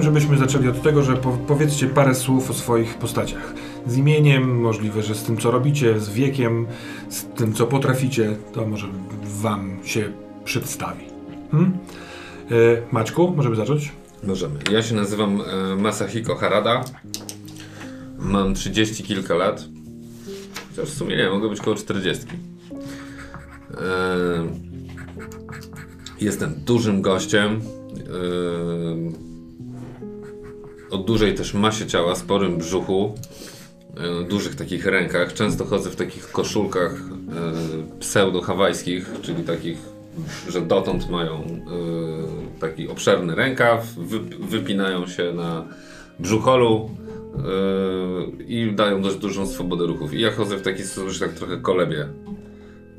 chciałbym, 0.00 0.20
żebyśmy 0.20 0.46
zaczęli 0.46 0.68
od 0.68 0.82
tego, 0.82 1.02
że 1.02 1.16
po 1.16 1.32
powiedzcie 1.32 1.86
parę 1.86 2.14
słów 2.14 2.50
o 2.50 2.54
swoich 2.54 2.94
postaciach. 2.94 3.54
Z 3.86 3.96
imieniem, 3.96 4.60
możliwe, 4.60 5.02
że 5.02 5.14
z 5.14 5.22
tym, 5.22 5.36
co 5.36 5.50
robicie, 5.50 6.00
z 6.00 6.08
wiekiem, 6.08 6.66
z 7.08 7.24
tym, 7.24 7.52
co 7.52 7.66
potraficie, 7.66 8.36
to 8.52 8.66
może 8.66 8.86
wam 9.22 9.76
się 9.84 10.12
przedstawi. 10.44 11.04
Hmm? 11.50 11.78
E, 12.50 12.92
Maćku, 12.92 13.32
możemy 13.36 13.56
zacząć? 13.56 13.92
Możemy. 14.24 14.58
Ja 14.72 14.82
się 14.82 14.94
nazywam 14.94 15.40
e, 15.40 15.76
Masahiko 15.76 16.34
Harada. 16.34 16.84
Mam 18.18 18.54
30 18.54 19.04
kilka 19.04 19.34
lat. 19.34 19.64
Chociaż 20.70 20.90
w 20.90 20.98
sumie 20.98 21.16
nie, 21.16 21.30
mogę 21.30 21.48
być 21.48 21.60
koło 21.60 21.76
40. 21.76 22.26
E, 22.26 22.30
jestem 26.20 26.54
dużym 26.64 27.02
gościem. 27.02 27.60
E, 28.06 29.29
o 30.90 30.98
dużej 30.98 31.34
też 31.34 31.54
masie 31.54 31.86
ciała, 31.86 32.14
sporym 32.14 32.58
brzuchu, 32.58 33.14
e, 33.96 34.24
dużych 34.24 34.54
takich 34.56 34.86
rękach. 34.86 35.34
Często 35.34 35.64
chodzę 35.64 35.90
w 35.90 35.96
takich 35.96 36.32
koszulkach 36.32 36.92
e, 36.92 38.00
pseudo-hawajskich, 38.00 39.10
czyli 39.22 39.44
takich, 39.44 39.78
że 40.48 40.60
dotąd 40.60 41.10
mają 41.10 41.34
e, 41.34 42.60
taki 42.60 42.88
obszerny 42.88 43.34
rękaw, 43.34 43.94
wy, 43.94 44.20
wypinają 44.20 45.06
się 45.06 45.32
na 45.32 45.64
brzucholu 46.18 46.90
i 48.48 48.72
dają 48.72 49.02
dość 49.02 49.16
dużą 49.16 49.46
swobodę 49.46 49.86
ruchów. 49.86 50.14
I 50.14 50.20
ja 50.20 50.30
chodzę 50.30 50.56
w 50.56 50.62
taki 50.62 50.82
sposób, 50.82 51.10
że 51.10 51.20
tak 51.20 51.32
trochę 51.32 51.56
kolebię 51.56 52.08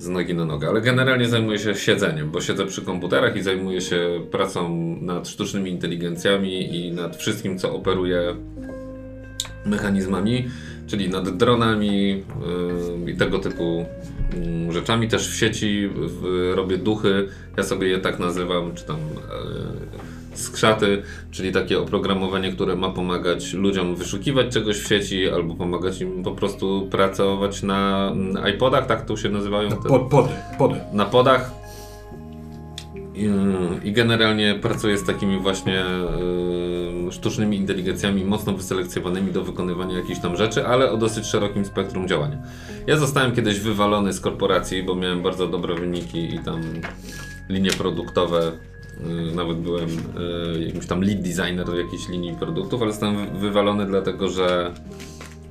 z 0.02 0.10
nogi 0.10 0.34
na 0.34 0.46
nogę, 0.46 0.70
ale 0.70 0.82
generalnie 0.82 1.28
zajmuję 1.28 1.60
się 1.60 1.76
siedzeniem, 1.76 2.32
bo 2.32 2.42
siedzę 2.42 2.66
przy 2.66 2.82
komputerach 2.82 3.36
i 3.36 3.42
zajmuję 3.42 3.82
się 3.82 4.22
pracą 4.32 4.70
nad 5.02 5.28
sztucznymi 5.28 5.72
inteligencjami 5.72 6.76
i 6.76 6.92
nad 6.92 7.18
wszystkim, 7.18 7.60
co 7.60 7.76
operuje 7.76 8.36
mechanizmami, 9.66 10.48
czyli 10.88 11.10
nad 11.10 11.38
dronami 11.38 12.10
yy, 13.06 13.12
i 13.12 13.16
tego 13.16 13.40
typu 13.40 13.86
yy, 14.66 14.72
rzeczami. 14.72 15.08
Też 15.08 15.30
w 15.30 15.36
sieci 15.36 15.90
w, 15.96 16.52
robię 16.56 16.78
duchy, 16.78 17.28
ja 17.58 17.64
sobie 17.64 17.88
je 17.88 17.98
tak 17.98 18.20
nazywam, 18.20 18.76
czy 18.76 18.86
tam 18.86 18.98
yy, 19.00 20.21
skrzaty, 20.34 21.04
czyli 21.32 21.52
takie 21.52 21.80
oprogramowanie, 21.80 22.52
które 22.52 22.76
ma 22.76 22.90
pomagać 22.90 23.54
ludziom 23.54 23.96
wyszukiwać 23.96 24.48
czegoś 24.54 24.78
w 24.78 24.88
sieci, 24.88 25.30
albo 25.30 25.56
pomagać 25.56 26.02
im 26.02 26.24
po 26.24 26.32
prostu 26.32 26.88
pracować 26.92 27.64
na 27.64 28.12
iPodach, 28.56 28.86
tak 28.86 29.06
to 29.06 29.18
się 29.18 29.30
nazywają? 29.30 29.70
te- 29.70 29.76
Po, 29.90 30.00
pody, 30.00 30.30
pody. 30.58 30.76
na 30.94 31.06
podach. 31.06 31.52
I, 33.16 33.30
I 33.88 33.92
generalnie 33.92 34.60
pracuję 34.62 34.98
z 34.98 35.04
takimi 35.04 35.40
właśnie 35.40 35.84
y, 37.08 37.12
sztucznymi 37.12 37.58
inteligencjami 37.58 38.26
mocno 38.26 38.54
wyselekcjonowanymi 38.54 39.32
do 39.32 39.44
wykonywania 39.44 39.98
jakichś 39.98 40.20
tam 40.22 40.36
rzeczy, 40.38 40.68
ale 40.68 40.92
o 40.92 40.98
dosyć 40.98 41.26
szerokim 41.26 41.66
spektrum 41.66 42.08
działania. 42.08 42.38
Ja 42.88 42.98
zostałem 42.98 43.32
kiedyś 43.36 43.60
wywalony 43.60 44.14
z 44.14 44.20
korporacji, 44.20 44.84
bo 44.84 44.96
miałem 44.96 45.22
bardzo 45.22 45.48
dobre 45.48 45.76
wyniki 45.76 46.36
i 46.36 46.40
tam 46.40 46.62
linie 47.50 47.72
produktowe. 47.72 48.52
Y, 49.32 49.36
Nawet 49.36 49.58
byłem 49.58 49.90
y, 50.58 50.64
jakimś 50.66 50.88
tam 50.88 51.02
lead 51.04 51.22
designer 51.22 51.66
do 51.66 51.80
jakiejś 51.80 52.10
linii 52.10 52.34
produktów, 52.36 52.82
ale 52.82 52.92
zostałem 52.92 53.18
wy- 53.18 53.40
wywalony 53.40 53.86
dlatego, 53.86 54.30
że 54.30 54.72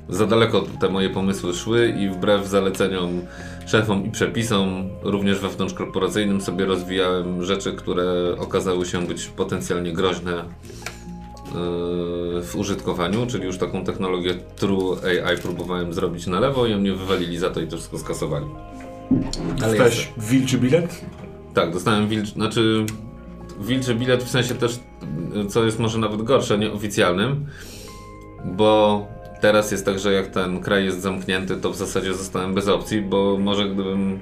za 0.09 0.27
daleko 0.27 0.62
te 0.81 0.89
moje 0.89 1.11
pomysły 1.11 1.55
szły 1.55 1.95
i 2.00 2.09
wbrew 2.09 2.47
zaleceniom 2.47 3.21
szefom 3.67 4.06
i 4.06 4.11
przepisom, 4.11 4.89
również 5.03 5.39
wewnątrzkorporacyjnym 5.39 6.41
sobie 6.41 6.65
rozwijałem 6.65 7.45
rzeczy, 7.45 7.73
które 7.73 8.34
okazały 8.39 8.87
się 8.87 9.06
być 9.06 9.27
potencjalnie 9.27 9.93
groźne 9.93 10.33
yy, 10.33 10.43
w 12.43 12.53
użytkowaniu, 12.59 13.27
czyli 13.27 13.45
już 13.45 13.59
taką 13.59 13.84
technologię 13.84 14.34
True 14.56 14.97
AI 15.05 15.37
próbowałem 15.43 15.93
zrobić 15.95 16.27
na 16.27 16.41
lewo 16.41 16.67
i 16.67 16.77
mnie 16.77 16.93
wywalili 16.93 17.39
za 17.39 17.50
to 17.50 17.61
i 17.61 17.67
to 17.67 17.77
wszystko 17.77 17.99
skasowali. 17.99 18.47
Ale 19.62 19.69
Dostałeś 19.69 20.12
wilczy 20.19 20.59
bilet? 20.59 21.05
Tak, 21.55 21.73
dostałem 21.73 22.09
wilczy, 22.09 22.33
znaczy 22.33 22.84
wilczy 23.60 23.94
bilet 23.94 24.25
w 24.25 24.28
sensie 24.28 24.54
też, 24.54 24.81
co 25.48 25.65
jest 25.65 25.78
może 25.78 25.98
nawet 25.98 26.22
gorsze, 26.22 26.59
nieoficjalnym, 26.59 27.47
bo 28.44 29.06
teraz 29.41 29.71
jest 29.71 29.84
tak, 29.84 29.98
że 29.98 30.12
jak 30.12 30.26
ten 30.26 30.60
kraj 30.60 30.84
jest 30.84 31.00
zamknięty, 31.00 31.56
to 31.56 31.70
w 31.70 31.76
zasadzie 31.76 32.15
zostałem 32.15 32.54
bez 32.54 32.69
opcji, 32.69 33.03
bo 33.03 33.38
może 33.38 33.69
gdybym 33.69 34.20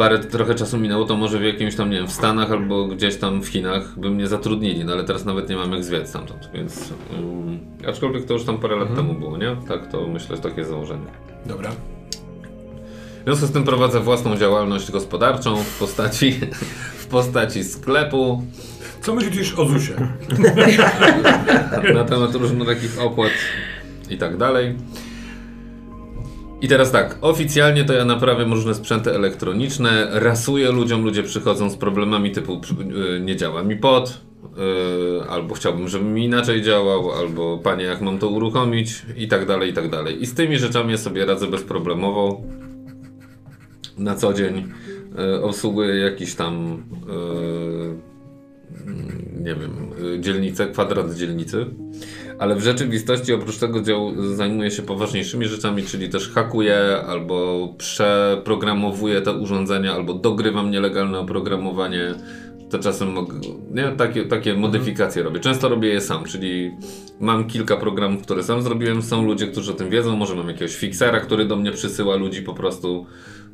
parę 0.00 0.18
trochę 0.18 0.54
czasu 0.54 0.78
minęło, 0.78 1.04
to 1.04 1.16
może 1.16 1.38
w 1.38 1.42
jakimś 1.42 1.76
tam, 1.76 1.90
nie 1.90 1.96
wiem, 1.96 2.06
w 2.06 2.12
Stanach 2.12 2.52
albo 2.52 2.86
gdzieś 2.86 3.16
tam 3.16 3.42
w 3.42 3.48
Chinach 3.48 3.98
by 3.98 4.10
mnie 4.10 4.26
zatrudnili, 4.26 4.84
no 4.84 4.92
ale 4.92 5.04
teraz 5.04 5.24
nawet 5.24 5.48
nie 5.48 5.56
mam 5.56 5.72
jak 5.72 5.84
zwiać 5.84 6.08
stamtąd, 6.08 6.50
więc 6.54 6.92
ym, 7.18 7.58
aczkolwiek 7.88 8.24
to 8.24 8.34
już 8.34 8.44
tam 8.44 8.58
parę 8.58 8.76
lat 8.76 8.94
temu 8.94 9.14
było, 9.14 9.36
nie? 9.36 9.56
Tak, 9.68 9.86
to 9.86 10.06
myślę, 10.06 10.36
że 10.36 10.42
takie 10.42 10.64
założenie. 10.64 11.06
Dobra. 11.46 11.70
W 13.20 13.24
związku 13.24 13.46
z 13.46 13.52
tym 13.52 13.64
prowadzę 13.64 14.00
własną 14.00 14.36
działalność 14.36 14.90
gospodarczą 14.90 15.56
w 15.56 15.78
postaci, 15.78 16.40
postaci 17.10 17.64
sklepu 17.64 18.42
Co 19.00 19.14
myślisz 19.14 19.58
o 19.58 19.64
ZUSie? 19.64 19.94
na 21.94 22.04
temat 22.04 22.34
różnorakich 22.34 23.00
opłat 23.00 23.32
i 24.10 24.18
tak 24.18 24.36
dalej. 24.36 24.76
I 26.60 26.68
teraz 26.68 26.92
tak, 26.92 27.18
oficjalnie 27.20 27.84
to 27.84 27.92
ja 27.92 28.04
naprawiam 28.04 28.52
różne 28.52 28.74
sprzęty 28.74 29.14
elektroniczne, 29.14 30.08
rasuję 30.12 30.72
ludziom, 30.72 31.04
ludzie 31.04 31.22
przychodzą 31.22 31.70
z 31.70 31.76
problemami 31.76 32.30
typu 32.30 32.60
yy, 32.88 33.20
nie 33.20 33.36
działa 33.36 33.62
mi 33.62 33.76
pod, 33.76 34.20
yy, 34.56 35.30
albo 35.30 35.54
chciałbym, 35.54 35.88
żeby 35.88 36.04
mi 36.04 36.24
inaczej 36.24 36.62
działał, 36.62 37.12
albo 37.12 37.58
panie 37.58 37.84
jak 37.84 38.00
mam 38.00 38.18
to 38.18 38.28
uruchomić 38.28 39.02
i 39.16 39.28
tak 39.28 39.46
dalej, 39.46 39.70
i 39.70 39.72
tak 39.72 39.90
dalej. 39.90 40.22
I 40.22 40.26
z 40.26 40.34
tymi 40.34 40.58
rzeczami 40.58 40.92
ja 40.92 40.98
sobie 40.98 41.26
radzę 41.26 41.46
bezproblemowo. 41.46 42.42
Na 43.98 44.14
co 44.14 44.34
dzień 44.34 44.68
yy, 45.18 45.42
obsługuję 45.42 45.94
jakiś 45.94 46.34
tam 46.34 46.82
yy, 47.06 48.10
nie 49.40 49.54
wiem, 49.54 49.90
dzielnicę, 50.20 50.66
kwadrat 50.66 51.14
dzielnicy. 51.14 51.66
Ale 52.38 52.56
w 52.56 52.60
rzeczywistości 52.60 53.32
oprócz 53.32 53.58
tego 53.58 53.80
dział, 53.80 54.34
zajmuję 54.34 54.70
się 54.70 54.82
poważniejszymi 54.82 55.46
rzeczami, 55.46 55.82
czyli 55.82 56.08
też 56.08 56.30
hakuję 56.30 56.78
albo 57.06 57.68
przeprogramowuję 57.78 59.22
te 59.22 59.32
urządzenia, 59.32 59.94
albo 59.94 60.14
dogrywam 60.14 60.70
nielegalne 60.70 61.18
oprogramowanie. 61.18 62.14
To 62.70 62.78
czasem 62.78 63.12
mogę, 63.12 63.34
nie, 63.70 63.92
takie, 63.96 64.24
takie 64.24 64.54
modyfikacje 64.54 65.22
robię. 65.22 65.40
Często 65.40 65.68
robię 65.68 65.88
je 65.88 66.00
sam, 66.00 66.24
czyli 66.24 66.70
mam 67.20 67.46
kilka 67.46 67.76
programów, 67.76 68.22
które 68.22 68.42
sam 68.42 68.62
zrobiłem. 68.62 69.02
Są 69.02 69.24
ludzie, 69.24 69.46
którzy 69.46 69.72
o 69.72 69.74
tym 69.74 69.90
wiedzą. 69.90 70.16
Może 70.16 70.34
mam 70.34 70.48
jakiegoś 70.48 70.76
fixera, 70.76 71.20
który 71.20 71.44
do 71.44 71.56
mnie 71.56 71.72
przysyła 71.72 72.16
ludzi 72.16 72.42
po 72.42 72.54
prostu. 72.54 73.06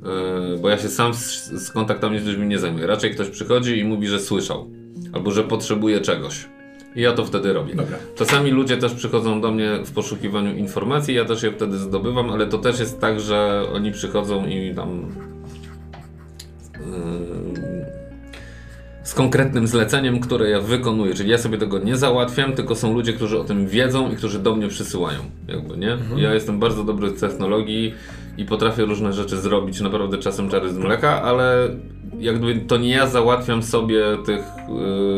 Yy, 0.02 0.58
bo 0.58 0.68
ja 0.68 0.78
się 0.78 0.88
sam 0.88 1.14
z, 1.14 1.50
z 1.50 1.70
kontaktami 1.70 2.18
z 2.18 2.24
ludźmi 2.24 2.46
nie 2.46 2.58
zajmuję. 2.58 2.86
Raczej 2.86 3.10
ktoś 3.10 3.28
przychodzi 3.28 3.78
i 3.78 3.84
mówi, 3.84 4.08
że 4.08 4.20
słyszał 4.20 4.70
albo 5.12 5.30
że 5.30 5.44
potrzebuje 5.44 6.00
czegoś. 6.00 6.48
I 6.96 7.00
ja 7.00 7.12
to 7.12 7.24
wtedy 7.24 7.52
robię. 7.52 7.74
Dobra. 7.74 7.98
Czasami 8.14 8.50
ludzie 8.50 8.76
też 8.76 8.94
przychodzą 8.94 9.40
do 9.40 9.52
mnie 9.52 9.78
w 9.84 9.92
poszukiwaniu 9.92 10.56
informacji, 10.56 11.14
ja 11.14 11.24
też 11.24 11.42
je 11.42 11.52
wtedy 11.52 11.78
zdobywam, 11.78 12.30
ale 12.30 12.46
to 12.46 12.58
też 12.58 12.80
jest 12.80 13.00
tak, 13.00 13.20
że 13.20 13.62
oni 13.74 13.92
przychodzą 13.92 14.46
i 14.46 14.74
tam 14.74 15.08
yy, 16.72 17.35
z 19.06 19.14
konkretnym 19.14 19.66
zleceniem, 19.66 20.20
które 20.20 20.50
ja 20.50 20.60
wykonuję. 20.60 21.14
Czyli 21.14 21.30
ja 21.30 21.38
sobie 21.38 21.58
tego 21.58 21.78
nie 21.78 21.96
załatwiam, 21.96 22.52
tylko 22.52 22.74
są 22.74 22.94
ludzie, 22.94 23.12
którzy 23.12 23.40
o 23.40 23.44
tym 23.44 23.66
wiedzą 23.66 24.10
i 24.10 24.16
którzy 24.16 24.38
do 24.38 24.56
mnie 24.56 24.68
przysyłają. 24.68 25.18
Jakby, 25.48 25.76
nie? 25.76 25.98
Ja 26.16 26.34
jestem 26.34 26.58
bardzo 26.58 26.84
dobry 26.84 27.10
w 27.10 27.20
technologii 27.20 27.94
i 28.38 28.44
potrafię 28.44 28.84
różne 28.84 29.12
rzeczy 29.12 29.36
zrobić, 29.36 29.80
naprawdę 29.80 30.18
czasem 30.18 30.50
czary 30.50 30.72
z 30.72 30.78
mleka, 30.78 31.22
ale 31.22 31.68
jakby 32.18 32.56
to 32.56 32.76
nie 32.76 32.88
ja 32.88 33.06
załatwiam 33.06 33.62
sobie 33.62 34.02
tych 34.26 34.44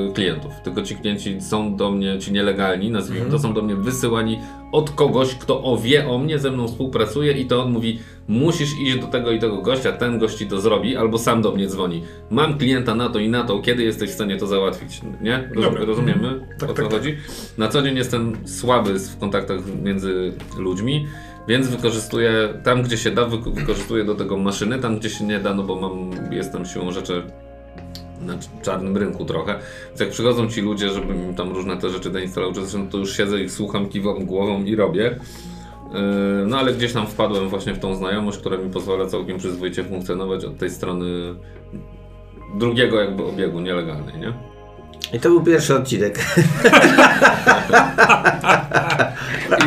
yy, 0.06 0.12
klientów, 0.14 0.52
tylko 0.64 0.82
ci 0.82 0.96
klienci 0.96 1.40
są 1.40 1.76
do 1.76 1.90
mnie, 1.90 2.18
ci 2.18 2.32
nielegalni, 2.32 2.90
nazwijmy 2.90 3.30
to, 3.30 3.38
są 3.38 3.54
do 3.54 3.62
mnie 3.62 3.76
wysyłani 3.76 4.38
od 4.72 4.90
kogoś, 4.90 5.34
kto 5.34 5.62
o 5.62 5.76
wie 5.76 6.08
o 6.08 6.18
mnie, 6.18 6.38
ze 6.38 6.50
mną 6.50 6.68
współpracuje 6.68 7.32
i 7.32 7.46
to 7.46 7.62
on 7.62 7.72
mówi, 7.72 7.98
musisz 8.28 8.78
iść 8.80 8.98
do 8.98 9.06
tego 9.06 9.30
i 9.30 9.38
tego 9.38 9.62
gościa, 9.62 9.92
ten 9.92 10.18
gość 10.18 10.36
ci 10.38 10.46
to 10.46 10.60
zrobi, 10.60 10.96
albo 10.96 11.18
sam 11.18 11.42
do 11.42 11.52
mnie 11.52 11.66
dzwoni. 11.68 12.02
Mam 12.30 12.58
klienta 12.58 12.94
na 12.94 13.08
to 13.08 13.18
i 13.18 13.28
na 13.28 13.44
to, 13.44 13.58
kiedy 13.58 13.82
jesteś 13.82 14.10
w 14.10 14.14
stanie 14.14 14.36
to 14.36 14.46
załatwić, 14.46 15.00
nie? 15.20 15.50
Roz, 15.54 15.74
rozumiemy, 15.74 16.40
Tak, 16.58 16.70
o 16.70 16.74
co 16.74 16.82
tak, 16.82 16.88
tak. 16.88 16.98
chodzi? 16.98 17.16
Na 17.58 17.68
co 17.68 17.82
dzień 17.82 17.96
jestem 17.96 18.36
słaby 18.44 18.98
w 18.98 19.18
kontaktach 19.18 19.58
między 19.82 20.32
ludźmi, 20.58 21.06
więc 21.48 21.68
wykorzystuję 21.68 22.48
tam, 22.64 22.82
gdzie 22.82 22.96
się 22.98 23.10
da, 23.10 23.22
wyko- 23.26 23.54
wykorzystuję 23.54 24.04
do 24.04 24.14
tego 24.14 24.36
maszyny, 24.36 24.78
tam, 24.78 24.98
gdzie 24.98 25.10
się 25.10 25.24
nie 25.24 25.38
da, 25.38 25.54
no 25.54 25.62
bo 25.62 25.80
mam, 25.80 26.10
jestem 26.32 26.66
siłą 26.66 26.92
rzeczy 26.92 27.22
na 28.20 28.34
cz- 28.36 28.60
czarnym 28.62 28.96
rynku 28.96 29.24
trochę. 29.24 29.58
Więc 29.88 30.00
jak 30.00 30.10
przychodzą 30.10 30.48
ci 30.48 30.60
ludzie, 30.60 30.88
żeby 30.88 31.14
im 31.14 31.34
tam 31.34 31.52
różne 31.52 31.76
te 31.76 31.88
rzeczy 31.90 32.10
zainstalować, 32.12 32.56
zresztą 32.56 32.88
to 32.88 32.98
już 32.98 33.16
siedzę 33.16 33.40
i 33.42 33.48
słucham, 33.48 33.88
kiwam 33.88 34.24
głową 34.26 34.64
i 34.64 34.76
robię. 34.76 35.02
Yy, 35.92 35.98
No 36.46 36.58
ale 36.58 36.72
gdzieś 36.74 36.92
tam 36.92 37.06
wpadłem 37.06 37.48
właśnie 37.48 37.74
w 37.74 37.78
tą 37.78 37.94
znajomość, 37.94 38.38
która 38.38 38.56
mi 38.56 38.70
pozwala 38.70 39.06
całkiem 39.06 39.38
przyzwoicie 39.38 39.84
funkcjonować 39.84 40.44
od 40.44 40.58
tej 40.58 40.70
strony 40.70 41.06
drugiego 42.58 43.00
jakby 43.00 43.24
obiegu 43.24 43.60
nielegalnej, 43.60 44.18
nie? 44.20 44.32
I 45.12 45.20
to 45.20 45.28
był 45.28 45.42
pierwszy 45.42 45.74
odcinek. 45.74 46.18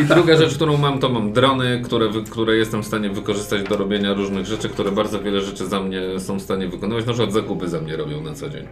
I 0.01 0.05
druga 0.05 0.38
rzecz, 0.38 0.55
którą 0.55 0.77
mam, 0.77 0.99
to 0.99 1.09
mam 1.09 1.33
drony, 1.33 1.81
które, 1.83 2.09
które 2.31 2.55
jestem 2.55 2.83
w 2.83 2.88
stanie 2.88 3.09
wykorzystać 3.09 3.63
do 3.63 3.77
robienia 3.77 4.13
różnych 4.13 4.45
rzeczy, 4.45 4.69
które 4.69 4.91
bardzo 4.91 5.21
wiele 5.21 5.41
rzeczy 5.41 5.67
za 5.67 5.79
mnie 5.79 6.01
są 6.19 6.39
w 6.39 6.41
stanie 6.41 6.67
wykonywać. 6.67 7.05
Na 7.05 7.13
przykład 7.13 7.33
zakupy 7.33 7.67
za 7.67 7.81
mnie 7.81 7.97
robią 7.97 8.21
na 8.21 8.33
co 8.33 8.49
dzień. 8.49 8.67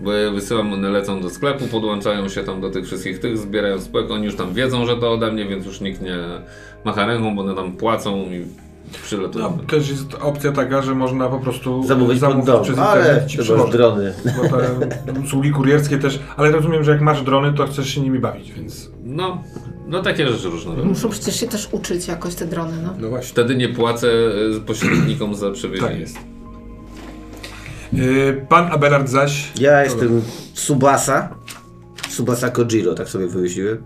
Bo 0.00 0.12
ja 0.12 0.30
wysyłam, 0.30 0.72
one 0.72 0.90
lecą 0.90 1.20
do 1.20 1.30
sklepu, 1.30 1.66
podłączają 1.66 2.28
się 2.28 2.44
tam 2.44 2.60
do 2.60 2.70
tych 2.70 2.86
wszystkich 2.86 3.18
tych, 3.18 3.38
zbierają 3.38 3.80
spłek, 3.80 4.10
oni 4.10 4.24
już 4.24 4.36
tam 4.36 4.54
wiedzą, 4.54 4.86
że 4.86 4.96
to 4.96 5.12
ode 5.12 5.32
mnie, 5.32 5.44
więc 5.44 5.66
już 5.66 5.80
nikt 5.80 6.02
nie 6.02 6.18
macha 6.84 7.06
ręką, 7.06 7.36
bo 7.36 7.42
one 7.42 7.54
tam 7.54 7.72
płacą 7.72 8.16
i 8.22 8.46
przylatują. 8.98 9.56
No, 9.56 9.62
też 9.62 9.88
jest 9.88 10.14
opcja 10.20 10.52
taka, 10.52 10.82
że 10.82 10.94
można 10.94 11.28
po 11.28 11.38
prostu 11.38 11.86
Zamówić 11.86 12.20
pod 12.20 12.44
dom, 12.44 12.62
przez 12.62 12.78
ale 12.78 13.00
internet 13.00 13.68
i 13.68 13.72
drony. 13.72 14.14
Bo 14.36 15.12
te 15.12 15.20
usługi 15.20 15.50
kurierskie 15.50 15.98
też, 15.98 16.20
ale 16.36 16.50
rozumiem, 16.50 16.84
że 16.84 16.90
jak 16.90 17.00
masz 17.00 17.22
drony, 17.22 17.52
to 17.52 17.66
chcesz 17.66 17.88
się 17.88 18.00
nimi 18.00 18.18
bawić, 18.18 18.52
więc 18.52 18.90
No, 19.04 19.42
no 19.86 20.02
takie 20.02 20.28
rzeczy 20.28 20.48
różne. 20.48 20.74
Muszą 20.74 21.08
przecież 21.08 21.40
się 21.40 21.46
też 21.46 21.68
uczyć 21.72 22.08
jakoś 22.08 22.34
te 22.34 22.46
drony, 22.46 22.72
no. 22.82 22.94
no 22.98 23.08
właśnie. 23.08 23.30
Wtedy 23.30 23.56
nie 23.56 23.68
płacę 23.68 24.08
e, 24.56 24.60
pośrednikom 24.60 25.34
za 25.34 25.50
przewiezienie. 25.50 25.88
Tak 25.88 26.00
jest. 26.00 26.16
Yy, 27.92 28.46
Pan 28.48 28.72
Abelard 28.72 29.08
zaś. 29.08 29.52
Ja 29.60 29.84
jestem 29.84 30.22
Subasa. 30.54 31.34
Subasa 32.08 32.50
Kojiro, 32.50 32.94
tak 32.94 33.08
sobie 33.08 33.26
wymyśliłem. 33.26 33.78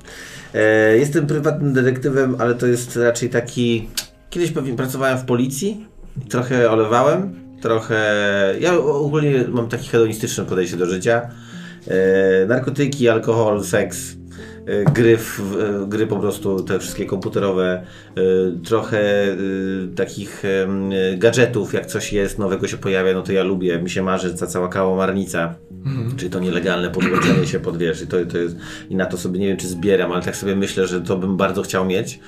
E, 0.54 0.96
jestem 0.98 1.26
prywatnym 1.26 1.72
detektywem, 1.72 2.36
ale 2.38 2.54
to 2.54 2.66
jest 2.66 2.96
raczej 2.96 3.30
taki... 3.30 3.88
Kiedyś 4.30 4.50
pewnie 4.50 4.74
pracowałem 4.74 5.18
w 5.18 5.24
policji, 5.24 5.86
trochę 6.28 6.70
olewałem, 6.70 7.34
trochę... 7.60 8.04
Ja 8.60 8.78
ogólnie 8.78 9.44
mam 9.48 9.68
takie 9.68 9.88
hedonistyczne 9.88 10.44
podejście 10.44 10.76
do 10.76 10.86
życia. 10.86 11.30
E, 11.88 12.46
narkotyki, 12.46 13.08
alkohol, 13.08 13.64
seks, 13.64 14.16
e, 14.66 14.84
gry, 14.84 15.16
w, 15.16 15.40
e, 15.40 15.86
gry 15.86 16.06
po 16.06 16.16
prostu 16.16 16.62
te 16.62 16.78
wszystkie 16.78 17.06
komputerowe, 17.06 17.82
trochę 18.64 19.36
takich 19.96 20.42
gadżetów, 21.16 21.74
jak 21.74 21.86
coś 21.86 22.12
jest, 22.12 22.38
nowego 22.38 22.68
się 22.68 22.76
pojawia, 22.76 23.12
no 23.12 23.22
to 23.22 23.32
ja 23.32 23.42
lubię, 23.42 23.78
mi 23.78 23.90
się 23.90 24.02
marzy 24.02 24.34
ta 24.34 24.46
cała 24.46 24.68
kałamarnica, 24.68 25.54
czyli 26.16 26.30
to 26.30 26.40
nielegalne 26.40 26.90
podłączenie 26.90 27.46
się 27.46 27.60
pod 27.60 27.76
wiesz, 27.76 28.02
i 28.02 28.06
to, 28.06 28.16
to 28.26 28.38
jest, 28.38 28.56
i 28.90 28.96
na 28.96 29.06
to 29.06 29.18
sobie 29.18 29.40
nie 29.40 29.46
wiem 29.46 29.56
czy 29.56 29.68
zbieram, 29.68 30.12
ale 30.12 30.22
tak 30.22 30.36
sobie 30.36 30.56
myślę, 30.56 30.86
że 30.86 31.00
to 31.00 31.16
bym 31.16 31.36
bardzo 31.36 31.62
chciał 31.62 31.84
mieć. 31.84 32.20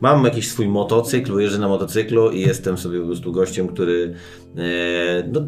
Mam 0.00 0.24
jakiś 0.24 0.48
swój 0.48 0.68
motocykl, 0.68 1.40
jeżdżę 1.40 1.58
na 1.58 1.68
motocyklu 1.68 2.30
i 2.30 2.40
jestem 2.40 2.78
sobie 2.78 3.00
po 3.00 3.06
prostu 3.06 3.32
gościem, 3.32 3.68
który 3.68 4.14
e, 4.56 5.28
no, 5.32 5.40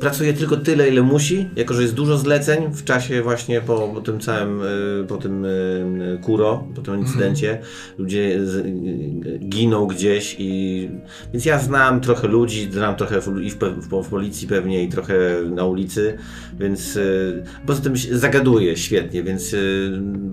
pracuje 0.00 0.34
tylko 0.34 0.56
tyle, 0.56 0.88
ile 0.88 1.02
musi, 1.02 1.48
jako 1.56 1.74
że 1.74 1.82
jest 1.82 1.94
dużo 1.94 2.18
zleceń 2.18 2.72
w 2.72 2.84
czasie 2.84 3.22
właśnie 3.22 3.60
po, 3.60 3.88
po 3.94 4.00
tym 4.00 4.20
całym, 4.20 4.62
y, 4.62 5.06
po 5.08 5.16
tym 5.16 5.44
y, 5.44 6.18
kuro, 6.22 6.64
po 6.74 6.82
tym 6.82 6.98
incydencie. 6.98 7.58
Ludzie 7.98 8.46
z, 8.46 8.56
y, 8.56 9.38
giną 9.38 9.86
gdzieś 9.86 10.36
i... 10.38 10.90
Więc 11.32 11.44
ja 11.44 11.58
znam 11.58 12.00
trochę 12.00 12.28
ludzi, 12.28 12.68
znam 12.72 12.96
trochę 12.96 13.20
w, 13.20 13.42
i 13.42 13.50
w, 13.50 13.58
w, 13.58 14.02
w 14.02 14.08
policji 14.08 14.48
pewnie 14.48 14.84
i 14.84 14.88
trochę 14.88 15.14
na 15.50 15.64
ulicy, 15.64 16.18
więc 16.58 16.98
poza 17.66 17.82
tym 17.82 17.94
zagaduję 18.12 18.76
świetnie, 18.76 19.22
więc 19.22 19.56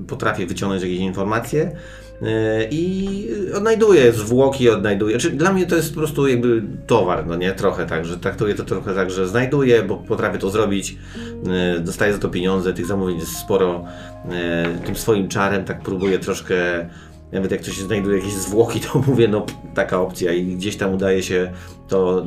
potrafię 0.08 0.46
wyciągnąć 0.46 0.84
jakieś 0.84 1.00
informacje. 1.00 1.76
E, 2.22 2.68
I 2.72 3.28
odnajduję 3.56 4.12
zwłoki, 4.12 4.70
odnajduję. 4.70 5.20
Znaczy, 5.20 5.36
dla 5.36 5.54
mnie 5.54 5.66
to 5.66 5.76
jest 5.76 5.90
po 5.90 6.00
prostu 6.00 6.28
jakby 6.28 6.64
towar, 6.88 7.28
no 7.28 7.36
nie? 7.36 7.52
Trochę 7.52 7.86
tak, 7.86 8.06
że 8.06 8.18
traktuję 8.18 8.56
to 8.56 8.64
trochę 8.64 8.96
tak, 8.96 9.12
że 9.12 9.28
znajduję, 9.28 9.84
bo 9.84 9.96
potrafię 9.98 10.38
to 10.38 10.50
zrobić, 10.50 10.98
e, 11.48 11.80
dostaję 11.80 12.14
za 12.14 12.20
to 12.20 12.30
pieniądze, 12.30 12.74
tych 12.74 12.86
zamówień 12.86 13.20
jest 13.20 13.38
sporo. 13.38 13.86
E, 14.32 14.66
Tym 14.86 14.96
swoim 14.96 15.28
czarem 15.28 15.66
tak 15.66 15.82
próbuję 15.82 16.20
troszkę, 16.20 16.56
nawet 17.32 17.52
jak 17.52 17.62
coś 17.62 17.78
znajduje 17.78 18.18
jakieś 18.18 18.34
zwłoki, 18.34 18.80
to 18.94 19.04
mówię, 19.08 19.28
no 19.28 19.46
taka 19.74 20.02
opcja 20.02 20.34
i 20.34 20.56
gdzieś 20.56 20.78
tam 20.78 20.94
udaje 20.94 21.24
się 21.24 21.52
to 21.88 22.26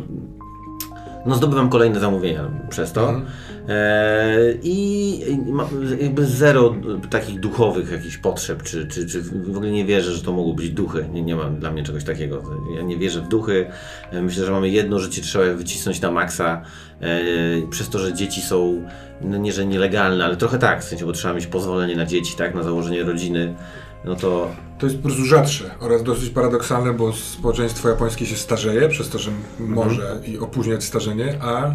no 1.27 1.35
zdobywam 1.35 1.69
kolejne 1.71 2.01
zamówienia 2.01 2.51
przez 2.71 2.93
to. 2.93 3.11
E, 3.11 3.23
I 4.63 5.09
i 5.99 6.03
jakby 6.05 6.27
zero 6.27 6.75
takich 7.11 7.41
duchowych 7.41 7.91
jakichś 7.93 8.17
potrzeb, 8.17 8.63
czy, 8.63 8.87
czy, 8.87 9.07
czy 9.07 9.23
w 9.23 9.57
ogóle 9.57 9.71
nie 9.71 9.85
wierzę, 9.85 10.13
że 10.13 10.23
to 10.23 10.33
mogą 10.33 10.53
być 10.53 10.71
duchy. 10.71 11.09
Nie, 11.13 11.23
nie 11.23 11.37
dla 11.59 11.71
mnie 11.71 11.83
czegoś 11.83 12.05
takiego. 12.05 12.43
Ja 12.77 12.83
nie 12.83 12.99
wierzę 12.99 13.21
w 13.21 13.29
duchy. 13.29 13.67
E, 14.11 14.23
Myślę, 14.23 14.47
że 14.47 14.53
mamy 14.53 14.69
jedno 14.69 14.99
życie, 14.99 15.23
trzeba 15.23 15.55
wycisnąć 15.55 16.01
na 16.01 16.11
maksa. 16.11 16.63
E, 17.01 17.21
Przez 17.71 17.89
to, 17.89 17.99
że 17.99 18.13
dzieci 18.13 18.41
są, 18.41 18.83
no 19.21 19.37
nie, 19.37 19.53
że 19.53 19.67
nielegalne, 19.67 20.25
ale 20.25 20.37
trochę 20.37 20.59
tak, 20.59 20.81
w 20.83 20.85
sensie, 20.85 21.07
bo 21.07 21.13
trzeba 21.13 21.35
mieć 21.35 21.47
pozwolenie 21.47 21.97
na 21.97 22.07
dzieci, 22.07 22.37
tak, 22.37 22.55
na 22.55 22.63
założenie 22.63 23.03
rodziny. 23.03 23.55
No 24.05 24.17
to 24.17 24.51
To 24.79 24.87
jest 24.87 24.99
po 24.99 25.03
prostu 25.03 25.25
rzadsze 25.25 25.71
oraz 25.81 26.03
dosyć 26.03 26.31
paradoksalne, 26.31 26.93
bo 26.95 27.13
społeczeństwo 27.13 27.89
japońskie 27.89 28.27
się 28.27 28.37
starzeje, 28.37 28.89
przez 28.89 29.09
to, 29.09 29.19
że 29.19 29.31
może 29.59 30.21
i 30.27 30.39
opóźniać 30.39 30.85
starzenie, 30.85 31.35
a 31.41 31.75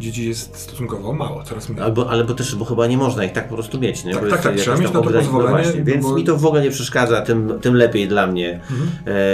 dzieci 0.00 0.28
jest 0.28 0.56
stosunkowo 0.56 1.12
mało, 1.12 1.42
coraz 1.42 1.68
mniej. 1.68 1.82
Albo, 1.82 2.10
albo 2.10 2.34
też, 2.34 2.54
bo 2.54 2.64
chyba 2.64 2.86
nie 2.86 2.96
można 2.96 3.24
ich 3.24 3.32
tak 3.32 3.48
po 3.48 3.54
prostu 3.54 3.80
mieć, 3.80 4.04
nie? 4.04 4.14
Tak, 4.14 4.24
Bo 4.24 4.30
tak, 4.30 4.42
tak, 4.42 4.56
trzeba 4.56 4.76
mieć 4.76 4.86
na 4.86 4.92
to 4.92 5.00
ogranic- 5.00 5.14
pozwolenie, 5.24 5.50
właśnie, 5.50 5.80
no 5.80 5.86
więc 5.86 6.04
bo- 6.06 6.14
mi 6.14 6.24
to 6.24 6.36
w 6.36 6.46
ogóle 6.46 6.62
nie 6.62 6.70
przeszkadza, 6.70 7.20
tym, 7.22 7.52
tym 7.60 7.74
lepiej 7.74 8.08
dla 8.08 8.26
mnie. 8.26 8.60
Mhm. 8.70 8.88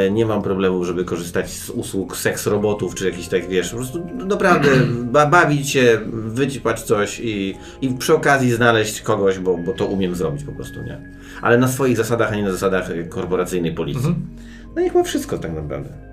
E, 0.07 0.11
nie 0.11 0.27
mam 0.27 0.43
problemu, 0.43 0.85
żeby 0.85 1.05
korzystać 1.05 1.51
z 1.51 1.71
usług 1.71 2.17
seks 2.17 2.47
robotów, 2.47 2.95
czy 2.95 3.07
jakichś 3.07 3.29
tak, 3.29 3.49
wiesz, 3.49 3.71
po 3.71 3.77
prostu 3.77 4.07
naprawdę 4.27 4.69
ba 5.13 5.27
bawić 5.27 5.71
się, 5.71 5.99
wycipać 6.13 6.83
coś 6.83 7.21
i, 7.21 7.55
i 7.83 7.89
przy 7.89 8.15
okazji 8.15 8.53
znaleźć 8.53 9.01
kogoś, 9.01 9.39
bo, 9.39 9.59
bo 9.59 9.73
to 9.73 9.87
umiem 9.87 10.15
zrobić 10.15 10.45
po 10.45 10.53
prostu, 10.53 10.83
nie? 10.83 11.01
Ale 11.43 11.59
na 11.59 11.69
swoich 11.69 11.97
zasadach, 11.97 12.33
a 12.33 12.37
nie 12.37 12.43
na 12.43 12.53
zasadach 12.53 12.91
korporacyjnej 13.09 13.73
policji. 13.75 14.07
Mhm. 14.07 14.27
No 14.77 14.83
i 14.83 14.89
chyba 14.89 15.05
wszystko 15.05 15.39
tak 15.39 15.53
naprawdę. 15.55 16.10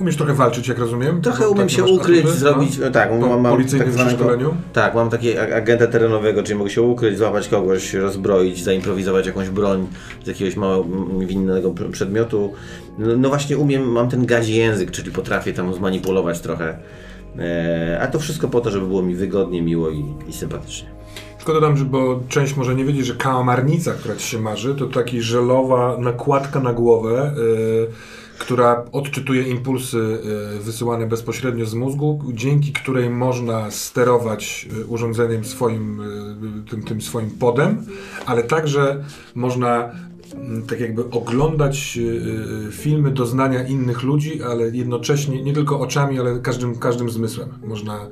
Umiesz 0.00 0.16
trochę 0.16 0.34
walczyć, 0.34 0.68
jak 0.68 0.78
rozumiem? 0.78 1.22
Trochę 1.22 1.48
umiem 1.48 1.68
takie 1.68 1.76
się 1.76 1.84
ukryć, 1.84 2.24
atuty, 2.24 2.38
zrobić, 2.38 2.78
no? 2.78 2.90
tak, 2.90 3.10
mam, 3.20 3.40
mam 3.40 3.64
tak 3.64 3.92
zwanego, 3.92 4.54
tak, 4.72 4.94
mam 4.94 5.10
takiego 5.10 5.40
ag- 5.40 5.52
agenta 5.52 5.86
terenowego, 5.86 6.42
czyli 6.42 6.58
mogę 6.58 6.70
się 6.70 6.82
ukryć, 6.82 7.18
złapać 7.18 7.48
kogoś, 7.48 7.94
rozbroić, 7.94 8.64
zaimprowizować 8.64 9.26
jakąś 9.26 9.48
broń 9.48 9.86
z 10.24 10.26
jakiegoś 10.26 10.56
mało 10.56 10.84
m, 10.84 11.26
winnego 11.26 11.70
pr- 11.70 11.90
przedmiotu. 11.90 12.52
No, 12.98 13.16
no 13.16 13.28
właśnie 13.28 13.58
umiem, 13.58 13.92
mam 13.92 14.08
ten 14.08 14.26
gazi 14.26 14.54
język, 14.56 14.90
czyli 14.90 15.10
potrafię 15.10 15.52
tam 15.52 15.74
zmanipulować 15.74 16.40
trochę. 16.40 16.78
E, 17.38 17.98
a 18.02 18.06
to 18.06 18.18
wszystko 18.18 18.48
po 18.48 18.60
to, 18.60 18.70
żeby 18.70 18.86
było 18.86 19.02
mi 19.02 19.14
wygodnie, 19.14 19.62
miło 19.62 19.90
i, 19.90 20.04
i 20.28 20.32
sympatycznie. 20.32 20.88
Tylko 21.36 21.52
dodam, 21.52 21.76
że 21.76 21.84
bo 21.84 22.20
część 22.28 22.56
może 22.56 22.74
nie 22.74 22.84
wiedzieć, 22.84 23.06
że 23.06 23.14
kałamarnica, 23.14 23.92
która 23.92 24.16
ci 24.16 24.26
się 24.28 24.38
marzy, 24.40 24.74
to 24.74 24.86
taki 24.86 25.22
żelowa 25.22 25.96
nakładka 25.98 26.60
na 26.60 26.72
głowę, 26.72 27.32
y, 27.38 27.86
która 28.38 28.84
odczytuje 28.92 29.42
impulsy 29.42 30.18
y, 30.56 30.62
wysyłane 30.62 31.06
bezpośrednio 31.06 31.66
z 31.66 31.74
mózgu, 31.74 32.22
dzięki 32.32 32.72
której 32.72 33.10
można 33.10 33.70
sterować 33.70 34.68
y, 34.80 34.86
urządzeniem 34.86 35.44
swoim, 35.44 36.00
y, 36.66 36.70
tym, 36.70 36.82
tym 36.82 37.00
swoim 37.00 37.30
podem, 37.30 37.86
ale 38.26 38.42
także 38.42 39.04
można 39.34 39.90
mm, 40.34 40.66
tak 40.66 40.80
jakby 40.80 41.10
oglądać 41.10 41.98
filmy 42.70 43.10
doznania 43.10 43.62
innych 43.62 44.02
ludzi, 44.02 44.42
ale 44.42 44.70
jednocześnie 44.70 45.42
nie 45.42 45.54
tylko 45.54 45.80
oczami, 45.80 46.20
ale 46.20 46.40
każdym, 46.40 46.78
każdym 46.78 47.10
zmysłem. 47.10 47.48
Można 47.64 48.06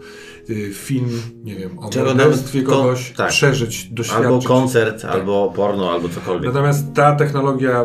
film, 0.72 1.08
nie 1.44 1.54
wiem, 1.56 1.78
o 1.78 1.82
morderstwie 1.82 2.62
kogoś 2.62 3.12
tak. 3.16 3.28
przeżyć, 3.28 3.88
doświadczyć. 3.88 4.26
Albo 4.26 4.42
koncert, 4.42 5.02
Tak. 5.02 5.10
albo 5.10 5.52
porno, 5.56 5.90
albo 5.92 6.08
cokolwiek. 6.08 6.46
Natomiast 6.54 6.94
ta 6.94 7.16
technologia 7.16 7.82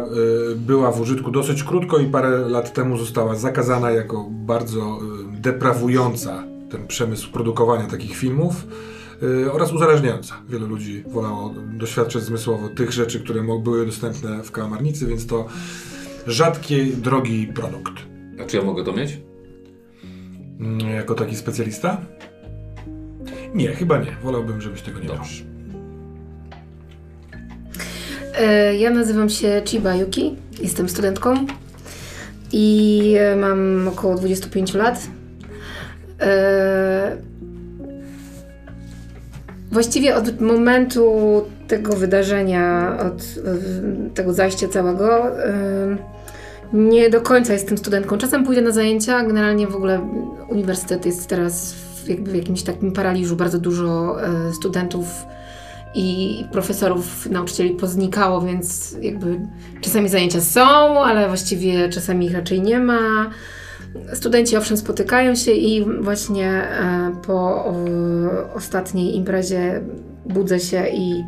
y, 0.51 0.55
była 0.55 0.91
w 0.91 1.01
użytku 1.01 1.31
dosyć 1.31 1.63
krótko 1.63 1.97
i 1.99 2.05
parę 2.05 2.29
lat 2.29 2.73
temu 2.73 2.97
została 2.97 3.35
zakazana 3.35 3.91
jako 3.91 4.27
bardzo 4.31 4.99
y, 5.37 5.41
deprawująca 5.41 6.43
ten 6.69 6.87
przemysł 6.87 7.31
produkowania 7.31 7.87
takich 7.87 8.15
filmów 8.17 8.67
y, 9.23 9.51
oraz 9.51 9.73
uzależniająca. 9.73 10.35
Wielu 10.49 10.67
ludzi 10.67 11.03
wolało 11.07 11.53
doświadczać 11.77 12.23
zmysłowo 12.23 12.69
tych 12.69 12.91
rzeczy, 12.91 13.19
które 13.19 13.43
były 13.63 13.85
dostępne 13.85 14.43
w 14.43 14.51
kałamarnicy, 14.51 15.05
więc 15.07 15.27
to 15.27 15.45
rzadki, 16.27 16.85
drogi 16.85 17.47
produkt. 17.47 17.93
A 18.41 18.45
czy 18.45 18.57
ja 18.57 18.63
mogę 18.63 18.83
to 18.83 18.93
mieć? 18.93 19.19
Mm, 20.59 20.79
Jako 20.95 21.15
taki 21.15 21.35
specjalista? 21.35 21.97
Nie, 23.53 23.67
chyba 23.67 23.97
nie. 23.97 24.11
Wolałbym, 24.23 24.61
żebyś 24.61 24.81
tego 24.81 24.99
nie 24.99 25.07
miał. 25.07 25.17
Dobrze. 25.17 25.43
E, 28.39 28.75
Ja 28.75 28.89
nazywam 28.89 29.29
się 29.29 29.61
Chiba 29.65 29.95
Yuki, 29.95 30.35
jestem 30.61 30.89
studentką 30.89 31.33
i 32.51 33.15
e, 33.19 33.35
mam 33.35 33.87
około 33.87 34.15
25 34.15 34.73
lat. 34.73 35.07
E, 36.21 37.17
Właściwie 39.71 40.15
od 40.15 40.41
momentu 40.41 41.11
tego 41.67 41.93
wydarzenia, 41.95 42.97
od 42.99 43.21
e, 43.21 44.13
tego 44.13 44.33
zajścia 44.33 44.67
całego, 44.67 45.39
e, 45.45 45.97
nie 46.73 47.09
do 47.09 47.21
końca 47.21 47.53
jestem 47.53 47.77
studentką. 47.77 48.17
Czasem 48.17 48.43
pójdę 48.45 48.61
na 48.61 48.71
zajęcia, 48.71 49.23
generalnie 49.23 49.67
w 49.67 49.75
ogóle 49.75 50.01
uniwersytet 50.49 51.05
jest 51.05 51.27
teraz 51.27 51.73
w, 52.03 52.09
jakby 52.09 52.31
w 52.31 52.35
jakimś 52.35 52.63
takim 52.63 52.91
paraliżu. 52.91 53.35
Bardzo 53.35 53.59
dużo 53.59 54.17
e, 54.23 54.53
studentów 54.53 55.07
i 55.95 56.45
profesorów, 56.51 57.29
nauczycieli 57.29 57.69
poznikało, 57.69 58.41
więc 58.41 58.97
jakby 59.01 59.39
czasami 59.81 60.09
zajęcia 60.09 60.41
są, 60.41 61.03
ale 61.03 61.27
właściwie 61.27 61.89
czasami 61.89 62.25
ich 62.25 62.33
raczej 62.33 62.61
nie 62.61 62.79
ma. 62.79 63.29
Studenci 64.13 64.57
owszem 64.57 64.77
spotykają 64.77 65.35
się 65.35 65.51
i 65.51 65.85
właśnie 66.01 66.49
e, 66.49 67.15
po 67.27 67.65
ostatniej 68.55 69.15
imprezie 69.15 69.81
budzę 70.25 70.59
się 70.59 70.87
i 70.87 71.23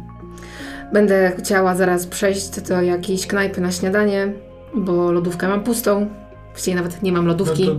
będę 0.94 1.32
chciała 1.38 1.76
zaraz 1.76 2.08
przejść 2.08 2.62
do 2.62 2.82
jakiejś 2.82 3.28
knajpy 3.28 3.62
na 3.62 3.72
śniadanie, 3.72 4.34
bo 4.76 5.12
lodówkę 5.12 5.48
mam 5.48 5.64
pustą. 5.64 6.23
Właściwie 6.54 6.76
nawet 6.76 7.04
nie 7.04 7.12
mam 7.12 7.26
No 7.26 7.32
lodówki. 7.32 7.66
to, 7.66 7.76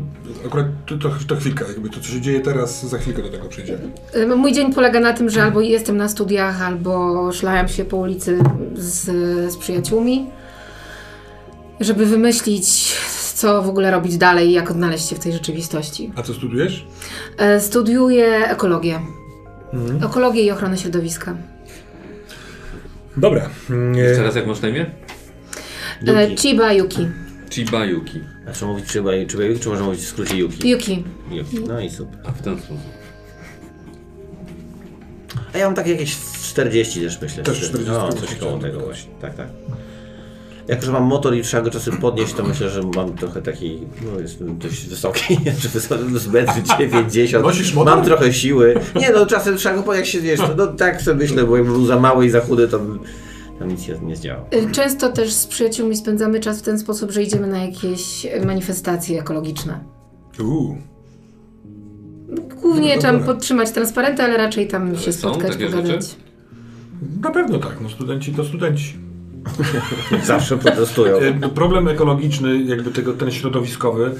akurat 0.46 0.66
to, 0.86 0.96
to, 0.98 1.10
to 1.26 1.36
chwilka, 1.36 1.64
jakby 1.68 1.88
to, 1.90 2.00
co 2.00 2.06
się 2.08 2.20
dzieje 2.20 2.40
teraz, 2.40 2.86
za 2.86 2.98
chwilkę 2.98 3.22
do 3.22 3.28
tego 3.30 3.48
przejdziemy. 3.48 3.78
Y, 4.16 4.26
Mój 4.36 4.52
dzień 4.52 4.72
polega 4.72 5.00
na 5.00 5.12
tym, 5.12 5.30
że 5.30 5.42
albo 5.42 5.60
jestem 5.60 5.96
na 5.96 6.08
studiach, 6.08 6.62
albo 6.62 7.32
szlałem 7.32 7.68
się 7.68 7.84
po 7.84 7.96
ulicy 7.96 8.38
z, 8.74 9.02
z 9.52 9.56
przyjaciółmi, 9.56 10.26
żeby 11.80 12.06
wymyślić, 12.06 12.94
co 13.34 13.62
w 13.62 13.68
ogóle 13.68 13.90
robić 13.90 14.16
dalej 14.16 14.48
i 14.48 14.52
jak 14.52 14.70
odnaleźć 14.70 15.08
się 15.08 15.16
w 15.16 15.18
tej 15.18 15.32
rzeczywistości. 15.32 16.12
A 16.16 16.22
co 16.22 16.34
studujesz? 16.34 16.86
E, 17.38 17.60
Studiuję 17.60 18.26
ekologię. 18.48 19.00
Mhm. 19.72 20.04
Ekologię 20.04 20.42
i 20.42 20.50
ochronę 20.50 20.78
środowiska. 20.78 21.36
Dobra. 23.16 23.50
Jeszcze 23.94 24.22
raz 24.22 24.34
jak 24.36 24.46
masz 24.46 24.60
na 24.60 24.68
imię? 24.68 24.86
E, 26.08 26.24
Yuki. 26.30 26.36
Chiba 26.36 26.72
Yuki. 26.72 27.08
Chiba 27.54 27.84
Yuki. 27.84 28.20
A 28.48 28.52
czy 28.52 28.64
mówić 28.64 28.92
Chiba, 28.92 29.10
Chiba 29.30 29.42
Yuki, 29.44 29.60
czy 29.60 29.68
można 29.68 29.84
mówić 29.84 30.00
w 30.00 30.08
skrócie 30.08 30.36
Yuki? 30.36 30.70
Yuki. 30.70 31.04
Yuki. 31.30 31.60
No 31.68 31.80
i 31.80 31.90
super. 31.90 32.18
A 32.24 32.32
w 32.32 32.42
ten 32.42 32.56
sposób. 32.58 32.76
A 35.54 35.58
ja 35.58 35.66
mam 35.66 35.74
takie 35.74 35.90
jakieś 35.90 36.16
40 36.42 37.00
też 37.00 37.20
myślę. 37.20 37.42
Też 37.42 37.58
Cztery- 37.58 37.68
40, 37.68 37.90
No, 37.92 38.08
tak 38.08 38.20
coś 38.20 38.34
koło 38.34 38.58
tego 38.58 38.80
właśnie. 38.80 39.10
Tak, 39.20 39.34
tak. 39.34 39.48
Jako, 40.68 40.82
że 40.86 40.92
mam 40.92 41.02
motor 41.02 41.36
i 41.36 41.42
trzeba 41.42 41.62
go 41.62 41.70
czasem 41.70 41.96
podnieść, 41.96 42.32
to 42.34 42.44
myślę, 42.44 42.70
że 42.70 42.82
mam 42.82 43.16
trochę 43.16 43.42
taki, 43.42 43.78
no 44.12 44.20
jestem 44.20 44.58
dość 44.58 44.86
wysoki, 44.86 45.38
czy 45.60 45.68
wysoki, 45.68 46.18
z 46.18 46.26
metry 46.26 46.62
90. 46.80 47.44
Nosisz 47.44 47.74
motor? 47.74 47.96
Mam 47.96 48.04
trochę 48.04 48.32
siły. 48.32 48.74
Nie 49.00 49.10
no, 49.10 49.26
czasem 49.26 49.56
trzeba 49.56 49.76
go 49.76 49.82
podnieść, 49.82 50.14
jak 50.14 50.22
się 50.22 50.28
wiesz, 50.28 50.40
no, 50.40 50.54
no 50.56 50.66
tak 50.66 51.02
sobie 51.02 51.16
myślę, 51.16 51.44
bo 51.44 51.56
jakbym 51.56 51.74
był 51.74 51.86
za 51.86 52.00
mały 52.00 52.26
i 52.26 52.30
za 52.30 52.40
chudy, 52.40 52.68
to 52.68 52.78
bym 52.78 52.98
tam 53.64 53.70
nic 53.76 53.88
nie, 53.88 53.94
nie 54.08 54.16
zdziałał. 54.16 54.44
Y, 54.54 54.70
Często 54.72 55.12
też 55.12 55.32
z 55.32 55.46
przyjaciółmi 55.46 55.96
spędzamy 55.96 56.40
czas 56.40 56.58
w 56.58 56.62
ten 56.62 56.78
sposób, 56.78 57.10
że 57.10 57.22
idziemy 57.22 57.46
na 57.46 57.58
jakieś 57.64 58.26
manifestacje 58.46 59.20
ekologiczne. 59.20 59.80
Uuu. 60.40 60.76
Głównie 62.62 62.94
No 62.94 63.00
trzeba 63.00 63.12
dobra. 63.18 63.26
podtrzymać 63.34 63.70
transparenty, 63.70 64.22
ale 64.22 64.36
raczej 64.36 64.68
tam 64.68 64.88
Ale 64.88 64.98
się 64.98 65.12
spotkać, 65.12 65.56
pogadać. 65.56 65.86
rzeczy? 65.86 66.06
Na 67.22 67.30
pewno 67.30 67.58
tak, 67.58 67.76
no 67.82 67.88
studenci 67.88 68.32
to 68.34 68.44
studenci. 68.44 68.96
Zawsze 70.24 70.58
protestują. 70.58 71.18
E, 71.18 71.48
Problem 71.48 71.88
ekologiczny, 71.88 72.62
jakby 72.62 72.90
tego, 72.90 73.12
ten 73.12 73.30
środowiskowy, 73.30 74.10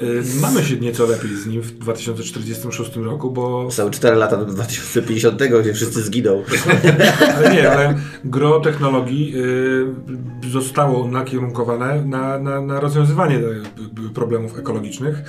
e, 0.00 0.40
mamy 0.40 0.64
się 0.64 0.76
nieco 0.76 1.06
lepiej 1.06 1.36
z 1.36 1.46
nim 1.46 1.62
w 1.62 1.72
2046 1.72 2.96
roku, 2.96 3.30
bo 3.30 3.70
Są 3.70 3.90
4 3.90 4.16
lata 4.16 4.36
do 4.36 4.44
2050, 4.44 5.42
gdzie 5.60 5.74
wszyscy 5.74 6.02
zginą. 6.02 6.42
ale 7.36 7.54
nie, 7.54 7.70
ale 7.72 7.94
gro 8.24 8.60
technologii 8.60 9.34
e, 10.44 10.50
zostało 10.50 11.08
nakierunkowane 11.08 12.04
na, 12.04 12.38
na, 12.38 12.60
na 12.60 12.80
rozwiązywanie 12.80 13.40
problemów 14.14 14.58
ekologicznych, 14.58 15.22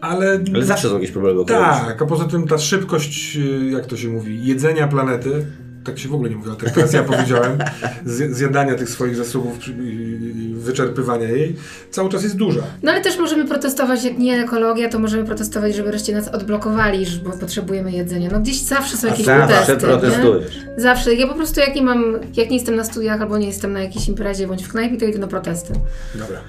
ale, 0.00 0.40
Ale 0.54 0.64
zawsze 0.64 0.88
są 0.88 0.94
jakieś 0.94 1.10
problemy 1.10 1.44
tak, 1.44 2.02
a 2.02 2.06
poza 2.06 2.24
tym 2.24 2.46
ta 2.48 2.58
szybkość, 2.58 3.38
jak 3.70 3.86
to 3.86 3.96
się 3.96 4.08
mówi, 4.08 4.46
jedzenia 4.46 4.88
planety, 4.88 5.46
tak 5.84 5.98
się 5.98 6.08
w 6.08 6.14
ogóle 6.14 6.30
nie 6.30 6.36
mówi, 6.36 6.48
ale 6.50 6.58
tak 6.58 6.70
teraz 6.70 6.92
ja 6.92 7.02
powiedziałem, 7.02 7.58
zj- 8.06 8.32
zjadania 8.32 8.74
tych 8.74 8.88
swoich 8.90 9.16
zasobów, 9.16 9.68
i- 9.68 10.54
wyczerpywania 10.54 11.28
jej, 11.28 11.56
cały 11.90 12.10
czas 12.10 12.22
jest 12.22 12.36
duża. 12.36 12.62
No 12.82 12.92
ale 12.92 13.00
też 13.00 13.18
możemy 13.18 13.44
protestować, 13.44 14.04
jak 14.04 14.18
nie 14.18 14.42
ekologia, 14.44 14.88
to 14.88 14.98
możemy 14.98 15.24
protestować, 15.24 15.74
żeby 15.74 15.88
wreszcie 15.88 16.12
nas 16.12 16.28
odblokowali, 16.28 17.06
że- 17.06 17.20
bo 17.20 17.30
potrzebujemy 17.30 17.92
jedzenia. 17.92 18.28
No 18.32 18.40
gdzieś 18.40 18.56
zawsze 18.60 18.96
są 18.96 19.08
A 19.08 19.10
jakieś 19.10 19.26
zawsze 19.26 19.76
protesty. 19.76 19.86
protestujesz. 19.86 20.56
Nie? 20.56 20.82
Zawsze. 20.82 21.14
Ja 21.14 21.26
po 21.26 21.34
prostu 21.34 21.60
jak 21.60 21.74
nie 21.76 21.82
mam, 21.82 22.04
jak 22.36 22.50
nie 22.50 22.56
jestem 22.56 22.76
na 22.76 22.84
studiach 22.84 23.20
albo 23.20 23.38
nie 23.38 23.46
jestem 23.46 23.72
na 23.72 23.80
jakiejś 23.82 24.08
imprezie 24.08 24.46
bądź 24.46 24.64
w 24.64 24.68
knajpie, 24.68 24.96
to 24.96 25.04
idę 25.04 25.18
na 25.18 25.26
protesty. 25.26 25.72
Dobra. 26.14 26.40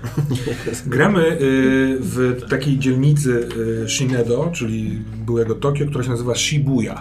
Gramy 0.87 1.21
y, 1.31 1.37
w 1.99 2.41
takiej 2.49 2.79
dzielnicy 2.79 3.47
y, 3.85 3.89
Shinedo, 3.89 4.51
czyli 4.53 4.99
byłego 5.25 5.55
Tokio, 5.55 5.85
która 5.87 6.03
się 6.03 6.09
nazywa 6.09 6.35
Shibuya. 6.35 6.93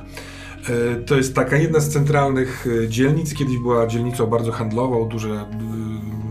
Y, 0.71 1.04
To 1.06 1.16
jest 1.16 1.35
taka 1.35 1.56
jedna 1.56 1.80
z 1.80 1.88
centralnych 1.88 2.66
y, 2.66 2.88
dzielnic. 2.88 3.35
Kiedyś 3.35 3.59
była 3.59 3.87
dzielnicą 3.87 4.26
bardzo 4.26 4.52
handlową, 4.52 5.09
duże 5.09 5.44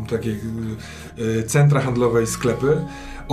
takie 0.10 0.36
y, 1.20 1.44
centra 1.44 1.82
handlowe 1.82 2.24
i 2.24 2.28
sklepy 2.28 2.78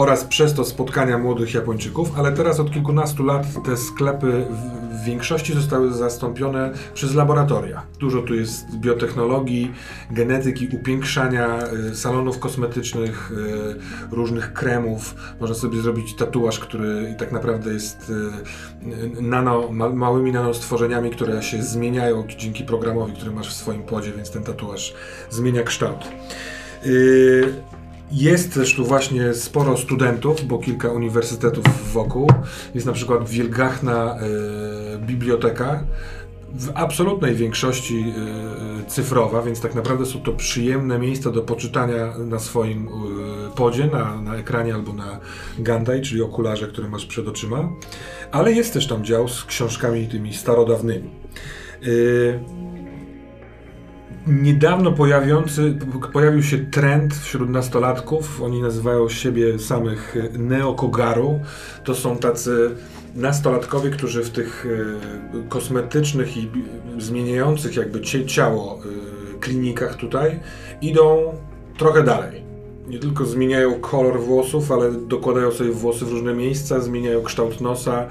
oraz 0.00 0.24
przez 0.24 0.54
to 0.54 0.64
spotkania 0.64 1.18
młodych 1.18 1.54
Japończyków, 1.54 2.18
ale 2.18 2.32
teraz 2.32 2.60
od 2.60 2.72
kilkunastu 2.72 3.24
lat 3.24 3.46
te 3.64 3.76
sklepy 3.76 4.46
w, 4.50 5.04
większości 5.04 5.54
zostały 5.54 5.92
zastąpione 5.92 6.72
przez 6.94 7.14
laboratoria. 7.14 7.82
Dużo 7.98 8.22
tu 8.22 8.34
jest 8.34 8.76
biotechnologii, 8.76 9.72
genetyki, 10.10 10.68
upiększania, 10.72 11.58
y, 11.90 11.96
salonów 11.96 12.38
kosmetycznych, 12.38 13.32
y, 14.10 14.14
różnych 14.16 14.52
kremów. 14.52 15.14
Można 15.40 15.54
sobie 15.54 15.80
zrobić 15.80 16.14
tatuaż, 16.14 16.58
który 16.58 17.14
tak 17.18 17.32
naprawdę 17.32 17.72
jest 17.72 18.12
y, 19.18 19.22
nano, 19.22 19.68
ma, 19.72 19.88
małymi 19.88 20.32
nanostworzeniami, 20.32 21.10
które 21.10 21.42
się 21.42 21.62
zmieniają 21.62 22.24
dzięki 22.38 22.64
programowi, 22.64 23.12
który 23.12 23.30
masz 23.30 23.48
w 23.48 23.56
swoim 23.56 23.82
podzie, 23.82 24.12
więc 24.12 24.30
ten 24.30 24.42
tatuaż 24.42 24.94
zmienia 25.30 25.62
kształt. 25.62 26.08
Y, 26.86 27.52
Jest 28.12 28.54
też 28.54 28.74
tu 28.74 28.84
właśnie 28.84 29.34
sporo 29.34 29.76
studentów, 29.76 30.44
bo 30.44 30.58
kilka 30.58 30.88
uniwersytetów 30.88 31.92
wokół. 31.92 32.32
Jest 32.74 32.86
na 32.86 32.92
przykład 32.92 33.28
wielgachna 33.28 34.18
y, 34.94 34.98
biblioteka, 34.98 35.84
w 36.54 36.70
absolutnej 36.74 37.34
większości 37.34 38.04
y, 38.80 38.90
cyfrowa, 38.90 39.42
więc 39.42 39.60
tak 39.60 39.74
naprawdę 39.74 40.06
są 40.06 40.20
to 40.20 40.32
przyjemne 40.32 40.98
miejsca 40.98 41.30
do 41.30 41.42
poczytania 41.42 42.18
na 42.18 42.38
swoim 42.38 42.88
y, 42.88 42.90
podzie, 43.56 43.86
na, 43.86 44.20
na 44.20 44.36
ekranie 44.36 44.74
albo 44.74 44.92
na 44.92 45.20
Gandai, 45.58 46.02
czyli 46.02 46.22
okularze, 46.22 46.66
które 46.66 46.88
masz 46.88 47.06
przed 47.06 47.28
oczyma. 47.28 47.68
Ale 48.32 48.52
jest 48.52 48.72
też 48.72 48.86
tam 48.86 49.04
dział 49.04 49.28
z 49.28 49.44
książkami 49.44 50.08
tymi 50.08 50.34
starodawnymi. 50.34 51.10
Y, 51.86 52.40
Niedawno 54.30 54.92
pojawiący, 54.92 55.78
pojawił 56.12 56.42
się 56.42 56.58
trend 56.58 57.14
wśród 57.14 57.50
nastolatków. 57.50 58.42
Oni 58.42 58.62
nazywają 58.62 59.08
siebie 59.08 59.58
samych 59.58 60.16
neokogaru. 60.38 61.40
To 61.84 61.94
są 61.94 62.16
tacy 62.16 62.70
nastolatkowie, 63.14 63.90
którzy 63.90 64.24
w 64.24 64.30
tych 64.30 64.66
y, 64.66 65.48
kosmetycznych 65.48 66.36
i 66.36 66.50
zmieniających 66.98 67.76
jakby 67.76 68.00
ciało 68.26 68.80
y, 69.34 69.38
klinikach 69.38 69.94
tutaj 69.94 70.40
idą 70.82 71.34
trochę 71.78 72.02
dalej. 72.02 72.42
Nie 72.88 72.98
tylko 72.98 73.24
zmieniają 73.24 73.80
kolor 73.80 74.20
włosów, 74.20 74.72
ale 74.72 74.92
dokładają 74.92 75.52
sobie 75.52 75.70
włosy 75.70 76.04
w 76.04 76.10
różne 76.10 76.34
miejsca, 76.34 76.80
zmieniają 76.80 77.22
kształt 77.22 77.60
nosa. 77.60 78.06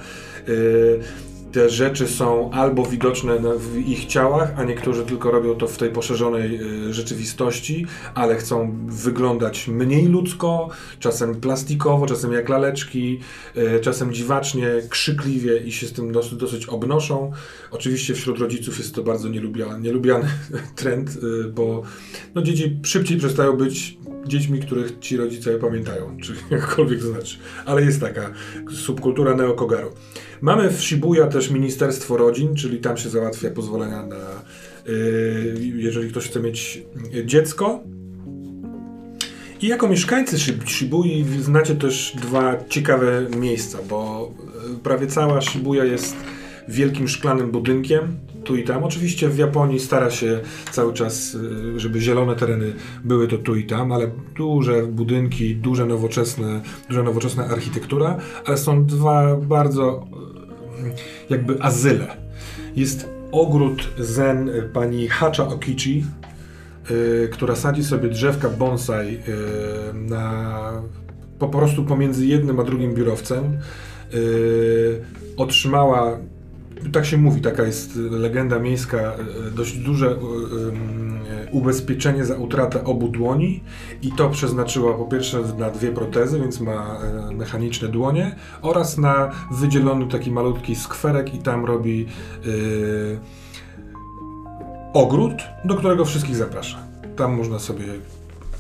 Te 1.52 1.70
rzeczy 1.70 2.08
są 2.08 2.52
albo 2.52 2.86
widoczne 2.86 3.40
w 3.58 3.78
ich 3.78 4.06
ciałach, 4.06 4.54
a 4.58 4.64
niektórzy 4.64 5.06
tylko 5.06 5.32
robią 5.32 5.56
to 5.56 5.68
w 5.68 5.78
tej 5.78 5.90
poszerzonej 5.90 6.62
y, 6.90 6.94
rzeczywistości, 6.94 7.86
ale 8.14 8.36
chcą 8.36 8.78
wyglądać 8.88 9.68
mniej 9.68 10.06
ludzko, 10.06 10.70
czasem 11.00 11.36
plastikowo, 11.36 12.06
czasem 12.06 12.34
jak 12.34 12.50
laleczki, 12.50 13.20
y, 13.58 13.80
czasem 13.80 14.14
dziwacznie, 14.14 14.68
krzykliwie 14.90 15.58
i 15.58 15.72
się 15.72 15.88
z 15.88 15.94
tym 15.94 16.12
dosyć, 16.12 16.34
dosyć 16.34 16.66
obnoszą. 16.66 17.32
Oczywiście 17.72 18.14
wśród 18.14 18.40
rodziców 18.40 18.78
jest 18.78 18.96
to 18.96 19.04
bardzo 19.04 19.30
nielubiany, 19.30 19.82
nielubiany 19.82 20.28
trend, 20.76 21.10
y, 21.10 21.44
bo 21.44 21.84
no, 22.36 22.42
dzieci 22.42 22.80
szybciej 22.84 23.18
przestają 23.18 23.58
być 23.58 23.98
dziećmi, 24.28 24.60
których 24.60 25.00
ci 25.00 25.18
rodzice 25.18 25.60
pamiętają, 25.60 26.18
czy 26.22 26.34
jakkolwiek 26.50 27.00
to 27.00 27.08
znaczy. 27.08 27.38
Ale 27.66 27.82
jest 27.82 28.02
taka 28.02 28.32
subkultura 28.72 29.36
neokogaru. 29.36 29.92
Mamy 30.42 30.70
w 30.70 30.82
Shibuya 30.82 31.28
też 31.28 31.50
Ministerstwo 31.50 32.18
Rodzin, 32.18 32.56
czyli 32.56 32.78
tam 32.78 32.98
się 32.98 33.10
załatwia 33.10 33.50
pozwolenia 33.52 34.06
na, 34.06 34.16
y, 34.88 35.56
jeżeli 35.76 36.10
ktoś 36.10 36.26
chce 36.30 36.40
mieć 36.40 36.82
dziecko. 37.26 37.84
I 39.62 39.68
jako 39.68 39.88
mieszkańcy 39.90 40.38
Shib- 40.38 40.68
Shibui 40.70 41.26
znacie 41.42 41.76
też 41.76 42.16
dwa 42.22 42.56
ciekawe 42.70 43.28
miejsca, 43.38 43.78
bo 43.90 44.32
y, 44.76 44.80
prawie 44.84 45.08
cała 45.08 45.42
Shibuya 45.42 45.84
jest 45.84 46.16
wielkim 46.68 47.08
szklanym 47.08 47.52
budynkiem, 47.52 48.20
tu 48.44 48.56
i 48.56 48.64
tam. 48.64 48.84
Oczywiście 48.84 49.30
w 49.30 49.38
Japonii 49.38 49.80
stara 49.80 50.12
się 50.12 50.40
cały 50.72 50.94
czas, 50.94 51.36
y, 51.36 51.80
żeby 51.80 52.02
zielone 52.02 52.36
tereny 52.36 52.74
były 53.04 53.28
to 53.28 53.38
tu 53.38 53.56
i 53.56 53.64
tam, 53.64 53.92
ale 53.92 54.12
duże 54.38 54.84
budynki, 54.84 55.56
duże 55.56 55.86
nowoczesne, 55.86 56.62
duża 56.90 57.04
nowoczesna 57.04 57.46
architektura, 57.46 58.18
ale 58.46 58.58
są 58.58 58.86
dwa 58.86 59.38
bardzo 59.38 60.08
jakby 61.30 61.64
azyle. 61.64 62.08
Jest 62.76 63.10
ogród 63.32 63.88
zen 64.00 64.50
y, 64.50 64.62
pani 64.74 65.08
Hacha 65.08 65.48
Okichi, 65.48 66.06
y, 66.92 67.30
która 67.32 67.56
sadzi 67.56 67.84
sobie 67.84 68.10
drzewka 68.10 68.50
bonsai 68.50 69.16
y, 69.16 69.20
na, 69.94 70.82
po 71.40 71.48
prostu 71.48 71.86
pomiędzy 71.86 72.26
jednym 72.26 72.60
a 72.60 72.64
drugim 72.64 72.94
biurowcem. 72.94 73.58
Y, 74.14 75.02
otrzymała, 75.38 76.18
tak 76.94 77.06
się 77.06 77.18
mówi, 77.18 77.42
taka 77.42 77.64
jest 77.64 77.96
legenda 77.96 78.60
miejska, 78.60 78.98
y, 79.48 79.52
dość 79.52 79.78
duże 79.78 80.08
y, 80.08 80.12
y, 80.12 80.16
ubezpieczenie 81.52 82.26
za 82.26 82.36
utratę 82.36 82.84
obu 82.84 83.08
dłoni 83.08 83.64
i 84.02 84.12
to 84.12 84.30
przeznaczyła 84.30 84.94
po 84.94 85.06
pierwsze 85.06 85.40
na 85.58 85.70
dwie 85.70 85.92
protezy, 85.92 86.40
więc 86.40 86.60
ma 86.60 87.00
mechaniczne 87.32 87.88
dłonie 87.88 88.36
oraz 88.62 88.98
na 88.98 89.32
wydzielony 89.52 90.08
taki 90.08 90.32
malutki 90.32 90.76
skwerek 90.76 91.34
i 91.34 91.38
tam 91.38 91.66
robi 91.66 92.06
ogród, 94.94 95.34
do 95.66 95.76
którego 95.76 96.06
wszystkich 96.06 96.36
zaprasza. 96.36 96.78
Tam 97.16 97.34
można 97.34 97.60
sobie 97.60 97.86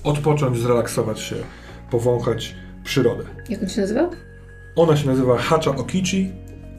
odpocząć, 0.04 0.58
zrelaksować 0.58 1.20
się, 1.20 1.36
powąchać 1.92 2.56
przyrodę. 2.84 3.24
Jak 3.50 3.62
on 3.62 3.70
się 3.70 3.82
nazywa? 3.82 4.10
Ona 4.76 4.98
się 4.98 5.08
nazywa 5.08 5.38
Hacha 5.38 5.72
Okichi 5.72 6.32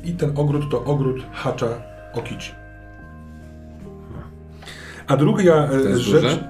i 0.05 0.13
ten 0.13 0.33
ogród 0.37 0.71
to 0.71 0.85
ogród 0.85 1.17
Hacha 1.33 1.67
Okichi. 2.15 2.53
A 5.07 5.17
druga 5.17 5.69
e, 5.69 5.99
rzecz... 5.99 6.23
duże? 6.23 6.49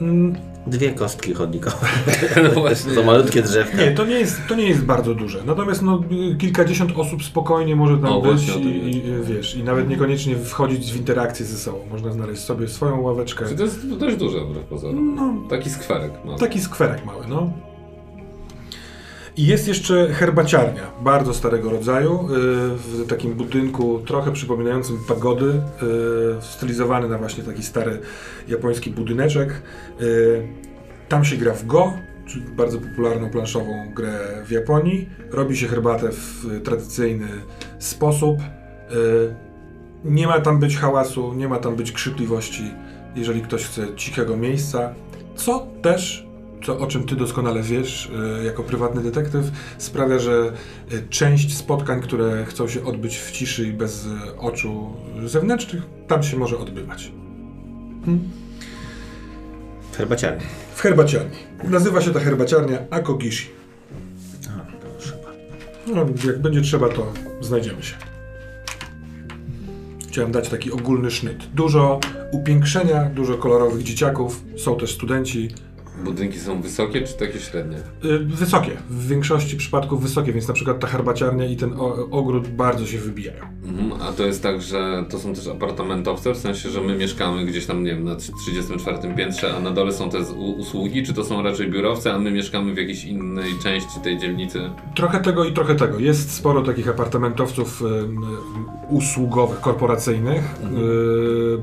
Mm, 0.00 0.36
Dwie 0.66 0.90
kostki 0.92 1.34
chodnikowe. 1.34 1.86
No 2.54 2.60
właśnie. 2.60 2.92
To 2.92 3.02
malutkie 3.02 3.42
drzewka. 3.42 3.76
Nie, 3.76 3.92
to 3.92 4.04
nie, 4.04 4.14
jest, 4.18 4.40
to 4.48 4.54
nie 4.54 4.68
jest 4.68 4.84
bardzo 4.84 5.14
duże. 5.14 5.38
Natomiast 5.46 5.82
no, 5.82 6.02
kilkadziesiąt 6.38 6.92
osób 6.96 7.24
spokojnie 7.24 7.76
może 7.76 7.98
tam 7.98 8.12
O, 8.12 8.20
być 8.22 8.48
i, 8.48 8.60
i, 8.60 9.10
y, 9.12 9.22
wiesz, 9.24 9.56
i 9.56 9.64
nawet 9.64 9.88
niekoniecznie 9.88 10.36
wchodzić 10.36 10.92
w 10.92 10.96
interakcję 10.96 11.46
ze 11.46 11.56
sobą. 11.56 11.78
Można 11.90 12.12
znaleźć 12.12 12.42
sobie 12.42 12.68
swoją 12.68 13.00
ławeczkę. 13.00 13.48
Czy 13.48 13.54
to 13.54 13.62
jest 13.62 13.88
dość 13.88 14.16
duże 14.16 14.40
wbrew 14.40 14.64
pozorom. 14.64 15.14
No, 15.14 15.34
Taki 15.50 15.70
skwerek. 15.70 16.12
No. 16.24 16.36
taki 16.36 16.60
skwerek 16.60 17.04
mały, 17.04 17.26
no. 17.28 17.52
I 19.38 19.46
jest 19.46 19.68
jeszcze 19.68 20.08
herbaciarnia, 20.08 20.82
bardzo 21.00 21.34
starego 21.34 21.70
rodzaju, 21.70 22.12
y, 22.14 22.26
w 22.76 23.06
takim 23.08 23.34
budynku 23.34 24.00
trochę 24.06 24.32
przypominającym 24.32 24.98
pagody, 25.08 25.46
y, 25.46 25.60
stylizowany 26.40 27.08
na 27.08 27.18
właśnie 27.18 27.44
taki 27.44 27.62
stary 27.62 28.00
japoński 28.48 28.90
budyneczek. 28.90 29.62
Y, 30.00 30.48
Tam 31.08 31.24
się 31.24 31.36
gra 31.36 31.54
w 31.54 31.66
go, 31.66 31.92
czyli 32.26 32.44
bardzo 32.44 32.78
popularną 32.78 33.30
planszową 33.30 33.92
grę 33.94 34.42
w 34.46 34.50
Japonii. 34.50 35.08
Robi 35.30 35.56
się 35.56 35.68
herbatę 35.68 36.08
w 36.12 36.60
tradycyjny 36.64 37.28
sposób. 37.78 38.38
Nie 40.04 40.26
ma 40.26 40.40
tam 40.40 40.60
być 40.60 40.76
hałasu, 40.76 41.34
nie 41.34 41.48
ma 41.48 41.58
tam 41.58 41.76
być 41.76 41.92
krzykliwości, 41.92 42.70
jeżeli 43.16 43.42
ktoś 43.42 43.64
chce 43.64 43.94
cichego 43.96 44.36
miejsca, 44.36 44.94
co 45.36 45.66
też 45.82 46.27
co, 46.64 46.78
o 46.78 46.86
czym 46.86 47.06
ty 47.06 47.16
doskonale 47.16 47.62
wiesz, 47.62 48.10
y, 48.40 48.44
jako 48.44 48.62
prywatny 48.62 49.02
detektyw, 49.02 49.44
sprawia, 49.78 50.18
że 50.18 50.52
y, 50.92 51.08
część 51.10 51.56
spotkań, 51.56 52.00
które 52.00 52.44
chcą 52.44 52.68
się 52.68 52.84
odbyć 52.84 53.18
w 53.18 53.30
ciszy 53.30 53.68
i 53.68 53.72
bez 53.72 54.06
y, 54.06 54.36
oczu 54.38 54.96
zewnętrznych, 55.26 55.82
tam 56.06 56.22
się 56.22 56.36
może 56.36 56.58
odbywać. 56.58 57.12
Herbaciarnia. 59.96 60.46
W 60.74 60.80
herbaciarni. 60.80 61.36
Nazywa 61.64 62.00
się 62.00 62.12
ta 62.12 62.20
herbaciarnia 62.20 62.78
Akogishi. 62.90 63.48
A, 64.48 64.66
proszę. 64.80 65.12
No, 65.86 66.06
jak 66.26 66.42
będzie 66.42 66.60
trzeba, 66.60 66.88
to 66.88 67.12
znajdziemy 67.40 67.82
się. 67.82 67.94
Chciałem 70.08 70.32
dać 70.32 70.48
taki 70.48 70.72
ogólny 70.72 71.10
sznyt. 71.10 71.46
Dużo 71.54 72.00
upiększenia, 72.32 73.04
dużo 73.04 73.38
kolorowych 73.38 73.82
dzieciaków, 73.82 74.44
są 74.56 74.76
też 74.76 74.94
studenci. 74.94 75.48
Budynki 76.04 76.38
są 76.38 76.62
wysokie 76.62 77.02
czy 77.02 77.14
takie 77.14 77.38
średnie? 77.38 77.76
Y, 78.04 78.18
Wysokie, 78.18 78.70
w 78.90 79.08
większości 79.08 79.56
przypadków 79.56 80.02
wysokie, 80.02 80.32
więc 80.32 80.48
na 80.48 80.54
przykład 80.54 80.80
ta 80.80 80.86
herbaciarnia 80.86 81.46
i 81.46 81.56
ten 81.56 81.74
ogród 82.10 82.48
bardzo 82.48 82.86
się 82.86 82.98
wybijają. 82.98 83.44
Mhm. 83.64 84.02
A 84.02 84.12
to 84.12 84.26
jest 84.26 84.42
tak, 84.42 84.62
że 84.62 85.04
to 85.10 85.18
są 85.18 85.34
też 85.34 85.46
apartamentowce, 85.48 86.34
w 86.34 86.36
sensie, 86.36 86.70
że 86.70 86.80
my 86.80 86.96
mieszkamy 86.96 87.46
gdzieś 87.46 87.66
tam, 87.66 87.84
nie 87.84 87.90
wiem, 87.90 88.04
na 88.04 88.16
34 88.16 89.14
piętrze, 89.16 89.56
a 89.56 89.60
na 89.60 89.70
dole 89.70 89.92
są 89.92 90.10
te 90.10 90.18
usługi, 90.36 91.02
czy 91.02 91.14
to 91.14 91.24
są 91.24 91.42
raczej 91.42 91.70
biurowce, 91.70 92.14
a 92.14 92.18
my 92.18 92.30
mieszkamy 92.30 92.74
w 92.74 92.76
jakiejś 92.76 93.04
innej 93.04 93.52
części 93.62 94.00
tej 94.00 94.18
dzielnicy? 94.18 94.70
Trochę 94.94 95.20
tego 95.20 95.44
i 95.44 95.52
trochę 95.52 95.74
tego. 95.74 95.98
Jest 95.98 96.34
sporo 96.34 96.62
takich 96.62 96.88
apartamentowców 96.88 97.82
usługowych, 98.88 99.60
korporacyjnych, 99.60 100.42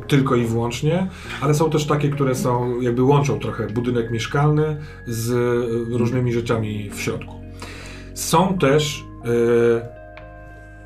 y, 0.02 0.08
tylko 0.08 0.36
i 0.36 0.46
wyłącznie, 0.46 1.08
ale 1.42 1.54
są 1.54 1.70
też 1.70 1.86
takie, 1.86 2.10
które 2.10 2.36
są, 2.36 2.82
jakby 2.82 3.04
łączą 3.04 3.40
trochę 3.40 3.68
budynek 3.68 4.12
mieszkalny 4.12 4.25
z 5.08 5.30
y, 5.30 5.98
różnymi 5.98 6.34
rzeczami 6.34 6.90
w 6.90 7.02
środku. 7.02 7.34
Są 8.14 8.58
też 8.58 9.04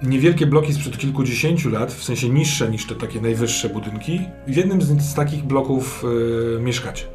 y, 0.04 0.08
niewielkie 0.08 0.46
bloki 0.46 0.74
sprzed 0.74 0.98
kilkudziesięciu 0.98 1.70
lat, 1.70 1.94
w 1.94 2.04
sensie 2.04 2.30
niższe 2.30 2.70
niż 2.70 2.88
te 2.88 2.96
takie 2.96 3.22
najwyższe 3.22 3.70
budynki. 3.70 4.22
W 4.48 4.56
jednym 4.56 4.82
z, 4.82 5.02
z 5.02 5.14
takich 5.14 5.44
bloków 5.44 6.04
y, 6.58 6.62
mieszkacie. 6.62 7.06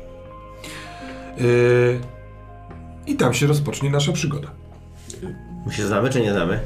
I 3.07 3.17
tam 3.17 3.35
się 3.35 3.47
rozpocznie 3.47 3.91
nasza 3.91 4.13
przygoda. 4.13 4.51
My 5.67 5.73
się 5.73 5.87
znamy 5.87 6.11
czy 6.11 6.21
nie 6.21 6.33
znamy? 6.33 6.61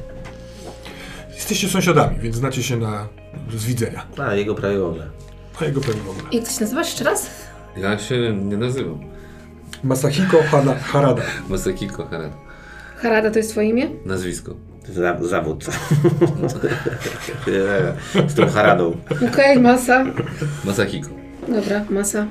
Jesteście 1.35 1.69
sąsiadami, 1.69 2.19
więc 2.21 2.37
znacie 2.37 2.63
się 2.63 2.77
na 2.77 3.09
z 3.57 3.65
widzenia. 3.65 4.07
A, 4.19 4.35
jego 4.35 4.55
prawie 4.55 4.79
w 4.79 4.85
ogóle. 4.85 5.07
A 5.61 5.65
jego 5.65 5.81
pewnie 5.81 6.03
w 6.03 6.11
ogóle. 6.11 6.25
Jak 6.33 6.45
to 6.45 6.51
się 6.51 6.61
nazywasz 6.61 6.87
jeszcze 6.87 7.05
raz? 7.05 7.31
Ja 7.77 7.99
się 7.99 8.35
nie 8.35 8.57
nazywam. 8.57 9.18
Masahiko 9.85 10.43
Hana, 10.43 10.75
Harada. 10.75 11.23
Masakiko 11.49 12.07
Harada. 12.07 12.35
Harada 12.97 13.31
to 13.31 13.39
jest 13.39 13.51
twoje 13.51 13.69
imię? 13.69 13.89
Nazwisko. 14.07 14.55
Za, 14.93 15.19
zawód. 15.23 15.65
Z 18.29 18.35
tą 18.35 18.49
haradą. 18.49 18.97
Okej, 19.33 19.61
masa. 19.61 20.05
Masakiko. 20.65 21.09
Dobra, 21.49 21.85
masa. 21.91 22.27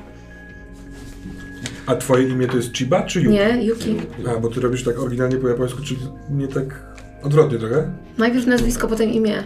A 1.86 1.96
twoje 1.96 2.30
imię 2.30 2.48
to 2.48 2.58
jest 2.58 2.74
Chiba 2.74 3.04
czy 3.04 3.22
Yuki? 3.22 3.34
Nie, 3.34 3.66
Yuki. 3.66 3.96
A, 4.36 4.40
bo 4.40 4.48
ty 4.50 4.60
robisz 4.62 4.84
tak 4.84 5.00
oryginalnie 5.00 5.38
po 5.38 5.48
japońsku, 5.48 5.82
czyli 5.84 6.00
nie 6.30 6.48
tak 6.48 6.84
odwrotnie 7.24 7.58
trochę? 7.60 7.92
Najpierw 8.18 8.48
nazwisko, 8.48 8.88
potem 8.88 9.10
imię. 9.10 9.44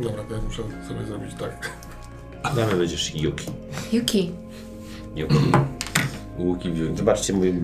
Dobra, 0.00 0.22
to 0.24 0.34
ja 0.34 0.40
muszę 0.40 0.62
sobie 0.88 1.04
zrobić 1.06 1.34
tak. 1.34 1.70
Damy 2.56 2.76
będziesz 2.76 3.14
Yuki. 3.14 3.50
Yuki. 3.92 4.32
Yuki. 5.16 5.34
Łuki 6.38 6.70
wziąć. 6.70 6.98
Zobaczcie 6.98 7.32
mój 7.32 7.54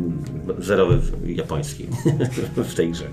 zerowy 0.59 1.01
japoński 1.27 1.87
w 2.57 2.75
tej 2.75 2.91
grze. 2.91 3.05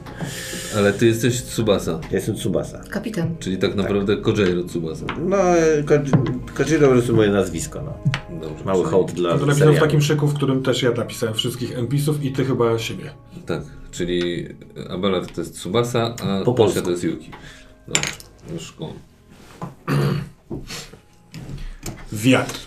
Ale 0.77 0.93
ty 0.93 1.05
jesteś 1.05 1.41
Tsubasa, 1.41 1.91
Ja 1.91 2.15
jestem 2.15 2.35
Tsubasa. 2.35 2.81
Kapitan. 2.89 3.35
czyli 3.39 3.57
tak 3.57 3.75
naprawdę 3.75 4.17
Kojiro 4.17 4.63
Tsubasa. 4.63 5.05
No, 5.27 5.37
Ko- 5.85 6.53
Kojiro 6.63 6.87
prostu 6.87 7.15
moje 7.15 7.29
nazwisko, 7.31 7.81
no. 7.81 7.93
Dobrze. 8.41 8.65
Mały 8.65 8.85
hołd 8.85 9.11
dla 9.11 9.37
To 9.37 9.45
napisałem 9.45 9.75
w 9.75 9.79
takim 9.79 10.01
szyku, 10.01 10.27
w 10.27 10.33
którym 10.33 10.63
też 10.63 10.81
ja 10.83 10.91
napisałem 10.91 11.35
wszystkich 11.35 11.77
NPC-ów 11.77 12.23
i 12.23 12.31
ty 12.31 12.45
chyba 12.45 12.79
siebie. 12.79 13.11
Tak, 13.45 13.61
czyli 13.91 14.47
Abelard 14.89 15.35
to 15.35 15.41
jest 15.41 15.53
Tsubasa, 15.55 16.15
a 16.23 16.43
Po 16.45 16.53
polsku. 16.53 16.81
to 16.81 16.91
jest 16.91 17.03
Yuki. 17.03 17.31
Dobrze, 17.87 18.01
już. 18.53 18.73
Wiatr. 22.13 22.59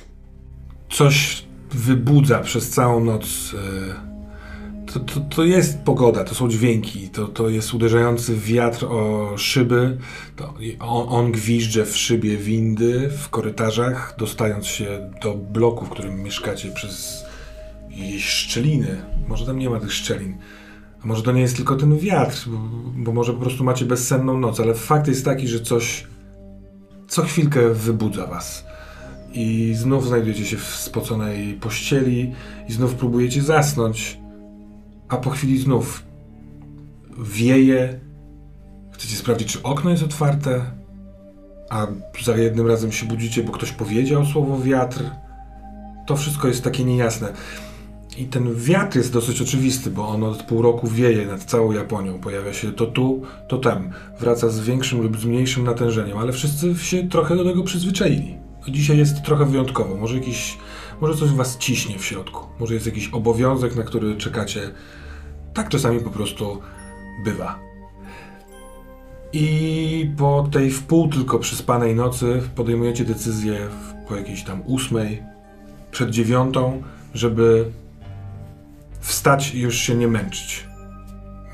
Coś 0.91 1.45
wybudza 1.73 2.39
przez 2.39 2.71
całą 2.71 3.05
noc. 3.05 3.55
e, 3.55 4.11
To, 4.93 5.01
to, 5.01 5.21
to 5.21 5.45
jest 5.45 5.79
pogoda, 5.85 6.25
to 6.25 6.35
są 6.35 6.49
dźwięki, 6.49 7.09
to, 7.09 7.29
to 7.29 7.49
jest 7.49 7.75
uderzający 7.75 8.37
wiatr 8.37 8.85
o 8.85 9.33
szyby. 9.39 9.99
On, 10.81 11.07
on 11.09 11.33
gwizdże 11.33 11.87
w 11.87 11.97
szybie 11.97 12.37
windy, 12.37 13.11
w 13.11 13.29
korytarzach, 13.29 14.15
dostając 14.19 14.67
się 14.67 15.11
do 15.23 15.35
bloku, 15.35 15.85
w 15.85 15.91
którym 15.91 16.23
mieszkacie 16.23 16.71
przez 16.73 17.25
jakieś 17.91 18.25
szczeliny. 18.25 19.03
Może 19.29 19.47
tam 19.47 19.59
nie 19.59 19.71
ma 19.71 19.81
tych 19.81 19.93
szczelin. 19.93 20.39
A 21.05 21.07
może 21.07 21.23
to 21.23 21.33
nie 21.33 21.41
jest 21.41 21.57
tylko 21.57 21.77
ten 21.77 21.99
wiatr, 21.99 22.49
bo, 22.49 22.59
bo 22.97 23.13
może 23.13 23.33
po 23.33 23.41
prostu 23.41 23.65
macie 23.65 23.85
bezsenną 23.85 24.39
noc, 24.39 24.61
ale 24.61 24.75
fakt 24.75 25.09
jest 25.09 25.25
taki, 25.25 25.49
że 25.49 25.61
coś 25.61 26.07
co 27.09 27.23
chwilkę 27.23 27.75
wybudza 27.75 28.27
was. 28.27 28.65
I 29.33 29.75
znów 29.75 30.07
znajdujecie 30.07 30.45
się 30.45 30.57
w 30.57 30.65
spoconej 30.65 31.55
pościeli 31.55 32.33
i 32.69 32.73
znów 32.73 32.95
próbujecie 32.95 33.43
zasnąć, 33.43 34.19
a 35.09 35.17
po 35.17 35.31
chwili 35.31 35.59
znów 35.59 36.03
wieje. 37.19 38.01
Chcecie 38.93 39.17
sprawdzić, 39.17 39.53
czy 39.53 39.63
okno 39.63 39.91
jest 39.91 40.03
otwarte, 40.03 40.61
a 41.71 41.87
za 42.23 42.37
jednym 42.37 42.67
razem 42.67 42.93
się 42.93 43.07
budzicie, 43.07 43.43
bo 43.43 43.53
ktoś 43.53 43.73
powiedział 43.73 44.27
słowo 44.27 44.59
wiatr. 44.59 45.05
To 46.07 46.17
wszystko 46.17 46.49
jest 46.49 46.65
takie 46.65 46.85
niejasne. 46.85 47.33
I 48.19 48.25
ten 48.25 48.55
wiatr 48.55 48.97
jest 48.97 49.13
dosyć 49.13 49.43
oczywisty, 49.43 49.91
bo 49.91 50.09
on 50.09 50.25
od 50.25 50.43
pół 50.43 50.63
roku 50.63 50.89
wieje 50.89 51.27
nad 51.27 51.45
całą 51.45 51.73
Japonią. 51.73 52.19
Pojawia 52.19 52.53
się 52.53 52.73
to 52.73 52.87
tu, 52.87 53.23
to 53.49 53.59
tam. 53.59 53.91
Wraca 54.21 54.49
z 54.49 54.61
większym 54.61 55.03
lub 55.03 55.19
z 55.19 55.25
mniejszym 55.25 55.65
natężeniem, 55.65 56.19
ale 56.19 56.33
wszyscy 56.33 56.75
się 56.75 57.09
trochę 57.09 57.37
do 57.37 57.45
tego 57.45 57.63
przyzwyczaili. 57.63 58.40
Dzisiaj 58.69 58.99
jest 58.99 59.23
trochę 59.23 59.47
wyjątkowo. 59.47 59.95
Może 59.97 60.15
jakiś, 60.15 60.59
może 61.01 61.15
coś 61.15 61.31
was 61.31 61.59
ciśnie 61.59 61.99
w 61.99 62.05
środku. 62.05 62.47
Może 62.61 62.75
jest 62.75 62.87
jakiś 62.87 63.09
obowiązek, 63.09 63.77
na 63.77 63.83
który 63.83 64.17
czekacie. 64.17 64.71
Tak 65.55 65.69
czasami 65.69 66.01
po 66.01 66.11
prostu 66.11 66.61
bywa. 67.25 67.59
I 69.33 70.11
po 70.17 70.49
tej 70.53 70.71
wpół 70.71 71.09
tylko 71.09 71.39
przyspanej 71.39 71.95
nocy 71.95 72.43
podejmujecie 72.55 73.05
decyzję 73.05 73.69
po 74.09 74.17
jakiejś 74.17 74.43
tam 74.43 74.63
ósmej, 74.67 75.23
przed 75.91 76.11
dziewiątą, 76.11 76.83
żeby 77.15 77.71
wstać 79.01 79.55
i 79.55 79.61
już 79.61 79.77
się 79.77 79.95
nie 79.95 80.09
męczyć, 80.09 80.69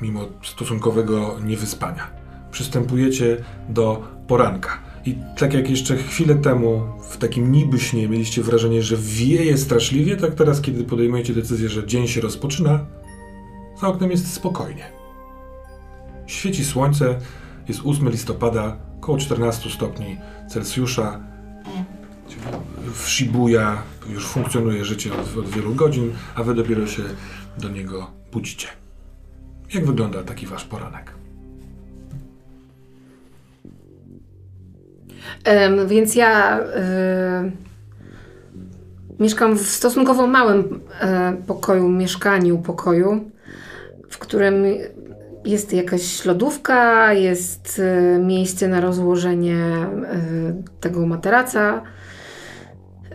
mimo 0.01 0.25
stosunkowego 0.43 1.39
niewyspania. 1.45 2.07
Przystępujecie 2.51 3.37
do 3.69 4.03
poranka. 4.27 4.86
I 5.07 5.15
tak 5.37 5.53
jak 5.53 5.69
jeszcze 5.69 5.97
chwilę 5.97 6.35
temu 6.35 6.81
w 7.09 7.17
takim 7.17 7.51
niby 7.51 7.79
śnie 7.79 8.09
mieliście 8.09 8.43
wrażenie, 8.43 8.83
że 8.83 8.97
wieje 8.97 9.57
straszliwie, 9.57 10.17
tak 10.17 10.35
teraz, 10.35 10.61
kiedy 10.61 10.83
podejmujecie 10.83 11.33
decyzję, 11.33 11.69
że 11.69 11.87
dzień 11.87 12.07
się 12.07 12.21
rozpoczyna, 12.21 12.85
za 13.81 13.87
oknem 13.87 14.11
jest 14.11 14.33
spokojnie. 14.33 14.91
Świeci 16.25 16.65
słońce, 16.65 17.19
jest 17.67 17.81
8 17.85 18.09
listopada, 18.09 18.77
około 18.97 19.17
14 19.17 19.69
stopni 19.69 20.17
Celsjusza. 20.49 21.19
W 22.93 23.09
Shibuya 23.09 23.81
już 24.09 24.27
funkcjonuje 24.27 24.85
życie 24.85 25.13
od, 25.13 25.37
od 25.37 25.49
wielu 25.49 25.75
godzin, 25.75 26.13
a 26.35 26.43
wy 26.43 26.55
dopiero 26.55 26.87
się 26.87 27.03
do 27.57 27.69
niego 27.69 28.11
budzicie. 28.31 28.67
Jak 29.73 29.85
wygląda 29.85 30.23
taki 30.23 30.47
wasz 30.47 30.65
poranek? 30.65 31.16
Em, 35.43 35.87
więc 35.87 36.15
ja 36.15 36.59
e, 36.59 37.51
mieszkam 39.19 39.57
w 39.57 39.61
stosunkowo 39.61 40.27
małym 40.27 40.79
e, 41.01 41.33
pokoju, 41.47 41.89
mieszkaniu 41.89 42.57
pokoju, 42.57 43.31
w 44.09 44.17
którym 44.17 44.65
jest 45.45 45.73
jakaś 45.73 46.25
lodówka, 46.25 47.13
jest 47.13 47.81
e, 47.83 48.19
miejsce 48.19 48.67
na 48.67 48.81
rozłożenie 48.81 49.55
e, 49.55 49.87
tego 50.79 51.05
materaca 51.05 51.81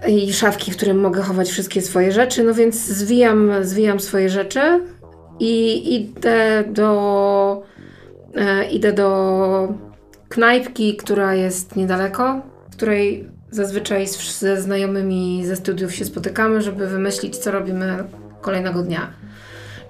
i 0.08 0.32
szafki, 0.32 0.72
w 0.72 0.76
którym 0.76 1.00
mogę 1.00 1.22
chować 1.22 1.50
wszystkie 1.50 1.82
swoje 1.82 2.12
rzeczy. 2.12 2.44
No 2.44 2.54
więc 2.54 2.74
zwijam, 2.74 3.50
zwijam 3.62 4.00
swoje 4.00 4.28
rzeczy 4.28 4.60
i 5.40 5.94
idę 5.94 6.64
do, 6.66 7.62
e, 8.34 8.64
idę 8.64 8.92
do 8.92 9.91
knajpki, 10.32 10.96
która 10.96 11.34
jest 11.34 11.76
niedaleko, 11.76 12.42
w 12.70 12.76
której 12.76 13.28
zazwyczaj 13.50 14.06
ze 14.38 14.62
znajomymi 14.62 15.46
ze 15.46 15.56
studiów 15.56 15.94
się 15.94 16.04
spotykamy, 16.04 16.62
żeby 16.62 16.86
wymyślić, 16.86 17.36
co 17.36 17.50
robimy 17.50 18.04
kolejnego 18.40 18.82
dnia. 18.82 19.10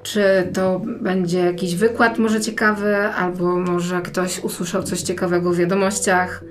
Czy 0.03 0.23
to 0.55 0.81
będzie 1.01 1.39
jakiś 1.39 1.77
wykład 1.77 2.19
może 2.19 2.41
ciekawy, 2.41 2.97
albo 2.97 3.57
może 3.57 4.01
ktoś 4.01 4.45
usłyszał 4.45 4.83
coś 4.83 5.03
ciekawego 5.03 5.53
w 5.53 5.57
wiadomościach, 5.57 6.45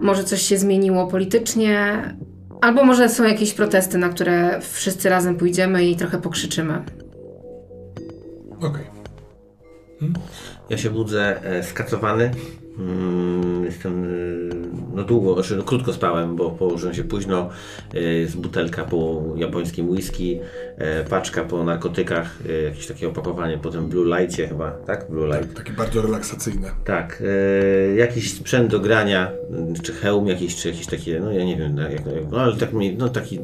może 0.00 0.24
coś 0.24 0.42
się 0.42 0.58
zmieniło 0.58 1.06
politycznie, 1.06 2.02
albo 2.60 2.84
może 2.84 3.08
są 3.08 3.24
jakieś 3.24 3.54
protesty, 3.54 3.98
na 3.98 4.08
które 4.08 4.60
wszyscy 4.60 5.08
razem 5.08 5.36
pójdziemy 5.36 5.84
i 5.84 5.96
trochę 5.96 6.20
pokrzyczymy. 6.20 6.82
Okej. 8.60 8.84
Ja 10.70 10.78
się 10.78 10.90
budzę 10.90 11.44
e, 11.44 11.62
skacowany. 11.62 12.30
Mm, 12.78 13.64
Jestem 13.64 14.04
e, 14.04 14.08
no 14.94 15.04
długo, 15.04 15.34
znaczy 15.34 15.56
no 15.56 15.62
krótko 15.62 15.92
spałem, 15.92 16.36
bo 16.36 16.50
położyłem 16.50 16.94
się 16.94 17.04
późno. 17.04 17.48
E, 17.94 18.00
Jest 18.00 18.36
butelka 18.36 18.84
po 18.84 19.22
japońskim 19.36 19.90
whisky, 19.90 20.40
e, 20.78 21.04
paczka 21.04 21.44
po 21.44 21.64
narkotykach, 21.64 22.38
jakieś 22.64 22.86
takie 22.86 23.08
opakowanie 23.08 23.58
po 23.58 23.70
tym 23.70 23.88
Blue 23.88 24.18
Lightie 24.18 24.48
chyba, 24.48 24.70
tak? 24.70 25.06
Blue 25.10 25.26
Light. 25.26 25.54
Takie 25.56 25.72
bardzo 25.72 26.02
relaksacyjne. 26.02 26.70
Tak, 26.84 27.22
jakiś 27.96 28.32
sprzęt 28.34 28.70
do 28.70 28.80
grania, 28.80 29.30
czy 29.82 29.92
hełm 29.92 30.26
jakiś, 30.28 30.56
czy 30.56 30.68
jakieś 30.68 30.86
takie, 30.86 31.20
no 31.20 31.32
ja 31.32 31.44
nie 31.44 31.56
wiem, 31.56 31.76
jak, 31.76 32.02
no 32.30 32.40
ale 32.40 32.56
tak 32.56 32.72
mi, 32.72 32.96
no 32.96 33.08
taki 33.08 33.38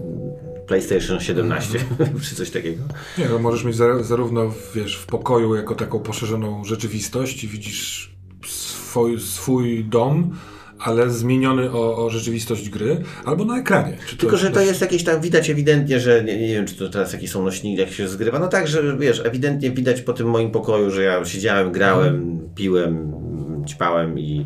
PlayStation 0.67 1.21
17, 1.21 1.79
czy 2.29 2.35
coś 2.35 2.51
takiego. 2.51 2.83
Nie, 3.19 3.29
no 3.29 3.39
możesz 3.39 3.65
mieć 3.65 3.77
za, 3.77 4.03
zarówno 4.03 4.53
wiesz, 4.75 4.97
w 4.97 5.07
pokoju 5.07 5.55
jako 5.55 5.75
taką 5.75 6.01
poszerzoną 6.01 6.65
rzeczywistość 6.65 7.45
i 7.45 7.49
widzisz 7.49 8.10
swój, 8.91 9.21
swój 9.21 9.85
dom, 9.85 10.31
ale 10.79 11.11
zmieniony 11.11 11.71
o, 11.71 12.05
o 12.05 12.11
rzeczywistość 12.11 12.69
gry, 12.69 13.03
albo 13.25 13.45
na 13.45 13.59
ekranie. 13.59 13.97
Tylko, 14.19 14.37
że 14.37 14.51
to 14.51 14.61
jest 14.61 14.81
jakieś 14.81 15.05
tam, 15.05 15.21
widać 15.21 15.51
ewidentnie, 15.51 16.01
że 16.01 16.25
nie, 16.25 16.41
nie 16.41 16.55
wiem, 16.55 16.67
czy 16.67 16.75
to 16.75 16.89
teraz 16.89 17.13
jakieś 17.13 17.31
są 17.31 17.45
nośniki, 17.45 17.81
jak 17.81 17.91
się 17.91 18.09
zgrywa. 18.09 18.39
No 18.39 18.49
tak, 18.49 18.69
że 18.69 18.97
wiesz, 18.99 19.23
ewidentnie 19.25 19.71
widać 19.71 20.03
po 20.03 20.13
tym 20.13 20.31
moim 20.31 20.51
pokoju, 20.51 20.91
że 20.91 21.03
ja 21.03 21.25
siedziałem, 21.25 21.73
grałem, 21.73 22.41
piłem, 22.55 23.13
ćpałem 23.69 24.19
i 24.19 24.45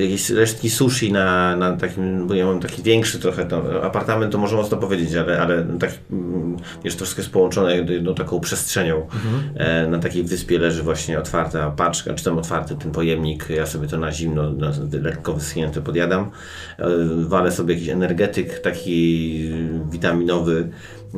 jakieś 0.00 0.30
resztki 0.30 0.70
sushi 0.70 1.12
na, 1.12 1.56
na 1.56 1.76
takim, 1.76 2.26
bo 2.26 2.34
ja 2.34 2.46
mam 2.46 2.60
taki 2.60 2.82
większy 2.82 3.18
trochę, 3.18 3.46
no, 3.50 3.82
apartament 3.82 4.32
to 4.32 4.38
może 4.38 4.56
mocno 4.56 4.76
powiedzieć, 4.76 5.14
ale, 5.14 5.40
ale 5.40 5.66
tak, 5.80 5.90
mm, 6.10 6.56
wiesz, 6.84 6.96
troszkę 6.96 7.20
jest 7.20 7.32
połączone 7.32 7.76
jedną 7.76 8.14
taką 8.14 8.40
przestrzenią. 8.40 9.06
E, 9.54 9.86
na 9.86 9.98
takiej 9.98 10.22
wyspie 10.22 10.58
leży 10.58 10.82
właśnie 10.82 11.18
otwarta 11.18 11.70
paczka, 11.70 12.14
czy 12.14 12.24
tam 12.24 12.38
otwarty 12.38 12.76
ten 12.76 12.92
pojemnik, 12.92 13.50
ja 13.50 13.66
sobie 13.66 13.88
to 13.88 13.98
na 13.98 14.12
zimno, 14.12 14.52
na, 14.52 14.72
lekko 15.02 15.32
wyschnięte 15.32 15.80
podjadam. 15.80 16.30
E, 16.78 16.88
walę 17.18 17.52
sobie 17.52 17.74
jakiś 17.74 17.88
energetyk 17.88 18.58
taki 18.58 19.50
witaminowy 19.90 20.68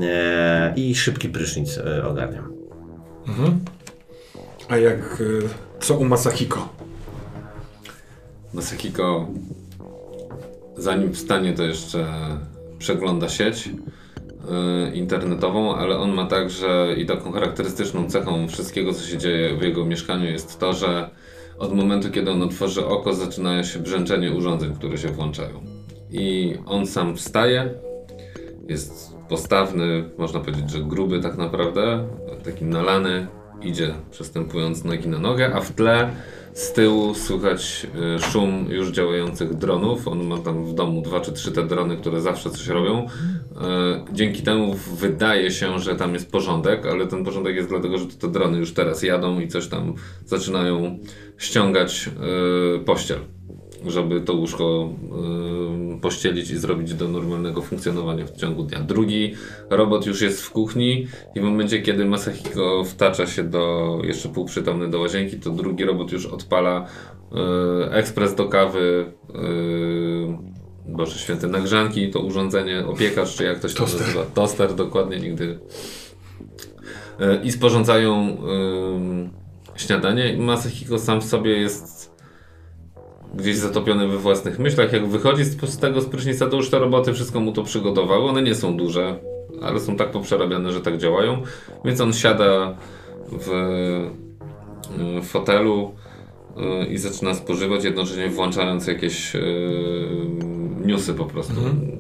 e, 0.03 0.73
i 0.77 0.95
szybki 0.95 1.29
prysznic 1.29 1.81
ogarniam. 2.05 2.53
A 4.69 4.77
jak 4.77 5.21
y, 5.21 5.49
co 5.81 5.99
u 5.99 6.05
Masahiko? 6.05 6.80
Masakiko, 8.55 9.27
zanim 10.77 11.13
wstanie, 11.13 11.53
to 11.53 11.63
jeszcze 11.63 12.07
przegląda 12.79 13.29
sieć 13.29 13.69
y, 13.69 14.97
internetową, 14.97 15.77
ale 15.77 15.99
on 15.99 16.13
ma 16.13 16.27
także 16.27 16.95
i 16.99 17.07
taką 17.07 17.33
charakterystyczną 17.33 18.11
cechą 18.11 18.49
wszystkiego, 18.49 18.95
co 18.95 19.07
się 19.07 19.19
dzieje 19.19 19.57
w 19.57 19.63
jego 19.63 19.85
mieszkaniu 19.85 20.25
jest 20.25 20.59
to, 20.59 20.73
że 20.73 21.11
od 21.59 21.75
momentu, 21.75 22.11
kiedy 22.11 22.31
on 22.31 22.43
otworzy 22.43 22.87
oko, 22.87 23.15
zaczyna 23.15 23.65
się 23.65 23.79
brzęczenie 23.79 24.33
urządzeń, 24.33 24.75
które 24.75 24.99
się 24.99 25.09
włączają. 25.09 25.61
I 26.11 26.55
on 26.67 26.87
sam 26.87 27.17
wstaje, 27.17 27.75
jest 28.69 29.17
postawny, 29.29 30.11
można 30.19 30.41
powiedzieć, 30.41 30.71
że 30.71 30.81
gruby 30.81 31.21
tak 31.21 31.37
naprawdę, 31.37 32.09
taki 32.45 32.65
nalany, 32.65 33.27
idzie 33.63 33.95
przestępując 34.11 34.85
nogi 34.85 35.09
na 35.09 35.19
nogę, 35.19 35.55
a 35.55 35.61
w 35.61 35.73
tle 35.73 36.11
z 36.53 36.73
tyłu 36.73 37.15
słychać 37.15 37.87
y, 38.17 38.23
szum 38.23 38.67
już 38.71 38.91
działających 38.91 39.55
dronów. 39.55 40.09
On 40.09 40.27
ma 40.27 40.39
tam 40.39 40.65
w 40.65 40.75
domu 40.75 41.03
dwa 41.03 41.21
czy 41.21 41.33
trzy 41.33 41.53
te 41.53 41.67
drony, 41.67 41.97
które 41.97 42.21
zawsze 42.21 42.51
coś 42.51 42.67
robią. 42.67 43.07
Y, 43.07 43.07
Dzięki 44.13 44.43
temu 44.43 44.75
wydaje 44.97 45.51
się, 45.51 45.79
że 45.79 45.97
tam 45.97 46.15
jest 46.15 46.33
porządek, 46.33 46.87
ale 46.87 47.07
ten 47.07 47.25
porządek 47.25 47.57
jest 47.57 47.69
dlatego, 47.69 47.99
że 47.99 48.07
te 48.07 48.29
drony 48.29 48.59
już 48.59 48.75
teraz 48.75 49.03
jadą 49.03 49.41
i 49.41 49.49
coś 49.49 49.69
tam 49.69 49.95
zaczynają 50.27 50.99
ściągać 51.39 52.11
y, 52.77 52.85
pościel 52.85 53.19
żeby 53.87 54.21
to 54.21 54.33
łóżko 54.33 54.89
y, 55.97 56.01
pościelić 56.01 56.51
i 56.51 56.57
zrobić 56.57 56.95
do 56.95 57.09
normalnego 57.09 57.63
funkcjonowania 57.63 58.27
w 58.27 58.37
ciągu 58.37 58.63
dnia. 58.63 58.81
Drugi 58.81 59.35
robot 59.71 60.07
już 60.07 60.21
jest 60.21 60.43
w 60.43 60.51
kuchni 60.51 61.07
i 61.35 61.41
w 61.41 61.43
momencie, 61.43 61.83
kiedy 61.83 62.05
Masahiko 62.05 62.85
wtacza 62.85 63.27
się 63.27 63.45
do, 63.45 63.99
jeszcze 64.05 64.29
półprzytomny 64.29 64.91
do 64.91 65.01
łazienki, 65.01 65.41
to 65.41 65.51
drugi 65.51 65.85
robot 65.85 66.13
już 66.13 66.27
odpala 66.27 66.87
y, 67.87 67.93
ekspres 67.93 68.35
do 68.35 68.49
kawy, 68.49 69.13
y, 69.35 70.61
Boże 70.87 71.19
Święty, 71.19 71.47
nagrzanki, 71.47 72.11
to 72.11 72.21
urządzenie, 72.21 72.87
opiekarz, 72.87 73.37
czy 73.37 73.45
jak 73.45 73.59
to 73.59 73.69
się 73.69 73.75
Toster. 73.75 74.01
nazywa, 74.01 74.25
toster, 74.25 74.75
dokładnie, 74.75 75.21
nigdy 75.21 75.59
y, 77.21 77.45
i 77.45 77.53
sporządzają 77.53 78.37
y, 79.77 79.79
śniadanie 79.81 80.33
i 80.33 80.41
Masahiko 80.41 80.99
sam 80.99 81.21
w 81.21 81.25
sobie 81.25 81.51
jest 81.51 82.00
gdzieś 83.35 83.57
zatopiony 83.57 84.09
we 84.09 84.19
własnych 84.19 84.59
myślach. 84.59 84.93
Jak 84.93 85.09
wychodzi 85.09 85.45
z, 85.45 85.79
tego 85.79 86.01
z 86.01 86.07
prysznica, 86.07 86.47
to 86.47 86.57
już 86.57 86.71
te 86.71 86.79
roboty 86.79 87.13
wszystko 87.13 87.41
mu 87.41 87.53
to 87.53 87.63
przygotowały. 87.63 88.29
One 88.29 88.43
nie 88.43 88.55
są 88.55 88.77
duże, 88.77 89.19
ale 89.63 89.81
są 89.81 89.97
tak 89.97 90.11
poprzerabiane, 90.11 90.73
że 90.73 90.81
tak 90.81 90.99
działają. 90.99 91.43
Więc 91.85 92.01
on 92.01 92.13
siada 92.13 92.77
w, 93.33 93.49
w 95.23 95.27
fotelu 95.27 95.95
y, 96.83 96.87
i 96.87 96.99
zaczyna 96.99 97.35
spożywać, 97.35 97.85
jednocześnie 97.85 98.29
włączając 98.29 98.87
jakieś 98.87 99.37
y, 99.37 99.41
newsy 100.85 101.15
po 101.15 101.25
prostu. 101.25 101.55
Ale 101.61 102.00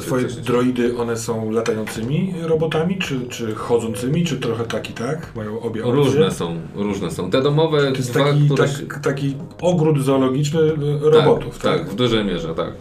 twoje 0.00 0.22
zaskoczyć. 0.22 0.36
droidy, 0.36 0.98
one 0.98 1.16
są 1.16 1.50
latającymi 1.50 2.34
robotami, 2.42 2.98
czy, 2.98 3.20
czy 3.28 3.54
chodzącymi, 3.54 4.24
czy 4.24 4.36
trochę 4.36 4.64
taki, 4.64 4.92
tak? 4.92 5.36
Mają 5.36 5.60
obie 5.60 5.84
opcje? 5.84 6.04
Różne 6.04 6.30
są, 6.30 6.56
różne 6.74 7.10
są. 7.10 7.30
Te 7.30 7.42
domowe, 7.42 7.78
To 7.92 7.96
jest 7.96 8.12
dwa, 8.12 8.24
taki, 8.24 8.46
które... 8.46 8.68
tak, 8.68 9.00
taki 9.00 9.34
ogród 9.60 10.02
zoologiczny 10.04 10.60
e, 10.60 11.10
robotów, 11.10 11.58
tak? 11.58 11.78
tak, 11.78 11.90
w 11.90 11.94
dużej 11.94 12.24
mierze, 12.24 12.54
tak. 12.54 12.72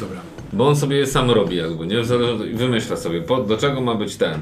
Dobra. 0.00 0.20
Bo 0.52 0.68
on 0.68 0.76
sobie 0.76 0.96
je 0.96 1.06
sam 1.06 1.30
robi 1.30 1.56
jakby, 1.56 1.86
nie? 1.86 2.02
Wymyśla 2.54 2.96
sobie, 2.96 3.22
po, 3.22 3.42
do 3.42 3.56
czego 3.56 3.80
ma 3.80 3.94
być 3.94 4.16
ten. 4.16 4.40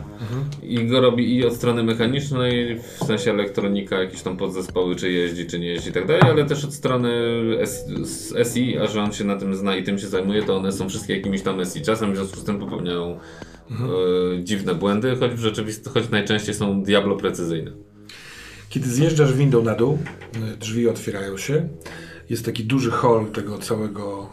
I 0.63 0.87
go 0.87 1.01
robi 1.01 1.37
i 1.37 1.47
od 1.47 1.55
strony 1.55 1.83
mechanicznej, 1.83 2.79
w 2.79 3.05
sensie 3.05 3.31
elektronika, 3.31 3.99
jakieś 3.99 4.23
tam 4.23 4.37
podzespoły, 4.37 4.97
czy 4.97 5.11
jeździ, 5.11 5.47
czy 5.47 5.59
nie 5.59 5.67
jeździ 5.67 5.91
i 5.91 5.93
tak 5.93 6.07
dalej, 6.07 6.23
ale 6.23 6.45
też 6.45 6.65
od 6.65 6.75
strony 6.75 7.11
SI, 8.53 8.79
a 8.79 8.87
że 8.87 9.03
on 9.03 9.13
się 9.13 9.25
na 9.25 9.37
tym 9.37 9.55
zna 9.55 9.77
i 9.77 9.85
tym 9.85 9.99
się 9.99 10.07
zajmuje, 10.07 10.43
to 10.43 10.57
one 10.57 10.73
są 10.73 10.89
wszystkie 10.89 11.17
jakimiś 11.17 11.43
tam 11.43 11.65
SI. 11.65 11.83
Czasem 11.83 12.13
w 12.13 12.17
związku 12.17 12.37
z 12.37 12.45
tym 12.45 12.59
popełniają 12.59 13.19
e, 13.71 13.75
dziwne 14.45 14.75
błędy, 14.75 15.17
choć 15.21 15.33
w 15.33 15.39
rzeczywistości, 15.39 16.01
choć 16.01 16.11
najczęściej 16.11 16.55
są 16.55 16.83
diablo 16.83 17.17
precyzyjne. 17.17 17.71
Kiedy 18.69 18.89
zjeżdżasz 18.89 19.35
windą 19.35 19.63
na 19.63 19.75
dół, 19.75 19.99
y, 20.55 20.57
drzwi 20.57 20.89
otwierają 20.89 21.37
się. 21.37 21.69
Jest 22.31 22.45
taki 22.45 22.65
duży 22.65 22.91
hall 22.91 23.27
tego 23.27 23.59
całego 23.59 24.31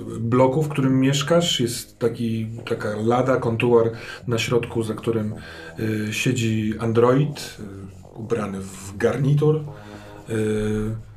y, 0.00 0.01
bloku, 0.20 0.62
w 0.62 0.68
którym 0.68 1.00
mieszkasz. 1.00 1.60
Jest 1.60 1.98
taki, 1.98 2.46
taka 2.68 2.96
lada, 2.96 3.36
kontuar 3.36 3.90
na 4.26 4.38
środku, 4.38 4.82
za 4.82 4.94
którym 4.94 5.34
y, 5.78 6.12
siedzi 6.12 6.74
android 6.78 7.58
y, 8.14 8.18
ubrany 8.18 8.60
w 8.60 8.96
garnitur. 8.96 9.64
Y, 10.30 11.12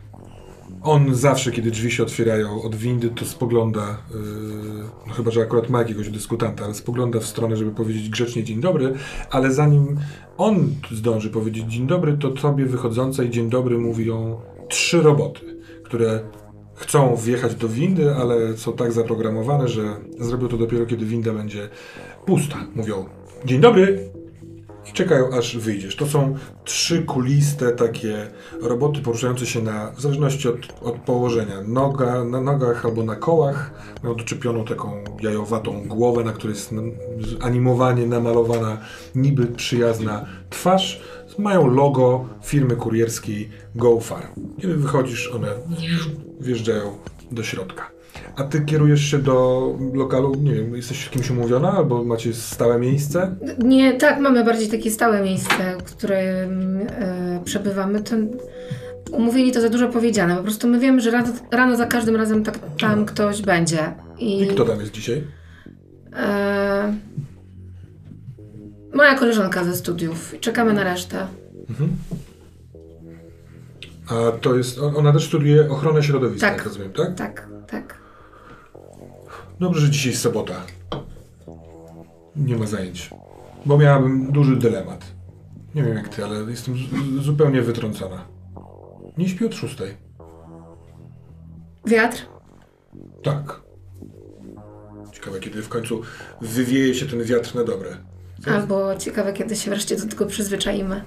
on 0.86 1.16
zawsze, 1.16 1.52
kiedy 1.52 1.72
drzwi 1.72 1.92
się 1.92 2.04
otwierają 2.04 2.62
od 2.62 2.76
windy, 2.76 3.10
to 3.10 3.26
spogląda, 3.26 3.98
yy, 4.14 4.20
no 5.08 5.14
chyba, 5.14 5.32
że 5.32 5.42
akurat 5.42 5.70
ma 5.70 5.80
jakiegoś 5.80 6.10
dyskutanta, 6.10 6.66
ale 6.66 6.74
spogląda 6.74 7.20
w 7.20 7.26
stronę, 7.26 7.58
żeby 7.58 7.72
powiedzieć 7.72 8.10
grzecznie 8.10 8.44
dzień 8.44 8.62
dobry, 8.62 8.94
ale 9.32 9.52
zanim 9.52 10.00
on 10.38 10.76
zdąży 10.92 11.30
powiedzieć 11.30 11.66
dzień 11.66 11.88
dobry, 11.88 12.18
to 12.18 12.30
tobie 12.30 12.66
wychodzącej 12.66 13.30
dzień 13.30 13.50
dobry 13.50 13.78
mówią 13.78 14.40
trzy 14.70 15.02
roboty, 15.02 15.62
które 15.84 16.20
chcą 16.76 17.16
wjechać 17.16 17.56
do 17.56 17.70
windy, 17.70 18.16
ale 18.16 18.58
są 18.58 18.74
tak 18.74 18.92
zaprogramowane, 18.92 19.68
że 19.68 19.84
zrobią 20.20 20.48
to 20.48 20.58
dopiero, 20.58 20.86
kiedy 20.86 21.06
winda 21.06 21.34
będzie 21.34 21.70
pusta. 22.26 22.58
Mówią 22.76 23.06
dzień 23.46 23.62
dobry, 23.62 24.10
i 24.90 24.94
czekają 24.94 25.34
aż 25.34 25.58
wyjdziesz. 25.58 25.96
To 25.96 26.08
są 26.08 26.36
trzy 26.64 27.04
kuliste 27.04 27.72
takie 27.72 28.28
roboty 28.62 29.02
poruszające 29.02 29.46
się 29.46 29.62
na, 29.62 29.92
w 29.92 30.02
zależności 30.02 30.48
od, 30.48 30.56
od 30.82 30.96
położenia, 30.96 31.62
noga, 31.68 32.24
na 32.24 32.42
nogach 32.42 32.86
albo 32.86 33.04
na 33.04 33.16
kołach. 33.16 33.72
Mają 34.04 34.16
doczepioną 34.16 34.66
taką 34.66 35.04
jajowatą 35.22 35.88
głowę, 35.88 36.24
na 36.24 36.34
której 36.34 36.56
jest 36.56 36.74
animowanie 37.42 38.08
namalowana 38.08 38.78
niby 39.16 39.46
przyjazna 39.46 40.26
twarz. 40.50 41.02
Mają 41.38 41.68
logo 41.68 42.26
firmy 42.44 42.76
kurierskiej 42.76 43.50
GoFar. 43.76 44.28
Kiedy 44.62 44.76
wychodzisz, 44.76 45.32
one 45.36 45.48
wjeżdżają 46.40 46.98
do 47.32 47.44
środka. 47.44 47.92
A 48.36 48.44
ty 48.44 48.62
kierujesz 48.62 49.02
się 49.02 49.18
do 49.18 49.68
lokalu, 49.94 50.36
nie 50.36 50.54
wiem, 50.56 50.76
jesteś 50.76 51.06
z 51.06 51.10
kimś 51.10 51.30
umówiona, 51.30 51.72
albo 51.72 52.04
macie 52.04 52.34
stałe 52.34 52.80
miejsce? 52.80 53.36
Nie, 53.64 53.94
tak, 53.94 54.20
mamy 54.20 54.44
bardziej 54.44 54.68
takie 54.68 54.92
stałe 54.92 55.24
miejsce, 55.24 55.78
w 55.80 55.84
którym 55.84 56.78
e, 56.90 57.42
przebywamy. 57.46 58.02
Umówieni 59.12 59.52
to 59.52 59.62
za 59.62 59.70
dużo 59.70 59.88
powiedziane. 59.88 60.36
Po 60.36 60.44
prostu 60.44 60.68
my 60.68 60.80
wiemy, 60.80 61.02
że 61.02 61.12
rano, 61.12 61.28
rano 61.52 61.76
za 61.78 61.86
każdym 61.86 62.16
razem 62.16 62.44
tak, 62.44 62.60
tam 62.80 63.06
ktoś 63.06 63.42
będzie. 63.42 63.94
I, 64.20 64.42
I 64.42 64.48
kto 64.48 64.66
tam 64.66 64.80
jest 64.80 64.92
dzisiaj? 64.92 65.24
E, 66.14 66.94
moja 68.96 69.16
koleżanka 69.16 69.64
ze 69.64 69.76
studiów. 69.76 70.36
Czekamy 70.40 70.74
na 70.74 70.84
resztę. 70.84 71.28
A 74.08 74.32
to 74.42 74.56
jest, 74.56 74.80
on- 74.80 74.96
ona 74.98 75.14
też 75.14 75.26
studiuje 75.28 75.70
ochronę 75.72 76.04
środowiska, 76.04 76.48
Tak. 76.48 76.58
jak 76.58 76.66
rozumiem, 76.66 76.94
tak? 76.94 77.16
Tak, 77.16 77.48
tak. 77.68 77.98
Dobrze, 79.60 79.82
że 79.82 79.90
dzisiaj 79.90 80.12
jest 80.12 80.24
sobota. 80.24 80.54
Nie 82.36 82.56
ma 82.58 82.66
zajęć. 82.66 83.10
Bo 83.66 83.78
miałabym 83.78 84.32
duży 84.32 84.56
dylemat. 84.56 85.06
Nie 85.76 85.84
wiem 85.84 85.96
jak 85.98 86.10
ty, 86.10 86.26
ale 86.26 86.36
jestem 86.52 86.76
zupełnie 87.22 87.62
wytrącona. 87.62 88.26
Nie 89.18 89.30
śpię 89.30 89.46
od 89.46 89.56
szóstej. 89.56 89.98
Wiatr? 91.86 92.18
Tak. 93.24 93.62
Ciekawe, 95.12 95.40
kiedy 95.40 95.62
w 95.62 95.70
końcu 95.70 96.02
wywieje 96.42 96.94
się 96.96 97.06
ten 97.06 97.24
wiatr 97.24 97.56
na 97.56 97.64
dobre. 97.64 97.98
Albo 98.52 98.96
ciekawe, 98.96 99.34
kiedy 99.34 99.56
się 99.56 99.72
wreszcie 99.72 99.96
do 99.96 100.08
tego 100.08 100.26
przyzwyczaimy. 100.26 101.04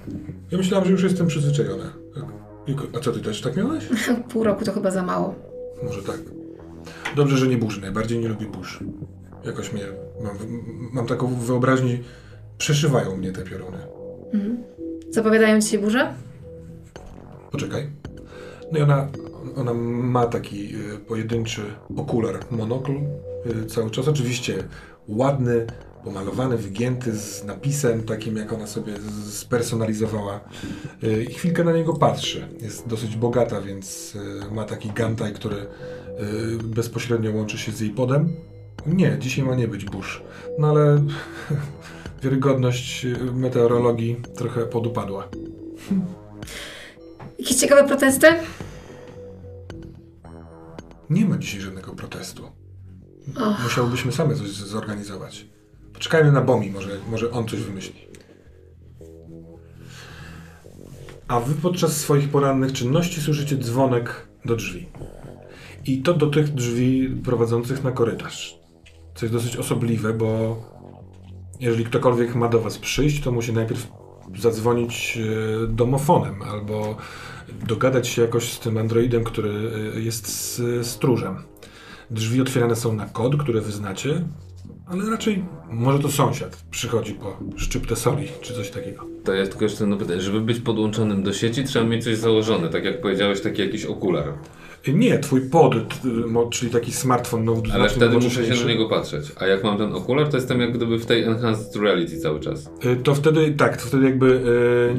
Ja 0.50 0.58
myślałam, 0.58 0.86
że 0.86 0.92
już 0.92 1.02
jestem 1.02 1.26
przyzwyczajona. 1.26 1.92
A 2.96 3.00
co, 3.00 3.12
ty 3.12 3.20
też 3.20 3.40
tak 3.40 3.56
miałeś? 3.56 3.88
Pół 4.32 4.44
roku 4.44 4.64
to 4.64 4.72
chyba 4.72 4.90
za 4.90 5.02
mało. 5.02 5.34
Może 5.82 6.02
tak. 6.02 6.18
Dobrze, 7.16 7.36
że 7.36 7.46
nie 7.46 7.58
burzy. 7.58 7.80
Najbardziej 7.80 8.18
nie 8.18 8.28
lubię 8.28 8.46
burz. 8.46 8.80
Jakoś 9.44 9.72
mnie... 9.72 9.82
Mam, 10.22 10.36
mam 10.92 11.06
taką 11.06 11.34
wyobraźnię... 11.34 11.98
Przeszywają 12.58 13.16
mnie 13.16 13.32
te 13.32 13.42
pioruny. 13.42 13.78
Zapowiadają 15.10 15.60
ci 15.60 15.68
się 15.68 15.78
burze? 15.78 16.14
Poczekaj. 17.50 17.90
No 18.72 18.78
i 18.78 18.82
ona, 18.82 19.08
ona 19.56 19.74
ma 19.74 20.26
taki 20.26 20.76
y, 20.76 20.98
pojedynczy 20.98 21.62
okular, 21.96 22.40
monokl 22.50 22.92
y, 23.62 23.66
cały 23.66 23.90
czas. 23.90 24.08
Oczywiście 24.08 24.64
ładny, 25.08 25.66
pomalowany, 26.08 26.56
wygięty, 26.56 27.18
z 27.18 27.44
napisem 27.44 28.02
takim, 28.02 28.36
jak 28.36 28.52
ona 28.52 28.66
sobie 28.66 28.92
spersonalizowała. 29.30 30.40
Y, 31.04 31.24
I 31.24 31.34
chwilkę 31.34 31.64
na 31.64 31.72
niego 31.72 31.94
patrzy. 31.94 32.48
Jest 32.60 32.86
dosyć 32.86 33.16
bogata, 33.16 33.60
więc 33.60 34.14
y, 34.50 34.54
ma 34.54 34.64
taki 34.64 34.90
gantaj, 34.90 35.32
który 35.32 35.56
y, 35.56 35.66
bezpośrednio 36.64 37.32
łączy 37.32 37.58
się 37.58 37.72
z 37.72 37.80
jej 37.80 37.90
podem. 37.90 38.36
Nie, 38.86 39.16
dzisiaj 39.20 39.44
ma 39.44 39.54
nie 39.54 39.68
być 39.68 39.84
burz. 39.84 40.22
No 40.58 40.68
ale 40.68 41.06
wiarygodność 42.22 43.06
meteorologii 43.34 44.16
trochę 44.36 44.66
podupadła. 44.66 45.28
Jakieś 47.38 47.56
ciekawe 47.56 47.88
protesty? 47.88 48.26
Nie 51.10 51.24
ma 51.24 51.38
dzisiaj 51.38 51.60
żadnego 51.60 51.92
protestu. 51.92 52.44
Och. 53.36 53.62
Musiałbyśmy 53.62 54.12
same 54.12 54.34
coś 54.34 54.48
zorganizować. 54.48 55.57
Poczekajmy 55.92 56.32
na 56.32 56.40
Bomi, 56.40 56.70
może, 56.70 56.90
może 57.10 57.30
on 57.30 57.48
coś 57.48 57.60
wymyśli. 57.60 58.08
A 61.28 61.40
wy 61.40 61.54
podczas 61.54 61.96
swoich 61.96 62.28
porannych 62.28 62.72
czynności 62.72 63.20
słyszycie 63.20 63.56
dzwonek 63.56 64.28
do 64.44 64.56
drzwi. 64.56 64.86
I 65.86 66.02
to 66.02 66.14
do 66.14 66.26
tych 66.26 66.54
drzwi 66.54 67.08
prowadzących 67.24 67.84
na 67.84 67.92
korytarz. 67.92 68.58
Co 69.14 69.26
jest 69.26 69.34
dosyć 69.34 69.56
osobliwe, 69.56 70.12
bo 70.12 70.56
jeżeli 71.60 71.84
ktokolwiek 71.84 72.34
ma 72.34 72.48
do 72.48 72.60
was 72.60 72.78
przyjść, 72.78 73.22
to 73.22 73.32
musi 73.32 73.52
najpierw 73.52 73.88
zadzwonić 74.38 75.18
e, 75.18 75.66
domofonem 75.66 76.42
albo 76.42 76.96
dogadać 77.66 78.08
się 78.08 78.22
jakoś 78.22 78.52
z 78.52 78.60
tym 78.60 78.78
androidem, 78.78 79.24
który 79.24 79.70
e, 79.96 80.00
jest 80.00 80.62
stróżem. 80.82 81.36
Drzwi 82.10 82.40
otwierane 82.40 82.76
są 82.76 82.92
na 82.92 83.06
kod, 83.06 83.42
który 83.42 83.60
wyznacie, 83.60 84.24
ale 84.86 85.10
raczej 85.10 85.44
może 85.70 85.98
to 85.98 86.08
sąsiad 86.10 86.64
przychodzi 86.70 87.14
po 87.14 87.36
szczyptę 87.56 87.96
soli 87.96 88.28
czy 88.40 88.54
coś 88.54 88.70
takiego. 88.70 89.04
To 89.24 89.34
ja 89.34 89.46
tylko 89.46 89.64
jeszcze 89.64 89.84
jedno 89.84 89.96
pytanie. 89.96 90.20
Żeby 90.20 90.40
być 90.40 90.60
podłączonym 90.60 91.22
do 91.22 91.32
sieci, 91.32 91.64
trzeba 91.64 91.84
mieć 91.84 92.04
coś 92.04 92.16
założone. 92.16 92.68
Tak 92.68 92.84
jak 92.84 93.00
powiedziałeś, 93.00 93.40
taki 93.40 93.62
jakiś 93.62 93.84
okular. 93.84 94.24
Nie, 94.94 95.18
twój 95.18 95.40
pod, 95.50 95.74
mo- 96.26 96.46
czyli 96.50 96.72
taki 96.72 96.92
smartfon, 96.92 97.44
no, 97.44 97.52
Ale 97.52 97.62
znacznie 97.64 97.96
wtedy 97.96 98.14
muszę 98.14 98.46
się 98.56 98.64
na 98.64 98.68
niego 98.70 98.88
patrzeć. 98.88 99.32
A 99.40 99.46
jak 99.46 99.64
mam 99.64 99.78
ten 99.78 99.94
okular, 99.94 100.28
to 100.28 100.36
jestem 100.36 100.60
jak 100.60 100.72
gdyby 100.72 100.98
w 100.98 101.06
tej 101.06 101.22
enhanced 101.22 101.76
reality 101.76 102.18
cały 102.18 102.40
czas. 102.40 102.70
Y, 102.84 102.96
To 102.96 103.14
wtedy, 103.14 103.52
tak, 103.56 103.76
to 103.82 103.88
wtedy 103.88 104.04
jakby 104.04 104.26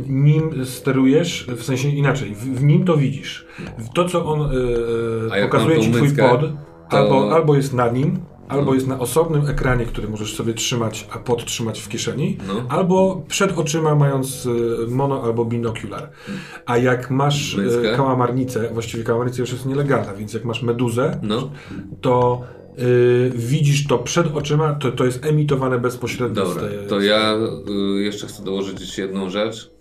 y, 0.08 0.10
nim 0.12 0.66
sterujesz, 0.66 1.48
w 1.58 1.64
sensie 1.64 1.90
inaczej, 1.90 2.36
w, 2.36 2.40
w 2.60 2.64
nim 2.64 2.86
to 2.86 2.98
widzisz. 2.98 3.46
To, 3.94 4.06
co 4.10 4.26
on 4.26 4.42
y, 4.42 5.38
jak 5.40 5.50
pokazuje 5.50 5.82
ci 5.82 5.90
twój 5.92 6.02
myckę, 6.02 6.30
pod, 6.30 6.42
to- 6.90 6.98
albo, 6.98 7.36
albo 7.36 7.56
jest 7.56 7.74
na 7.74 7.90
nim, 7.90 8.20
albo 8.50 8.74
jest 8.74 8.88
na 8.88 9.00
osobnym 9.00 9.48
ekranie, 9.48 9.86
który 9.86 10.08
możesz 10.10 10.36
sobie 10.36 10.54
trzymać, 10.54 11.08
a 11.12 11.20
pod 11.20 11.46
trzymać 11.46 11.80
w 11.82 11.90
kieszeni, 11.90 12.38
No. 12.48 12.54
albo 12.70 13.24
przed 13.28 13.58
oczyma 13.58 13.96
mając 13.96 14.46
y, 14.46 14.50
mono 14.88 15.24
albo 15.24 15.46
binokular. 15.46 16.10
A 16.66 16.78
jak 16.78 17.12
masz 17.12 17.56
Myckę? 17.56 17.94
y, 17.94 17.96
kałamarnicę, 17.96 18.70
właściwie 18.74 19.04
kałamarnica 19.04 19.42
już 19.42 19.52
jest 19.52 19.66
nielegalna, 19.66 20.14
więc 20.14 20.34
jak 20.34 20.46
masz 20.46 20.62
meduzę, 20.64 21.20
No, 21.24 21.52
to 22.02 22.42
y, 22.80 23.32
widzisz 23.36 23.88
to 23.88 23.98
przed 24.00 24.36
oczyma, 24.36 24.74
to, 24.76 24.92
to 24.92 25.06
jest 25.06 25.26
emitowane 25.26 25.80
bezpośrednio 25.80 26.46
dobra. 26.46 26.64
z 26.64 26.70
tej... 26.70 26.88
To 26.88 27.02
ja 27.02 27.36
y, 27.98 28.02
jeszcze 28.02 28.28
chcę 28.28 28.44
dołożyć 28.44 28.98
jedną 28.98 29.30
rzecz. 29.30 29.72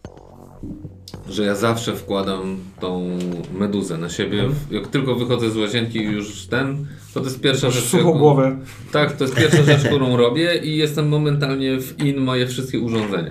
Że 1.31 1.43
ja 1.45 1.55
zawsze 1.55 1.97
wkładam 1.97 2.57
tą 2.81 3.19
meduzę 3.59 3.99
na 3.99 4.09
siebie. 4.09 4.45
Jak 4.71 4.87
tylko 4.87 5.15
wychodzę 5.15 5.51
z 5.51 5.57
łazienki 5.57 5.99
i 5.99 6.03
już 6.03 6.47
ten, 6.47 6.87
to 7.15 7.21
to 7.21 7.27
jest 7.27 7.41
pierwsza 7.41 7.71
rzecz. 7.71 7.85
Suchą 7.85 8.07
jaką- 8.07 8.19
głowę. 8.19 8.59
Tak, 8.93 9.17
to 9.17 9.25
jest 9.25 9.37
pierwsza 9.37 9.63
rzecz, 9.63 9.85
którą 9.85 10.17
robię 10.17 10.57
i 10.65 10.77
jestem 10.77 11.09
momentalnie 11.09 11.81
w 11.81 11.99
in 12.05 12.21
moje 12.21 12.47
wszystkie 12.47 12.81
urządzenia. 12.81 13.31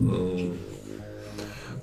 No, 0.00 0.12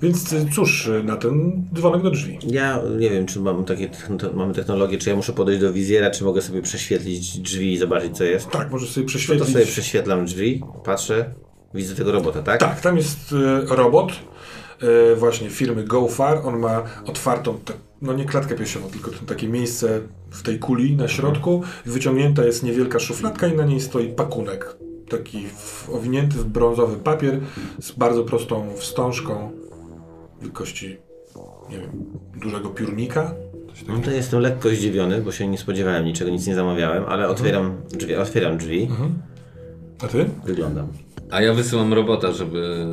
Więc 0.02 0.32
y, 0.32 0.46
cóż, 0.54 0.86
y, 0.86 1.02
na 1.04 1.16
ten 1.16 1.62
dzwonek 1.74 2.02
do 2.02 2.10
drzwi. 2.10 2.38
Ja 2.50 2.80
nie 2.98 3.10
wiem, 3.10 3.26
czy 3.26 3.40
mam 3.40 3.64
takie, 3.64 3.90
mamy 4.34 4.54
technologię, 4.54 4.98
czy 4.98 5.10
ja 5.10 5.16
muszę 5.16 5.32
podejść 5.32 5.60
do 5.60 5.72
wizjera, 5.72 6.10
czy 6.10 6.24
mogę 6.24 6.42
sobie 6.42 6.62
prześwietlić 6.62 7.38
drzwi 7.38 7.72
i 7.72 7.78
zobaczyć, 7.78 8.16
co 8.16 8.24
jest. 8.24 8.50
Tak, 8.50 8.70
możesz 8.70 8.90
sobie 8.90 9.04
No 9.04 9.06
to 9.06 9.10
prześwietlić. 9.18 9.48
sobie 9.52 9.66
prześwietlam 9.66 10.24
drzwi, 10.24 10.62
patrzę, 10.84 11.34
widzę 11.74 11.94
tego 11.94 12.12
robota, 12.12 12.42
tak? 12.42 12.60
Tak, 12.60 12.80
tam 12.80 12.96
jest 12.96 13.32
y, 13.32 13.76
robot 13.76 14.12
y, 15.12 15.16
właśnie 15.16 15.50
firmy 15.50 15.84
GoFar. 15.84 16.38
On 16.44 16.58
ma 16.58 16.82
otwartą, 17.06 17.58
no 18.02 18.12
nie 18.12 18.24
klatkę 18.24 18.54
piersiową, 18.54 18.88
tylko 18.90 19.10
takie 19.26 19.48
miejsce 19.48 20.00
w 20.30 20.42
tej 20.42 20.58
kuli 20.58 20.96
na 20.96 21.08
środku. 21.08 21.62
Wyciągnięta 21.86 22.44
jest 22.44 22.62
niewielka 22.62 22.98
szufladka 22.98 23.46
i 23.46 23.56
na 23.56 23.64
niej 23.64 23.80
stoi 23.80 24.08
pakunek. 24.08 24.76
Taki 25.08 25.46
w, 25.48 25.90
owinięty 25.92 26.36
w 26.36 26.44
brązowy 26.44 26.96
papier 26.96 27.40
z 27.80 27.92
bardzo 27.92 28.24
prostą 28.24 28.68
wstążką 28.76 29.50
wielkości, 30.42 30.96
nie 31.70 31.78
wiem, 31.78 31.90
dużego 32.36 32.68
piórnika. 32.68 33.34
No 33.88 33.98
to 34.04 34.10
jestem 34.10 34.40
lekko 34.40 34.68
zdziwiony, 34.68 35.22
bo 35.22 35.32
się 35.32 35.48
nie 35.48 35.58
spodziewałem 35.58 36.04
niczego, 36.04 36.30
nic 36.30 36.46
nie 36.46 36.54
zamawiałem, 36.54 37.04
ale 37.08 37.28
otwieram 37.28 37.76
drzwi, 37.92 38.14
otwieram 38.14 38.58
drzwi, 38.58 38.88
A 40.02 40.08
ty? 40.08 40.30
wyglądam. 40.44 40.88
A 41.30 41.42
ja 41.42 41.54
wysyłam 41.54 41.92
robota, 41.92 42.32
żeby, 42.32 42.86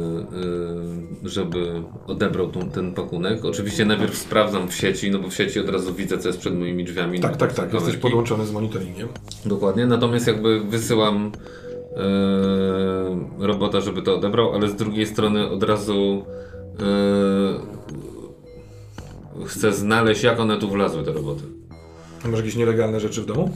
y, 1.25 1.29
żeby 1.29 1.83
odebrał 2.07 2.51
tą, 2.51 2.69
ten 2.69 2.93
pakunek. 2.93 3.45
Oczywiście 3.45 3.85
najpierw 3.85 4.17
sprawdzam 4.17 4.67
w 4.67 4.75
sieci, 4.75 5.11
no 5.11 5.19
bo 5.19 5.29
w 5.29 5.33
sieci 5.33 5.59
od 5.59 5.69
razu 5.69 5.93
widzę, 5.93 6.17
co 6.17 6.27
jest 6.27 6.39
przed 6.39 6.59
moimi 6.59 6.83
drzwiami. 6.83 7.19
Tak, 7.19 7.31
no, 7.31 7.37
tak, 7.37 7.51
są 7.51 7.55
tak. 7.55 7.73
Jesteś 7.73 7.97
podłączony 7.97 8.45
z 8.45 8.51
monitoringiem. 8.51 9.07
Dokładnie, 9.45 9.85
natomiast 9.85 10.27
jakby 10.27 10.59
wysyłam 10.59 11.31
e, 11.97 12.01
robota, 13.39 13.81
żeby 13.81 14.01
to 14.01 14.15
odebrał, 14.15 14.53
ale 14.53 14.69
z 14.69 14.75
drugiej 14.75 15.05
strony 15.05 15.49
od 15.49 15.63
razu 15.63 16.25
e, 16.79 16.83
chcę 19.45 19.73
znaleźć, 19.73 20.23
jak 20.23 20.39
one 20.39 20.57
tu 20.57 20.69
wlazły, 20.69 21.03
te 21.03 21.13
roboty. 21.13 21.43
A 22.25 22.27
Masz 22.27 22.39
jakieś 22.39 22.55
nielegalne 22.55 22.99
rzeczy 22.99 23.21
w 23.21 23.25
domu? 23.25 23.49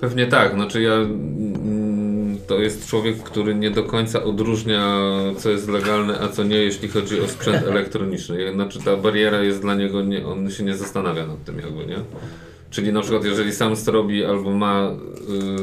Pewnie 0.00 0.26
tak, 0.26 0.54
znaczy 0.54 0.82
ja 0.82 0.92
mm, 0.94 2.38
to 2.46 2.58
jest 2.58 2.88
człowiek, 2.88 3.16
który 3.22 3.54
nie 3.54 3.70
do 3.70 3.82
końca 3.82 4.22
odróżnia, 4.22 5.00
co 5.36 5.50
jest 5.50 5.68
legalne, 5.68 6.20
a 6.20 6.28
co 6.28 6.44
nie, 6.44 6.56
jeśli 6.56 6.88
chodzi 6.88 7.20
o 7.20 7.28
sprzęt 7.28 7.66
elektroniczny. 7.72 8.52
Znaczy 8.52 8.78
ta 8.84 8.96
bariera 8.96 9.42
jest 9.42 9.60
dla 9.60 9.74
niego, 9.74 10.02
nie, 10.02 10.26
on 10.26 10.50
się 10.50 10.64
nie 10.64 10.76
zastanawia 10.76 11.26
nad 11.26 11.44
tym 11.44 11.58
jakby, 11.58 11.86
nie? 11.86 11.98
Czyli 12.70 12.92
na 12.92 13.00
przykład 13.00 13.24
jeżeli 13.24 13.52
sam 13.52 13.76
to 13.76 13.92
robi 13.92 14.24
albo 14.24 14.50
ma 14.50 14.90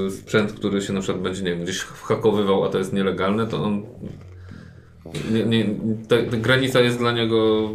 y, 0.07 0.11
sprzęt, 0.11 0.53
który 0.53 0.81
się 0.81 0.93
na 0.93 1.01
przykład 1.01 1.23
będzie, 1.23 1.43
nie 1.43 1.49
wiem, 1.49 1.63
gdzieś 1.63 1.79
whakowywał, 1.79 2.63
a 2.63 2.69
to 2.69 2.77
jest 2.77 2.93
nielegalne, 2.93 3.47
to 3.47 3.63
on 3.63 3.83
nie, 5.31 5.43
nie, 5.45 5.65
ta, 6.07 6.15
ta 6.31 6.37
granica 6.37 6.79
jest 6.81 6.97
dla 6.97 7.11
niego 7.11 7.69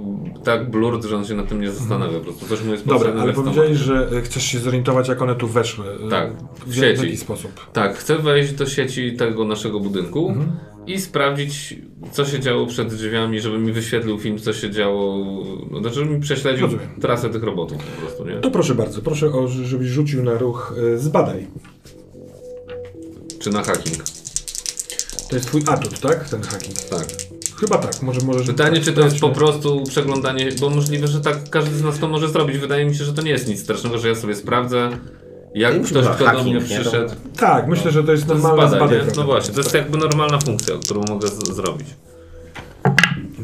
tak 0.44 0.70
blurred, 0.70 1.04
że 1.04 1.16
on 1.16 1.24
się 1.24 1.34
nad 1.34 1.48
tym 1.48 1.60
nie 1.60 1.70
zastanawia. 1.70 2.18
Po 2.18 2.24
prostu 2.24 2.46
coś 2.46 2.62
mu 2.64 2.72
jest 2.72 2.86
Dobra, 2.86 3.12
ale 3.20 3.32
powiedziałeś, 3.32 3.78
że 3.78 4.08
e, 4.18 4.20
chcesz 4.20 4.42
się 4.44 4.58
zorientować, 4.58 5.08
jak 5.08 5.22
one 5.22 5.34
tu 5.34 5.48
weszły. 5.48 5.84
E, 6.06 6.08
Tak, 6.10 6.32
w 6.66 6.70
w, 6.70 6.74
sieci. 6.74 7.00
w 7.00 7.04
jaki 7.04 7.16
sposób? 7.16 7.50
Tak, 7.72 7.96
chcę 7.96 8.18
wejść 8.18 8.52
do 8.52 8.66
sieci 8.66 9.16
tego 9.16 9.44
naszego 9.44 9.80
budynku 9.80 10.28
Mhm. 10.28 10.50
i 10.86 11.00
sprawdzić, 11.00 11.76
co 12.12 12.24
się 12.24 12.40
działo 12.40 12.66
przed 12.66 12.88
drzwiami, 12.94 13.40
żeby 13.40 13.58
mi 13.58 13.72
wyświetlił 13.72 14.18
film, 14.18 14.38
co 14.38 14.52
się 14.52 14.70
działo. 14.70 15.24
No, 15.70 15.80
znaczy, 15.80 15.94
żeby 15.94 16.10
mi 16.10 16.20
prześledził 16.20 16.66
Rozumiem. 16.66 16.88
trasę 17.00 17.30
tych 17.30 17.42
robotów 17.42 17.78
po 17.84 18.00
prostu, 18.06 18.26
nie? 18.26 18.34
To 18.34 18.50
proszę 18.50 18.74
bardzo, 18.74 19.02
proszę, 19.02 19.26
o, 19.26 19.48
żebyś 19.48 19.88
rzucił 19.88 20.22
na 20.22 20.38
ruch 20.38 20.74
e, 20.94 20.98
zbadaj. 20.98 21.46
Czy 23.40 23.50
na 23.50 23.62
hacking. 23.62 23.96
To 25.28 25.36
jest 25.36 25.46
twój 25.48 25.62
atut, 25.66 26.00
tak? 26.00 26.28
Ten 26.28 26.42
hacking. 26.42 26.78
Tak. 26.78 27.06
Chyba 27.60 27.78
tak, 27.78 28.02
może 28.02 28.20
możesz... 28.20 28.46
Pytanie, 28.46 28.80
czy 28.80 28.92
to 28.92 29.00
jest 29.00 29.18
po 29.20 29.30
prostu 29.30 29.82
przeglądanie, 29.88 30.48
bo 30.60 30.70
możliwe, 30.70 31.06
że 31.08 31.20
tak 31.20 31.50
każdy 31.50 31.76
z 31.76 31.82
nas 31.82 31.98
to 31.98 32.08
może 32.08 32.28
zrobić. 32.28 32.58
Wydaje 32.58 32.84
mi 32.86 32.94
się, 32.96 33.04
że 33.04 33.12
to 33.12 33.22
nie 33.22 33.30
jest 33.30 33.48
nic 33.48 33.60
strasznego, 33.62 33.98
że 33.98 34.08
ja 34.08 34.14
sobie 34.14 34.34
sprawdzę, 34.34 34.90
jak 35.54 35.82
ktoś, 35.82 36.04
kto 36.04 36.18
do 36.18 36.24
hacking, 36.24 36.44
mnie 36.44 36.54
nie? 36.54 36.60
To- 36.60 36.66
przyszedł. 36.82 37.14
Tak, 37.36 37.68
myślę, 37.68 37.90
że 37.90 38.04
to 38.04 38.12
jest 38.12 38.26
To 38.26 38.32
jest 38.32 38.44
normalna 38.44 38.68
zbadaj, 38.76 38.88
zbadaj. 38.98 39.12
nie? 39.12 39.16
No 39.16 39.24
właśnie, 39.24 39.54
to 39.54 39.60
jest 39.60 39.74
jakby 39.74 39.98
normalna 39.98 40.38
funkcja, 40.38 40.74
którą 40.84 41.02
mogę 41.08 41.28
z- 41.28 41.54
zrobić. 41.54 41.88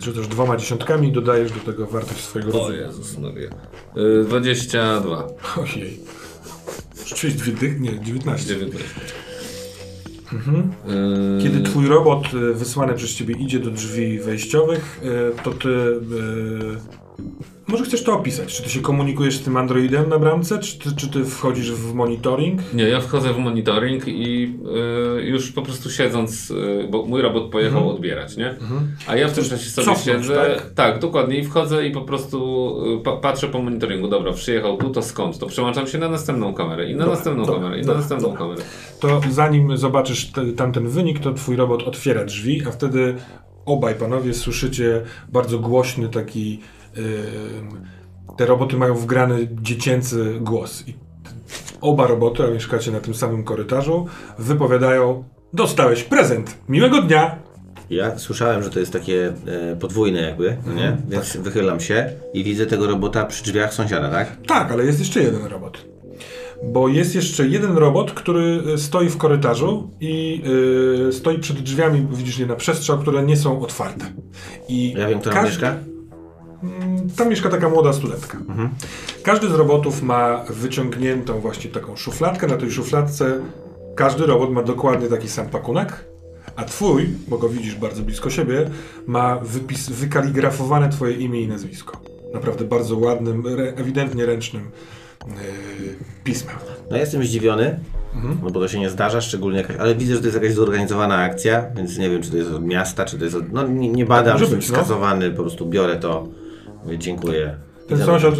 Rzucasz 0.02 0.28
dwoma 0.28 0.56
dziesiątkami 0.56 1.12
dodajesz 1.12 1.52
do 1.52 1.60
tego 1.60 1.86
wartość 1.86 2.20
swojego 2.24 2.52
O 2.52 2.58
rodzaju. 2.68 2.86
Jezus 2.86 3.18
Maria. 3.18 3.48
Y, 3.96 4.24
22. 4.24 5.26
Ojej. 5.62 6.00
Rzuciłeś 7.06 7.34
dwie 7.36 7.52
dych? 7.52 7.80
Nie, 7.80 8.00
19. 8.00 8.48
19. 8.48 8.88
Mhm. 10.34 10.72
Y, 11.38 11.42
Kiedy 11.42 11.60
twój 11.60 11.86
robot 11.86 12.24
e, 12.34 12.54
wysłany 12.54 12.94
przez 12.94 13.14
ciebie 13.14 13.34
idzie 13.34 13.60
do 13.60 13.70
drzwi 13.70 14.18
wejściowych, 14.18 15.00
e, 15.04 15.42
to 15.42 15.50
ty... 15.50 15.68
Może 17.66 17.84
chcesz 17.84 18.02
to 18.04 18.14
opisać? 18.14 18.56
Czy 18.56 18.62
ty 18.62 18.70
się 18.70 18.80
komunikujesz 18.80 19.36
z 19.36 19.42
tym 19.42 19.56
androidem 19.56 20.08
na 20.08 20.18
bramce, 20.18 20.58
czy 20.58 20.78
ty, 20.78 20.96
czy 20.96 21.08
ty 21.08 21.24
wchodzisz 21.24 21.72
w 21.72 21.94
monitoring? 21.94 22.60
Nie, 22.74 22.84
ja 22.88 23.00
wchodzę 23.00 23.32
w 23.32 23.38
monitoring 23.38 24.08
i 24.08 24.54
y, 25.18 25.22
już 25.24 25.52
po 25.52 25.62
prostu 25.62 25.90
siedząc, 25.90 26.50
y, 26.50 26.88
bo 26.90 27.02
mój 27.06 27.22
robot 27.22 27.50
pojechał 27.50 27.78
Mhm. 27.78 27.96
odbierać, 27.96 28.36
nie? 28.36 28.54
A 29.06 29.16
ja 29.16 29.28
w 29.28 29.32
tym 29.32 29.44
czasie 29.44 29.70
sobie 29.70 29.84
Cofnąć, 29.84 30.22
siedzę. 30.22 30.34
tak? 30.56 30.70
Tak? 30.74 30.98
dokładnie. 30.98 31.38
I 31.38 31.44
wchodzę 31.44 31.86
i 31.86 31.90
po 31.90 32.00
prostu 32.02 32.38
y, 33.00 33.02
pa, 33.02 33.16
patrzę 33.16 33.48
po 33.48 33.62
monitoringu. 33.62 34.08
Dobra, 34.08 34.32
przyjechał 34.32 34.76
tu, 34.76 34.90
to 34.90 35.02
skąd? 35.02 35.38
To 35.38 35.46
przełączam 35.46 35.86
się 35.86 35.98
na 35.98 36.08
następną 36.08 36.54
kamerę 36.54 36.90
i 36.90 36.92
na 36.92 36.98
Dobra, 36.98 37.14
następną 37.14 37.44
dobra, 37.44 37.60
kamerę 37.60 37.76
i 37.76 37.80
na 37.80 37.86
dobra, 37.86 38.00
następną 38.00 38.28
dobra. 38.28 38.38
kamerę. 38.44 38.62
To 39.00 39.20
zanim 39.30 39.76
zobaczysz 39.76 40.26
te, 40.32 40.46
tamten 40.52 40.88
wynik, 40.88 41.18
to 41.20 41.32
twój 41.34 41.56
robot 41.56 41.82
otwiera 41.82 42.24
drzwi, 42.24 42.62
a 42.68 42.70
wtedy 42.70 43.14
obaj 43.66 43.94
panowie 43.94 44.34
słyszycie 44.34 45.02
bardzo 45.32 45.58
głośny 45.58 46.08
taki... 46.08 46.60
te 48.36 48.46
roboty 48.46 48.76
mają 48.76 48.94
wgrany 48.94 49.48
dziecięcy 49.62 50.34
głos. 50.40 50.88
I 50.88 50.94
oba 51.80 52.06
roboty, 52.06 52.42
a 52.44 52.50
mieszkacie 52.50 52.90
na 52.90 53.00
tym 53.00 53.14
samym 53.14 53.44
korytarzu, 53.44 54.06
wypowiadają 54.38 55.24
Dostałeś 55.54 56.02
prezent! 56.02 56.56
Miłego 56.68 57.02
dnia! 57.02 57.36
Ja 57.90 58.18
słyszałem, 58.18 58.62
że 58.62 58.70
to 58.70 58.80
jest 58.80 58.92
takie 58.92 59.32
e, 59.46 59.76
podwójne 59.76 60.22
jakby, 60.22 60.56
no 60.66 60.74
nie? 60.74 60.96
Więc 61.08 61.36
wychylam 61.36 61.80
się 61.80 62.10
i 62.34 62.44
widzę 62.44 62.66
tego 62.66 62.86
robota 62.86 63.24
przy 63.24 63.44
drzwiach 63.44 63.74
sąsiada, 63.74 64.10
tak? 64.10 64.36
Tak, 64.46 64.72
ale 64.72 64.84
jest 64.84 64.98
jeszcze 64.98 65.22
jeden 65.22 65.46
robot. 65.46 65.84
Bo 66.64 66.88
jest 66.88 67.14
jeszcze 67.14 67.46
jeden 67.46 67.76
robot, 67.76 68.12
który 68.12 68.62
y, 68.74 68.78
stoi 68.78 69.08
w 69.08 69.16
korytarzu 69.16 69.90
i 70.00 70.42
y, 71.08 71.12
stoi 71.12 71.38
przed 71.38 71.60
drzwiami, 71.60 72.06
widzisz 72.12 72.38
je 72.38 72.46
na 72.46 72.56
przestrzał, 72.56 72.98
które 72.98 73.22
nie 73.22 73.36
są 73.36 73.60
otwarte. 73.60 74.04
I 74.68 74.92
Ja 74.92 75.08
wiem, 75.08 75.20
kto 75.20 75.30
tam 75.30 75.42
każdy- 75.42 75.50
mieszka? 75.50 75.76
Mm, 76.64 77.10
Tam 77.16 77.28
mieszka 77.28 77.48
taka 77.48 77.68
młoda 77.68 77.92
studentka. 77.92 78.38
Każdy 79.22 79.48
z 79.48 79.52
robotów 79.52 80.02
ma 80.02 80.44
wyciągniętą 80.50 81.40
właśnie 81.40 81.70
taką 81.70 81.96
szufladkę. 81.96 82.46
Na 82.46 82.56
tej 82.56 82.70
szufladce 82.70 83.40
każdy 83.96 84.26
robot 84.26 84.50
ma 84.50 84.62
dokładnie 84.62 85.08
taki 85.08 85.28
sam 85.28 85.46
pakunek, 85.48 86.04
a 86.56 86.64
twój, 86.64 87.08
bo 87.28 87.38
go 87.38 87.48
widzisz 87.48 87.74
bardzo 87.74 88.02
blisko 88.02 88.30
siebie, 88.30 88.70
ma 89.06 89.38
wypis, 89.38 89.88
wykaligrafowane 89.90 90.88
twoje 90.88 91.14
imię 91.16 91.40
i 91.40 91.48
nazwisko. 91.48 92.00
Naprawdę 92.34 92.64
bardzo 92.64 92.96
ładnym, 92.98 93.46
re, 93.46 93.72
ewidentnie 93.76 94.26
ręcznym 94.26 94.70
yy, 95.26 95.34
pismem. 96.24 96.56
No 96.90 96.96
ja 96.96 97.00
jestem 97.02 97.24
zdziwiony, 97.24 97.80
Mhm. 98.14 98.38
no 98.42 98.50
bo 98.50 98.60
to 98.60 98.68
się 98.68 98.80
nie 98.80 98.90
zdarza, 98.90 99.20
szczególnie 99.20 99.58
jakaś, 99.58 99.76
ale 99.76 99.94
widzę, 99.94 100.14
że 100.14 100.20
to 100.20 100.26
jest 100.26 100.34
jakaś 100.42 100.52
zorganizowana 100.54 101.16
akcja, 101.16 101.64
więc 101.76 101.98
nie 101.98 102.10
wiem, 102.10 102.22
czy 102.22 102.30
to 102.30 102.36
jest 102.36 102.50
od 102.50 102.64
miasta, 102.64 103.04
czy 103.04 103.18
to 103.18 103.24
jest 103.24 103.36
od, 103.36 103.52
no 103.52 103.68
nie, 103.68 103.88
nie 103.88 104.06
badam, 104.06 104.32
Może 104.40 104.44
jestem 104.56 104.60
no. 104.60 104.66
skazowany, 104.78 105.30
po 105.30 105.42
prostu 105.42 105.66
biorę 105.66 105.96
to, 105.96 106.28
dziękuję. 106.98 107.56
Ten 107.88 107.98
sąsiad 107.98 108.34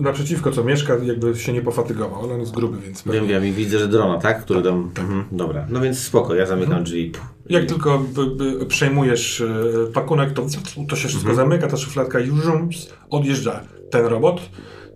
naprzeciwko, 0.00 0.50
co 0.50 0.64
mieszka, 0.64 0.96
jakby 1.04 1.36
się 1.36 1.52
nie 1.52 1.62
pofatygował. 1.62 2.24
ale 2.24 2.34
On 2.34 2.40
jest 2.40 2.54
gruby, 2.54 2.78
więc 2.86 3.02
Wiem, 3.06 3.26
wiem 3.26 3.46
i 3.46 3.52
widzę, 3.52 3.78
że 3.78 3.88
drona, 3.88 4.18
tak? 4.18 4.42
Który 4.42 4.62
tam, 4.62 4.90
mhm, 4.98 5.24
dobra, 5.32 5.66
no 5.70 5.80
więc 5.80 5.98
spoko, 5.98 6.34
ja 6.34 6.46
zamykam 6.46 6.84
drzwi. 6.84 7.10
Puh, 7.10 7.26
Jak 7.50 7.66
tylko 7.66 7.98
by, 7.98 8.26
by 8.26 8.66
przejmujesz 8.66 9.40
e, 9.40 9.46
pakunek, 9.92 10.32
to, 10.32 10.46
to 10.88 10.96
się 10.96 11.08
wszystko 11.08 11.34
zamyka, 11.34 11.68
ta 11.68 11.76
szufladka 11.76 12.18
żum, 12.20 12.68
odjeżdża 13.10 13.60
ten 13.90 14.06
robot. 14.06 14.40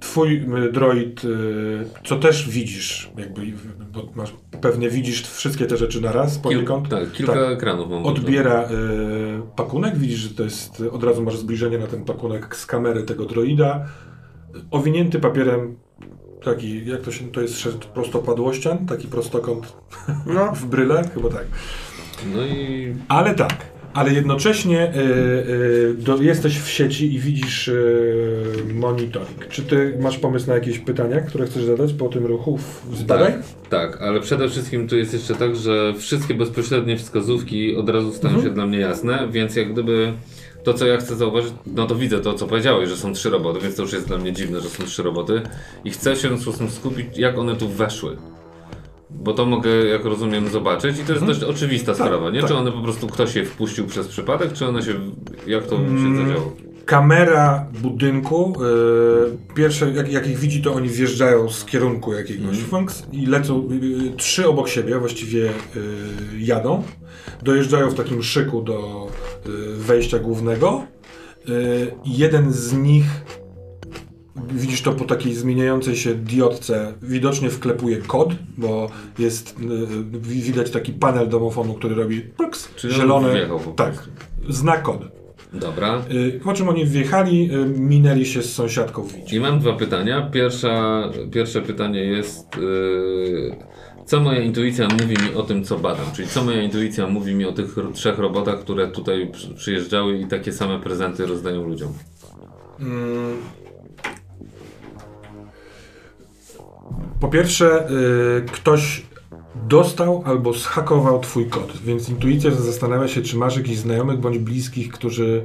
Twój 0.05 0.37
y, 0.67 0.73
droid, 0.73 1.25
y, 1.25 1.85
co 2.05 2.17
też 2.17 2.49
widzisz, 2.49 3.11
jakby, 3.19 3.41
bo 3.93 4.09
masz, 4.15 4.35
pewnie 4.61 4.91
widzisz 4.91 5.23
wszystkie 5.23 5.67
te 5.67 5.77
rzeczy 5.77 6.01
naraz 6.01 6.33
Kil, 6.33 6.43
poniekąd. 6.43 6.89
tak, 6.89 7.13
kilka 7.13 7.33
Tak. 7.33 7.53
ekranów 7.53 7.91
mam. 7.91 8.07
Odbiera 8.07 8.63
y, 8.63 8.67
pakunek, 9.57 9.99
widzisz, 9.99 10.19
że 10.19 10.29
to 10.31 10.43
jest, 10.45 10.83
od 10.93 11.05
razu 11.05 11.23
masz 11.23 11.37
zbliżenie 11.37 11.79
na 11.79 11.87
ten 11.87 12.05
pakunek 12.05 12.57
z 12.57 12.67
kamery 12.67 13.03
tego 13.03 13.25
droida. 13.25 13.87
Owinięty 14.71 15.19
papierem, 15.19 15.77
taki, 16.45 16.87
jak 16.87 17.01
to 17.01 17.13
się, 17.13 17.33
to 17.33 17.41
jest 17.41 17.65
prostopadłościan, 17.95 18.87
taki 18.87 19.09
prostokąt 19.09 19.77
No, 20.27 20.53
w 20.61 20.67
bryle, 20.67 21.09
chyba 21.15 21.29
tak. 21.29 21.45
No 22.35 22.47
i 22.47 22.95
Ale 23.09 23.35
tak, 23.35 23.57
ale 23.95 24.13
jednocześnie 24.13 24.93
y, 24.95 24.99
y, 24.99 25.95
do, 25.99 26.23
jesteś 26.23 26.59
w 26.59 26.69
sieci 26.69 27.15
i 27.15 27.19
widzisz 27.19 27.69
y, 27.69 28.65
monitoring. 28.75 29.49
Czy 29.49 29.63
ty 29.63 29.99
masz 30.01 30.19
pomysł 30.19 30.47
na 30.47 30.55
jakieś 30.55 30.79
pytania, 30.79 31.21
które 31.21 31.47
chcesz 31.47 31.65
zadać 31.65 31.93
po 31.93 32.09
tym 32.09 32.27
ruchu 32.27 32.59
w 32.91 33.07
tak, 33.07 33.43
tak, 33.71 34.03
ale 34.03 34.21
przede 34.21 34.49
wszystkim 34.49 34.89
tu 34.89 34.97
jest 34.97 35.13
jeszcze 35.13 35.35
tak, 35.35 35.57
że 35.57 35.95
wszystkie 35.99 36.35
bezpośrednie 36.35 36.97
wskazówki 36.97 37.77
od 37.77 37.89
razu 37.89 38.13
stają 38.13 38.43
się 38.43 38.51
dla 38.51 38.67
mnie 38.67 38.79
jasne, 38.79 39.29
więc 39.31 39.57
jak 39.57 39.73
gdyby 39.73 40.13
to, 40.65 40.75
co 40.75 40.87
ja 40.87 40.97
chcę 40.97 41.17
zauważyć, 41.17 41.53
no 41.67 41.87
to 41.87 41.95
widzę 41.95 42.21
to, 42.21 42.35
co 42.35 42.47
powiedziałeś, 42.47 42.89
że 42.89 42.97
są 42.97 43.13
trzy 43.13 43.31
roboty, 43.31 43.61
więc 43.61 43.77
to 43.77 43.83
już 43.83 43.93
jest 43.93 44.07
dla 44.07 44.19
mnie 44.19 44.33
dziwne, 44.33 44.61
że 44.61 44.69
są 44.69 44.85
trzy 44.85 45.03
roboty 45.03 45.43
i 45.85 45.91
chcę 45.91 46.17
się 46.17 46.39
sposób 46.39 46.71
skupić, 46.71 47.07
jak 47.19 47.39
one 47.39 47.57
tu 47.57 47.69
weszły. 47.69 48.17
Bo 49.15 49.33
to 49.33 49.47
mogę, 49.47 49.71
jak 49.71 50.05
rozumiem, 50.05 50.49
zobaczyć 50.49 50.99
i 50.99 51.03
to 51.05 51.13
jest 51.13 51.25
dość 51.25 51.43
oczywista 51.43 51.95
sprawa, 51.95 52.31
nie? 52.31 52.41
tak. 52.41 52.49
Czy 52.51 52.57
one 52.57 52.73
po 52.73 52.81
prostu 52.81 53.07
ktoś 53.07 53.35
je 53.37 53.45
wpuścił 53.45 53.87
przez 53.87 54.09
przypadek, 54.09 54.53
czy 54.53 54.67
one 54.67 54.83
się, 54.83 54.93
jak 55.47 55.67
to 55.67 55.77
Mm. 55.77 55.99
się 56.19 56.25
zadziało? 56.27 56.53
Kamera 56.85 57.67
budynku, 57.83 58.55
y, 59.49 59.55
pierwsze 59.55 59.91
jak, 59.91 60.13
jak 60.13 60.29
ich 60.29 60.39
widzi, 60.39 60.63
to 60.63 60.75
oni 60.75 60.89
wjeżdżają 60.89 61.51
z 61.51 61.65
kierunku 61.65 62.13
jakiegoś 62.13 62.59
funks 62.59 63.07
i 63.13 63.27
lecą 63.27 63.69
y, 64.13 64.17
trzy 64.17 64.49
obok 64.49 64.69
siebie, 64.69 64.99
właściwie 64.99 65.49
y, 65.51 65.51
jadą. 66.39 66.83
Dojeżdżają 67.43 67.91
w 67.91 67.95
takim 67.95 68.23
szyku 68.23 68.63
do 68.63 69.07
y, 69.47 69.51
wejścia 69.77 70.19
głównego. 70.19 70.83
Y, 71.49 71.91
jeden 72.05 72.53
z 72.53 72.73
nich, 72.73 73.05
widzisz 74.53 74.83
to 74.83 74.93
po 74.93 75.05
takiej 75.05 75.35
zmieniającej 75.35 75.97
się 75.97 76.15
diodce, 76.15 76.95
widocznie 77.03 77.51
wklepuje 77.51 77.97
kod, 77.97 78.35
bo 78.59 78.91
jest, 79.19 79.57
y, 79.61 80.19
wi- 80.21 80.43
widać 80.43 80.71
taki 80.71 80.93
panel 80.93 81.29
domofonu, 81.29 81.75
który 81.75 81.95
robi 81.95 82.23
Czyli 82.77 82.95
wjechał 83.33 83.61
po 83.61 83.71
Tak, 83.71 84.09
zna 84.49 84.77
kod. 84.77 85.01
Dobra. 85.53 86.03
Y, 86.11 86.41
Po 86.45 86.53
czym 86.53 86.69
oni 86.69 86.87
wjechali, 86.87 87.51
y, 87.55 87.67
minęli 87.79 88.27
się 88.27 88.43
z 88.43 88.53
sąsiadką 88.53 89.03
w. 89.03 89.33
I 89.33 89.41
mam 89.41 89.59
dwa 89.59 89.73
pytania. 89.73 90.23
Pierwsza, 90.33 91.03
pierwsze 91.33 91.63
pytanie 91.63 92.05
jest, 92.05 92.57
yy, 92.57 93.57
co 94.07 94.21
moja 94.21 94.41
intuicja 94.43 94.89
mówi 94.89 95.07
mi 95.29 95.35
o 95.37 95.43
tym, 95.43 95.65
co 95.65 95.79
badam? 95.79 96.07
Czyli 96.17 96.29
co 96.29 96.45
moja 96.45 96.63
intuicja 96.63 97.07
mówi 97.07 97.35
mi 97.35 97.45
o 97.45 97.53
tych 97.53 97.77
trzech 97.95 98.19
robotach, 98.19 98.61
które 98.61 98.89
tutaj 98.89 99.31
przy, 99.33 99.55
przyjeżdżały 99.55 100.19
i 100.19 100.27
takie 100.27 100.53
same 100.53 100.81
prezenty 100.81 101.27
rozdają 101.27 101.65
ludziom? 101.69 101.93
Mm. 102.81 103.37
Po 107.25 107.31
pierwsze, 107.31 107.89
y, 107.91 108.45
ktoś 108.53 109.03
dostał 109.69 110.23
albo 110.27 110.53
zhakował 110.53 111.21
twój 111.21 111.49
kod, 111.49 111.77
więc 111.85 112.09
intuicja 112.09 112.51
zastanawia 112.51 113.09
się, 113.09 113.23
czy 113.23 113.37
masz 113.37 113.57
jakichś 113.57 113.79
znajomych 113.79 114.21
bądź 114.21 114.39
bliskich, 114.39 114.93
którzy 114.93 115.43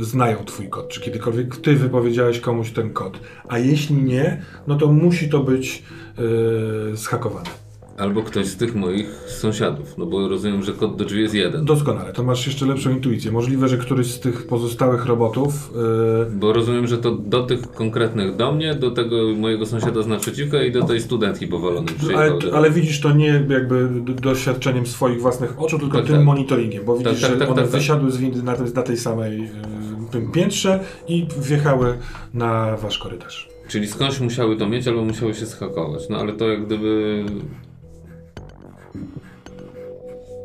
znają 0.00 0.44
twój 0.44 0.68
kod, 0.68 0.88
czy 0.88 1.00
kiedykolwiek 1.00 1.56
ty 1.56 1.76
wypowiedziałeś 1.76 2.40
komuś 2.40 2.70
ten 2.70 2.92
kod. 2.92 3.20
A 3.48 3.58
jeśli 3.58 3.96
nie, 3.96 4.42
no 4.66 4.76
to 4.76 4.86
musi 4.86 5.28
to 5.28 5.40
być 5.40 5.82
y, 6.92 6.96
zhakowane. 6.96 7.50
Albo 8.00 8.22
ktoś 8.22 8.46
z 8.46 8.56
tych 8.56 8.74
moich 8.74 9.06
sąsiadów, 9.26 9.98
no 9.98 10.06
bo 10.06 10.28
rozumiem, 10.28 10.62
że 10.62 10.72
kod 10.72 10.96
do 10.96 11.04
drzwi 11.04 11.20
jest 11.22 11.34
jeden. 11.34 11.64
Doskonale, 11.64 12.12
to 12.12 12.22
masz 12.22 12.46
jeszcze 12.46 12.66
lepszą 12.66 12.90
intuicję. 12.90 13.32
Możliwe, 13.32 13.68
że 13.68 13.78
któryś 13.78 14.06
z 14.06 14.20
tych 14.20 14.46
pozostałych 14.46 15.06
robotów 15.06 15.72
y, 16.32 16.36
Bo 16.36 16.52
rozumiem, 16.52 16.86
że 16.86 16.98
to 16.98 17.10
do 17.10 17.42
tych 17.42 17.60
konkretnych 17.72 18.36
do 18.36 18.52
mnie, 18.52 18.74
do 18.74 18.90
tego 18.90 19.16
mojego 19.36 19.66
sąsiada 19.66 20.02
z 20.02 20.06
naprzeciwka 20.06 20.62
i 20.62 20.72
do 20.72 20.82
tej 20.84 21.00
studentki 21.00 21.46
powalonej 21.46 21.94
Ale, 22.16 22.32
ale 22.52 22.70
widzisz 22.70 23.00
to 23.00 23.12
nie 23.12 23.44
jakby 23.48 23.88
doświadczeniem 24.22 24.86
swoich 24.86 25.20
własnych 25.20 25.60
oczu, 25.60 25.78
tylko 25.78 25.98
Tak, 25.98 26.06
tym 26.06 26.16
tak. 26.16 26.24
monitoringiem, 26.24 26.84
bo 26.84 26.96
widzisz, 26.98 27.20
tak, 27.22 27.30
że 27.30 27.36
tak, 27.36 27.48
one 27.50 27.62
tak, 27.62 27.70
tak. 27.70 27.80
wysiadły 27.80 28.10
z 28.10 28.16
windy 28.16 28.42
na, 28.42 28.56
tej- 28.56 28.72
na 28.74 28.82
tej 28.82 28.96
samej 28.96 29.44
y, 29.44 29.50
tym 30.10 30.32
piętrze 30.32 30.80
i 31.08 31.26
wjechały 31.42 31.98
na 32.34 32.76
wasz 32.76 32.98
korytarz. 32.98 33.48
Czyli 33.68 33.86
skądś 33.86 34.20
musiały 34.20 34.56
to 34.56 34.68
mieć, 34.68 34.88
albo 34.88 35.04
musiały 35.04 35.34
się 35.34 35.46
schakować. 35.46 36.02
No 36.10 36.18
ale 36.18 36.32
to 36.32 36.48
jak 36.48 36.66
gdyby. 36.66 37.24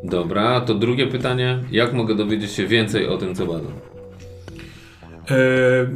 Dobra, 0.04 0.60
to 0.60 0.74
drugie 0.74 1.06
pytanie. 1.06 1.58
Jak 1.70 1.92
mogę 1.92 2.14
dowiedzieć 2.14 2.50
się 2.52 2.66
więcej 2.66 3.06
o 3.08 3.16
tym, 3.18 3.34
co 3.34 3.46
badam? 3.46 3.72
E, 5.30 5.36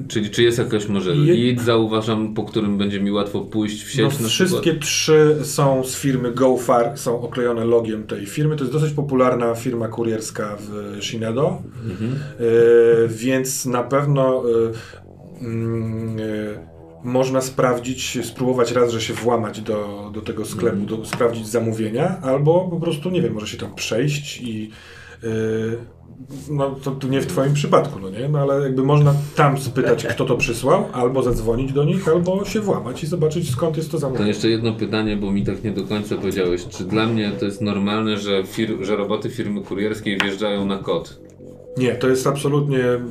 Czyli 0.08 0.30
czy 0.30 0.42
jest 0.42 0.58
jakoś 0.58 0.88
może 0.88 1.10
Je- 1.16 1.34
lead, 1.52 1.64
zauważam, 1.64 2.34
po 2.34 2.44
którym 2.44 2.78
będzie 2.78 3.00
mi 3.00 3.12
łatwo 3.12 3.40
pójść 3.40 3.84
w 3.84 3.90
sieć 3.90 4.20
no, 4.20 4.28
wszystkie 4.28 4.60
przykład? 4.60 4.84
trzy 4.84 5.36
są 5.42 5.84
z 5.84 5.96
firmy 5.96 6.32
GoFar, 6.32 6.98
są 6.98 7.20
oklejone 7.20 7.64
logiem 7.64 8.06
tej 8.06 8.26
firmy. 8.26 8.56
To 8.56 8.64
jest 8.64 8.72
dosyć 8.72 8.92
popularna 8.92 9.54
firma 9.54 9.88
kurierska 9.88 10.56
w 10.60 10.96
Shinedo, 11.04 11.62
Mhm. 11.90 12.12
e, 12.14 13.08
więc 13.08 13.66
na 13.66 13.82
pewno 13.82 14.42
e, 15.40 15.44
mm, 15.44 16.16
e, 16.18 16.69
można 17.04 17.40
sprawdzić, 17.40 18.18
spróbować 18.26 18.72
raz, 18.72 18.92
że 18.92 19.00
się 19.00 19.14
włamać 19.14 19.60
do, 19.60 20.10
do 20.14 20.20
tego 20.20 20.44
sklepu, 20.44 20.76
do, 20.86 21.04
sprawdzić 21.04 21.48
zamówienia, 21.48 22.20
albo 22.22 22.68
po 22.70 22.80
prostu, 22.80 23.10
nie 23.10 23.22
wiem, 23.22 23.34
może 23.34 23.46
się 23.46 23.56
tam 23.56 23.74
przejść 23.74 24.40
i 24.40 24.70
e, 25.24 25.26
no 26.50 26.70
to, 26.70 26.90
to 26.90 27.08
nie 27.08 27.20
w 27.20 27.26
twoim 27.26 27.54
przypadku, 27.54 27.98
no 28.00 28.10
nie? 28.10 28.28
No 28.28 28.38
ale 28.38 28.62
jakby 28.62 28.82
można 28.82 29.14
tam 29.36 29.58
spytać, 29.58 30.06
kto 30.06 30.24
to 30.24 30.36
przysłał, 30.36 30.84
albo 30.92 31.22
zadzwonić 31.22 31.72
do 31.72 31.84
nich, 31.84 32.08
albo 32.08 32.44
się 32.44 32.60
włamać 32.60 33.02
i 33.02 33.06
zobaczyć 33.06 33.50
skąd 33.50 33.76
jest 33.76 33.88
to 33.88 33.92
To 33.96 33.98
zamówienie. 34.00 34.28
jeszcze 34.28 34.48
jedno 34.48 34.72
pytanie, 34.72 35.16
bo 35.16 35.32
mi 35.32 35.44
tak 35.44 35.64
nie 35.64 35.70
do 35.70 35.84
końca 35.84 36.16
powiedziałeś. 36.16 36.66
Czy 36.68 36.84
dla 36.84 37.06
mnie 37.06 37.30
to 37.38 37.44
jest 37.44 37.60
normalne, 37.60 38.16
że, 38.18 38.42
fir- 38.42 38.84
że 38.84 38.96
roboty 38.96 39.30
firmy 39.30 39.60
kurierskiej 39.62 40.18
wjeżdżają 40.18 40.64
na 40.66 40.78
kod? 40.78 41.20
Nie, 41.76 41.94
to 41.94 42.08
jest 42.08 42.26
absolutnie 42.26 42.78
mm, 42.84 43.08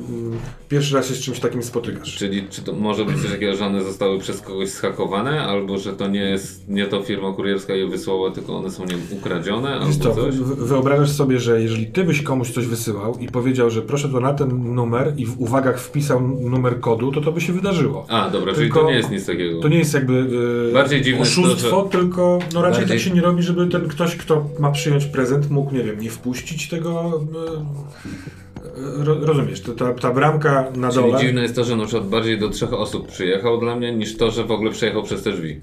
pierwszy 0.68 0.94
raz 0.94 1.08
się 1.08 1.14
z 1.14 1.18
czymś 1.20 1.40
takim 1.40 1.62
spotykasz. 1.62 2.16
Czyli 2.16 2.48
czy 2.50 2.62
to 2.62 2.72
może 2.72 3.04
być 3.04 3.22
coś 3.22 3.30
takiego, 3.30 3.56
że 3.56 3.66
one 3.66 3.84
zostały 3.84 4.18
przez 4.18 4.40
kogoś 4.40 4.68
zhakowane, 4.68 5.42
albo 5.42 5.78
że 5.78 5.92
to 5.92 6.08
nie 6.08 6.20
jest, 6.20 6.68
nie 6.68 6.86
to 6.86 7.02
firma 7.02 7.32
kurierska 7.32 7.74
je 7.74 7.86
wysłała, 7.86 8.30
tylko 8.30 8.56
one 8.56 8.70
są, 8.70 8.82
nie 8.84 8.88
wiem, 8.88 9.00
ukradzione, 9.10 9.68
Wiesz 9.86 9.96
albo 9.96 10.04
co, 10.04 10.14
coś? 10.14 10.36
wy- 10.36 10.66
wyobrażasz 10.66 11.10
sobie, 11.10 11.38
że 11.38 11.62
jeżeli 11.62 11.86
ty 11.86 12.04
byś 12.04 12.22
komuś 12.22 12.50
coś 12.50 12.66
wysyłał 12.66 13.18
i 13.18 13.28
powiedział, 13.28 13.70
że 13.70 13.82
proszę 13.82 14.08
to 14.08 14.20
na 14.20 14.34
ten 14.34 14.74
numer 14.74 15.12
i 15.16 15.26
w 15.26 15.40
uwagach 15.40 15.80
wpisał 15.80 16.20
numer 16.20 16.80
kodu, 16.80 17.12
to 17.12 17.20
to 17.20 17.32
by 17.32 17.40
się 17.40 17.52
wydarzyło. 17.52 18.06
A, 18.08 18.30
dobra, 18.30 18.52
czyli 18.54 18.66
Tylko 18.66 18.80
to 18.80 18.86
nie 18.90 18.96
jest 18.96 19.10
nic 19.10 19.26
takiego. 19.26 19.60
To 19.60 19.68
nie 19.68 19.78
jest 19.78 19.94
jakby 19.94 20.26
e, 20.70 20.72
Bardziej 20.72 21.02
dziwne 21.02 21.20
jest 21.20 21.34
to, 21.34 21.42
oszustwo, 21.42 21.82
tylko 21.82 22.38
no 22.54 22.62
raczej 22.62 22.80
Bardziej- 22.80 22.96
tak 22.98 23.06
się 23.06 23.10
nie 23.14 23.20
robi, 23.20 23.42
żeby 23.42 23.66
ten 23.66 23.88
ktoś, 23.88 24.16
kto 24.16 24.44
ma 24.58 24.70
przyjąć 24.70 25.06
prezent, 25.06 25.50
mógł, 25.50 25.74
nie 25.74 25.82
wiem, 25.84 26.00
nie 26.00 26.10
wpuścić 26.10 26.68
tego. 26.68 27.20
Ro, 27.32 28.59
rozumiesz, 29.20 29.60
to, 29.60 29.72
ta, 29.72 29.94
ta 29.94 30.12
bramka 30.12 30.70
na 30.76 30.90
Czyli 30.90 31.06
dole. 31.06 31.20
dziwne 31.20 31.42
jest 31.42 31.56
to, 31.56 31.64
że 31.64 31.76
na 31.76 31.84
przykład 31.84 32.08
bardziej 32.08 32.38
do 32.38 32.48
trzech 32.48 32.72
osób 32.72 33.08
przyjechał 33.08 33.60
dla 33.60 33.76
mnie, 33.76 33.92
niż 33.92 34.16
to, 34.16 34.30
że 34.30 34.44
w 34.44 34.50
ogóle 34.50 34.70
przejechał 34.70 35.02
przez 35.02 35.22
te 35.22 35.32
drzwi. 35.32 35.60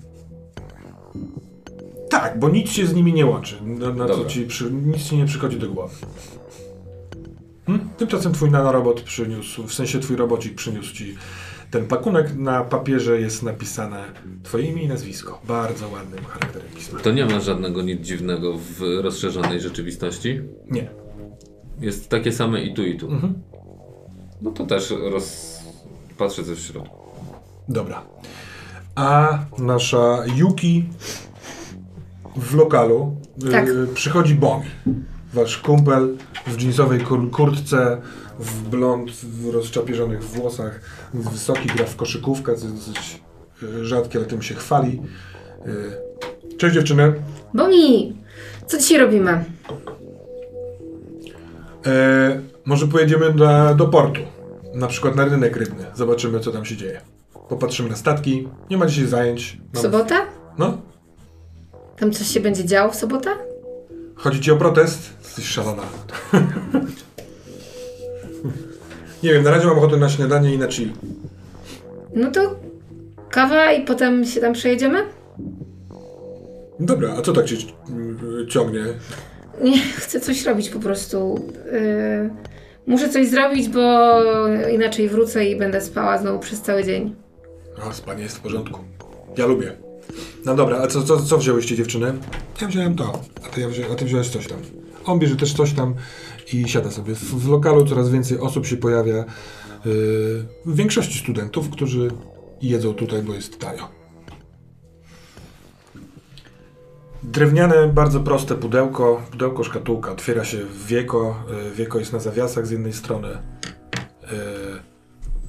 Tak, 2.10 2.40
bo 2.40 2.50
nic 2.50 2.72
się 2.72 2.86
z 2.86 2.94
nimi 2.94 3.14
nie 3.14 3.26
łączy. 3.26 3.56
Na, 3.66 3.94
na 3.94 4.08
co 4.08 4.26
ci 4.26 4.46
przy, 4.46 4.72
nic 4.72 5.04
ci 5.04 5.18
nie 5.18 5.26
przychodzi 5.26 5.60
do 5.60 5.70
głowy. 5.70 5.96
Hmm? 7.66 7.90
Tymczasem 7.98 8.34
twój 8.34 8.52
nanorobot 8.52 9.02
przyniósł, 9.02 9.68
w 9.68 9.74
sensie 9.74 10.00
twój 10.00 10.16
robocik 10.16 10.56
przyniósł 10.56 10.94
ci 10.94 11.16
ten 11.72 11.88
pakunek. 11.88 12.36
Na 12.36 12.64
papierze 12.64 13.22
jest 13.22 13.44
napisane 13.44 14.04
twoje 14.44 14.66
imię 14.66 14.84
i 14.84 14.88
nazwisko. 14.88 15.42
Bardzo 15.48 15.90
ładnym 15.90 16.26
charakterem 16.26 16.68
pisma. 16.76 17.00
To 17.00 17.12
nie 17.12 17.26
ma 17.26 17.40
żadnego 17.40 17.82
nic 17.82 18.02
dziwnego 18.02 18.58
w 18.58 18.82
rozszerzonej 19.02 19.62
rzeczywistości. 19.62 20.42
Nie. 20.72 20.90
Jest 21.82 22.10
takie 22.10 22.32
same 22.32 22.62
i 22.62 22.74
tu 22.74 22.84
i 22.86 22.98
tu. 22.98 23.08
Mhm. 23.12 23.34
No 24.42 24.52
to 24.52 24.66
też 24.66 24.94
roz... 25.12 25.58
patrzę 26.18 26.44
coś 26.44 26.58
w 26.58 26.66
środku. 26.66 26.98
Dobra. 27.70 28.02
A 28.96 29.40
nasza 29.58 30.24
Yuki 30.36 30.86
w 32.36 32.56
lokalu 32.56 33.16
Tak. 33.52 33.70
y, 33.70 33.88
przychodzi 33.94 34.36
Bomi. 34.36 34.66
Wasz 35.34 35.58
kumpel 35.58 36.18
w 36.48 36.62
jeansowej 36.62 37.00
kur 37.00 37.32
kurtce, 37.32 38.02
w 38.40 38.70
blond, 38.70 39.12
w 39.12 39.50
rozczapierzonych 39.54 40.24
włosach, 40.24 40.82
wysoki, 41.14 41.70
gra 41.76 41.86
w 41.86 41.96
koszykówkę, 41.96 42.56
co 42.56 42.66
jest 42.66 42.78
dosyć 42.78 43.22
y, 43.64 43.86
rzadkie, 43.86 44.20
ale 44.20 44.28
tym 44.28 44.42
się 44.42 44.56
chwali. 44.56 45.02
Y, 45.68 46.08
Cześć 46.58 46.74
dziewczyny. 46.76 47.14
Bomi, 47.54 48.16
co 48.68 48.78
dzisiaj 48.78 48.98
robimy? 48.98 49.46
E, 51.88 52.42
może 52.66 52.88
pojedziemy 52.88 53.34
na, 53.34 53.74
do 53.74 53.88
portu. 53.88 54.22
Na 54.74 54.88
przykład 54.88 55.16
na 55.16 55.26
rynek 55.26 55.58
rybny. 55.58 55.86
Zobaczymy, 55.96 56.40
co 56.40 56.52
tam 56.52 56.66
się 56.66 56.76
dzieje. 56.78 57.02
Popatrzymy 57.50 57.90
na 57.90 57.96
statki. 57.96 58.48
Nie 58.70 58.78
ma 58.78 58.86
dzisiaj 58.86 59.06
zajęć. 59.08 59.58
W 59.74 59.80
sobotę? 59.80 60.16
No, 60.58 60.78
Tam 62.00 62.12
coś 62.12 62.28
się 62.28 62.40
będzie 62.40 62.66
działo 62.66 62.92
w 62.92 62.96
sobotę? 62.96 63.30
Chodzi 64.16 64.42
ci 64.42 64.52
o 64.52 64.58
protest? 64.58 65.14
Jesteś 65.24 65.46
szalona. 65.46 65.84
Nie 69.24 69.34
wiem, 69.34 69.44
na 69.44 69.52
razie 69.52 69.68
mam 69.68 69.78
ochotę 69.78 69.98
na 69.98 70.10
śniadanie 70.10 70.54
i 70.54 70.58
na 70.58 70.68
chill. 70.68 70.90
No 72.16 72.32
to 72.32 72.56
kawa 73.30 73.72
i 73.72 73.86
potem 73.86 74.26
się 74.26 74.42
tam 74.42 74.54
przejedziemy? 74.54 75.04
Dobra, 76.80 77.14
a 77.18 77.22
co 77.22 77.34
tak 77.34 77.46
cię 77.46 77.56
mm, 77.90 78.48
ciągnie? 78.50 78.84
Nie, 79.62 79.80
chcę 80.02 80.20
coś 80.20 80.46
robić 80.46 80.70
po 80.70 80.80
prostu. 80.80 81.46
Yy, 81.72 82.30
muszę 82.88 83.10
coś 83.10 83.28
zrobić, 83.28 83.70
bo 83.70 84.12
inaczej 84.74 85.10
wrócę 85.10 85.46
i 85.46 85.56
będę 85.56 85.82
spała 85.82 86.18
znowu 86.18 86.40
przez 86.40 86.62
cały 86.62 86.84
dzień. 86.84 87.16
A, 87.90 87.94
spanie 87.94 88.24
jest 88.24 88.38
w 88.38 88.42
porządku. 88.42 88.80
Ja 89.38 89.46
lubię. 89.46 89.74
No 90.46 90.56
dobra, 90.56 90.78
a 90.78 90.88
co, 90.88 91.04
co, 91.04 91.20
co 91.20 91.38
wzięłyście 91.38 91.76
dziewczyny? 91.76 92.14
Ja 92.62 92.68
wziąłem 92.68 92.96
to, 92.96 93.22
a 93.46 93.50
ty, 93.50 93.62
ja 93.62 93.70
wzią, 93.70 93.84
a 93.92 93.96
ty 93.96 94.06
wziąłeś 94.06 94.30
coś 94.30 94.48
tam. 94.48 94.58
On 95.06 95.20
bierze 95.20 95.36
też 95.36 95.54
coś 95.54 95.74
tam 95.74 95.96
i 96.54 96.70
siada 96.70 96.92
sobie. 96.92 97.16
W, 97.16 97.20
w 97.20 97.50
lokalu 97.50 97.86
coraz 97.86 98.10
więcej 98.10 98.40
osób 98.40 98.66
się 98.66 98.78
pojawia. 98.78 99.16
Yy, 99.18 99.26
w 100.66 100.76
większości 100.76 101.20
studentów, 101.20 101.70
którzy 101.70 102.12
jedzą 102.62 102.94
tutaj, 102.94 103.22
bo 103.22 103.34
jest 103.34 103.60
tajo. 103.60 103.97
Drewniane, 107.24 107.88
bardzo 107.88 108.20
proste 108.20 108.56
pudełko, 108.56 109.22
pudełko 109.32 109.64
szkatułka. 109.64 110.12
Otwiera 110.12 110.44
się 110.44 110.58
wieko. 110.88 111.44
Yy, 111.66 111.72
wieko 111.72 112.00
jest 112.00 112.14
na 112.14 112.20
zawiasach 112.20 112.68
z 112.68 112.72
jednej 112.72 112.94
strony. 112.94 113.28
Yy, 113.28 114.28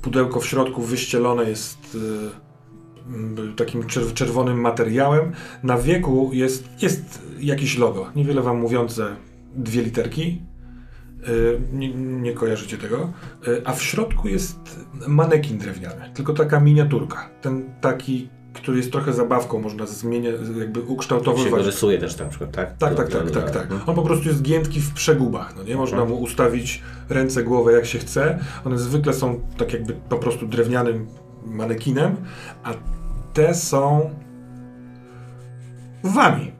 pudełko 0.02 0.40
w 0.40 0.46
środku 0.46 0.82
wyścielone 0.82 1.44
jest 1.50 1.96
m, 3.08 3.54
takim 3.56 3.82
czer- 3.82 4.12
czerwonym 4.12 4.60
materiałem. 4.60 5.32
Na 5.62 5.78
wieku 5.78 6.30
jest, 6.32 6.68
jest 6.82 7.22
logo, 7.78 8.10
niewiele 8.16 8.42
wam 8.42 8.58
mówiące, 8.58 9.16
dwie 9.54 9.82
literki. 9.82 10.42
Nie, 11.72 11.94
nie 11.94 12.32
kojarzycie 12.32 12.78
tego. 12.78 13.12
A 13.64 13.72
w 13.72 13.82
środku 13.82 14.28
jest 14.28 14.86
manekin 15.08 15.58
drewniany, 15.58 16.10
tylko 16.14 16.32
taka 16.32 16.60
miniaturka. 16.60 17.30
Ten 17.40 17.70
taki, 17.80 18.28
który 18.52 18.76
jest 18.76 18.92
trochę 18.92 19.12
zabawką, 19.12 19.60
można 19.60 19.86
zmieniać, 19.86 20.34
jakby 20.58 20.80
się 20.80 20.86
ukształtowywać. 20.86 21.66
rysuje 21.66 21.98
też 21.98 22.18
na 22.18 22.26
przykład, 22.26 22.50
tak? 22.50 22.76
Tak, 22.76 22.94
tak, 22.94 23.08
tak, 23.08 23.30
tak, 23.30 23.50
tak. 23.50 23.68
On 23.86 23.94
po 23.94 24.02
prostu 24.02 24.28
jest 24.28 24.42
giętki 24.42 24.80
w 24.80 24.92
przegubach, 24.92 25.56
no 25.56 25.62
nie? 25.62 25.76
Można 25.76 26.04
mu 26.04 26.16
ustawić 26.20 26.82
ręce, 27.08 27.44
głowę 27.44 27.72
jak 27.72 27.86
się 27.86 27.98
chce. 27.98 28.38
One 28.64 28.78
zwykle 28.78 29.12
są 29.12 29.40
tak 29.56 29.72
jakby 29.72 29.94
po 30.08 30.18
prostu 30.18 30.46
drewnianym 30.46 31.06
manekinem, 31.46 32.16
a 32.64 32.74
te 33.34 33.54
są 33.54 34.10
wami. 36.04 36.52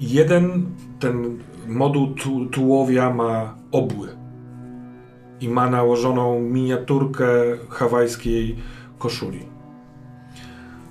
Jeden, 0.00 0.66
ten 1.00 1.38
moduł 1.66 2.14
tu, 2.14 2.46
tułowia 2.46 3.10
ma 3.10 3.54
obły 3.72 4.08
i 5.40 5.48
ma 5.48 5.70
nałożoną 5.70 6.40
miniaturkę 6.40 7.26
hawajskiej 7.68 8.56
koszuli. 8.98 9.51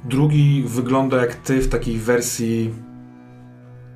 Drugi 0.05 0.63
wygląda 0.67 1.17
jak 1.17 1.35
ty 1.35 1.61
w 1.61 1.69
takiej 1.69 1.97
wersji 1.97 2.73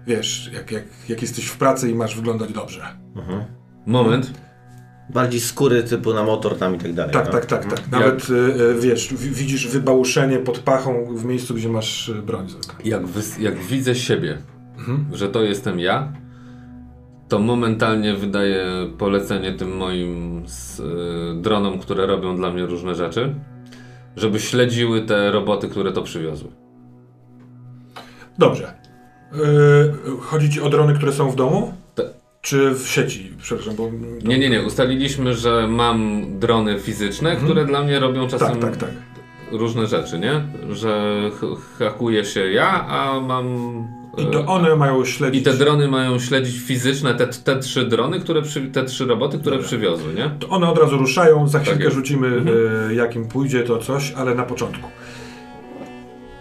wiesz, 0.07 0.51
jak, 0.53 0.71
jak, 0.71 0.83
jak 1.09 1.21
jesteś 1.21 1.45
w 1.45 1.57
pracy 1.57 1.91
i 1.91 1.95
masz 1.95 2.15
wyglądać 2.15 2.53
dobrze. 2.53 2.81
Moment. 3.85 4.33
Bardziej 5.13 5.39
skóry 5.39 5.83
typu 5.83 6.13
na 6.13 6.23
motor 6.23 6.57
tam 6.57 6.75
i 6.75 6.77
tak 6.77 6.93
dalej. 6.93 7.13
Tak, 7.13 7.25
no. 7.25 7.31
tak, 7.31 7.45
tak, 7.45 7.65
tak. 7.65 7.91
Nawet 7.91 8.29
y, 8.29 8.33
y, 8.33 8.75
wiesz, 8.81 9.07
w, 9.13 9.17
widzisz 9.33 9.67
wybałuszenie 9.67 10.37
pod 10.37 10.59
pachą 10.59 11.15
w 11.15 11.25
miejscu, 11.25 11.53
gdzie 11.53 11.69
masz 11.69 12.09
y, 12.09 12.13
broń. 12.21 12.47
Jak, 12.85 13.03
wys- 13.05 13.41
jak 13.41 13.57
widzę 13.59 13.95
siebie, 13.95 14.37
Mhm. 14.77 15.05
że 15.13 15.29
to 15.29 15.43
jestem 15.43 15.79
ja, 15.79 16.13
to 17.27 17.39
momentalnie 17.39 18.13
wydaję 18.15 18.65
polecenie 18.97 19.53
tym 19.53 19.77
moim 19.77 20.37
y, 20.39 21.41
dronom, 21.41 21.79
które 21.79 22.05
robią 22.05 22.35
dla 22.35 22.51
mnie 22.51 22.65
różne 22.65 22.95
rzeczy, 22.95 23.35
żeby 24.15 24.39
śledziły 24.39 25.01
te 25.01 25.31
roboty, 25.31 25.67
które 25.69 25.91
to 25.91 26.01
przywiozły. 26.01 26.49
Dobrze. 28.37 28.73
Y, 29.33 29.37
chodzi 30.21 30.49
ci 30.49 30.61
o 30.61 30.69
drony, 30.69 30.93
które 30.93 31.11
są 31.11 31.29
w 31.31 31.35
domu? 31.35 31.73
Tak. 31.95 32.05
Czy 32.41 32.71
w 32.75 32.87
sieci? 32.87 33.33
Przepraszam, 33.41 33.75
bo... 33.75 33.89
Nie, 34.23 34.39
nie, 34.39 34.49
nie. 34.49 34.61
Ustaliliśmy, 34.63 35.33
że 35.33 35.67
mam 35.67 36.25
drony 36.39 36.79
fizyczne, 36.79 37.35
które 37.35 37.65
dla 37.65 37.83
mnie 37.83 37.99
robią 37.99 38.27
czasem 38.27 38.47
Mhm. 38.47 38.61
Tak, 38.73 38.77
tak, 38.77 38.89
tak. 38.89 39.59
różne 39.59 39.87
rzeczy, 39.87 40.19
nie? 40.19 40.41
Że 40.73 41.21
hakuje 41.79 42.25
się 42.25 42.51
ja, 42.51 42.87
a 42.87 43.19
mam. 43.19 43.47
I 44.17 44.23
e, 44.23 44.25
to 44.25 44.45
one 44.45 44.75
mają 44.75 45.05
śledzić... 45.05 45.41
I 45.41 45.43
te 45.45 45.53
drony 45.53 45.87
mają 45.87 46.19
śledzić 46.19 46.59
fizyczne, 46.59 47.15
te, 47.15 47.27
te 47.27 47.59
trzy 47.59 47.85
drony, 47.85 48.19
które 48.19 48.41
przy, 48.41 48.61
te 48.61 48.83
trzy 48.83 49.05
roboty, 49.05 49.39
które 49.39 49.55
Dobra. 49.55 49.67
przywiozły, 49.67 50.13
nie? 50.13 50.31
To 50.39 50.49
one 50.49 50.69
od 50.69 50.77
razu 50.77 50.97
ruszają, 50.97 51.47
za 51.47 51.59
chwilkę 51.59 51.83
jest. 51.83 51.95
rzucimy 51.95 52.27
Mhm. 52.27 52.57
y, 52.91 52.95
jakim 52.95 53.27
pójdzie 53.27 53.63
to 53.63 53.77
coś, 53.77 54.13
ale 54.17 54.35
na 54.35 54.43
początku. 54.43 54.89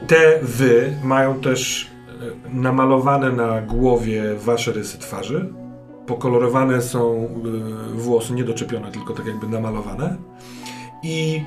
Te 0.06 0.38
wy 0.42 0.92
mają 1.04 1.40
też 1.40 1.82
y, 1.82 2.54
namalowane 2.54 3.32
na 3.32 3.60
głowie 3.62 4.22
wasze 4.44 4.72
rysy 4.72 4.98
twarzy. 4.98 5.48
Pokolorowane 6.06 6.82
są 6.82 7.28
y, 7.94 8.00
włosy, 8.00 8.32
niedoczepione, 8.32 8.92
tylko 8.92 9.14
tak 9.14 9.26
jakby 9.26 9.48
namalowane. 9.48 10.16
I 11.02 11.42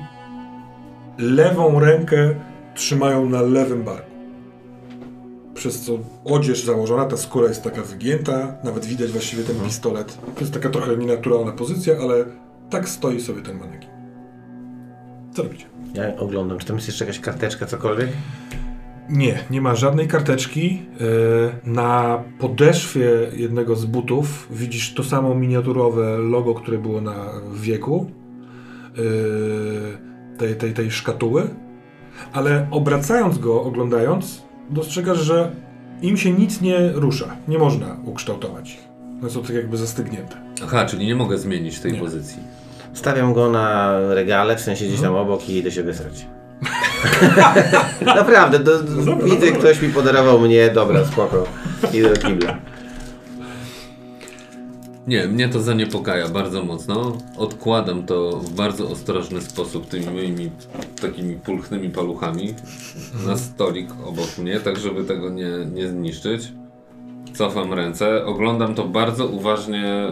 lewą 1.18 1.80
rękę 1.80 2.34
trzymają 2.74 3.28
na 3.28 3.42
lewym 3.42 3.82
barku. 3.82 4.07
Przez 5.58 5.80
co 5.80 5.98
odzież 6.24 6.64
założona, 6.64 7.04
ta 7.04 7.16
skóra 7.16 7.48
jest 7.48 7.62
taka 7.62 7.82
wygięta, 7.82 8.56
nawet 8.64 8.86
widać 8.86 9.10
właściwie 9.10 9.42
ten 9.42 9.56
pistolet. 9.56 10.18
To 10.34 10.40
jest 10.40 10.52
taka 10.52 10.68
trochę 10.68 10.96
nienaturalna 10.96 11.52
pozycja, 11.52 11.94
ale 12.02 12.24
tak 12.70 12.88
stoi 12.88 13.20
sobie 13.20 13.42
ten 13.42 13.58
manekin. 13.58 13.90
Co 15.34 15.42
robicie? 15.42 15.64
Ja 15.94 16.16
oglądam, 16.16 16.58
czy 16.58 16.66
tam 16.66 16.76
jest 16.76 16.88
jeszcze 16.88 17.04
jakaś 17.04 17.20
karteczka, 17.20 17.66
cokolwiek? 17.66 18.08
Nie, 19.08 19.38
nie 19.50 19.60
ma 19.60 19.74
żadnej 19.74 20.08
karteczki. 20.08 20.82
Yy, 21.00 21.50
Na 21.64 22.22
podeszwie 22.38 23.10
jednego 23.36 23.76
z 23.76 23.84
butów 23.84 24.48
widzisz 24.50 24.94
to 24.94 25.04
samo 25.04 25.34
miniaturowe 25.34 26.18
logo, 26.18 26.54
które 26.54 26.78
było 26.78 27.00
na 27.00 27.30
wieku 27.54 28.10
yy, 28.96 29.02
tej, 30.38 30.56
tej, 30.56 30.72
tej 30.72 30.90
szkatuły, 30.90 31.48
ale 32.32 32.68
obracając 32.70 33.38
go, 33.38 33.62
oglądając, 33.62 34.47
dostrzegasz, 34.70 35.18
że 35.18 35.50
im 36.02 36.16
się 36.16 36.32
nic 36.32 36.60
nie 36.60 36.92
rusza. 36.94 37.36
Nie 37.48 37.58
można 37.58 37.96
ukształtować 38.04 38.70
ich. 38.74 38.88
One 39.20 39.30
są 39.30 39.42
tak 39.42 39.50
jakby 39.56 39.76
zastygnięte. 39.76 40.36
Aha, 40.64 40.86
czyli 40.86 41.06
nie 41.06 41.14
mogę 41.14 41.38
zmienić 41.38 41.80
tej 41.80 41.92
Nie. 41.92 41.98
pozycji. 42.00 42.38
Stawiam 42.94 43.32
go 43.32 43.50
na 43.50 43.94
regale, 44.14 44.56
w 44.56 44.60
sensie 44.60 44.84
gdzieś 44.84 45.00
tam 45.00 45.08
Mhm. 45.08 45.26
obok 45.28 45.48
i 45.48 45.56
idę 45.56 45.70
się 45.70 45.82
wysrać. 45.82 46.26
Naprawdę, 48.16 48.58
do, 48.58 48.72
No 48.96 49.04
dobra, 49.04 49.24
widzę, 49.24 49.46
dobra. 49.46 49.58
ktoś 49.58 49.82
mi 49.82 49.88
podarował 49.88 50.40
mnie, 50.40 50.70
dobra, 50.70 51.04
spoko. 51.04 51.44
Idę 51.94 52.10
do 52.14 52.16
kibla. 52.28 52.58
Nie, 55.08 55.28
mnie 55.28 55.48
to 55.48 55.60
zaniepokaja 55.60 56.28
bardzo 56.28 56.64
mocno. 56.64 57.18
Odkładam 57.36 58.06
to 58.06 58.30
w 58.30 58.50
bardzo 58.50 58.90
ostrożny 58.90 59.40
sposób 59.40 59.88
tymi 59.88 60.06
moimi 60.06 60.50
takimi 61.00 61.36
pulchnymi 61.36 61.90
paluchami 61.90 62.54
na 63.26 63.36
stolik 63.36 63.90
obok 64.04 64.38
mnie, 64.38 64.60
tak 64.60 64.78
żeby 64.78 65.04
tego 65.04 65.30
nie, 65.30 65.50
nie 65.72 65.88
zniszczyć. 65.88 66.52
Cofam 67.34 67.72
ręce, 67.72 68.26
oglądam 68.26 68.74
to 68.74 68.84
bardzo 68.84 69.26
uważnie 69.26 70.08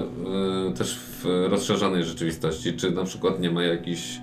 y, 0.71 0.73
też 0.73 0.99
w 0.99 1.47
rozszerzonej 1.49 2.05
rzeczywistości. 2.05 2.73
Czy 2.73 2.91
na 2.91 3.05
przykład 3.05 3.41
nie 3.41 3.51
ma 3.51 3.63
jakichś 3.63 4.21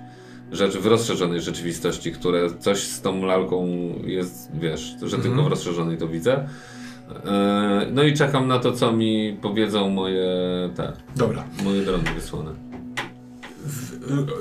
rzeczy 0.52 0.80
w 0.80 0.86
rozszerzonej 0.86 1.40
rzeczywistości, 1.40 2.12
które 2.12 2.50
coś 2.58 2.78
z 2.78 3.00
tą 3.00 3.24
lalką 3.24 3.68
jest, 4.06 4.50
wiesz, 4.54 4.94
że 5.02 5.18
tylko 5.18 5.42
w 5.42 5.46
rozszerzonej 5.46 5.98
to 5.98 6.08
widzę. 6.08 6.48
E, 7.26 7.86
No 7.92 8.02
i 8.02 8.12
czekam 8.14 8.48
na 8.48 8.58
to, 8.58 8.72
co 8.72 8.92
mi 8.92 9.36
powiedzą 9.42 9.90
moje 9.90 10.26
te, 10.76 10.92
Dobra. 11.16 11.44
moje 11.64 11.82
drony 11.82 12.04
wysłane. 12.14 12.50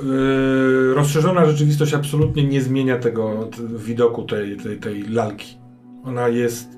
Yy, 0.04 0.94
rozszerzona 0.94 1.46
rzeczywistość 1.46 1.94
absolutnie 1.94 2.44
nie 2.44 2.62
zmienia 2.62 2.98
tego 3.00 3.50
t- 3.58 3.78
widoku 3.78 4.24
tej, 4.24 4.58
tej, 4.58 4.78
tej 4.78 5.04
lalki. 5.04 5.58
Ona 6.06 6.28
jest 6.28 6.78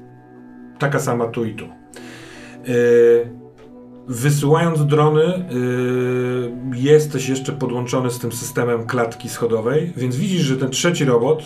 taka 0.79 0.99
sama 0.99 1.27
tu 1.27 1.45
i 1.45 1.53
tu. 1.53 1.65
Yy, 1.65 2.75
wysyłając 4.07 4.85
drony, 4.85 5.23
yy, 5.51 6.51
jesteś 6.79 7.29
jeszcze 7.29 7.51
podłączony 7.51 8.09
z 8.11 8.19
tym 8.19 8.31
systemem 8.31 8.85
klatki 8.85 9.29
schodowej, 9.29 9.93
więc 9.97 10.15
widzisz, 10.15 10.41
że 10.41 10.57
ten 10.57 10.69
trzeci 10.69 11.05
robot, 11.05 11.43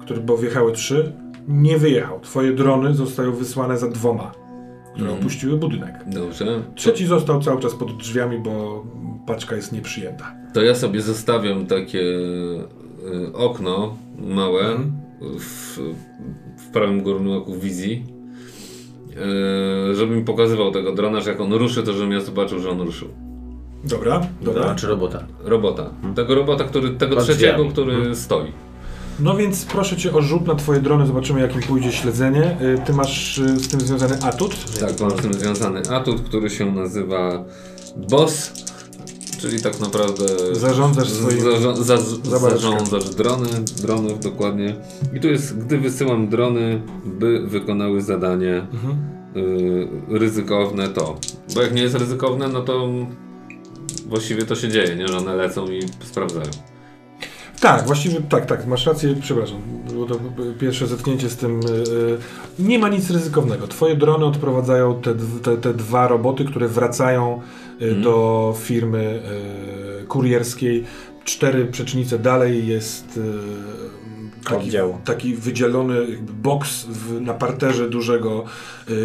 który, 0.00 0.20
bo 0.20 0.36
wjechały 0.36 0.72
trzy, 0.72 1.12
nie 1.48 1.78
wyjechał. 1.78 2.20
Twoje 2.20 2.52
drony 2.52 2.94
zostają 2.94 3.32
wysłane 3.32 3.78
za 3.78 3.88
dwoma, 3.88 4.32
które 4.94 5.06
Mhm. 5.06 5.20
opuściły 5.20 5.56
budynek. 5.56 5.94
Dobrze. 6.06 6.62
Trzeci 6.74 7.06
został 7.06 7.42
cały 7.42 7.60
czas 7.60 7.74
pod 7.74 7.96
drzwiami, 7.96 8.38
bo 8.38 8.84
paczka 9.26 9.56
jest 9.56 9.72
nieprzyjęta. 9.72 10.32
To 10.54 10.62
ja 10.62 10.74
sobie 10.74 11.00
zostawiam 11.00 11.66
takie 11.66 12.00
y, 12.00 13.32
okno 13.34 13.96
małe 14.18 14.60
Mhm. 14.60 14.92
w, 15.38 15.78
w 16.56 16.66
prawym 16.72 17.02
górnym 17.02 17.32
oku 17.32 17.54
wizji, 17.54 18.04
y, 19.90 19.94
żeby 19.94 20.16
mi 20.16 20.24
pokazywał 20.24 20.70
tego 20.72 20.92
drona, 20.92 21.20
że 21.20 21.30
jak 21.30 21.40
on 21.40 21.52
ruszy, 21.52 21.82
to 21.82 21.92
żebym 21.92 22.12
ja 22.12 22.20
zobaczył, 22.20 22.58
że 22.60 22.70
on 22.70 22.80
ruszył. 22.80 23.08
Dobra, 23.84 24.20
dobra. 24.42 24.60
Dobra, 24.62 24.74
czy 24.74 24.86
robota? 24.86 25.24
Robota. 25.44 25.90
Tego 26.14 26.34
robota, 26.34 26.64
który, 26.64 26.90
tego 26.90 27.16
Pod 27.16 27.24
trzeciego, 27.24 27.52
drzwiami. 27.52 27.70
który 27.72 28.14
stoi. 28.16 28.52
No 29.20 29.36
więc 29.36 29.64
proszę 29.64 29.96
cię 29.96 30.12
o 30.12 30.22
rzut 30.22 30.46
na 30.46 30.54
twoje 30.54 30.80
drony, 30.80 31.06
zobaczymy 31.06 31.40
jakim 31.40 31.60
pójdzie 31.62 31.92
śledzenie. 31.92 32.56
Y, 32.62 32.78
Ty 32.86 32.92
masz 32.92 33.38
y, 33.38 33.58
z 33.58 33.68
tym 33.68 33.80
związany 33.80 34.18
atut. 34.22 34.54
Tak, 34.80 35.00
mam 35.00 35.10
z 35.10 35.14
tym 35.14 35.34
związany 35.34 35.80
atut, 35.90 36.20
który 36.20 36.50
się 36.50 36.72
nazywa 36.72 37.44
BOSS, 38.10 38.52
czyli 39.40 39.62
tak 39.62 39.80
naprawdę 39.80 40.24
Zarządzasz 40.52 41.08
swoim- 41.10 41.40
zarza, 41.40 41.74
za, 41.76 41.96
Zabaweczka. 41.96 42.58
zarządzasz 42.58 43.10
drony, 43.10 43.48
dronów 43.82 44.20
dokładnie. 44.20 44.76
I 45.16 45.20
tu 45.20 45.28
jest, 45.28 45.58
gdy 45.58 45.78
wysyłam 45.78 46.28
drony, 46.28 46.82
by 47.04 47.46
wykonały 47.46 48.02
zadanie 48.02 48.66
Mhm. 48.72 48.96
y, 49.36 49.88
ryzykowne 50.18 50.88
to. 50.88 51.18
Bo 51.54 51.62
jak 51.62 51.74
nie 51.74 51.82
jest 51.82 51.94
ryzykowne, 51.94 52.48
no 52.48 52.60
to 52.62 52.88
właściwie 54.06 54.42
to 54.44 54.54
się 54.54 54.68
dzieje, 54.68 54.96
nie? 54.96 55.08
Że 55.08 55.16
one 55.18 55.36
lecą 55.36 55.66
i 55.70 55.80
sprawdzają. 56.04 56.50
Tak, 57.60 57.86
właściwie 57.86 58.20
tak, 58.20 58.46
tak, 58.46 58.66
masz 58.66 58.86
rację, 58.86 59.14
przepraszam. 59.20 59.58
Było 59.92 60.06
to 60.06 60.14
pierwsze 60.60 60.86
zetknięcie 60.86 61.28
z 61.28 61.36
tym. 61.36 61.60
y, 61.60 61.62
y, 61.64 62.18
nie 62.58 62.78
ma 62.78 62.88
nic 62.88 63.10
ryzykownego. 63.10 63.66
Twoje 63.68 63.96
drony 63.96 64.24
odprowadzają 64.24 65.00
te, 65.02 65.14
te, 65.42 65.56
te 65.56 65.74
dwa 65.74 66.08
roboty, 66.08 66.44
które 66.44 66.68
wracają 66.68 67.40
y, 67.82 67.84
Mhm. 67.84 68.02
do 68.02 68.54
firmy 68.58 69.22
kurierskiej. 70.08 70.84
Cztery 71.24 71.66
przecznice 71.66 72.18
dalej 72.18 72.66
jest 72.66 73.20
taki, 74.50 74.70
taki 75.04 75.34
wydzielony 75.34 75.94
boks 76.42 76.84
w, 76.84 77.20
na 77.20 77.34
parterze 77.34 77.88
dużego 77.90 78.44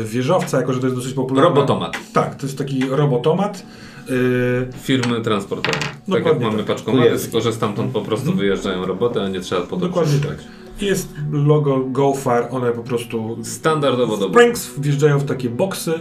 wieżowca, 0.06 0.58
jako 0.58 0.74
że 0.74 0.80
to 0.80 0.86
jest 0.86 0.98
dosyć 0.98 1.14
popularne. 1.14 1.50
Robotomat. 1.50 1.98
Tak, 2.14 2.36
to 2.36 2.46
jest 2.46 2.58
taki 2.58 2.86
robotomat. 2.90 3.64
Y, 4.10 4.68
Firmy 4.82 5.22
transportowe. 5.22 5.78
Tak 5.80 5.92
jak 6.08 6.24
Dokładnie 6.24 6.46
mamy 6.46 6.58
tak. 6.58 6.66
paczkomaty, 6.76 7.20
tylko 7.20 7.42
że 7.42 7.54
stamtąd 7.54 7.92
po 7.92 8.02
prostu 8.02 8.34
wyjeżdżają 8.34 8.86
roboty, 8.86 9.22
a 9.22 9.30
nie 9.30 9.40
trzeba 9.40 9.62
podróżować. 9.62 10.10
Dokładnie 10.12 10.30
tak. 10.30 10.46
Jest 10.82 11.10
logo 11.32 11.80
GoFar, 11.80 12.48
one 12.52 12.72
po 12.72 12.84
prostu 12.84 13.38
Standardowo 13.44 14.18
do 14.18 14.30
Springs 14.30 14.80
wjeżdżają 14.80 15.20
w 15.20 15.26
takie 15.26 15.50
boksy. 15.50 15.94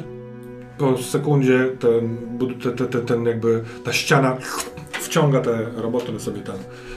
Po 0.78 0.98
sekundzie 0.98 1.68
ten, 1.80 2.16
bud- 2.38 2.62
te, 2.62 2.70
te, 2.72 2.86
te, 2.86 2.98
ten 2.98 3.24
jakby 3.26 3.64
ta 3.84 3.92
ściana 3.92 4.36
wciąga 4.92 5.40
te 5.40 5.66
roboty, 5.76 6.08
one 6.08 6.20
sobie 6.20 6.40
tam 6.40 6.56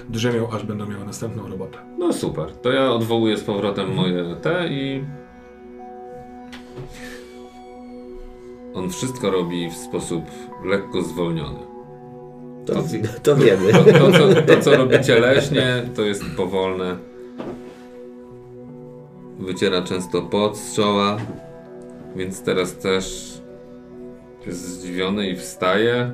drzemią, 0.09 0.49
aż 0.51 0.63
będą 0.63 0.85
miały 0.85 1.05
następną 1.05 1.47
robotę. 1.49 1.77
No 1.99 2.13
super. 2.13 2.45
To 2.61 2.71
ja 2.71 2.91
odwołuję 2.91 3.37
z 3.37 3.43
powrotem 3.43 3.93
moje 3.93 4.35
te 4.41 4.67
i. 4.69 5.03
On 8.75 8.89
wszystko 8.89 9.31
robi 9.31 9.69
w 9.69 9.73
sposób 9.73 10.23
lekko 10.65 11.01
zwolniony. 11.01 11.59
To, 12.65 12.73
to 13.23 13.35
wiemy. 13.35 13.71
To, 13.73 13.83
to, 13.83 14.11
co, 14.11 14.41
to 14.41 14.61
co 14.61 14.77
robicie 14.77 15.19
leśnie, 15.19 15.83
to 15.95 16.01
jest 16.01 16.23
powolne. 16.37 16.97
Wyciera 19.39 19.81
często 19.81 20.21
pot 20.21 20.57
z 20.57 20.75
czoła, 20.75 21.17
więc 22.15 22.41
teraz 22.41 22.77
też 22.77 23.33
jest 24.47 24.59
zdziwiony 24.59 25.29
i 25.29 25.35
wstaje. 25.35 26.11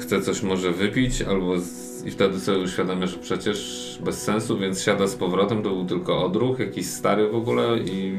Chce 0.00 0.20
coś 0.20 0.42
może 0.42 0.72
wypić, 0.72 1.22
albo 1.22 1.58
z... 1.58 2.04
i 2.04 2.10
wtedy 2.10 2.40
sobie 2.40 2.58
uświadamia, 2.58 3.06
że 3.06 3.18
przecież 3.18 3.98
bez 4.04 4.22
sensu, 4.22 4.58
więc 4.58 4.82
siada 4.82 5.06
z 5.06 5.16
powrotem. 5.16 5.62
To 5.62 5.70
był 5.70 5.84
tylko 5.84 6.24
odruch, 6.24 6.58
jakiś 6.58 6.86
stary 6.86 7.28
w 7.28 7.34
ogóle 7.34 7.78
i 7.78 8.18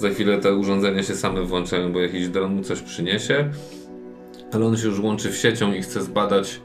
za 0.00 0.08
chwilę 0.10 0.38
te 0.38 0.54
urządzenia 0.54 1.02
się 1.02 1.14
same 1.14 1.42
włączają, 1.42 1.92
bo 1.92 2.00
jakiś 2.00 2.28
dron 2.28 2.54
mu 2.56 2.62
coś 2.62 2.80
przyniesie 2.80 3.50
ale 4.52 4.66
on 4.66 4.76
się 4.76 4.86
już 4.88 5.00
łączy 5.00 5.30
w 5.30 5.36
siecią 5.36 5.72
i 5.72 5.82
chce 5.82 6.02
zbadać, 6.02 6.60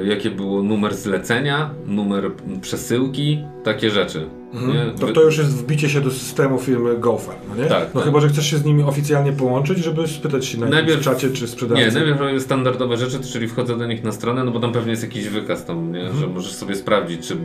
e, 0.00 0.04
jakie 0.04 0.30
było 0.30 0.62
numer 0.62 0.94
zlecenia, 0.94 1.70
numer 1.86 2.30
przesyłki, 2.60 3.38
takie 3.64 3.90
rzeczy. 3.90 4.26
Nie? 4.54 4.98
To, 5.00 5.12
to 5.12 5.22
już 5.22 5.38
jest 5.38 5.50
wbicie 5.56 5.88
się 5.88 6.00
do 6.00 6.10
systemu 6.10 6.58
firmy 6.58 6.98
GoFar, 6.98 7.34
no 7.48 7.62
nie? 7.62 7.68
Tak, 7.68 7.88
No 7.94 8.00
tak. 8.00 8.04
chyba, 8.08 8.20
że 8.20 8.28
chcesz 8.28 8.50
się 8.50 8.56
z 8.58 8.64
nimi 8.64 8.82
oficjalnie 8.82 9.32
połączyć, 9.32 9.78
żeby 9.78 10.08
spytać 10.08 10.46
się 10.46 10.60
na 10.60 10.66
Najpierw- 10.66 11.00
czacie 11.04 11.30
czy 11.30 11.48
sprzedawcy. 11.48 11.84
Nie, 11.84 11.90
najpierw 11.92 12.20
robię 12.20 12.40
standardowe 12.40 12.96
rzeczy, 12.96 13.20
czyli 13.32 13.48
wchodzę 13.48 13.78
do 13.78 13.86
nich 13.86 14.04
na 14.04 14.12
stronę, 14.12 14.44
no 14.44 14.50
bo 14.50 14.60
tam 14.60 14.72
pewnie 14.72 14.90
jest 14.90 15.02
jakiś 15.02 15.28
wykaz 15.28 15.64
tam, 15.64 15.92
nie? 15.92 16.00
Mhm. 16.00 16.20
że 16.20 16.26
możesz 16.26 16.52
sobie 16.52 16.74
sprawdzić, 16.76 17.28
czy 17.28 17.36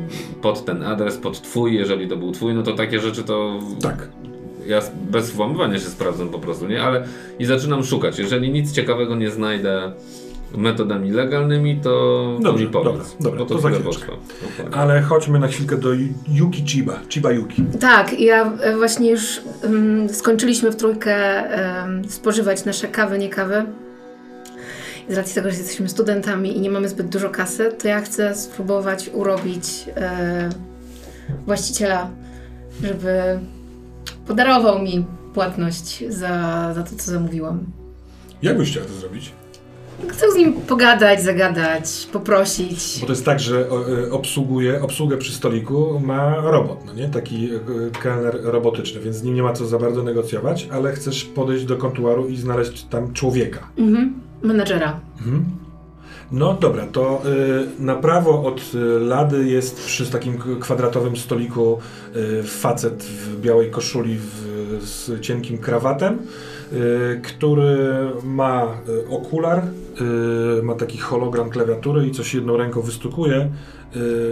pod 0.42 0.66
ten 0.66 0.84
adres, 0.84 1.18
pod 1.18 1.42
twój, 1.42 1.76
jeżeli 1.76 2.08
to 2.08 2.18
był 2.18 2.32
twój, 2.32 2.54
no 2.54 2.64
to 2.64 2.74
takie 2.74 3.00
rzeczy 3.00 3.24
to 3.24 3.60
Tak. 3.82 4.10
Ja 4.68 4.82
bez 5.12 5.32
włamywania 5.32 5.80
się 5.80 5.86
sprawdzam 5.86 6.30
po 6.30 6.40
prostu, 6.40 6.68
nie? 6.68 6.84
Ale 6.84 7.04
i 7.40 7.46
zaczynam 7.46 7.84
szukać. 7.84 8.20
Jeżeli 8.20 8.52
nic 8.52 8.72
ciekawego 8.72 9.16
nie 9.16 9.32
znajdę 9.32 9.92
metodami 10.58 11.12
legalnymi, 11.12 11.80
to, 11.84 11.90
to 12.38 12.44
Dobrze, 12.44 12.66
mi 12.66 12.72
powiedz. 12.72 13.16
dobra, 13.20 13.46
dobra, 13.46 13.60
bo 13.84 13.92
to, 13.92 14.00
to. 14.70 14.78
Ale 14.78 15.02
chodźmy 15.02 15.40
na 15.40 15.48
chwilkę 15.48 15.78
do 15.78 15.90
Yuki 16.28 16.64
Chiba. 16.66 17.00
Chiba 17.10 17.32
Yuki. 17.32 17.64
Tak, 17.80 18.20
ja 18.20 18.54
e, 18.62 18.78
właśnie 18.78 19.12
już 19.12 19.42
mm, 19.64 20.10
skończyliśmy 20.10 20.72
w 20.72 20.76
trójkę 20.76 21.16
em, 21.84 22.10
spożywać 22.10 22.66
nasze 22.66 22.88
kawy, 22.88 23.18
nie 23.18 23.30
kawy. 23.30 23.66
Z 25.10 25.18
racji 25.18 25.36
tego, 25.36 25.52
że 25.52 25.58
jesteśmy 25.58 25.90
studentami 25.90 26.58
i 26.58 26.62
nie 26.62 26.70
mamy 26.70 26.90
zbyt 26.90 27.08
dużo 27.10 27.30
kasy, 27.30 27.72
to 27.82 27.88
ja 27.88 28.02
chcę 28.02 28.36
spróbować 28.36 29.10
urobić 29.14 29.66
e, 29.96 30.50
właściciela, 31.46 32.10
żeby 32.84 33.40
podarował 34.28 34.82
mi 34.82 35.06
płatność 35.34 36.04
za, 36.10 36.74
za 36.74 36.84
to, 36.84 36.96
co 36.98 37.12
zamówiłam. 37.12 37.66
Jak 38.42 38.58
byś 38.58 38.72
chciał 38.72 38.84
to 38.84 38.94
zrobić? 38.94 39.34
Chcę 40.08 40.32
z 40.32 40.36
nim 40.36 40.54
pogadać, 40.54 41.24
zagadać, 41.24 42.08
poprosić. 42.14 42.98
Bo 43.02 43.06
to 43.06 43.12
jest 43.12 43.26
tak, 43.26 43.40
że 43.40 43.68
e, 44.08 44.12
obsługuje, 44.12 44.82
obsługę 44.82 45.18
przy 45.18 45.32
stoliku 45.34 46.00
ma 46.00 46.36
robot, 46.36 46.86
no 46.86 46.94
nie? 46.94 47.10
Taki 47.10 47.50
e, 47.56 47.60
kelner 48.02 48.40
robotyczny, 48.44 49.02
więc 49.02 49.16
z 49.16 49.24
nim 49.24 49.36
nie 49.36 49.44
ma 49.44 49.54
co 49.54 49.66
za 49.66 49.80
bardzo 49.80 50.04
negocjować, 50.04 50.68
ale 50.72 50.92
chcesz 50.92 51.24
podejść 51.24 51.66
do 51.66 51.78
kontuaru 51.78 52.28
i 52.28 52.38
znaleźć 52.38 52.84
tam 52.84 53.14
człowieka. 53.14 53.68
Mhm. 53.78 54.14
Menedżera. 54.42 55.00
Mhm. 55.18 55.46
No 56.32 56.54
dobra, 56.54 56.88
to 56.88 57.22
y, 57.80 57.84
na 57.84 57.96
prawo 57.96 58.44
od 58.44 58.62
y, 58.76 59.00
lady 59.00 59.48
jest 59.48 59.86
przy 59.86 60.12
takim 60.12 60.38
kwadratowym 60.60 61.18
stoliku 61.18 61.80
y, 62.16 62.44
facet 62.44 63.04
w 63.04 63.42
białej 63.42 63.72
koszuli 63.72 64.18
w, 64.18 64.32
z 64.82 65.22
cienkim 65.22 65.58
krawatem, 65.58 66.20
y, 66.74 67.22
który 67.24 67.90
ma 68.24 68.68
y, 68.90 69.10
okular, 69.10 69.64
ma 70.64 70.76
taki 70.76 70.98
hologram 70.98 71.50
klawiatury 71.50 72.08
i 72.08 72.12
coś 72.12 72.34
jedną 72.34 72.58
ręką 72.58 72.82
wystukuje, 72.82 73.52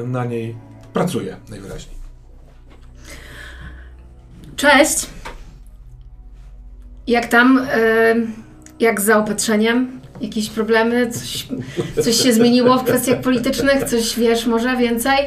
na 0.06 0.26
niej 0.26 0.56
pracuje 0.93 1.38
najwyraźniej. 1.50 1.95
Cześć! 4.56 5.08
Jak 7.08 7.28
tam? 7.28 7.68
jak 8.80 9.02
z 9.02 9.06
zaopatrzeniem? 9.06 9.99
Jakieś 10.22 10.49
problemy? 10.49 11.11
Coś, 11.11 11.47
coś 12.03 12.15
się 12.24 12.34
zmieniło 12.34 12.78
w 12.78 12.84
kwestiach 12.84 13.22
politycznych? 13.22 13.84
Coś 13.84 14.20
wiesz 14.20 14.45
może 14.45 14.78
więcej? 14.78 15.17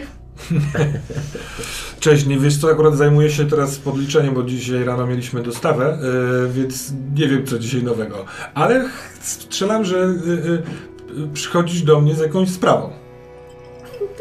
Cześć, 2.00 2.26
nie 2.26 2.38
wiesz 2.38 2.56
co, 2.56 2.70
akurat 2.70 2.96
zajmuję 2.96 3.30
się 3.30 3.46
teraz 3.46 3.76
podliczeniem, 3.76 4.34
bo 4.34 4.42
dzisiaj 4.42 4.84
rano 4.84 5.06
mieliśmy 5.06 5.42
dostawę, 5.42 5.98
y, 6.46 6.52
więc 6.52 6.92
nie 7.14 7.28
wiem 7.28 7.46
co 7.46 7.58
dzisiaj 7.58 7.82
nowego. 7.82 8.24
Ale 8.54 8.88
strzelam, 9.20 9.84
że 9.84 9.96
y, 9.96 10.00
y, 10.00 11.22
y, 11.22 11.28
przychodzisz 11.34 11.82
do 11.82 12.00
mnie 12.00 12.14
z 12.14 12.18
jakąś 12.18 12.50
sprawą. 12.50 12.90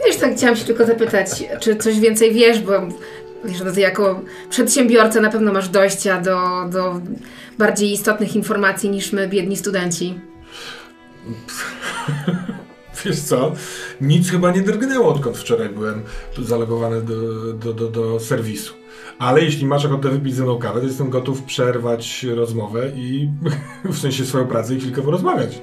Wiesz, 0.05 0.17
tak 0.17 0.35
chciałam 0.35 0.55
się 0.55 0.65
tylko 0.65 0.85
zapytać, 0.85 1.43
czy 1.59 1.75
coś 1.75 1.99
więcej 1.99 2.33
wiesz, 2.33 2.59
bo 2.59 2.71
wiesz, 3.45 3.61
no 3.65 3.71
ty 3.71 3.79
jako 3.79 4.21
przedsiębiorca 4.49 5.21
na 5.21 5.29
pewno 5.29 5.53
masz 5.53 5.69
dojścia 5.69 6.21
do, 6.21 6.39
do 6.69 7.01
bardziej 7.57 7.91
istotnych 7.91 8.35
informacji 8.35 8.89
niż 8.89 9.13
my, 9.13 9.27
biedni 9.27 9.57
studenci. 9.57 10.30
Wiesz 13.05 13.19
co, 13.19 13.51
nic 14.01 14.29
chyba 14.29 14.51
nie 14.51 14.61
drgnęło 14.61 15.13
odkąd 15.13 15.37
wczoraj 15.37 15.69
byłem 15.69 16.03
zalogowany 16.37 17.01
do, 17.01 17.53
do, 17.53 17.73
do, 17.73 17.87
do 17.87 18.19
serwisu. 18.19 18.73
Ale 19.19 19.41
jeśli 19.41 19.65
masz 19.65 19.85
ochotę 19.85 20.09
wypić 20.09 20.35
ze 20.35 20.43
mną 20.43 20.57
kawę, 20.57 20.79
to 20.79 20.85
jestem 20.85 21.09
gotów 21.09 21.43
przerwać 21.43 22.23
rozmowę 22.23 22.91
i 22.95 23.29
w 23.93 23.97
sensie 23.97 24.25
swoją 24.25 24.47
pracę 24.47 24.75
i 24.75 24.79
chwilkę 24.79 25.01
porozmawiać. 25.01 25.61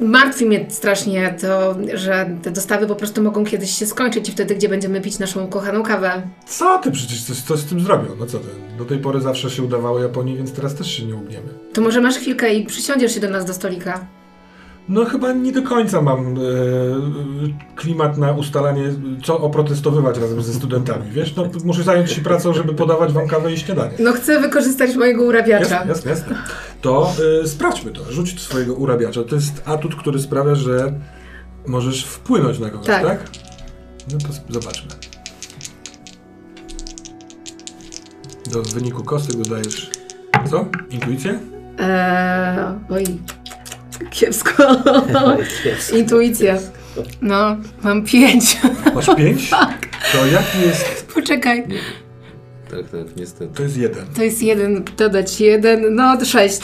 Martwi 0.00 0.46
mnie 0.46 0.66
strasznie 0.68 1.34
to, 1.40 1.76
że 1.94 2.30
te 2.42 2.50
dostawy 2.50 2.86
po 2.86 2.96
prostu 2.96 3.22
mogą 3.22 3.44
kiedyś 3.44 3.70
się 3.70 3.86
skończyć 3.86 4.28
i 4.28 4.32
wtedy, 4.32 4.54
gdzie 4.54 4.68
będziemy 4.68 5.00
pić 5.00 5.18
naszą 5.18 5.48
kochaną 5.48 5.82
kawę. 5.82 6.22
Co 6.46 6.78
ty 6.78 6.90
przecież 6.90 7.22
coś, 7.22 7.36
coś 7.36 7.60
z 7.60 7.64
tym 7.64 7.80
zrobią? 7.80 8.08
No 8.18 8.26
co 8.26 8.38
ty? 8.38 8.48
Do 8.78 8.84
tej 8.84 8.98
pory 8.98 9.20
zawsze 9.20 9.50
się 9.50 9.62
udawało 9.62 10.00
Japonii, 10.00 10.36
więc 10.36 10.52
teraz 10.52 10.74
też 10.74 10.92
się 10.92 11.04
nie 11.04 11.14
ugniemy. 11.14 11.48
To 11.72 11.80
może 11.80 12.00
masz 12.00 12.16
chwilkę 12.16 12.54
i 12.54 12.66
przysiądziesz 12.66 13.14
się 13.14 13.20
do 13.20 13.30
nas 13.30 13.44
do 13.44 13.54
stolika. 13.54 14.06
No 14.88 15.04
chyba 15.04 15.32
nie 15.32 15.52
do 15.52 15.62
końca 15.62 16.02
mam 16.02 16.26
e, 16.26 16.38
klimat 17.76 18.18
na 18.18 18.32
ustalanie, 18.32 18.84
co 19.24 19.40
oprotestowywać 19.40 20.18
razem 20.18 20.42
ze 20.42 20.54
studentami, 20.54 21.10
wiesz? 21.10 21.36
No 21.36 21.48
muszę 21.64 21.82
zająć 21.82 22.12
się 22.12 22.22
pracą, 22.22 22.52
żeby 22.52 22.74
podawać 22.74 23.12
wam 23.12 23.28
kawę 23.28 23.52
i 23.52 23.58
śniadanie. 23.58 23.90
No 23.98 24.12
chcę 24.12 24.40
wykorzystać 24.40 24.96
mojego 24.96 25.24
urabiacza. 25.24 25.74
Jasne, 25.74 25.88
jasne, 25.88 26.10
jasne. 26.10 26.36
To 26.80 27.12
e, 27.42 27.46
sprawdźmy 27.48 27.90
to. 27.92 28.12
Rzuć 28.12 28.40
swojego 28.40 28.74
urabiacza. 28.74 29.24
To 29.24 29.34
jest 29.34 29.62
atut, 29.64 29.94
który 29.96 30.18
sprawia, 30.18 30.54
że 30.54 30.92
możesz 31.66 32.04
wpłynąć 32.04 32.58
na 32.58 32.70
kogoś, 32.70 32.86
Tak. 32.86 33.02
tak? 33.02 33.24
No 34.12 34.18
to 34.18 34.52
zobaczmy. 34.52 34.90
Do 38.52 38.62
wyniku 38.62 39.04
kostek 39.04 39.36
dodajesz 39.36 39.90
co? 40.50 40.64
Intuicję? 40.90 41.38
Eee, 41.78 42.58
oj, 42.90 43.04
kiepsko. 44.10 44.52
Intuicja. 45.96 46.56
No, 47.22 47.56
mam 47.82 48.04
pięć. 48.04 48.58
Masz 48.94 49.06
pięć? 49.16 49.50
To 50.12 50.26
jaki 50.26 50.60
jest... 50.66 51.06
Poczekaj. 51.14 51.66
Tak, 52.70 52.80
tak, 52.90 53.16
niestety. 53.16 53.54
To 53.54 53.62
jest 53.62 53.76
jeden. 53.76 54.06
To 54.16 54.22
jest 54.22 54.42
jeden, 54.42 54.84
dodać 54.96 55.40
jeden, 55.40 55.94
no 55.94 56.24
sześć. 56.24 56.60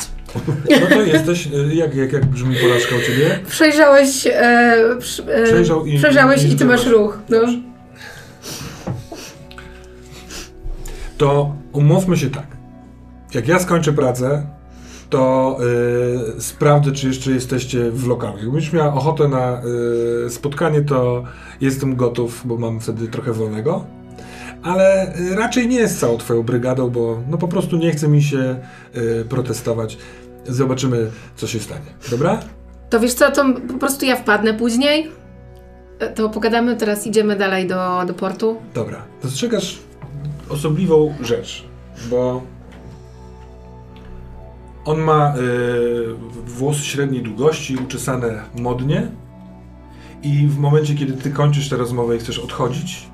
No 0.80 0.86
to 0.88 1.02
jesteś... 1.02 1.46
y, 1.46 1.74
Jak, 1.74 1.94
jak, 1.94 2.12
jak 2.12 2.24
brzmi 2.26 2.56
porażka 2.56 2.96
u 2.96 3.00
ciebie? 3.00 3.38
Przejrzałeś, 3.48 4.26
e, 4.26 4.30
e, 4.30 5.44
Przejrzał 5.44 5.86
i- 5.86 5.98
przejrzałeś 5.98 6.42
i 6.44 6.48
i, 6.52 6.56
ty 6.56 6.64
masz 6.64 6.86
ruch. 6.86 7.18
No. 7.28 7.38
To 11.18 11.54
umówmy 11.72 12.16
się 12.16 12.30
tak. 12.30 12.46
Jak 13.34 13.48
ja 13.48 13.58
skończę 13.58 13.92
pracę, 13.92 14.46
to 15.14 15.56
y, 16.36 16.42
sprawdzę, 16.42 16.92
czy 16.92 17.06
jeszcze 17.08 17.30
jesteście 17.30 17.90
w 17.90 18.06
lokalu. 18.08 18.38
Jakbyś 18.38 18.72
miała 18.72 18.94
ochotę 18.94 19.28
na 19.28 19.62
y, 20.26 20.30
spotkanie, 20.30 20.82
to 20.82 21.24
jestem 21.60 21.96
gotów, 21.96 22.42
bo 22.44 22.56
mam 22.58 22.80
wtedy 22.80 23.08
trochę 23.08 23.32
wolnego. 23.32 23.84
Ale 24.62 25.16
y, 25.18 25.36
raczej 25.36 25.68
nie 25.68 25.76
jest 25.76 26.00
całą 26.00 26.18
twoją 26.18 26.42
brygadą, 26.42 26.90
bo 26.90 27.18
no 27.30 27.38
po 27.38 27.48
prostu 27.48 27.76
nie 27.76 27.90
chce 27.92 28.08
mi 28.08 28.22
się 28.22 28.56
protestować. 29.28 29.98
Zobaczymy, 30.46 31.10
co 31.36 31.46
się 31.46 31.60
stanie. 31.60 31.86
Dobra? 32.10 32.40
To 32.90 33.00
wiesz 33.00 33.14
co, 33.14 33.30
to 33.30 33.44
po 33.72 33.78
prostu 33.78 34.04
ja 34.06 34.16
wpadnę 34.16 34.54
później. 34.54 35.10
E, 35.98 36.08
To 36.08 36.28
pogadamy, 36.28 36.76
teraz 36.76 37.06
idziemy 37.06 37.36
dalej 37.36 37.66
do, 37.66 38.04
do 38.06 38.14
portu. 38.14 38.56
Dobra, 38.74 39.02
dostrzegasz 39.22 39.78
osobliwą 40.48 41.14
rzecz, 41.22 41.64
bo 42.10 42.42
on 44.84 45.00
ma 45.00 45.34
y, 45.36 45.40
włosy 46.46 46.84
średniej 46.84 47.22
długości, 47.22 47.76
uczesane 47.76 48.42
modnie 48.58 49.08
i 50.22 50.46
w 50.46 50.58
momencie, 50.58 50.94
kiedy 50.94 51.12
ty 51.12 51.30
kończysz 51.30 51.68
tę 51.68 51.76
rozmowę 51.76 52.16
i 52.16 52.18
chcesz 52.18 52.38
odchodzić, 52.38 53.08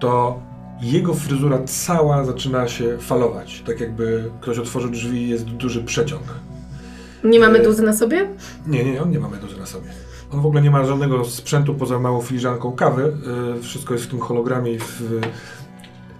to 0.00 0.40
jego 0.82 1.14
fryzura 1.14 1.58
cała 1.64 2.24
zaczyna 2.24 2.68
się 2.68 2.98
falować, 2.98 3.62
tak 3.66 3.80
jakby 3.80 4.30
ktoś 4.40 4.58
otworzył 4.58 4.90
drzwi 4.90 5.22
i 5.22 5.28
jest 5.28 5.44
duży 5.44 5.84
przeciąg. 5.84 6.22
Nie 7.24 7.40
mamy 7.40 7.58
E, 7.58 7.62
duzy 7.62 7.82
na 7.82 7.92
sobie? 7.92 8.28
Nie, 8.66 8.84
nie, 8.84 9.02
on 9.02 9.10
nie 9.10 9.18
ma 9.18 9.28
meduzy 9.28 9.56
na 9.56 9.66
sobie. 9.66 9.88
On 10.32 10.40
w 10.40 10.46
ogóle 10.46 10.62
nie 10.62 10.70
ma 10.70 10.84
żadnego 10.84 11.24
sprzętu 11.24 11.74
poza 11.74 11.98
małą 11.98 12.20
filiżanką 12.20 12.72
kawy. 12.72 13.16
Yy, 13.54 13.62
wszystko 13.62 13.94
jest 13.94 14.06
w 14.06 14.08
tym 14.08 14.20
hologramie. 14.20 14.72
i 14.72 14.78
W, 14.78 15.20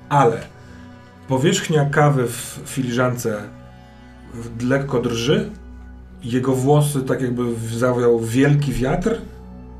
ale 0.08 0.40
powierzchnia 1.28 1.84
kawy 1.84 2.26
w 2.26 2.60
filiżance 2.64 3.42
lekko 4.68 5.00
drży. 5.00 5.50
Jego 6.24 6.54
włosy 6.54 7.02
tak 7.02 7.22
jakby 7.22 7.42
zawiał 7.76 8.20
wielki 8.20 8.72
wiatr. 8.72 9.18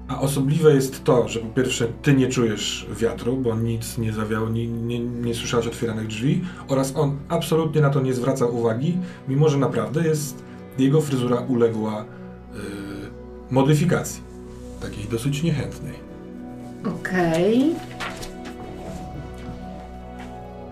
A 0.09 0.21
osobliwe 0.21 0.75
jest 0.75 1.05
to, 1.05 1.29
że 1.29 1.41
po 1.41 1.47
pierwsze 1.47 1.89
ty 2.03 2.15
nie 2.15 2.29
czujesz 2.29 2.87
wiatru, 3.01 3.37
bo 3.37 3.57
nic 3.57 3.99
nie 3.99 4.13
zawiało, 4.13 4.49
nie, 4.49 4.67
nie, 4.67 4.99
nie 5.01 5.35
słyszałeś 5.35 5.67
otwieranych 5.67 6.07
drzwi 6.07 6.45
oraz 6.69 6.97
on 6.97 7.17
absolutnie 7.29 7.81
na 7.81 7.91
to 7.91 8.01
nie 8.01 8.15
zwraca 8.15 8.47
uwagi, 8.47 8.99
mimo 9.29 9.49
że 9.49 9.59
naprawdę 9.59 10.05
jest 10.05 10.45
jego 10.79 11.01
fryzura 11.01 11.37
uległa 11.37 12.03
y, 12.03 12.05
modyfikacji. 13.51 14.23
Takiej 14.81 15.05
dosyć 15.05 15.43
niechętnej. 15.43 15.95
Okej. 17.01 17.75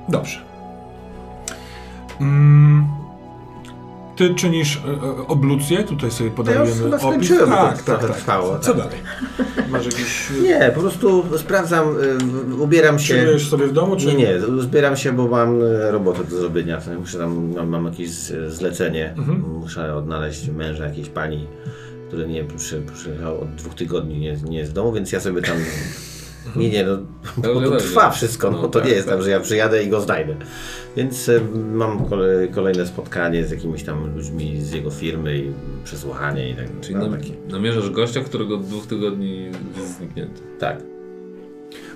Dobrze. 0.09 0.39
Mm, 2.20 2.87
ty 4.17 4.35
czynisz 4.35 4.77
y, 4.77 4.81
y, 5.23 5.27
oblucję, 5.27 5.85
tutaj 5.85 6.11
sobie 6.11 6.31
Ja 6.31 6.37
podajemy 6.37 6.67
już 6.67 6.75
chyba 6.79 6.89
opis. 6.97 7.01
skończyłem, 7.01 7.51
bo 7.51 7.57
to 7.57 7.63
Tak, 7.63 7.83
tak, 7.83 8.01
tak. 8.01 8.11
trwało, 8.17 8.59
Co 8.59 8.75
tak. 8.75 8.83
dalej? 8.83 8.99
Masz 9.71 9.85
jakiś... 9.87 10.31
y, 10.31 10.43
Nie, 10.43 10.73
po 10.75 10.81
prostu 10.81 11.25
sprawdzam, 11.39 11.89
y, 12.51 12.55
ubieram 12.63 12.99
się. 12.99 13.15
Czujesz 13.25 13.49
sobie 13.51 13.67
w 13.67 13.73
domu, 13.73 13.97
czy... 13.97 14.07
Nie, 14.07 14.15
nie, 14.15 14.35
zbieram 14.59 14.97
się, 14.97 15.13
bo 15.13 15.29
mam 15.29 15.63
e, 15.63 15.91
robotę 15.91 16.25
do 16.25 16.37
zrobienia. 16.37 16.81
Muszę 16.99 17.19
tam, 17.19 17.55
mam, 17.55 17.69
mam 17.69 17.85
jakieś 17.85 18.11
zlecenie. 18.49 19.15
Mhm. 19.19 19.45
Muszę 19.61 19.95
odnaleźć 19.97 20.49
męża 20.49 20.85
jakiejś 20.87 21.09
pani, 21.09 21.47
który 22.09 22.27
nie 22.27 22.45
przy, 22.45 22.83
przyjechał 22.95 23.41
od 23.41 23.55
dwóch 23.55 23.75
tygodni, 23.75 24.19
nie, 24.19 24.37
nie 24.49 24.59
jest 24.59 24.71
w 24.71 24.75
domu, 24.75 24.93
więc 24.93 25.13
ja 25.13 25.21
sobie 25.21 25.43
tam. 25.43 25.57
Nie, 26.57 26.70
nie, 26.70 26.84
no, 26.84 26.99
bo 27.55 27.61
to 27.61 27.76
trwa 27.76 28.11
wszystko, 28.11 28.51
no, 28.51 28.62
No 28.62 28.68
to 28.68 28.80
tak, 28.80 28.88
nie 28.88 28.95
jest 28.95 29.07
tak. 29.07 29.14
tam, 29.14 29.24
że 29.24 29.30
ja 29.30 29.40
przyjadę 29.40 29.84
i 29.84 29.88
go 29.88 30.01
znajdę. 30.01 30.36
Więc 30.97 31.28
e, 31.28 31.40
mam 31.74 32.05
kole, 32.05 32.49
kolejne 32.49 32.86
spotkanie 32.86 33.47
z 33.47 33.51
jakimiś 33.51 33.82
tam 33.82 34.14
ludźmi 34.16 34.61
z 34.61 34.72
jego 34.72 34.90
firmy 34.90 35.38
i 35.38 35.53
przesłuchanie 35.84 36.51
i 36.51 36.55
tak 36.55 36.66
Czyli 36.80 36.95
no, 36.95 37.09
nam, 37.09 37.20
namierzasz 37.51 37.90
gościa, 37.90 38.20
którego 38.20 38.55
od 38.55 38.66
dwóch 38.66 38.86
tygodni 38.86 39.45
jest 39.76 39.99
zniknięty. 39.99 40.43
Tak. 40.59 40.82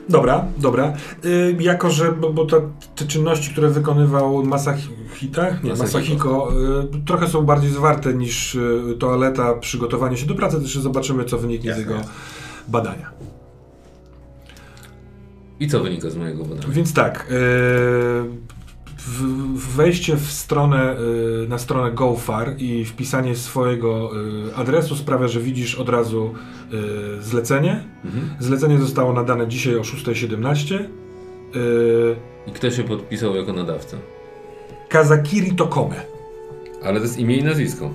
Dobra, 0.08 0.44
dobra. 0.58 0.92
Y, 1.24 1.56
jako, 1.60 1.90
że 1.90 2.12
bo, 2.12 2.32
bo 2.32 2.46
te, 2.46 2.60
te 2.96 3.06
czynności, 3.06 3.52
które 3.52 3.68
wykonywał 3.68 4.44
Masahita, 4.44 5.46
nie, 5.64 5.74
Masahiko. 5.74 6.52
Y, 6.94 7.04
trochę 7.06 7.28
są 7.28 7.42
bardziej 7.42 7.70
zwarte 7.70 8.14
niż 8.14 8.54
y, 8.54 8.96
toaleta, 8.98 9.54
przygotowanie 9.54 10.16
się 10.16 10.26
do 10.26 10.34
pracy, 10.34 10.60
też 10.60 10.78
zobaczymy, 10.78 11.24
co 11.24 11.38
wyniknie 11.38 11.74
z 11.74 11.78
Jasne, 11.78 11.82
jego 11.82 11.94
jasne. 11.94 12.12
badania. 12.68 13.10
I 15.60 15.68
co 15.68 15.80
wynika 15.82 16.10
z 16.10 16.16
mojego 16.16 16.44
badania? 16.44 16.68
Więc 16.68 16.92
tak, 16.92 17.26
w- 18.98 19.76
wejście 19.76 20.16
w 20.16 20.30
stronę, 20.32 20.96
y, 21.44 21.48
na 21.48 21.58
stronę 21.58 21.92
GoFar 21.92 22.54
i 22.58 22.84
wpisanie 22.84 23.36
swojego 23.36 24.10
y, 24.50 24.54
adresu 24.56 24.96
sprawia, 24.96 25.28
że 25.28 25.40
widzisz 25.40 25.74
od 25.74 25.88
razu 25.88 26.34
zlecenie. 27.20 27.84
Mhm. 28.04 28.28
Zlecenie 28.40 28.78
zostało 28.78 29.12
nadane 29.12 29.48
dzisiaj 29.48 29.76
o 29.76 29.80
6.17. 29.82 30.74
Y, 30.74 32.16
I 32.46 32.52
kto 32.52 32.70
się 32.70 32.84
podpisał 32.84 33.36
jako 33.36 33.52
nadawca? 33.52 33.96
Kazakiri 34.88 35.52
Tokome. 35.56 35.96
Ale 36.84 36.96
to 37.00 37.02
jest 37.06 37.18
imię 37.18 37.36
i 37.36 37.42
nazwisko. 37.44 37.90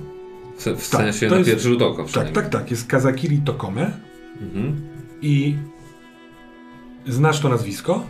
W, 0.58 0.64
Tak, 0.64 0.76
sensie 1.00 1.26
to 1.26 1.32
na 1.32 1.38
jest- 1.38 1.50
pierwszy 1.50 1.68
rzut 1.68 1.82
oka 1.82 2.04
Tak, 2.14 2.30
tak, 2.32 2.48
tak. 2.48 2.70
Jest 2.70 2.86
Kazakiri 2.86 3.38
Tokome 3.38 3.92
Mhm. 4.40 4.80
i 5.22 5.56
znasz 7.06 7.40
to 7.40 7.48
nazwisko? 7.48 8.06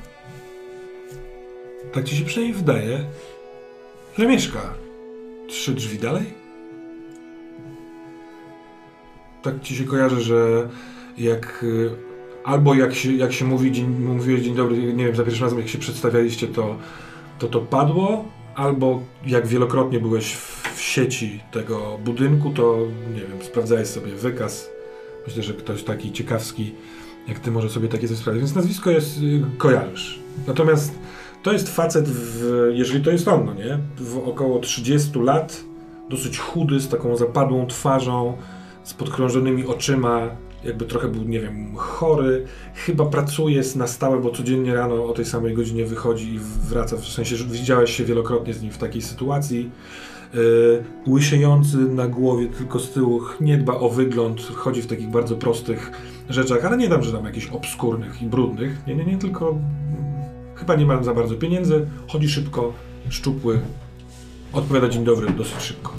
Tak 1.93 2.05
ci 2.05 2.17
się 2.17 2.25
przynajmniej 2.25 2.59
wydaje, 2.59 3.05
że 4.19 4.27
mieszka 4.27 4.75
trzy 5.49 5.75
drzwi 5.75 5.99
dalej? 5.99 6.25
Tak 9.43 9.61
ci 9.61 9.77
się 9.77 9.85
kojarzy, 9.85 10.21
że 10.21 10.69
jak 11.19 11.63
y, 11.63 11.91
albo 12.45 12.75
jak 12.75 12.95
się, 12.95 13.13
jak 13.13 13.33
się 13.33 13.45
mówi, 13.45 13.73
dzień, 13.73 13.87
mówiłeś 13.87 14.43
dzień 14.43 14.55
dobry, 14.55 14.77
nie 14.77 15.07
wiem, 15.07 15.17
za 15.17 15.25
pierwszym 15.25 15.45
razem 15.45 15.59
jak 15.59 15.69
się 15.69 15.79
przedstawialiście, 15.79 16.49
to 16.49 16.77
to, 17.43 17.49
to 17.49 17.61
padło, 17.61 18.25
albo 18.55 19.03
jak 19.27 19.47
wielokrotnie 19.47 20.01
byłeś 20.01 20.35
w, 20.35 20.77
w 20.77 20.81
sieci 20.81 21.41
tego 21.53 21.99
budynku, 22.05 22.51
to 22.51 22.79
nie 23.15 23.21
wiem, 23.21 23.43
sprawdzałeś 23.43 23.89
sobie 23.89 24.13
wykaz. 24.13 24.71
Myślę, 25.27 25.43
że 25.43 25.55
ktoś 25.55 25.83
taki 25.83 26.13
ciekawski 26.13 26.75
jak 27.29 27.39
ty 27.39 27.51
może 27.51 27.71
sobie 27.71 27.89
takie 27.89 28.09
coś 28.09 28.17
sprawdzić. 28.17 28.41
Więc 28.41 28.55
nazwisko 28.55 28.91
jest, 28.91 29.19
y, 29.19 29.43
kojarzysz. 29.59 30.19
Natomiast 30.47 30.99
to 31.43 31.53
jest 31.53 31.77
facet, 31.77 32.09
w, 32.09 32.71
jeżeli 32.73 33.05
to 33.05 33.11
jest 33.11 33.29
on, 33.29 33.45
no 33.45 33.55
nie? 33.55 33.79
W 33.97 34.19
około 34.29 34.59
30 34.59 35.19
lat, 35.19 35.65
dosyć 36.11 36.39
chudy, 36.39 36.81
z 36.81 36.89
taką 36.89 37.17
zapadłą 37.17 37.67
twarzą, 37.67 38.37
z 38.85 38.95
podkrążonymi 38.95 39.67
oczyma, 39.67 40.29
jakby 40.65 40.85
trochę 40.85 41.09
był, 41.09 41.25
nie 41.25 41.41
wiem, 41.41 41.77
chory. 41.77 42.45
Chyba 42.75 43.07
pracuje 43.07 43.63
na 43.77 43.87
stałe, 43.87 44.21
bo 44.21 44.31
codziennie 44.31 44.75
rano 44.75 45.05
o 45.05 45.13
tej 45.13 45.25
samej 45.25 45.55
godzinie 45.55 45.87
wychodzi 45.87 46.35
i 46.35 46.39
wraca. 46.69 46.97
W 46.97 47.05
sensie, 47.05 47.37
że 47.37 47.45
widziałeś 47.45 47.97
się 47.97 48.05
wielokrotnie 48.05 48.55
z 48.55 48.63
nim 48.63 48.73
w 48.73 48.79
takiej 48.79 49.03
sytuacji. 49.03 49.71
Yy, 50.35 50.85
łysiejący 51.07 51.77
na 51.77 52.09
głowie, 52.09 52.47
tylko 52.47 52.79
z 52.79 52.91
tyłu, 52.91 53.21
nie 53.41 53.59
dba 53.59 53.75
o 53.75 53.89
wygląd, 53.89 54.41
chodzi 54.41 54.83
w 54.83 54.87
takich 54.87 55.09
bardzo 55.09 55.37
prostych 55.37 55.91
rzeczach, 56.29 56.65
ale 56.65 56.77
nie 56.77 56.89
dam, 56.89 57.03
że 57.03 57.13
tam 57.13 57.25
jakichś 57.25 57.47
obskurnych 57.47 58.23
i 58.23 58.27
brudnych. 58.27 58.87
Nie, 58.87 58.95
nie, 58.95 59.05
nie, 59.05 59.19
tylko 59.19 59.51
mm, 59.51 59.63
chyba 60.55 60.75
nie 60.75 60.87
mam 60.87 61.05
za 61.05 61.15
bardzo 61.15 61.35
pieniędzy, 61.35 61.87
chodzi 62.09 62.29
szybko, 62.29 62.73
szczupły, 63.09 63.61
odpowiada 64.53 64.89
dzień 64.89 65.05
dobry 65.05 65.31
dosyć 65.31 65.63
szybko. 65.63 65.93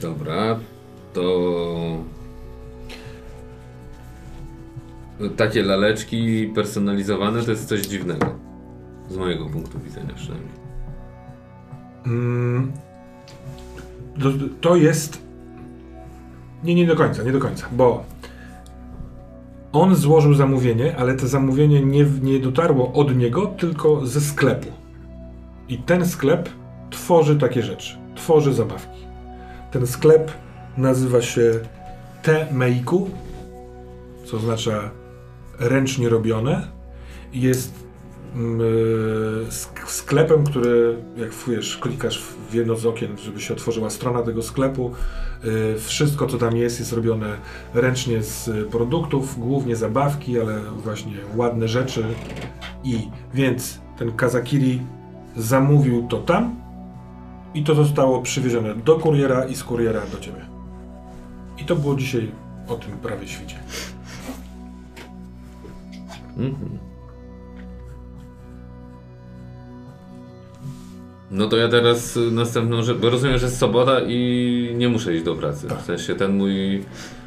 Dobra, 0.00 0.58
to... 1.12 1.22
Takie 5.36 5.62
laleczki 5.62 6.52
personalizowane 6.54 7.42
to 7.42 7.50
jest 7.50 7.68
coś 7.68 7.80
dziwnego. 7.80 8.26
Z 9.10 9.16
mojego 9.16 9.46
punktu 9.46 9.78
widzenia 9.78 10.14
przynajmniej. 10.14 10.52
Mm, 12.06 12.72
to, 14.20 14.28
to 14.60 14.76
jest. 14.76 15.22
Nie, 16.64 16.74
nie 16.74 16.86
do 16.86 16.96
końca, 16.96 17.22
nie 17.22 17.32
do 17.32 17.38
końca, 17.38 17.66
bo 17.72 18.04
On 19.72 19.94
złożył 19.96 20.34
zamówienie, 20.34 20.96
ale 20.96 21.14
to 21.14 21.28
zamówienie 21.28 21.80
nie, 21.82 22.04
nie 22.22 22.38
dotarło 22.38 22.92
od 22.92 23.16
niego, 23.16 23.46
tylko 23.46 24.06
ze 24.06 24.20
sklepu. 24.20 24.68
I 25.68 25.78
ten 25.78 26.06
sklep 26.06 26.48
tworzy 26.90 27.36
takie 27.36 27.62
rzeczy. 27.62 27.98
Tworzy 28.14 28.52
zabawki. 28.52 29.06
Ten 29.70 29.86
sklep 29.86 30.32
nazywa 30.76 31.22
się 31.22 31.52
Te 32.22 32.52
Meiku, 32.52 33.10
co 34.24 34.36
oznacza 34.36 34.90
ręcznie 35.58 36.08
robione. 36.08 36.68
Jest 37.32 37.81
sklepem, 39.86 40.44
który 40.44 40.96
jak 41.16 41.30
wiesz, 41.48 41.78
klikasz 41.78 42.22
w 42.50 42.54
jedno 42.54 42.76
z 42.76 42.86
okien, 42.86 43.18
żeby 43.18 43.40
się 43.40 43.54
otworzyła 43.54 43.90
strona 43.90 44.22
tego 44.22 44.42
sklepu. 44.42 44.90
e, 45.74 45.78
Wszystko, 45.78 46.26
co 46.26 46.38
tam 46.38 46.56
jest, 46.56 46.78
jest 46.78 46.92
robione 46.92 47.36
ręcznie 47.74 48.22
z 48.22 48.50
produktów, 48.70 49.38
głównie 49.38 49.76
zabawki, 49.76 50.40
ale 50.40 50.60
właśnie 50.60 51.12
ładne 51.36 51.68
rzeczy. 51.68 52.04
I 52.84 53.08
więc 53.34 53.80
ten 53.98 54.12
Kazakiri 54.12 54.80
zamówił 55.36 56.06
to 56.08 56.18
tam 56.18 56.56
i 57.54 57.64
to 57.64 57.74
zostało 57.74 58.22
przywiezione 58.22 58.74
do 58.74 58.98
kuriera 58.98 59.44
i 59.44 59.54
z 59.56 59.64
kuriera 59.64 60.00
do 60.12 60.18
ciebie. 60.18 60.46
I 61.58 61.64
to 61.64 61.76
było 61.76 61.94
dzisiaj 61.96 62.30
o 62.68 62.74
tym 62.74 62.90
prawie 62.98 63.28
świcie. 63.28 63.56
Mhm. 66.36 66.81
No 71.32 71.48
to 71.48 71.56
ja 71.56 71.68
teraz 71.68 72.18
następną 72.32 72.82
rzecz, 72.82 72.96
bo 72.96 73.10
rozumiem, 73.10 73.38
że 73.38 73.46
jest 73.46 73.58
sobota 73.58 74.00
i 74.08 74.74
nie 74.76 74.88
muszę 74.88 75.14
iść 75.14 75.24
do 75.24 75.34
pracy. 75.34 75.66
Tak. 75.68 75.82
W 75.82 75.84
sensie 75.84 76.14
ten 76.14 76.36
mój, 76.36 76.84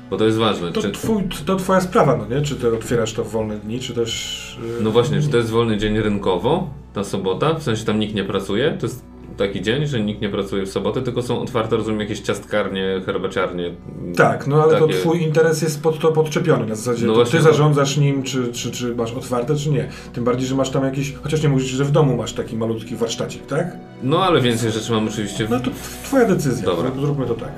bo 0.10 0.18
to 0.18 0.26
jest 0.26 0.38
ważne. 0.38 0.72
To, 0.72 0.82
Czy, 0.82 0.92
twój, 0.92 1.24
to 1.46 1.56
twoja 1.56 1.82
sprawa, 1.82 2.18
no 2.18 2.36
nie? 2.36 2.42
Czy 2.42 2.56
ty 2.56 2.74
otwierasz 2.74 3.14
to 3.14 3.24
w 3.24 3.32
wolne 3.32 3.58
dni, 3.58 3.80
czy 3.80 3.94
też... 3.94 4.60
yy, 4.78 4.84
no 4.84 4.92
właśnie, 4.92 5.22
czy 5.22 5.28
to 5.30 5.38
jest 5.38 5.50
wolny 5.50 5.78
dzień 5.78 6.00
rynkowo, 6.00 6.70
ta 6.94 7.04
sobota? 7.04 7.54
W 7.54 7.64
sensie 7.64 7.86
tam 7.86 8.00
nikt 8.00 8.16
nie 8.16 8.24
pracuje? 8.24 8.78
To 8.80 8.86
jest 8.86 9.06
taki 9.38 9.62
dzień, 9.62 9.86
że 9.88 10.00
nikt 10.02 10.22
nie 10.22 10.30
pracuje 10.30 10.66
w 10.66 10.70
sobotę, 10.70 11.02
tylko 11.02 11.22
są 11.22 11.42
otwarte, 11.42 11.76
rozumiem, 11.78 12.00
jakieś 12.00 12.20
ciastkarnie, 12.20 13.02
herbaciarnie. 13.06 13.72
Tak, 14.16 14.48
no 14.48 14.64
ale 14.64 14.80
to 14.80 14.88
takie- 14.88 15.00
twój 15.00 15.22
interes 15.24 15.62
jest 15.62 15.84
pod 15.84 16.00
to 16.00 16.12
podczepiony 16.12 16.66
na 16.66 16.76
zasadzie, 16.76 17.06
No 17.06 17.12
to 17.14 17.16
właśnie, 17.16 17.40
ty 17.40 17.46
no. 17.46 17.52
zarządzasz 17.52 17.98
nim, 17.98 18.24
czy, 18.24 18.52
czy, 18.54 18.72
czy 18.72 18.96
masz 18.96 19.14
otwarte, 19.14 19.56
czy 19.56 19.70
nie. 19.70 19.90
Tym 20.14 20.24
bardziej, 20.24 20.48
że 20.48 20.56
masz 20.56 20.70
tam 20.70 20.84
jakiś, 20.84 21.14
chociaż 21.24 21.44
nie 21.44 21.50
mówisz, 21.50 21.66
że 21.68 21.86
w 21.86 21.92
domu 21.92 22.18
masz 22.18 22.34
taki 22.34 22.58
malutki 22.58 22.96
warsztacik, 22.96 23.46
tak? 23.46 23.68
No 24.04 24.24
ale 24.24 24.42
więcej 24.42 24.72
rzeczy 24.72 24.92
mam 24.92 25.08
oczywiście 25.08 25.46
w 25.46 25.50
No 25.50 25.60
to 25.60 25.72
twoja 26.04 26.26
decyzja, 26.26 26.66
Dobra. 26.66 26.90
Zrób- 26.90 27.02
zróbmy 27.02 27.26
to 27.26 27.34
tak. 27.34 27.52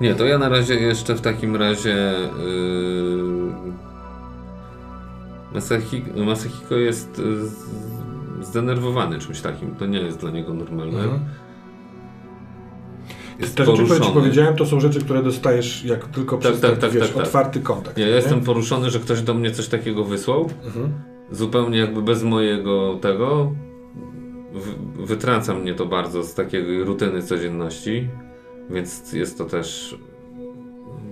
Nie, 0.00 0.14
to 0.14 0.24
ja 0.26 0.38
na 0.38 0.48
razie 0.48 0.74
jeszcze 0.74 1.14
w 1.14 1.20
takim 1.20 1.56
razie. 1.56 2.12
Masahiko, 5.54 6.24
Masahiko 6.24 6.74
jest 6.74 7.16
z- 7.16 7.70
zdenerwowany 8.42 9.18
czymś 9.18 9.40
takim. 9.40 9.74
To 9.74 9.86
nie 9.86 9.98
jest 10.00 10.18
dla 10.18 10.30
niego 10.30 10.54
normalne. 10.54 11.02
Mhm. 11.02 11.20
Jest 13.40 13.56
Te 13.56 13.64
rzeczy, 13.64 13.72
które 13.84 13.94
ci 13.94 14.00
poruszony. 14.00 14.20
powiedziałem, 14.20 14.56
to 14.56 14.66
są 14.66 14.80
rzeczy, 14.80 15.00
które 15.00 15.22
dostajesz 15.22 15.84
jak 15.84 16.04
tylko 16.08 16.38
przez 16.38 16.60
tak, 16.60 16.78
tak, 16.78 16.90
wiesz, 16.90 17.06
tak, 17.06 17.16
tak. 17.16 17.24
otwarty 17.26 17.60
kontakt. 17.60 17.98
Ja 17.98 18.06
nie? 18.06 18.12
jestem 18.12 18.40
poruszony, 18.40 18.90
że 18.90 19.00
ktoś 19.00 19.22
do 19.22 19.34
mnie 19.34 19.50
coś 19.50 19.68
takiego 19.68 20.04
wysłał. 20.04 20.50
Mhm. 20.64 20.92
Zupełnie 21.30 21.78
jakby 21.78 22.02
bez 22.02 22.22
mojego 22.22 22.98
tego. 23.00 23.52
W, 24.54 25.06
wytrąca 25.06 25.54
mnie 25.54 25.74
to 25.74 25.86
bardzo 25.86 26.22
z 26.22 26.34
takiej 26.34 26.84
rutyny 26.84 27.22
codzienności. 27.22 28.08
Więc 28.70 29.12
jest 29.12 29.38
to 29.38 29.44
też 29.44 29.96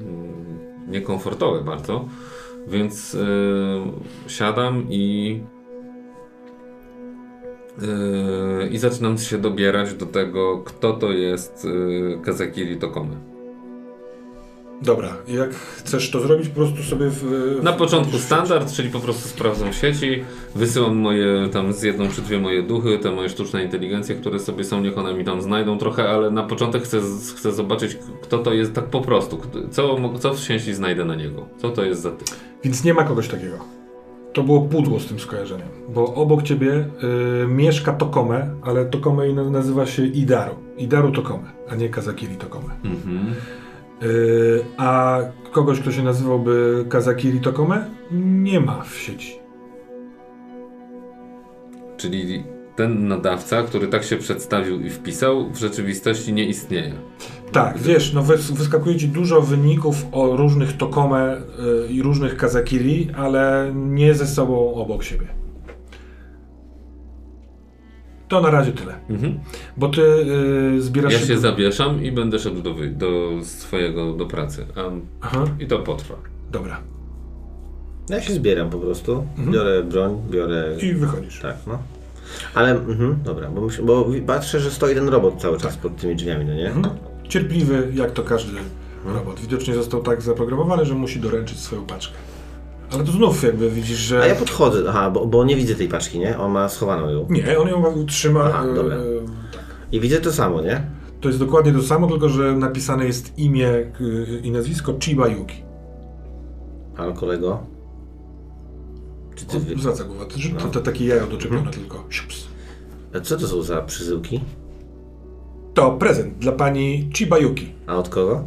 mm, 0.01 0.59
niekomfortowe 0.89 1.65
bardzo. 1.65 2.05
Więc 2.69 3.15
y, 3.15 3.19
siadam 4.27 4.87
i 4.91 5.41
y, 7.83 8.69
i 8.69 8.79
zaczynam 8.79 9.19
się 9.19 9.39
dobierać 9.39 9.95
do 9.95 10.07
tego, 10.07 10.59
kto 10.59 10.93
to 10.93 11.13
jest 11.13 11.65
y, 11.65 12.19
Kazakiri 12.25 12.77
Tokome. 12.77 13.28
Dobra, 14.83 15.17
jak 15.29 15.55
chcesz 15.55 16.11
to 16.11 16.21
zrobić, 16.21 16.49
po 16.49 16.55
prostu 16.55 16.83
sobie 16.83 17.11
w... 17.11 17.25
w 17.61 17.63
Na 17.63 17.73
początku 17.73 18.19
standard, 18.19 18.73
czyli 18.73 18.91
po 18.91 19.01
prostu 19.01 19.29
sprawdzam 19.29 19.73
sieci, 19.73 20.25
wysyłam 20.55 20.97
moje 20.97 21.49
tam 21.53 21.73
z 21.73 21.83
jedną 21.83 22.09
czy 22.09 22.23
dwie 22.23 22.41
moje 22.41 22.63
duchy, 22.63 22.99
te 22.99 23.11
moje 23.11 23.29
sztuczne 23.29 23.65
inteligencje, 23.65 24.15
które 24.15 24.39
sobie 24.39 24.65
są, 24.65 24.81
niech 24.81 24.99
one 24.99 25.15
mi 25.15 25.25
tam 25.25 25.43
znajdą 25.43 25.79
trochę, 25.79 26.09
ale 26.09 26.31
na 26.31 26.43
początek 26.43 26.83
chcę, 26.83 27.01
chcę 27.37 27.53
zobaczyć, 27.53 27.99
kto 28.23 28.39
to 28.39 28.53
jest 28.53 28.73
tak 28.73 28.85
po 28.85 29.01
prostu, 29.01 29.41
co, 29.71 29.97
co 30.19 30.35
w 30.35 30.39
sieci 30.39 30.75
znajdę 30.75 31.05
na 31.05 31.15
niego, 31.15 31.47
co 31.59 31.71
to 31.71 31.85
jest 31.85 32.03
za 32.03 32.11
typ. 32.11 32.29
Więc 32.65 32.85
nie 32.85 32.95
ma 32.95 33.05
kogoś 33.05 33.29
takiego. 33.29 33.59
To 34.33 34.43
było 34.43 34.61
pudło 34.61 35.01
z 35.01 35.07
tym 35.07 35.21
skojarzeniem, 35.21 35.69
bo 35.89 36.15
obok 36.15 36.43
ciebie 36.43 36.73
y, 36.73 37.47
mieszka 37.49 37.93
Tokome, 37.93 38.51
ale 38.63 38.87
Tokome 38.87 39.33
nazywa 39.33 39.87
się 39.87 40.07
Idaru. 40.07 40.55
Idaru 40.79 41.13
Tokome, 41.13 41.53
a 41.69 41.75
nie 41.75 41.89
Kazakiri 41.89 42.37
Tokome. 42.37 42.75
Mhm. 42.85 43.35
Y, 44.03 44.65
a 44.77 45.19
kogoś, 45.53 45.81
kto 45.81 45.93
się 45.93 46.03
nazywałby 46.03 46.85
Kazakiri 46.89 47.41
Tokome, 47.41 47.85
nie 48.21 48.61
ma 48.61 48.83
w 48.83 48.95
sieci. 48.97 49.39
Czyli 51.97 52.45
ten 52.77 53.09
nadawca, 53.09 53.63
który 53.63 53.87
tak 53.89 54.05
się 54.05 54.17
przedstawił 54.17 54.81
i 54.81 54.91
wpisał, 54.91 55.51
w 55.51 55.57
rzeczywistości 55.57 56.33
nie 56.33 56.45
istnieje. 56.45 56.93
Tak, 57.53 57.79
wiesz, 57.79 58.13
no 58.13 58.23
wys- 58.23 58.53
wyskakuje 58.53 58.97
ci 58.97 59.09
dużo 59.09 59.41
wyników 59.41 59.97
o 60.13 60.37
różnych 60.37 60.77
Tokome 60.77 61.37
y, 61.37 61.93
i 61.93 62.03
różnych 62.03 62.37
Kazakiri, 62.37 63.09
ale 63.17 63.73
nie 63.75 64.15
ze 64.15 64.27
sobą 64.27 64.75
obok 64.75 65.03
siebie. 65.05 65.27
To 68.29 68.41
na 68.41 68.51
razie 68.51 68.73
tyle. 68.73 68.95
Mhm. 69.11 69.39
Bo 69.77 69.89
ty 69.89 70.01
y, 70.77 70.83
zbierasz 70.83 71.13
Ja 71.13 71.19
się 71.19 71.39
zawieszam 71.39 72.05
i 72.05 72.13
będę 72.13 72.39
szedł 72.39 72.63
do, 72.63 72.75
do 72.91 73.31
swojego, 73.43 74.13
do 74.13 74.27
pracy. 74.27 74.67
A, 74.77 74.81
Aha, 75.21 75.45
I 75.61 75.67
to 75.67 75.79
potrwa. 75.79 76.15
dobra. 76.51 76.81
Ja 78.09 78.21
się 78.23 78.33
zbieram 78.33 78.71
po 78.71 78.79
prostu. 78.79 79.27
Biorę 79.51 79.83
broń, 79.83 80.23
biorę. 80.31 80.77
I 80.83 80.95
wychodzisz. 80.95 81.41
Tak, 81.41 81.57
no. 81.67 81.79
Ale, 82.55 82.71
mhm, 82.71 83.19
dobra, 83.25 83.51
bo, 83.51 83.61
myśl, 83.61 83.83
bo 83.85 84.07
patrzę, 84.27 84.61
że 84.61 84.71
stoi 84.71 84.95
ten 84.95 85.09
robot 85.09 85.41
cały 85.41 85.59
czas 85.59 85.77
pod 85.77 85.97
tymi 85.97 86.17
drzwiami, 86.17 86.45
no 86.45 86.55
nie? 86.55 86.67
Mhm. 86.71 86.95
Cierpliwy, 87.29 87.93
jak 87.95 88.11
to 88.11 88.23
każdy 88.23 88.53
robot. 89.07 89.41
Widocznie 89.41 89.75
został 89.75 90.03
tak 90.03 90.23
zaprogramowany, 90.23 90.85
że 90.85 90.95
musi 90.95 91.21
doręczyć 91.21 91.61
swoją 91.61 91.85
paczkę. 91.87 92.15
Ale 92.93 93.05
to 93.05 93.13
znów 93.13 93.43
jakby 93.43 93.71
widzisz, 93.71 93.99
że... 93.99 94.23
A 94.23 94.27
ja 94.27 94.35
podchodzę, 94.35 94.85
aha, 94.89 95.11
bo, 95.11 95.27
bo 95.27 95.45
nie 95.45 95.57
widzę 95.57 95.75
tej 95.75 95.89
paczki, 95.89 96.19
nie? 96.19 96.39
On 96.39 96.53
ma 96.53 96.69
schowaną 96.69 97.09
ją. 97.11 97.27
Nie, 97.31 97.59
on 97.59 97.69
ją 97.69 98.07
trzyma... 98.07 98.45
Aha, 98.45 98.65
e, 98.65 98.75
dobra. 98.75 98.97
tak. 99.53 99.63
I 99.93 100.01
widzę 100.01 100.21
to 100.21 100.33
samo, 100.33 100.63
nie? 100.63 100.83
To 101.21 101.29
jest 101.29 101.39
dokładnie 101.41 101.73
to 101.73 101.83
samo, 101.83 102.07
tylko 102.07 102.29
że 102.29 102.53
napisane 102.57 103.07
jest 103.07 103.39
imię 103.39 103.69
y, 104.01 104.41
i 104.45 104.51
nazwisko 104.51 104.95
Chiba 105.01 105.29
Yuki. 105.29 105.63
Ale 106.97 107.13
kolego? 107.13 107.59
Czy 109.35 109.47
ty 109.47 109.61
wy... 109.61 109.77
Zwraca 109.79 110.05
głowę. 110.05 110.27
To, 110.27 110.35
No. 110.55 110.61
to, 110.61 110.69
to 110.69 110.81
takie 110.81 111.07
jajo 111.07 111.27
doczepione 111.27 111.71
tylko. 111.71 112.05
Siups. 112.11 112.49
A 113.15 113.21
co 113.21 113.37
to 113.37 113.49
są 113.49 113.63
za 113.63 113.83
przyzyłki? 113.83 114.41
To 115.75 115.91
prezent 115.91 116.39
dla 116.39 116.53
pani 116.53 117.11
Chiba 117.17 117.39
Yuki. 117.39 117.73
A 117.87 117.97
od 117.97 118.09
kogo? 118.09 118.45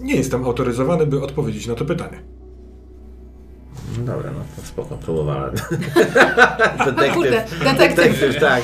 Nie 0.00 0.16
jestem 0.16 0.44
autoryzowany, 0.44 1.06
by 1.06 1.22
odpowiedzieć 1.22 1.66
na 1.66 1.74
to 1.74 1.84
pytanie. 1.84 2.22
No 3.98 4.04
dobra, 4.12 4.30
no 4.30 4.40
to 4.56 4.68
spoko, 4.68 4.96
próbowałem. 5.04 5.54
Kurde, 7.14 7.44
detektyw. 7.64 8.40
tak. 8.40 8.62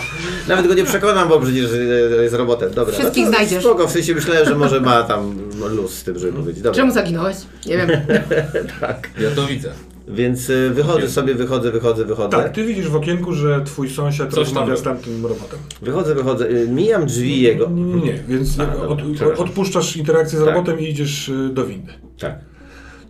Nawet 0.49 0.67
go 0.67 0.75
nie 0.75 0.85
przekonam, 0.85 1.29
bo 1.29 1.41
przecież 1.41 1.71
e, 2.19 2.23
jest 2.23 2.35
robotem. 2.35 2.71
Dobra, 2.75 2.95
Wszystkich 2.95 3.25
no 3.25 3.31
to 3.31 3.37
znajdziesz. 3.37 3.65
Spoko, 3.65 3.89
w 3.89 3.91
sensie 3.91 4.15
myślałem, 4.15 4.45
że 4.47 4.55
może 4.55 4.81
ma 4.81 5.03
tam 5.03 5.39
luz 5.71 5.95
z 5.95 6.05
tym, 6.05 6.19
żeby 6.19 6.33
powiedzieć. 6.33 6.63
Dobra. 6.63 6.77
Czemu 6.77 6.93
zaginąłeś? 6.93 7.37
Nie 7.67 7.77
wiem. 7.77 7.89
Tak. 8.81 9.09
Ja 9.21 9.31
to 9.31 9.47
widzę. 9.47 9.71
Więc 10.09 10.51
e, 10.51 10.71
wychodzę 10.71 11.09
sobie, 11.09 11.35
wychodzę, 11.35 11.71
wychodzę, 11.73 12.05
wychodzę. 12.05 12.37
Tak, 12.37 12.53
ty 12.53 12.65
widzisz 12.65 12.89
w 12.89 12.97
okienku, 12.97 13.33
że 13.35 13.61
twój 13.65 13.91
sąsiad 13.91 14.29
Coś 14.31 14.39
rozmawia 14.39 14.77
z 14.77 14.83
tamtym 14.83 15.27
robotem. 15.27 15.59
Wychodzę, 15.83 16.15
wychodzę. 16.15 16.49
e, 16.49 16.67
Mijam 16.67 17.07
drzwi 17.07 17.41
jego. 17.41 17.69
Nie, 17.71 17.83
nie, 17.85 18.03
nie. 18.05 18.23
więc 18.29 18.61
A, 18.61 18.77
od, 18.87 18.99
odpuszczasz 19.39 19.97
interakcję 19.97 20.39
z 20.39 20.45
Tak. 20.45 20.55
robotem 20.55 20.81
i 20.81 20.85
idziesz 20.89 21.31
do 21.53 21.65
windy. 21.67 21.93
Tak. 22.19 22.39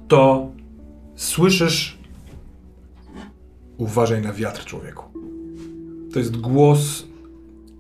To 0.09 0.49
słyszysz 1.17 1.98
uważaj 3.79 4.23
na 4.23 4.33
wiatr 4.33 4.65
człowieku. 4.65 5.05
To 6.13 6.19
jest 6.19 6.37
głos 6.37 7.07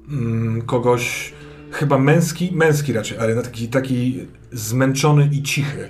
mm, 0.08 0.62
kogoś 0.62 1.32
chyba 1.70 1.98
męski, 1.98 2.50
męski 2.52 2.92
raczej, 2.92 3.18
ale 3.18 3.42
taki, 3.42 3.68
taki 3.68 4.20
zmęczony 4.52 5.28
i 5.32 5.42
cichy. 5.42 5.88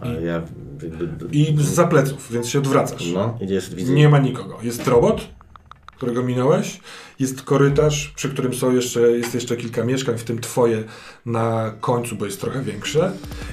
Ale 0.00 0.22
ja. 0.22 0.42
I 1.32 1.56
za 1.58 1.86
pleców, 1.86 2.32
więc 2.32 2.48
się 2.48 2.58
odwracasz. 2.58 3.12
No, 3.14 3.38
jest, 3.40 3.74
widzę. 3.74 3.92
Nie 3.92 4.08
ma 4.08 4.18
nikogo. 4.18 4.58
Jest 4.62 4.88
robot, 4.88 5.28
którego 6.00 6.22
minąłeś. 6.22 6.80
Jest 7.18 7.42
korytarz, 7.42 8.12
przy 8.16 8.28
którym 8.28 8.54
są 8.54 8.74
jeszcze, 8.74 9.00
jest 9.00 9.34
jeszcze 9.34 9.56
kilka 9.56 9.84
mieszkań, 9.84 10.18
w 10.18 10.24
tym 10.24 10.38
twoje 10.40 10.84
na 11.26 11.72
końcu, 11.80 12.16
bo 12.16 12.24
jest 12.24 12.40
trochę 12.40 12.62
większe. 12.62 13.12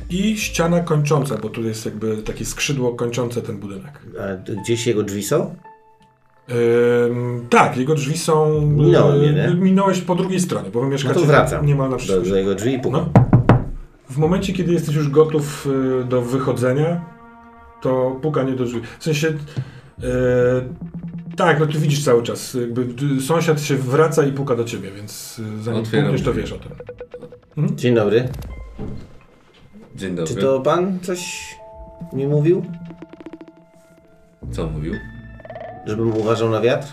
I 0.09 0.37
ściana 0.37 0.79
kończąca, 0.79 1.37
bo 1.37 1.49
tu 1.49 1.63
jest 1.63 1.85
jakby 1.85 2.17
takie 2.17 2.45
skrzydło 2.45 2.95
kończące 2.95 3.41
ten 3.41 3.57
budynek. 3.57 4.01
A 4.19 4.51
gdzieś 4.61 4.87
jego 4.87 5.03
drzwi 5.03 5.23
są? 5.23 5.55
Ym, 7.09 7.45
tak, 7.49 7.77
jego 7.77 7.95
drzwi 7.95 8.17
są. 8.17 8.61
Minąłem 8.61 9.23
je, 9.23 9.33
nie? 9.33 9.47
Minąłeś 9.55 10.01
po 10.01 10.15
drugiej 10.15 10.39
stronie, 10.39 10.69
bo 10.69 10.79
wy 10.79 10.85
No 10.85 10.91
mieszkacie 10.91 11.19
to 11.19 11.25
wracam. 11.25 11.65
niemal 11.65 11.87
Do, 11.87 11.91
naprzeciwko. 11.91 12.29
do 12.29 12.35
jego 12.35 12.55
drzwi 12.55 12.73
i 12.73 12.79
pukam. 12.79 13.09
No. 13.15 13.23
W 14.09 14.17
momencie, 14.17 14.53
kiedy 14.53 14.73
jesteś 14.73 14.95
już 14.95 15.09
gotów 15.09 15.67
y, 16.01 16.03
do 16.05 16.21
wychodzenia, 16.21 17.05
to 17.81 18.19
pukanie 18.21 18.53
do 18.53 18.65
drzwi. 18.65 18.81
W 18.99 19.03
sensie. 19.03 19.27
e, 20.03 20.03
tak, 21.37 21.59
no 21.59 21.65
ty 21.65 21.79
widzisz 21.79 22.03
cały 22.03 22.23
czas. 22.23 22.53
Jakby 22.53 22.87
y, 23.17 23.21
sąsiad 23.21 23.61
się 23.61 23.75
wraca 23.75 24.25
i 24.25 24.31
puka 24.31 24.55
do 24.55 24.63
ciebie, 24.63 24.91
więc 24.91 25.39
y, 25.39 25.63
zanim 25.63 25.81
Otwieram 25.81 26.05
pukniesz, 26.05 26.25
to 26.25 26.33
wiesz 26.33 26.51
o 26.51 26.57
tym. 26.57 26.71
Dzień 27.75 27.95
dobry. 27.95 28.29
Dzień 29.95 30.15
dobry. 30.15 30.35
Czy 30.35 30.41
to 30.41 30.59
pan 30.59 30.99
coś 30.99 31.55
mi 32.13 32.27
mówił? 32.27 32.65
Co 34.51 34.67
mówił? 34.67 34.93
Żebym 35.85 36.17
uważał 36.17 36.49
na 36.49 36.61
wiatr? 36.61 36.87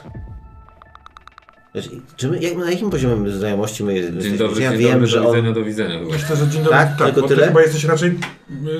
Wiesz, 1.75 1.91
Czy 2.17 2.29
my, 2.29 2.39
jak, 2.41 2.57
na 2.57 2.71
jakim 2.71 2.91
poziomie 2.91 3.31
znajomości 3.31 3.85
my 3.85 3.95
jesteśmy? 3.95 4.23
Dzień 4.23 4.39
dobry, 4.39 4.63
ja 4.63 4.71
dzień 4.71 4.81
wiem, 4.81 4.93
dobry, 4.93 5.07
że 5.07 5.21
do 5.21 5.29
on... 5.29 5.35
widzenia, 5.37 5.53
do 5.55 5.63
widzenia 5.65 5.99
chyba. 5.99 6.13
Myślę, 6.13 6.37
że 6.37 6.49
dzień 6.49 6.63
dobry. 6.63 6.71
Tak? 6.79 6.97
Tylko 6.99 7.21
bo 7.21 7.29
tyle? 7.29 7.41
ty 7.43 7.49
chyba 7.49 7.63
jesteś 7.63 7.85
raczej. 7.85 8.11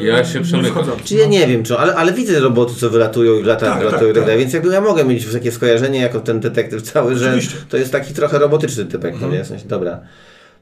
y, 0.01 0.05
Ja 0.05 0.25
się 0.25 0.39
nie 0.39 0.45
przemykam. 0.45 0.85
Czy 1.05 1.15
ja 1.15 1.25
no. 1.25 1.31
nie 1.31 1.47
wiem, 1.47 1.63
czy, 1.65 1.79
ale, 1.79 1.95
ale 1.95 2.13
widzę 2.13 2.41
roboty, 2.41 2.75
co 2.75 2.91
wylatują 2.91 3.35
i 3.39 3.43
lata 3.43 3.67
Tak, 3.67 3.79
wylatują 3.79 4.01
tak, 4.01 4.11
i 4.11 4.13
tak 4.13 4.15
tak. 4.15 4.25
dalej, 4.25 4.39
więc 4.39 4.53
jakby 4.53 4.73
ja 4.73 4.81
mogę 4.81 5.05
mieć 5.05 5.33
takie 5.33 5.53
skojarzenie 5.53 6.01
jako 6.01 6.21
ten 6.21 6.41
detektyw 6.41 6.83
cały, 6.83 7.17
że 7.17 7.27
Oczywiście. 7.29 7.57
to 7.69 7.77
jest 7.77 7.93
taki 7.93 8.15
trochę 8.15 8.39
robotyczny 8.39 8.85
typek, 8.85 9.11
no 9.13 9.17
Mhm. 9.17 9.33
nie? 9.33 9.45
W 9.45 9.47
sensie, 9.47 9.69
dobra. 9.69 10.01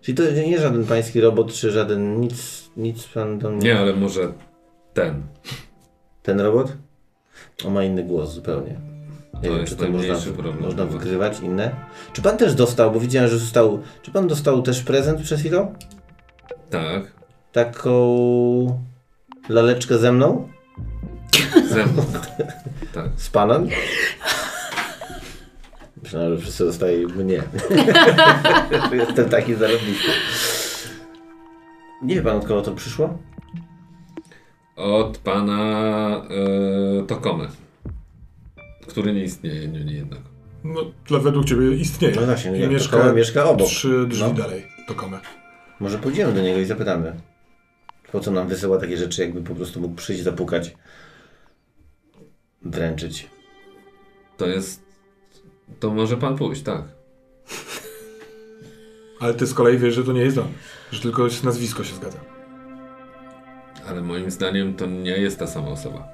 Czyli 0.00 0.16
to 0.18 0.22
nie 0.46 0.60
żaden 0.60 0.84
pański 0.84 1.20
robot, 1.20 1.52
czy 1.52 1.70
żaden 1.70 2.20
nic, 2.20 2.62
nic 2.76 3.04
pan 3.04 3.38
do 3.38 3.50
mnie... 3.50 3.62
Nie, 3.64 3.78
ale 3.78 3.92
może 3.96 4.32
ten. 4.94 5.22
Ten 6.22 6.40
robot? 6.40 6.72
On 7.66 7.72
ma 7.72 7.84
inny 7.84 8.02
głos 8.04 8.32
zupełnie. 8.34 8.91
Nie 9.34 9.48
To 9.48 9.56
wiem, 9.56 9.66
czy 9.66 9.76
to 9.76 9.88
można, 9.88 10.14
problem. 10.32 10.60
można 10.60 10.84
wykrywać 10.86 11.40
inne. 11.40 11.70
Czy 12.12 12.22
pan 12.22 12.36
też 12.38 12.54
dostał, 12.54 12.90
bo 12.92 13.00
widziałem, 13.00 13.30
że 13.30 13.38
został... 13.38 13.82
Czy 14.02 14.10
pan 14.10 14.26
dostał 14.28 14.62
też 14.62 14.82
prezent 14.82 15.22
przed 15.22 15.40
chwilą? 15.40 15.74
Tak. 16.70 17.12
Taką 17.52 18.80
laleczkę 19.48 19.98
ze 19.98 20.12
mną? 20.12 20.48
Ze 21.68 21.86
mną. 21.86 22.04
Tak. 22.94 23.06
Z 23.16 23.28
panem? 23.30 23.68
Myślałem, 26.02 26.36
że 26.36 26.42
wszyscy 26.42 26.64
dostaje 26.64 27.06
mnie. 27.06 27.42
Jestem 28.92 29.28
taki 29.30 29.54
zarobisty. 29.54 30.08
Nie 32.02 32.14
wie 32.14 32.22
pan, 32.22 32.36
od 32.36 32.44
kogo 32.46 32.62
to 32.62 32.72
przyszło? 32.72 33.18
Od 34.76 35.18
pana 35.18 35.60
e, 37.00 37.06
Tokomy. 37.06 37.48
Który 38.86 39.12
nie 39.12 39.24
istnieje, 39.24 39.68
nie, 39.68 39.84
nie 39.84 39.92
jednak. 39.92 40.18
No, 40.64 40.80
dla 41.06 41.18
według 41.18 41.44
ciebie 41.46 41.74
istnieje. 41.76 42.14
No 42.16 42.26
właśnie, 42.26 42.64
I 42.64 42.68
mieszka, 42.68 43.12
mieszka 43.12 43.44
obok. 43.44 43.66
Trzy 43.68 44.06
drzwi 44.08 44.22
No. 44.28 44.34
dalej. 44.34 44.66
Tokome. 44.88 45.20
Może 45.80 45.98
pójdziemy 45.98 46.32
do 46.32 46.42
niego 46.42 46.60
i 46.60 46.64
zapytamy. 46.64 47.16
Po 48.12 48.20
co 48.20 48.30
nam 48.30 48.48
wysyła 48.48 48.78
takie 48.78 48.96
rzeczy, 48.96 49.22
jakby 49.22 49.42
po 49.42 49.54
prostu 49.54 49.80
mógł 49.80 49.94
przyjść, 49.94 50.22
zapukać, 50.22 50.74
wręczyć. 52.62 53.28
To 54.36 54.46
jest. 54.46 54.82
To 55.80 55.90
może 55.90 56.16
pan 56.16 56.36
pójść, 56.36 56.62
tak. 56.62 56.82
Ale 59.20 59.34
ty 59.34 59.46
z 59.46 59.54
kolei 59.54 59.78
wiesz, 59.78 59.94
że 59.94 60.04
to 60.04 60.12
nie 60.12 60.20
jest 60.22 60.38
on. 60.38 60.48
Że 60.92 61.00
tylko 61.02 61.26
nazwisko 61.44 61.84
się 61.84 61.94
zgadza. 61.94 62.18
Ale 63.88 64.02
moim 64.02 64.30
zdaniem 64.30 64.74
to 64.74 64.86
nie 64.86 65.10
jest 65.16 65.38
ta 65.38 65.46
sama 65.46 65.68
osoba. 65.68 66.08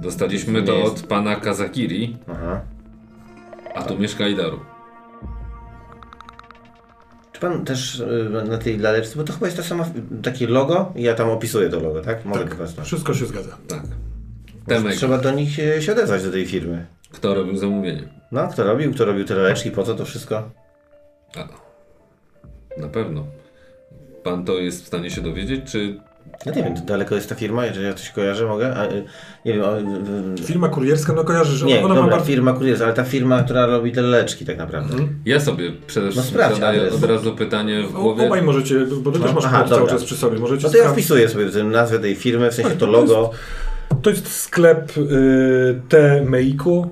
Dostaliśmy 0.00 0.62
to 0.62 0.72
jest. 0.72 0.92
od 1.02 1.06
pana 1.06 1.36
Kazakiri, 1.36 2.16
Aha. 2.28 2.60
a 3.74 3.82
tu 3.82 3.98
mieszka 3.98 4.28
Idaru. 4.28 4.60
Czy 7.32 7.40
pan 7.40 7.64
też 7.64 8.00
y, 8.00 8.30
na 8.48 8.58
tej 8.58 8.78
laleczce, 8.78 9.16
bo 9.16 9.24
to 9.24 9.32
chyba 9.32 9.46
jest 9.46 9.56
ta 9.56 9.62
sama, 9.62 9.86
takie 10.22 10.46
logo 10.46 10.92
i 10.96 11.02
ja 11.02 11.14
tam 11.14 11.30
opisuję 11.30 11.68
to 11.70 11.80
logo, 11.80 12.00
tak? 12.00 12.24
Mogę 12.24 12.44
Tak, 12.44 12.68
znać. 12.68 12.86
wszystko 12.86 13.14
się 13.14 13.26
zgadza. 13.26 13.56
Tak. 13.68 13.82
Temek, 14.66 14.94
Trzeba 14.94 15.18
do 15.18 15.30
nich 15.30 15.52
się, 15.54 15.82
się 15.82 15.92
odezwać, 15.92 16.22
do 16.22 16.30
tej 16.32 16.46
firmy. 16.46 16.86
kto 17.12 17.34
robił 17.34 17.56
zamówienie? 17.56 18.08
No, 18.32 18.48
kto 18.48 18.64
robił, 18.64 18.94
kto 18.94 19.04
robił 19.04 19.24
te 19.24 19.34
laleczki, 19.34 19.70
po 19.70 19.82
co 19.82 19.94
to 19.94 20.04
wszystko? 20.04 20.50
A, 21.36 21.48
na 22.80 22.88
pewno. 22.88 23.26
Pan 24.24 24.44
to 24.44 24.52
jest 24.58 24.84
w 24.84 24.86
stanie 24.86 25.10
się 25.10 25.20
dowiedzieć, 25.20 25.72
czy 25.72 26.00
Ja 26.46 26.52
nie 26.52 26.62
wiem, 26.62 26.74
to 26.74 26.80
daleko 26.80 27.14
jest 27.14 27.28
ta 27.28 27.34
firma, 27.34 27.66
jeżeli 27.66 27.86
ja 27.86 27.94
coś 27.94 28.10
kojarzę, 28.10 28.46
mogę? 28.46 28.74
A, 28.76 28.84
y, 28.86 29.04
nie 29.44 29.52
wiem, 29.52 29.62
o, 29.62 29.78
y, 29.78 29.82
y, 30.40 30.42
Firma 30.42 30.68
kurierska, 30.68 31.12
no 31.12 31.24
kojarzysz, 31.24 31.62
nie, 31.62 31.78
ona, 31.78 31.88
dobra, 31.88 32.02
ma 32.02 32.10
bardzo... 32.10 32.26
firma 32.26 32.52
kurierska, 32.52 32.84
ale 32.84 32.94
ta 32.94 33.04
firma, 33.04 33.42
która 33.42 33.66
robi 33.66 33.92
te 33.92 34.02
laleczki 34.02 34.44
tak 34.44 34.58
naprawdę. 34.58 34.92
Mhm. 34.92 35.18
Ja 35.24 35.40
sobie 35.40 35.72
przede 35.86 36.10
wszystkim 36.10 36.34
sprawdź 36.34 36.54
zadaję 36.54 36.80
adres. 36.80 36.94
od 36.94 37.10
razu 37.10 37.36
pytanie 37.36 37.82
w 37.82 37.96
O- 37.96 38.00
głowie. 38.02 38.26
Obaj 38.26 38.42
możecie, 38.42 38.74
bo 39.02 39.10
ty 39.12 39.18
No, 39.18 39.24
też 39.24 39.34
masz 39.34 39.44
aha, 39.44 39.64
cały 39.68 39.88
czas 39.88 40.04
przy 40.04 40.16
sobie. 40.16 40.38
Możecie 40.38 40.66
No 40.66 40.72
to 40.72 40.78
ja 40.78 40.92
wpisuję 40.92 41.28
sobie 41.28 41.64
nazwę 41.64 41.98
tej 41.98 42.14
firmy, 42.16 42.50
w 42.50 42.54
sensie 42.54 42.76
to 42.76 42.86
logo. 42.86 43.30
To 44.02 44.10
jest 44.10 44.32
sklep 44.32 44.92
y, 44.98 45.80
T 45.88 46.24
Meiku. 46.28 46.88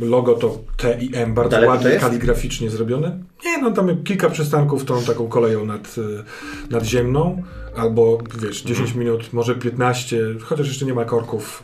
Y, 0.00 0.06
logo 0.06 0.34
to 0.34 0.58
T 0.76 0.98
i 1.00 1.10
M, 1.16 1.34
bardzo 1.34 1.50
Daleko 1.50 1.72
ładnie, 1.72 1.90
kaligraficznie 1.90 2.70
zrobione. 2.70 3.18
Nie, 3.44 3.58
no 3.58 3.70
tam 3.70 4.02
kilka 4.04 4.30
przystanków 4.30 4.84
tą 4.84 5.02
taką 5.02 5.28
koleją 5.28 5.64
nad, 5.64 5.98
y, 5.98 6.02
nadziemną. 6.70 7.42
Albo 7.76 8.18
wiesz, 8.42 8.62
10 8.62 8.88
Mhm. 8.88 8.98
minut, 9.06 9.32
może 9.32 9.54
15, 9.54 10.20
chociaż 10.40 10.66
jeszcze 10.68 10.84
nie 10.86 10.94
ma 10.94 11.04
korków 11.04 11.62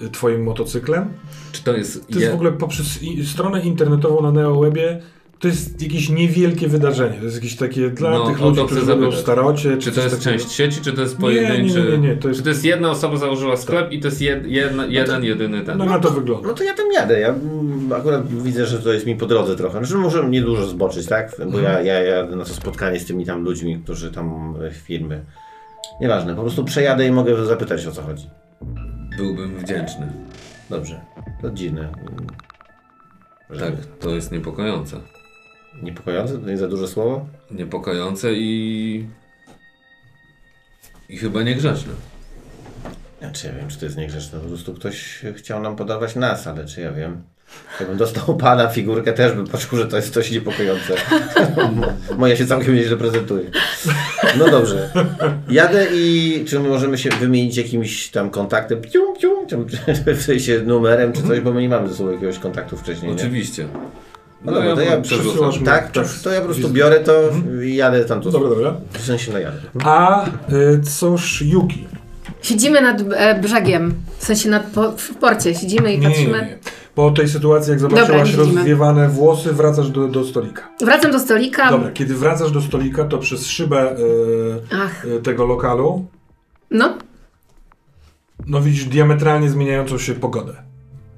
y, 0.00 0.04
y, 0.04 0.10
twoim 0.10 0.42
motocyklem. 0.42 1.08
Czy 1.52 1.64
to 1.64 1.76
jest. 1.76 1.94
To 2.06 2.12
jest 2.12 2.20
je- 2.22 2.30
w 2.30 2.34
ogóle 2.34 2.52
poprzez 2.52 3.02
i, 3.02 3.26
stronę 3.26 3.60
internetową 3.62 4.22
na 4.22 4.32
NeoWebie. 4.32 5.00
To 5.38 5.48
jest 5.48 5.82
jakieś 5.82 6.08
niewielkie 6.08 6.68
wydarzenie. 6.68 7.16
To 7.18 7.24
jest 7.24 7.36
jakieś 7.36 7.56
takie 7.56 7.90
dla 7.90 8.10
No, 8.10 8.26
tych 8.26 8.40
ludzi, 8.40 8.56
to 8.56 8.66
którzy 8.66 8.80
lubią 8.80 8.94
zapytać. 9.00 9.20
starocie. 9.20 9.76
Czy 9.78 9.92
to 9.92 10.00
jest 10.00 10.18
takiego. 10.24 10.38
część 10.38 10.52
sieci, 10.52 10.80
czy 10.80 10.92
to 10.92 11.00
jest 11.02 11.18
Nie, 11.18 11.28
nie, 11.28 11.34
pojedynczy? 11.34 11.82
nie, 11.82 11.98
nie, 11.98 12.08
nie, 12.08 12.16
to 12.16 12.28
jest- 12.28 12.38
Czy 12.40 12.44
to 12.44 12.48
jest 12.48 12.64
jedna 12.64 12.90
osoba 12.90 13.16
założyła 13.16 13.56
sklep 13.56 13.92
i 13.92 14.00
to 14.00 14.08
jest 14.08 14.20
jed, 14.22 14.46
jedna, 14.46 14.86
jeden, 14.86 15.24
jedyny 15.24 15.62
ten? 15.64 15.78
No 15.78 15.84
na 15.84 15.98
to 15.98 16.10
wygląda. 16.10 16.48
No 16.48 16.54
to 16.54 16.64
ja 16.64 16.74
tam 16.74 16.92
jadę. 16.92 17.20
Ja 17.20 17.34
akurat 17.96 18.28
widzę, 18.42 18.66
że 18.66 18.78
to 18.78 18.92
jest 18.92 19.06
mi 19.06 19.16
po 19.16 19.26
drodze 19.26 19.56
trochę. 19.56 19.78
Znaczy 19.78 19.94
może 19.96 20.28
niedużo 20.28 20.66
zboczyć, 20.66 21.06
tak? 21.06 21.36
Bo 21.52 21.60
ja, 21.60 21.80
ja 21.80 22.02
jadę 22.02 22.36
na 22.36 22.44
to 22.44 22.54
spotkanie 22.54 23.00
z 23.00 23.04
tymi 23.06 23.26
tam 23.26 23.42
ludźmi, 23.44 23.80
którzy 23.84 24.12
tam 24.12 24.54
e, 24.62 24.70
firmy. 24.70 25.24
Nieważne, 26.00 26.34
po 26.34 26.40
prostu 26.42 26.64
przejadę 26.64 27.06
i 27.06 27.10
mogę 27.10 27.44
zapytać 27.46 27.86
o 27.86 27.92
co 27.92 28.02
chodzi. 28.02 28.30
Byłbym 29.16 29.58
wdzięczny. 29.58 30.06
Dobrze. 30.70 31.00
To 31.42 31.50
dziwne. 31.50 31.88
Że 33.50 33.60
Tak, 33.60 33.74
to 34.00 34.10
jest 34.10 34.32
niepokojące. 34.32 34.96
Niepokojące? 35.82 36.38
To 36.38 36.46
nie 36.46 36.58
za 36.58 36.68
duże 36.68 36.88
słowo? 36.88 37.26
Niepokojące 37.50 38.34
i. 38.34 39.06
i 41.08 41.16
chyba 41.16 41.42
niegrzeczne. 41.42 41.92
Ja 43.20 43.30
czy 43.30 43.46
ja 43.46 43.52
wiem, 43.52 43.68
czy 43.68 43.78
to 43.78 43.84
jest 43.84 43.96
niegrzeczne. 43.96 44.40
Po 44.40 44.46
prostu 44.46 44.74
ktoś 44.74 45.24
chciał 45.36 45.62
nam 45.62 45.76
podawać 45.76 46.16
nas, 46.16 46.46
ale 46.46 46.64
czy 46.64 46.80
ja 46.80 46.92
wiem. 46.92 47.22
Jakbym 47.80 47.98
dostał 47.98 48.36
pana 48.46 48.68
figurkę, 48.68 49.12
też 49.12 49.32
bym 49.32 49.46
poczuł, 49.46 49.78
że 49.78 49.86
to 49.86 49.96
jest 49.96 50.14
coś 50.14 50.30
niepokojące. 50.30 50.94
Moja 52.18 52.36
się 52.36 52.46
całkiem 52.46 52.74
nieźle 52.74 52.96
prezentuje. 52.96 53.50
No 54.38 54.50
dobrze. 54.50 54.90
Jadę 55.48 55.86
i 55.94 56.44
czy 56.48 56.60
my 56.60 56.68
możemy 56.68 56.98
się 56.98 57.10
wymienić 57.10 57.56
jakimś 57.56 58.08
tam 58.08 58.30
kontaktem, 58.30 58.80
pium, 58.80 59.16
pium, 59.16 59.46
w 60.16 60.22
sensie 60.22 60.60
numerem 60.60 61.12
czy 61.12 61.22
coś, 61.22 61.40
bo 61.40 61.52
my 61.52 61.62
nie 61.62 61.68
mamy 61.68 61.88
ze 61.88 61.94
sobą 61.94 62.12
jakiegoś 62.12 62.38
kontaktu 62.38 62.76
wcześniej, 62.76 63.12
nie? 63.12 63.18
No 64.46 64.52
dobra, 64.52 64.74
to 64.74 64.80
ja 64.80 64.90
wam 64.90 65.02
przesyłasz 65.02 65.34
przerzucam. 65.34 65.64
Tak, 65.64 65.90
to, 65.92 66.02
Tak. 66.02 66.10
to 66.24 66.30
ja 66.32 66.40
po 66.40 66.46
prostu 66.46 66.68
biorę 66.68 67.00
to 67.00 67.12
i 67.64 67.74
jadę 67.76 68.04
tam 68.04 68.20
tu. 68.20 68.30
Dobra, 68.30 68.48
dobra. 68.48 68.74
W 68.92 69.02
sensie 69.06 69.32
no 69.32 69.38
jadę. 69.38 69.58
A 69.84 70.26
y, 70.26 70.80
cóż 70.98 71.42
Yuki? 71.42 71.84
Siedzimy 72.42 72.80
nad 72.82 73.02
e, 73.16 73.40
brzegiem, 73.40 73.94
w 74.18 74.24
sensie 74.24 74.48
nad 74.48 74.66
po, 74.66 74.92
w 74.92 75.14
porcie. 75.14 75.54
Siedzimy 75.54 75.92
i 75.94 75.98
Nie, 75.98 76.08
nie, 76.08 76.14
patrzymy. 76.14 76.38
nie. 76.38 76.58
Po 76.94 77.10
tej 77.10 77.28
sytuacji, 77.28 77.70
jak 77.70 77.80
Dobra, 77.80 78.00
zobaczyłaś 78.00 78.30
widzimy. 78.36 78.54
rozwiewane 78.56 79.08
włosy, 79.08 79.52
wracasz 79.52 79.90
do, 79.90 80.08
do 80.08 80.24
stolika. 80.24 80.62
Wracam 80.80 81.12
do 81.12 81.18
stolika. 81.20 81.70
Dobra, 81.70 81.90
kiedy 81.92 82.14
wracasz 82.14 82.50
do 82.50 82.62
stolika, 82.62 83.04
to 83.04 83.18
przez 83.18 83.46
szybę 83.46 83.96
y, 83.98 84.02
Ach, 84.82 85.04
y, 85.04 85.20
tego 85.22 85.46
lokalu, 85.46 86.06
no. 86.70 86.98
no 88.46 88.60
widzisz 88.60 88.84
diametralnie 88.84 89.50
zmieniającą 89.50 89.98
się 89.98 90.14
pogodę. 90.14 90.52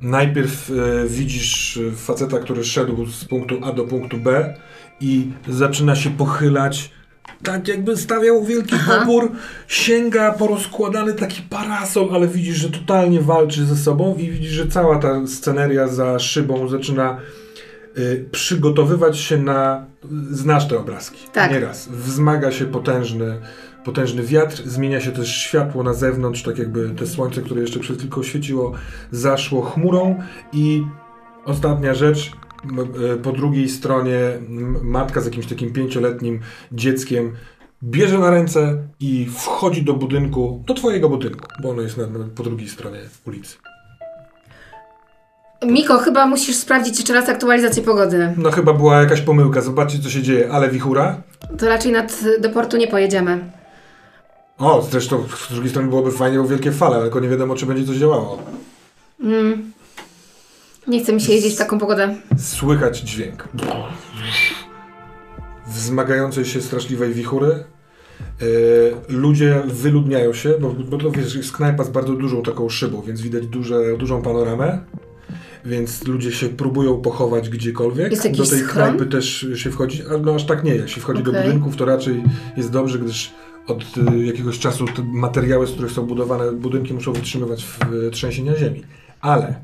Najpierw 0.02 0.70
y, 0.70 0.74
widzisz 1.08 1.76
y, 1.76 1.92
faceta, 1.92 2.38
który 2.38 2.64
szedł 2.64 3.06
z 3.06 3.24
punktu 3.24 3.60
A 3.64 3.72
do 3.72 3.84
punktu 3.84 4.16
B 4.16 4.54
i 5.00 5.30
zaczyna 5.48 5.96
się 5.96 6.10
pochylać 6.10 6.90
tak 7.42 7.68
jakby 7.68 7.96
stawiał 7.96 8.44
wielki 8.44 8.74
opór, 9.02 9.32
sięga 9.68 10.32
po 10.32 10.46
rozkładany 10.46 11.14
taki 11.14 11.42
parasol, 11.42 12.08
ale 12.14 12.28
widzisz, 12.28 12.56
że 12.56 12.70
totalnie 12.70 13.20
walczy 13.20 13.64
ze 13.64 13.76
sobą 13.76 14.16
i 14.16 14.30
widzisz, 14.30 14.52
że 14.52 14.66
cała 14.66 14.98
ta 14.98 15.26
sceneria 15.26 15.88
za 15.88 16.18
szybą 16.18 16.68
zaczyna 16.68 17.18
y, 17.98 18.28
przygotowywać 18.32 19.18
się 19.18 19.38
na... 19.38 19.86
Znasz 20.30 20.68
te 20.68 20.78
obrazki. 20.78 21.26
Tak. 21.32 21.50
Nieraz. 21.50 21.88
Wzmaga 21.88 22.52
się 22.52 22.64
potężny, 22.64 23.40
potężny 23.88 24.22
wiatr, 24.22 24.62
zmienia 24.66 25.00
się 25.00 25.12
też 25.12 25.36
światło 25.36 25.82
na 25.82 25.92
zewnątrz, 25.92 26.42
tak 26.42 26.58
jakby 26.58 26.90
te 26.90 27.06
słońce, 27.06 27.42
które 27.42 27.60
jeszcze 27.60 27.80
przed 27.80 27.98
chwilką 27.98 28.22
świeciło, 28.22 28.72
zaszło 29.10 29.62
chmurą 29.62 30.22
i 30.52 30.84
ostatnia 31.44 31.94
rzecz, 31.94 32.32
e, 33.12 33.16
po 33.16 33.32
drugiej 33.32 33.68
stronie 33.68 34.18
matka 34.82 35.20
z 35.20 35.24
jakimś 35.24 35.46
takim 35.46 35.72
pięcioletnim 35.72 36.40
dzieckiem 36.72 37.32
bierze 37.82 38.18
na 38.18 38.30
ręce 38.30 38.82
i 39.00 39.26
wchodzi 39.36 39.82
do 39.82 39.94
budynku, 39.94 40.64
do 40.66 40.74
twojego 40.74 41.08
budynku, 41.08 41.46
bo 41.62 41.70
ono 41.70 41.82
jest 41.82 41.96
na, 41.96 42.06
po 42.34 42.42
drugiej 42.42 42.68
stronie 42.68 42.98
ulicy. 43.26 43.56
Miko, 45.66 45.98
chyba 45.98 46.26
musisz 46.26 46.56
sprawdzić 46.56 46.98
jeszcze 46.98 47.14
raz 47.14 47.28
aktualizację 47.28 47.82
pogody. 47.82 48.34
No 48.36 48.50
chyba 48.50 48.72
była 48.72 49.00
jakaś 49.00 49.20
pomyłka, 49.20 49.60
zobaczcie 49.60 49.98
co 49.98 50.10
się 50.10 50.22
dzieje, 50.22 50.50
ale 50.52 50.70
wichura? 50.70 51.22
To 51.58 51.68
raczej 51.68 51.92
nad, 51.92 52.20
do 52.40 52.50
portu 52.50 52.76
nie 52.76 52.88
pojedziemy. 52.88 53.57
O, 54.58 54.88
zresztą 54.90 55.24
z 55.48 55.52
drugiej 55.52 55.70
strony 55.70 55.88
byłoby 55.88 56.12
fajnie, 56.12 56.38
bo 56.38 56.48
wielkie 56.48 56.72
fale, 56.72 56.96
ale 56.96 57.04
tylko 57.04 57.20
nie 57.20 57.28
wiadomo 57.28 57.54
czy 57.54 57.66
będzie 57.66 57.84
coś 57.84 57.96
działało. 57.96 58.42
Mm. 59.20 59.72
Nie 60.86 61.02
chce 61.02 61.12
mi 61.12 61.20
się 61.20 61.32
jeździć 61.32 61.54
w 61.54 61.58
taką 61.58 61.78
pogodę. 61.78 62.16
Słychać 62.38 63.00
dźwięk. 63.00 63.48
Wzmagającej 65.66 66.44
się 66.44 66.60
straszliwej 66.60 67.14
wichury. 67.14 67.64
Yy, 68.40 68.46
ludzie 69.08 69.62
wyludniają 69.66 70.32
się, 70.32 70.54
bo, 70.60 70.70
bo 70.70 70.98
to 70.98 71.10
wiesz, 71.10 71.34
jest 71.34 71.52
knajpa 71.52 71.84
z 71.84 71.88
bardzo 71.88 72.12
dużą 72.12 72.42
taką 72.42 72.68
szybą, 72.68 73.02
więc 73.02 73.20
widać 73.20 73.46
duże, 73.46 73.96
dużą 73.98 74.22
panoramę. 74.22 74.78
Więc 75.64 76.06
ludzie 76.06 76.32
się 76.32 76.48
próbują 76.48 77.00
pochować 77.00 77.48
gdziekolwiek. 77.48 78.10
Jest 78.10 78.24
jakiś 78.24 78.38
do 78.38 78.46
tej 78.46 78.58
schron? 78.58 78.88
knajpy 78.88 79.06
też 79.06 79.46
się 79.54 79.70
wchodzi, 79.70 80.02
no 80.24 80.34
aż 80.34 80.46
tak 80.46 80.64
nie. 80.64 80.76
Jak 80.76 80.88
się 80.88 81.00
wchodzi 81.00 81.22
do 81.22 81.30
Okej. 81.30 81.42
budynków, 81.42 81.76
to 81.76 81.84
raczej 81.84 82.22
jest 82.56 82.70
dobrze, 82.70 82.98
gdyż 82.98 83.34
od 83.68 83.96
y, 84.12 84.24
jakiegoś 84.24 84.58
czasu 84.58 84.86
te 84.86 85.02
materiały, 85.02 85.66
z 85.66 85.72
których 85.72 85.92
są 85.92 86.06
budowane 86.06 86.52
budynki, 86.52 86.94
muszą 86.94 87.12
wytrzymywać 87.12 87.64
w, 87.64 87.92
y, 87.92 88.10
trzęsienia 88.10 88.56
ziemi. 88.56 88.82
Ale 89.20 89.60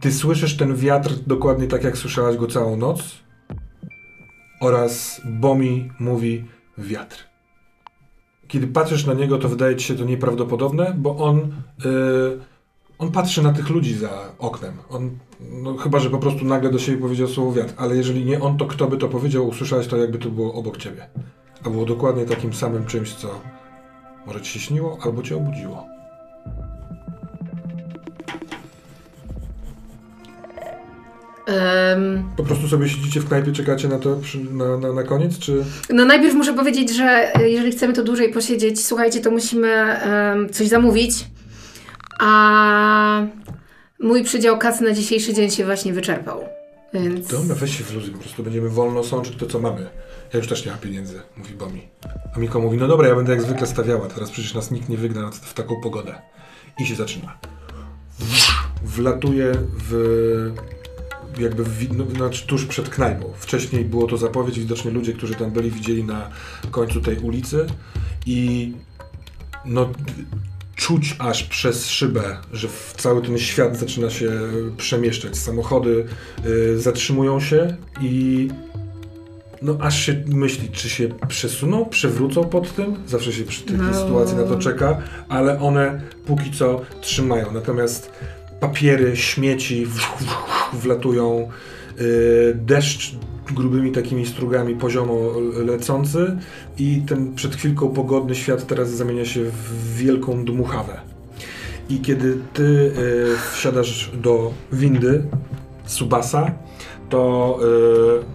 Ty 0.00 0.12
słyszysz 0.12 0.56
ten 0.56 0.76
wiatr 0.76 1.10
dokładnie 1.26 1.66
tak, 1.66 1.84
jak 1.84 1.98
słyszałaś 1.98 2.36
go 2.36 2.46
całą 2.46 2.76
noc. 2.76 3.02
Oraz 4.60 5.20
Bomi 5.24 5.90
mówi 6.00 6.44
wiatr. 6.78 7.24
Kiedy 8.48 8.66
patrzysz 8.66 9.06
na 9.06 9.14
niego, 9.14 9.38
to 9.38 9.48
wydaje 9.48 9.76
ci 9.76 9.86
się 9.86 9.94
to 9.94 10.04
nieprawdopodobne, 10.04 10.94
bo 10.98 11.16
on, 11.16 11.36
yy, 11.84 12.40
on 12.98 13.12
patrzy 13.12 13.42
na 13.42 13.52
tych 13.52 13.70
ludzi 13.70 13.94
za 13.94 14.10
oknem. 14.38 14.72
On, 14.90 15.10
no, 15.40 15.76
chyba, 15.76 15.98
że 15.98 16.10
po 16.10 16.18
prostu 16.18 16.44
nagle 16.44 16.70
do 16.70 16.78
siebie 16.78 16.98
powiedział 16.98 17.28
słowo 17.28 17.52
wiatr, 17.52 17.74
ale 17.76 17.96
jeżeli 17.96 18.24
nie 18.24 18.40
on, 18.40 18.58
to 18.58 18.66
kto 18.66 18.86
by 18.86 18.96
to 18.96 19.08
powiedział, 19.08 19.48
usłyszałeś 19.48 19.86
to, 19.86 19.96
jakby 19.96 20.18
to 20.18 20.28
było 20.28 20.54
obok 20.54 20.76
ciebie. 20.76 21.08
A 21.64 21.70
było 21.70 21.84
dokładnie 21.84 22.24
takim 22.24 22.52
samym 22.52 22.86
czymś, 22.86 23.14
co 23.14 23.40
może 24.26 24.40
ci 24.40 24.52
się 24.52 24.60
śniło, 24.60 24.98
albo 25.02 25.22
cię 25.22 25.36
obudziło. 25.36 25.86
Em, 31.46 32.24
Po 32.36 32.42
prostu 32.42 32.68
sobie 32.68 32.88
siedzicie 32.88 33.20
w 33.20 33.28
knajpie, 33.28 33.52
czekacie 33.52 33.88
na 33.88 33.98
to 33.98 34.16
przy, 34.16 34.38
na, 34.38 34.76
na, 34.78 34.92
na 34.92 35.02
koniec, 35.02 35.38
czy... 35.38 35.64
no 35.90 36.04
najpierw 36.04 36.34
muszę 36.34 36.54
powiedzieć, 36.54 36.94
że 36.96 37.34
e, 37.34 37.48
jeżeli 37.50 37.72
chcemy 37.72 37.92
to 37.92 38.04
dłużej 38.04 38.32
posiedzieć, 38.32 38.84
słuchajcie, 38.84 39.20
to 39.20 39.30
musimy 39.30 39.68
em, 39.68 40.48
coś 40.52 40.68
zamówić. 40.68 41.24
A 42.18 43.26
mój 44.00 44.24
przydział 44.24 44.58
kasy 44.58 44.84
na 44.84 44.92
dzisiejszy 44.92 45.34
dzień 45.34 45.50
się 45.50 45.64
właśnie 45.64 45.92
wyczerpał. 45.92 46.44
Więc 46.94 47.28
Dobra, 47.28 47.54
weź 47.54 47.78
się 47.78 47.84
wluzuj, 47.84 48.10
po 48.10 48.18
prostu 48.18 48.42
będziemy 48.42 48.68
wolno 48.68 49.04
sączyć 49.04 49.36
to, 49.36 49.46
co 49.46 49.58
mamy. 49.58 49.90
Ja 50.32 50.38
już 50.38 50.48
też 50.48 50.64
nie 50.64 50.70
mam 50.70 50.80
pieniędzy, 50.80 51.20
mówi 51.36 51.54
Bomi. 51.54 51.88
A 52.36 52.38
Miko 52.38 52.60
mówi, 52.60 52.78
no 52.78 52.88
dobra, 52.88 53.08
ja 53.08 53.14
będę 53.14 53.32
jak 53.32 53.42
zwykle 53.42 53.66
stawiała, 53.66 54.06
teraz 54.06 54.30
przecież 54.30 54.54
nas 54.54 54.70
nikt 54.70 54.88
nie 54.88 54.96
wygna 54.96 55.30
w 55.30 55.54
taką 55.54 55.80
pogodę. 55.80 56.14
I 56.78 56.86
się 56.86 56.94
zaczyna. 56.94 57.38
Wlatuje 58.82 59.52
w... 59.88 60.52
jakby 61.38 61.64
w, 61.64 61.96
no, 61.96 62.04
znaczy 62.10 62.46
tuż 62.46 62.66
przed 62.66 62.88
knajpą. 62.88 63.32
Wcześniej 63.36 63.84
było 63.84 64.06
to 64.06 64.16
zapowiedź, 64.16 64.58
widocznie 64.58 64.90
ludzie, 64.90 65.12
którzy 65.12 65.34
tam 65.34 65.50
byli, 65.50 65.70
widzieli 65.70 66.04
na 66.04 66.30
końcu 66.70 67.00
tej 67.00 67.18
ulicy 67.18 67.66
i 68.26 68.72
no 69.64 69.90
czuć 70.76 71.16
aż 71.18 71.42
przez 71.42 71.88
szybę, 71.88 72.36
że 72.52 72.68
w 72.68 72.94
cały 72.96 73.22
ten 73.22 73.38
świat 73.38 73.76
zaczyna 73.78 74.10
się 74.10 74.30
przemieszczać. 74.76 75.36
Samochody 75.36 76.04
y, 76.46 76.80
zatrzymują 76.80 77.40
się 77.40 77.76
i 78.00 78.48
no 79.62 79.76
aż 79.80 80.06
się 80.06 80.24
myśli, 80.26 80.68
czy 80.68 80.88
się 80.88 81.08
przesuną, 81.28 81.84
przewrócą 81.84 82.44
pod 82.44 82.74
tym. 82.74 82.94
Zawsze 83.06 83.32
się 83.32 83.44
przy 83.44 83.60
takiej 83.60 83.78
No. 83.78 83.94
sytuacji 84.02 84.36
na 84.36 84.42
to 84.42 84.58
czeka, 84.58 85.02
ale 85.28 85.60
one 85.60 86.00
póki 86.26 86.50
co 86.52 86.80
trzymają. 87.00 87.52
Natomiast 87.52 88.10
papiery, 88.60 89.16
śmieci 89.16 89.86
wlatują, 90.72 91.48
y, 92.00 92.52
deszcz 92.54 93.14
grubymi 93.52 93.92
takimi 93.92 94.26
strugami 94.26 94.74
poziomo 94.74 95.14
lecący 95.64 96.36
i 96.78 97.02
ten 97.08 97.34
przed 97.34 97.56
chwilką 97.56 97.88
pogodny 97.88 98.34
świat 98.34 98.66
teraz 98.66 98.90
zamienia 98.90 99.24
się 99.24 99.44
w 99.44 99.96
wielką 99.96 100.44
dmuchawę. 100.44 101.00
I 101.88 102.00
kiedy 102.00 102.38
ty 102.52 102.62
y, 102.62 102.92
wsiadasz 103.52 104.10
do 104.14 104.52
windy 104.72 105.22
Subasa, 105.84 106.50
to 107.08 107.58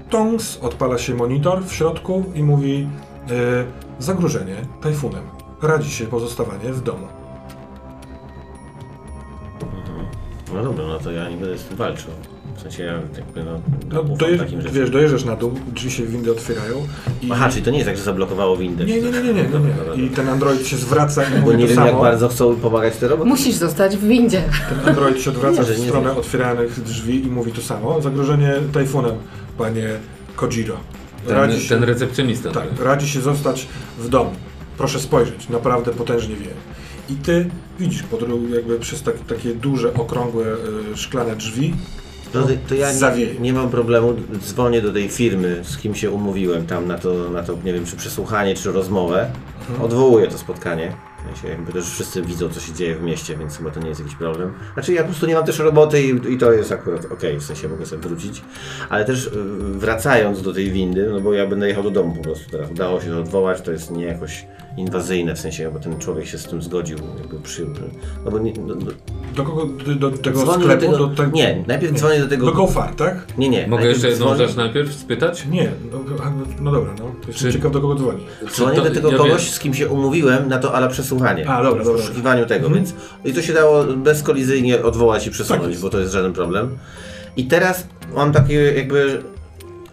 y, 0.07 0.09
Tongs 0.09 0.57
odpala 0.61 0.97
się 0.97 1.15
monitor 1.15 1.65
w 1.65 1.73
środku 1.73 2.23
i 2.35 2.43
mówi 2.43 2.87
y, 3.31 4.03
zagrożenie 4.03 4.55
tajfunem. 4.81 5.23
Radzi 5.61 5.91
się 5.91 6.05
pozostawanie 6.05 6.73
w 6.73 6.81
domu. 6.81 7.07
No 10.53 10.63
dobra, 10.63 10.87
no 10.87 10.99
to 10.99 11.11
ja 11.11 11.29
nie 11.29 11.37
będę 11.37 11.57
z 11.57 11.63
tym 11.63 11.77
walczył. 11.77 12.11
W 12.61 12.63
sensie 12.63 12.83
ja 12.83 12.93
jakby 12.93 13.43
no, 13.43 13.61
No, 13.93 14.03
dojeżdż, 14.03 14.43
takim 14.43 14.61
rzeczom. 14.61 14.77
wiesz, 14.77 14.89
dojeżdżasz 14.89 15.25
na 15.25 15.35
dół, 15.35 15.51
drzwi 15.73 15.91
się 15.91 16.05
windy 16.05 16.31
otwierają 16.31 16.87
i... 17.21 17.29
Aha, 17.31 17.49
czyli 17.49 17.61
to 17.61 17.71
nie 17.71 17.77
jest 17.77 17.89
tak, 17.89 17.97
że 17.97 18.03
zablokowało 18.03 18.57
windę. 18.57 18.85
Nie, 18.85 19.01
nie, 19.01 19.11
nie, 19.11 19.21
nie, 19.23 19.33
nie, 19.33 19.43
Dobra, 19.43 19.69
nie. 19.97 20.03
I 20.03 20.09
ten 20.09 20.29
android 20.29 20.67
się 20.67 20.77
zwraca 20.77 21.23
i 21.23 21.31
Bo 21.31 21.39
mówi 21.39 21.57
nie 21.57 21.63
to 21.63 21.67
wiem 21.67 21.75
samo. 21.75 21.87
jak 21.87 21.95
bardzo 21.97 22.27
chcą 22.29 22.55
pomagać 22.55 22.97
te 22.97 23.07
roboty. 23.07 23.29
musisz 23.29 23.55
zostać 23.55 23.97
w 23.97 24.07
windzie. 24.07 24.43
Ten 24.69 24.89
android 24.89 25.21
się 25.21 25.29
odwraca 25.29 25.61
Nie, 25.61 25.67
że 25.67 25.73
w 25.73 25.79
nie 25.79 25.87
stronę 25.87 26.15
otwieranych 26.15 26.83
drzwi 26.83 27.25
i 27.25 27.27
mówi 27.27 27.51
to 27.51 27.61
samo. 27.61 28.01
Zagrożenie 28.01 28.53
tajfunem, 28.73 29.15
panie 29.57 29.89
Kojiro. 30.35 30.77
Ten, 31.27 31.35
Radzi 31.37 31.61
się, 31.61 31.69
ten 31.69 31.83
recepcjonista. 31.83 32.51
tak, 32.51 32.67
radzi 32.83 33.09
się 33.09 33.21
zostać 33.21 33.67
w 33.99 34.09
domu. 34.09 34.31
Proszę 34.77 34.99
spojrzeć, 34.99 35.49
naprawdę 35.49 35.91
potężnie 35.91 36.35
wieje. 36.35 36.53
I 37.09 37.15
ty 37.15 37.49
widzisz 37.79 38.03
jakby 38.55 38.79
przez 38.79 39.03
tak, 39.03 39.15
takie 39.19 39.53
duże, 39.55 39.93
okrągłe, 39.93 40.45
y, 40.93 40.97
szklane 40.97 41.35
drzwi. 41.35 41.73
To, 42.33 42.47
to 42.69 42.75
ja 42.75 42.91
nie, 43.15 43.39
nie 43.39 43.53
mam 43.53 43.69
problemu, 43.69 44.13
dzwonię 44.37 44.81
do 44.81 44.93
tej 44.93 45.09
firmy, 45.09 45.59
z 45.63 45.77
kim 45.77 45.95
się 45.95 46.11
umówiłem 46.11 46.65
tam 46.65 46.87
na 46.87 46.97
to, 46.97 47.29
na 47.29 47.43
to 47.43 47.57
nie 47.65 47.73
wiem, 47.73 47.85
czy 47.85 47.95
przesłuchanie, 47.95 48.55
czy 48.55 48.71
rozmowę. 48.71 49.31
Mhm. 49.69 49.81
Odwołuję 49.81 50.27
to 50.27 50.37
spotkanie. 50.37 50.91
W 51.21 51.23
sensie 51.23 51.47
jakby 51.47 51.73
też 51.73 51.85
wszyscy 51.85 52.21
widzą, 52.21 52.49
co 52.49 52.59
się 52.59 52.73
dzieje 52.73 52.95
w 52.95 53.01
mieście, 53.01 53.37
więc 53.37 53.57
chyba 53.57 53.71
to 53.71 53.79
nie 53.79 53.89
jest 53.89 54.01
jakiś 54.01 54.15
problem. 54.15 54.53
Znaczy 54.73 54.93
ja 54.93 55.01
po 55.01 55.07
prostu 55.07 55.25
nie 55.25 55.35
mam 55.35 55.45
też 55.45 55.59
roboty 55.59 56.01
i, 56.03 56.33
i 56.33 56.37
to 56.37 56.53
jest 56.53 56.71
akurat 56.71 57.05
okej, 57.11 57.39
w 57.39 57.43
sensie 57.43 57.67
mogę 57.67 57.85
sobie 57.85 58.01
wrócić. 58.01 58.41
Ale 58.89 59.05
też 59.05 59.27
y, 59.27 59.31
wracając 59.61 60.41
do 60.41 60.53
tej 60.53 60.71
windy, 60.71 61.09
no 61.11 61.21
bo 61.21 61.33
ja 61.33 61.47
będę 61.47 61.67
jechał 61.67 61.83
do 61.83 61.91
domu 61.91 62.15
po 62.15 62.21
prostu 62.21 62.51
teraz. 62.51 62.71
Udało 62.71 63.01
się 63.01 63.09
to 63.09 63.19
odwołać, 63.19 63.61
to 63.61 63.71
jest 63.71 63.91
nie 63.91 64.05
jakoś 64.05 64.45
inwazyjne, 64.77 65.35
w 65.35 65.39
sensie, 65.39 65.71
bo 65.73 65.79
ten 65.79 65.99
człowiek 65.99 66.25
się 66.25 66.37
z 66.37 66.43
tym 66.45 66.61
zgodził, 66.61 66.97
jakby 67.19 67.39
przyjął. 67.39 67.71
No 68.25 68.31
bo 68.31 68.39
nie, 68.39 68.53
no, 68.53 68.75
no, 68.75 68.91
Do 69.35 69.43
kogo? 69.43 69.65
Do, 69.65 69.95
do 69.95 70.17
tego 70.17 70.41
sklepu? 70.41 70.67
do 70.67 70.77
tego, 70.77 70.97
do 70.97 71.07
te- 71.07 71.27
Nie, 71.33 71.63
najpierw 71.67 71.93
dzwonię 71.97 72.19
do 72.19 72.27
tego... 72.27 72.45
Do 72.45 72.51
Gofar, 72.51 72.95
tak? 72.95 73.27
Nie, 73.37 73.49
nie. 73.49 73.67
Mogę 73.67 73.85
jeszcze 73.85 74.09
jedną 74.09 74.25
dzwonię- 74.25 74.37
rzecz 74.37 74.55
najpierw 74.55 74.93
spytać? 74.93 75.45
Nie, 75.45 75.71
no, 75.91 75.99
no, 76.09 76.31
no 76.61 76.71
dobra, 76.71 76.93
no. 76.99 77.05
Jestem 77.27 77.33
Czy- 77.51 77.57
ciekaw 77.57 77.71
do 77.71 77.81
kogo 77.81 77.95
dzwoni. 77.95 78.23
Dzwonię 78.51 78.81
do 78.81 78.91
tego 78.91 79.11
ja 79.11 79.17
kogoś, 79.17 79.31
wiem. 79.43 79.51
z 79.53 79.59
kim 79.59 79.73
się 79.73 79.89
umówiłem 79.89 80.49
na 80.49 80.57
to 80.57 80.73
ala 80.73 80.87
przesłuchanie. 80.87 81.49
A, 81.49 81.63
dobra, 81.63 81.83
w 81.83 81.85
dobra. 81.85 82.01
poszukiwaniu 82.01 82.45
tego, 82.45 82.65
Mhm. 82.67 82.73
więc 82.85 82.95
i 83.25 83.33
to 83.33 83.41
się 83.41 83.53
dało 83.53 83.83
bezkolizyjnie 83.83 84.83
odwołać 84.83 85.21
i 85.21 85.25
Tak 85.25 85.33
przesunąć, 85.33 85.69
jest. 85.69 85.81
bo 85.81 85.89
to 85.89 85.99
jest 85.99 86.11
żaden 86.13 86.33
problem. 86.33 86.77
I 87.37 87.45
teraz 87.45 87.87
mam 88.15 88.31
takie 88.31 88.73
jakby, 88.73 89.21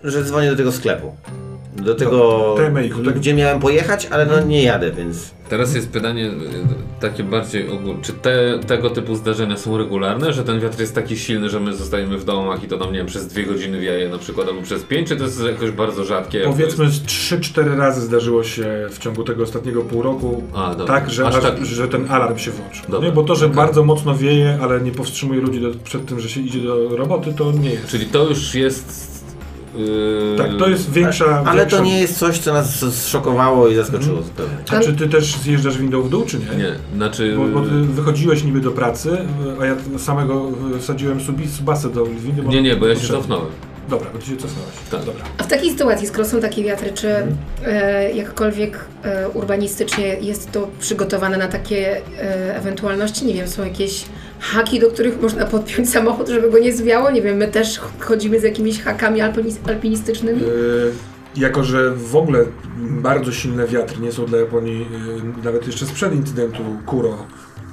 że 0.04 0.24
dzwonię 0.24 0.50
do 0.50 0.56
tego 0.56 0.72
sklepu. 0.72 1.12
Do 1.78 1.94
tego, 1.94 2.54
TMI, 2.56 3.04
tak? 3.04 3.18
gdzie 3.18 3.34
miałem 3.34 3.60
pojechać, 3.60 4.06
ale 4.06 4.26
no 4.26 4.40
nie 4.40 4.62
jadę, 4.62 4.92
więc 4.92 5.38
Teraz 5.48 5.74
jest 5.74 5.92
pytanie 5.92 6.26
y, 6.26 6.30
takie 7.00 7.24
bardziej 7.24 7.70
ogólne. 7.70 8.02
Czy 8.02 8.12
te, 8.12 8.58
tego 8.66 8.90
typu 8.90 9.14
zdarzenia 9.14 9.56
są 9.56 9.78
regularne, 9.78 10.32
że 10.32 10.44
ten 10.44 10.60
wiatr 10.60 10.80
jest 10.80 10.94
taki 10.94 11.16
silny, 11.16 11.48
że 11.48 11.60
my 11.60 11.74
zostajemy 11.74 12.18
w 12.18 12.24
domach 12.24 12.64
i 12.64 12.68
to 12.68 12.76
nam, 12.76 12.92
nie 12.92 12.98
wiem, 12.98 13.06
przez 13.06 13.26
dwie 13.26 13.44
godziny 13.44 13.80
wieje 13.80 14.08
na 14.08 14.18
przykład, 14.18 14.48
albo 14.48 14.62
przez 14.62 14.82
pięć, 14.82 15.08
czy 15.08 15.16
to 15.16 15.24
jest 15.24 15.44
jakoś 15.44 15.70
bardzo 15.70 16.04
rzadkie? 16.04 16.40
Powiedzmy, 16.44 16.90
z 16.90 17.02
3-4 17.02 17.76
razy 17.78 18.00
zdarzyło 18.00 18.44
się 18.44 18.86
w 18.90 18.98
ciągu 18.98 19.24
tego 19.24 19.42
ostatniego 19.42 19.82
pół 19.82 20.02
roku, 20.02 20.42
A, 20.54 20.74
tak, 20.74 21.10
że, 21.10 21.26
Aż 21.26 21.40
tak- 21.40 21.64
że 21.66 21.88
ten 21.88 22.10
alarm 22.10 22.38
się 22.38 22.50
włączył. 22.50 22.84
Dobra, 22.88 23.08
Nie? 23.08 23.14
Bo 23.14 23.22
to, 23.22 23.34
że 23.34 23.46
okej. 23.46 23.56
bardzo 23.56 23.84
mocno 23.84 24.14
wieje, 24.14 24.58
ale 24.62 24.80
nie 24.80 24.92
powstrzymuje 24.92 25.40
ludzi 25.40 25.60
do, 25.60 25.70
przed 25.84 26.06
tym, 26.06 26.20
że 26.20 26.28
się 26.28 26.40
idzie 26.40 26.60
do 26.60 26.96
roboty, 26.96 27.32
to 27.32 27.52
nie 27.52 27.70
jest. 27.70 27.88
Czyli 27.88 28.06
to 28.06 28.28
już 28.28 28.54
jest... 28.54 29.17
Yy... 29.78 30.34
Tak, 30.38 30.50
to 30.58 30.68
jest 30.68 30.90
większa... 30.92 31.42
Ale 31.46 31.60
większa... 31.60 31.76
to 31.76 31.82
nie 31.84 32.00
jest 32.00 32.18
coś, 32.18 32.38
co 32.38 32.52
nas 32.52 32.84
zszokowało 32.94 33.68
i 33.68 33.74
zaskoczyło 33.74 34.22
zupełnie. 34.22 34.54
A 34.70 34.80
czy 34.80 34.92
ty 34.92 35.08
też 35.08 35.36
zjeżdżasz 35.36 35.78
windą 35.78 36.02
w 36.02 36.08
dół, 36.10 36.24
czy 36.24 36.38
nie? 36.38 36.56
Nie, 36.56 36.72
znaczy... 36.96 37.36
Bo, 37.36 37.60
bo 37.60 37.66
ty 37.66 37.70
wychodziłeś 37.70 38.44
niby 38.44 38.60
do 38.60 38.70
pracy, 38.70 39.18
a 39.60 39.64
ja 39.66 39.76
samego 39.98 40.50
wsadziłem 40.80 41.18
subasę 41.56 41.90
do 41.90 42.06
windy. 42.06 42.42
bo- 42.42 42.50
Nie, 42.50 42.62
nie, 42.62 42.76
bo 42.76 42.86
ja 42.86 42.96
się 42.96 43.08
cofnąłem. 43.08 43.46
Dobra, 43.88 44.10
bo 44.12 44.18
ty 44.18 44.26
się 44.26 44.36
cofnąłeś. 44.36 44.74
Tak. 44.90 45.04
Dobra. 45.04 45.24
A 45.38 45.42
w 45.42 45.46
takiej 45.46 45.70
sytuacji, 45.70 46.06
skoro 46.06 46.24
są 46.24 46.40
takie 46.40 46.64
wiatry, 46.64 46.92
czy 46.94 47.08
e, 47.66 48.12
jakkolwiek 48.12 48.84
e, 49.04 49.28
urbanistycznie 49.28 50.06
jest 50.06 50.52
to 50.52 50.68
przygotowane 50.80 51.36
na 51.36 51.48
takie 51.48 51.96
e, 51.96 52.56
ewentualności? 52.56 53.26
Nie 53.26 53.34
wiem, 53.34 53.48
są 53.48 53.64
jakieś 53.64 54.04
haki, 54.40 54.80
do 54.80 54.90
których 54.90 55.22
można 55.22 55.46
podpiąć 55.46 55.90
samochód, 55.90 56.28
żeby 56.28 56.50
go 56.50 56.58
nie 56.58 56.72
zwiało? 56.72 57.10
Nie 57.10 57.22
wiem, 57.22 57.36
my 57.36 57.48
też 57.48 57.80
chodzimy 57.98 58.40
z 58.40 58.42
jakimiś 58.42 58.82
hakami 58.82 59.20
alpinis- 59.20 59.68
alpinistycznymi? 59.68 60.40
Yy, 60.40 60.92
jako, 61.36 61.64
że 61.64 61.90
w 61.94 62.16
ogóle 62.16 62.44
bardzo 62.78 63.32
silne 63.32 63.66
wiatry 63.66 64.00
nie 64.00 64.12
są 64.12 64.26
dla 64.26 64.38
Japonii, 64.38 64.78
yy, 64.78 65.44
nawet 65.44 65.66
jeszcze 65.66 65.86
sprzed 65.86 66.14
incydentu 66.14 66.62
Kuro, 66.86 67.26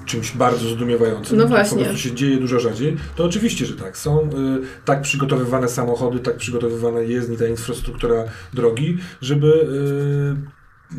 czymś 0.05 0.31
bardzo 0.31 0.69
zdumiewającym. 0.69 1.37
No 1.37 1.47
właśnie. 1.47 1.77
Po 1.77 1.83
prostu 1.83 1.99
się 1.99 2.15
dzieje 2.15 2.37
dużo 2.37 2.59
rzadziej. 2.59 2.97
To 3.15 3.23
oczywiście, 3.23 3.65
że 3.65 3.73
tak. 3.73 3.97
Są 3.97 4.29
yy, 4.29 4.61
tak 4.85 5.01
przygotowywane 5.01 5.67
samochody, 5.67 6.19
tak 6.19 6.37
przygotowywane 6.37 7.05
jezdni, 7.05 7.37
ta 7.37 7.47
infrastruktura 7.47 8.23
drogi, 8.53 8.97
żeby 9.21 9.67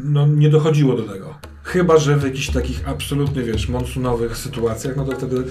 no, 0.04 0.26
nie 0.26 0.50
dochodziło 0.50 0.96
do 0.96 1.02
tego. 1.02 1.34
Chyba, 1.76 1.98
że 1.98 2.16
w 2.16 2.24
jakichś 2.24 2.50
takich 2.50 2.88
absolutnie, 2.88 3.42
wiesz, 3.42 3.68
monsunowych 3.68 4.36
sytuacjach, 4.36 4.96
no 4.96 5.04
to 5.04 5.12
wtedy 5.12 5.42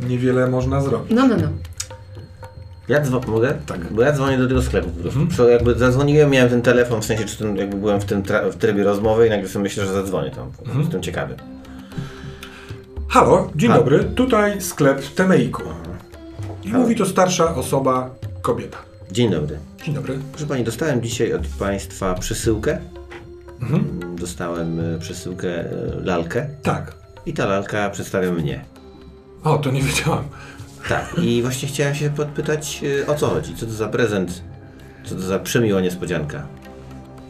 niewiele 0.00 0.46
można 0.46 0.80
zrobić. 0.80 1.12
No, 1.14 1.26
no, 1.26 1.36
no. 1.36 1.48
Ja 2.88 3.00
dzwo- 3.02 3.28
mogę? 3.28 3.54
Tak. 3.66 3.92
Bo 3.92 4.02
ja 4.02 4.12
dzwonię 4.12 4.38
do 4.38 4.48
tego 4.48 4.62
sklepu 4.62 4.88
po 4.90 5.02
prostu. 5.02 5.20
Mhm. 5.20 5.50
Jakby 5.50 5.74
zadzwoniłem, 5.74 6.30
miałem 6.30 6.48
ten 6.50 6.62
telefon, 6.62 7.02
w 7.02 7.04
sensie, 7.04 7.24
czy 7.24 7.38
ten, 7.38 7.56
jakby 7.56 7.76
byłem 7.76 8.00
w 8.00 8.04
tym 8.04 8.22
w 8.52 8.56
trybie 8.56 8.84
rozmowy 8.84 9.26
i 9.26 9.30
nagle 9.30 9.48
sobie 9.48 9.62
myślę, 9.62 9.86
że 9.86 9.92
zadzwonię 9.92 10.30
tam. 10.30 10.50
Mhm. 10.60 10.80
Jestem 10.80 11.02
ciekawy. 11.02 11.34
Halo, 13.08 13.50
dzień 13.56 13.70
Halo. 13.70 13.80
dobry, 13.82 14.04
tutaj 14.04 14.60
sklep 14.60 15.02
Temeiku. 15.14 15.62
I 16.64 16.70
Halo. 16.70 16.82
mówi 16.82 16.96
to 16.96 17.06
starsza 17.06 17.54
osoba, 17.54 18.10
kobieta. 18.42 18.78
Dzień 19.12 19.30
dobry. 19.30 19.58
Dzień 19.84 19.94
dobry. 19.94 20.18
Proszę 20.32 20.46
Pani, 20.46 20.64
dostałem 20.64 21.02
dzisiaj 21.02 21.32
od 21.32 21.46
Państwa 21.46 22.14
przesyłkę. 22.14 22.78
Mhm. 23.62 24.16
Dostałem 24.16 24.80
e, 24.80 24.98
przesyłkę 24.98 25.48
e, 25.48 25.70
lalkę 26.04 26.46
Tak. 26.62 26.94
i 27.26 27.32
ta 27.32 27.46
lalka 27.46 27.90
przedstawia 27.90 28.32
mnie. 28.32 28.64
O, 29.44 29.58
to 29.58 29.70
nie 29.70 29.82
wiedziałam. 29.82 30.24
Tak, 30.88 31.14
i 31.22 31.42
właśnie 31.42 31.68
chciałem 31.68 31.94
się 31.94 32.10
podpytać 32.10 32.80
e, 33.02 33.06
o 33.06 33.14
co 33.14 33.28
chodzi, 33.28 33.54
co 33.56 33.66
to 33.66 33.72
za 33.72 33.88
prezent, 33.88 34.42
co 35.04 35.14
to 35.14 35.20
za 35.20 35.38
przemiła 35.38 35.80
niespodzianka. 35.80 36.46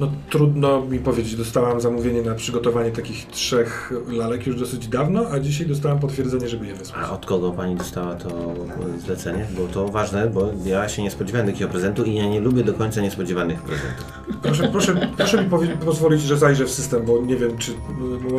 No 0.01 0.11
trudno 0.31 0.81
mi 0.87 0.99
powiedzieć, 0.99 1.37
dostałam 1.37 1.81
zamówienie 1.81 2.23
na 2.23 2.35
przygotowanie 2.35 2.91
takich 2.91 3.27
trzech 3.27 3.93
lalek 4.09 4.47
już 4.47 4.57
dosyć 4.57 4.89
dawno, 4.89 5.27
a 5.31 5.41
dzisiaj 5.41 5.67
dostałam 5.67 5.99
potwierdzenie, 5.99 6.49
żeby 6.49 6.67
je 6.67 6.75
wysłać. 6.75 7.01
A 7.05 7.11
od 7.11 7.27
kogo 7.27 7.53
Pani 7.53 7.77
dostała 7.77 8.15
to 8.15 8.55
zlecenie? 8.99 9.47
Bo 9.57 9.67
to 9.67 9.89
ważne, 9.89 10.31
bo 10.31 10.49
ja 10.65 10.89
się 10.89 11.03
nie 11.03 11.11
spodziewałem 11.11 11.47
takiego 11.47 11.71
prezentu 11.71 12.05
i 12.05 12.15
ja 12.15 12.29
nie 12.29 12.41
lubię 12.41 12.65
do 12.65 12.75
końca 12.75 13.01
niespodziewanych 13.01 13.63
prezentów. 13.63 14.07
Proszę, 14.43 14.69
proszę, 14.73 15.09
proszę 15.17 15.45
mi 15.45 15.51
pozwolić, 15.85 16.23
że 16.23 16.39
zajrzę 16.39 16.65
w 16.65 16.71
system, 16.71 17.05
bo 17.05 17.23
nie 17.23 17.37
wiem, 17.37 17.59
czy 17.59 17.73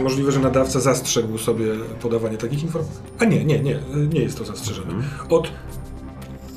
możliwe, 0.04 0.32
że 0.32 0.40
nadawca 0.40 0.80
zastrzegł 0.80 1.38
sobie 1.38 1.66
podawanie 2.02 2.38
takich 2.38 2.64
informacji. 2.64 3.02
A 3.20 3.26
nie, 3.26 3.46
nie, 3.46 3.60
nie, 3.60 3.80
nie 4.14 4.22
jest 4.22 4.38
to 4.38 4.46
zastrzeżone. 4.46 4.94
Od 5.30 5.52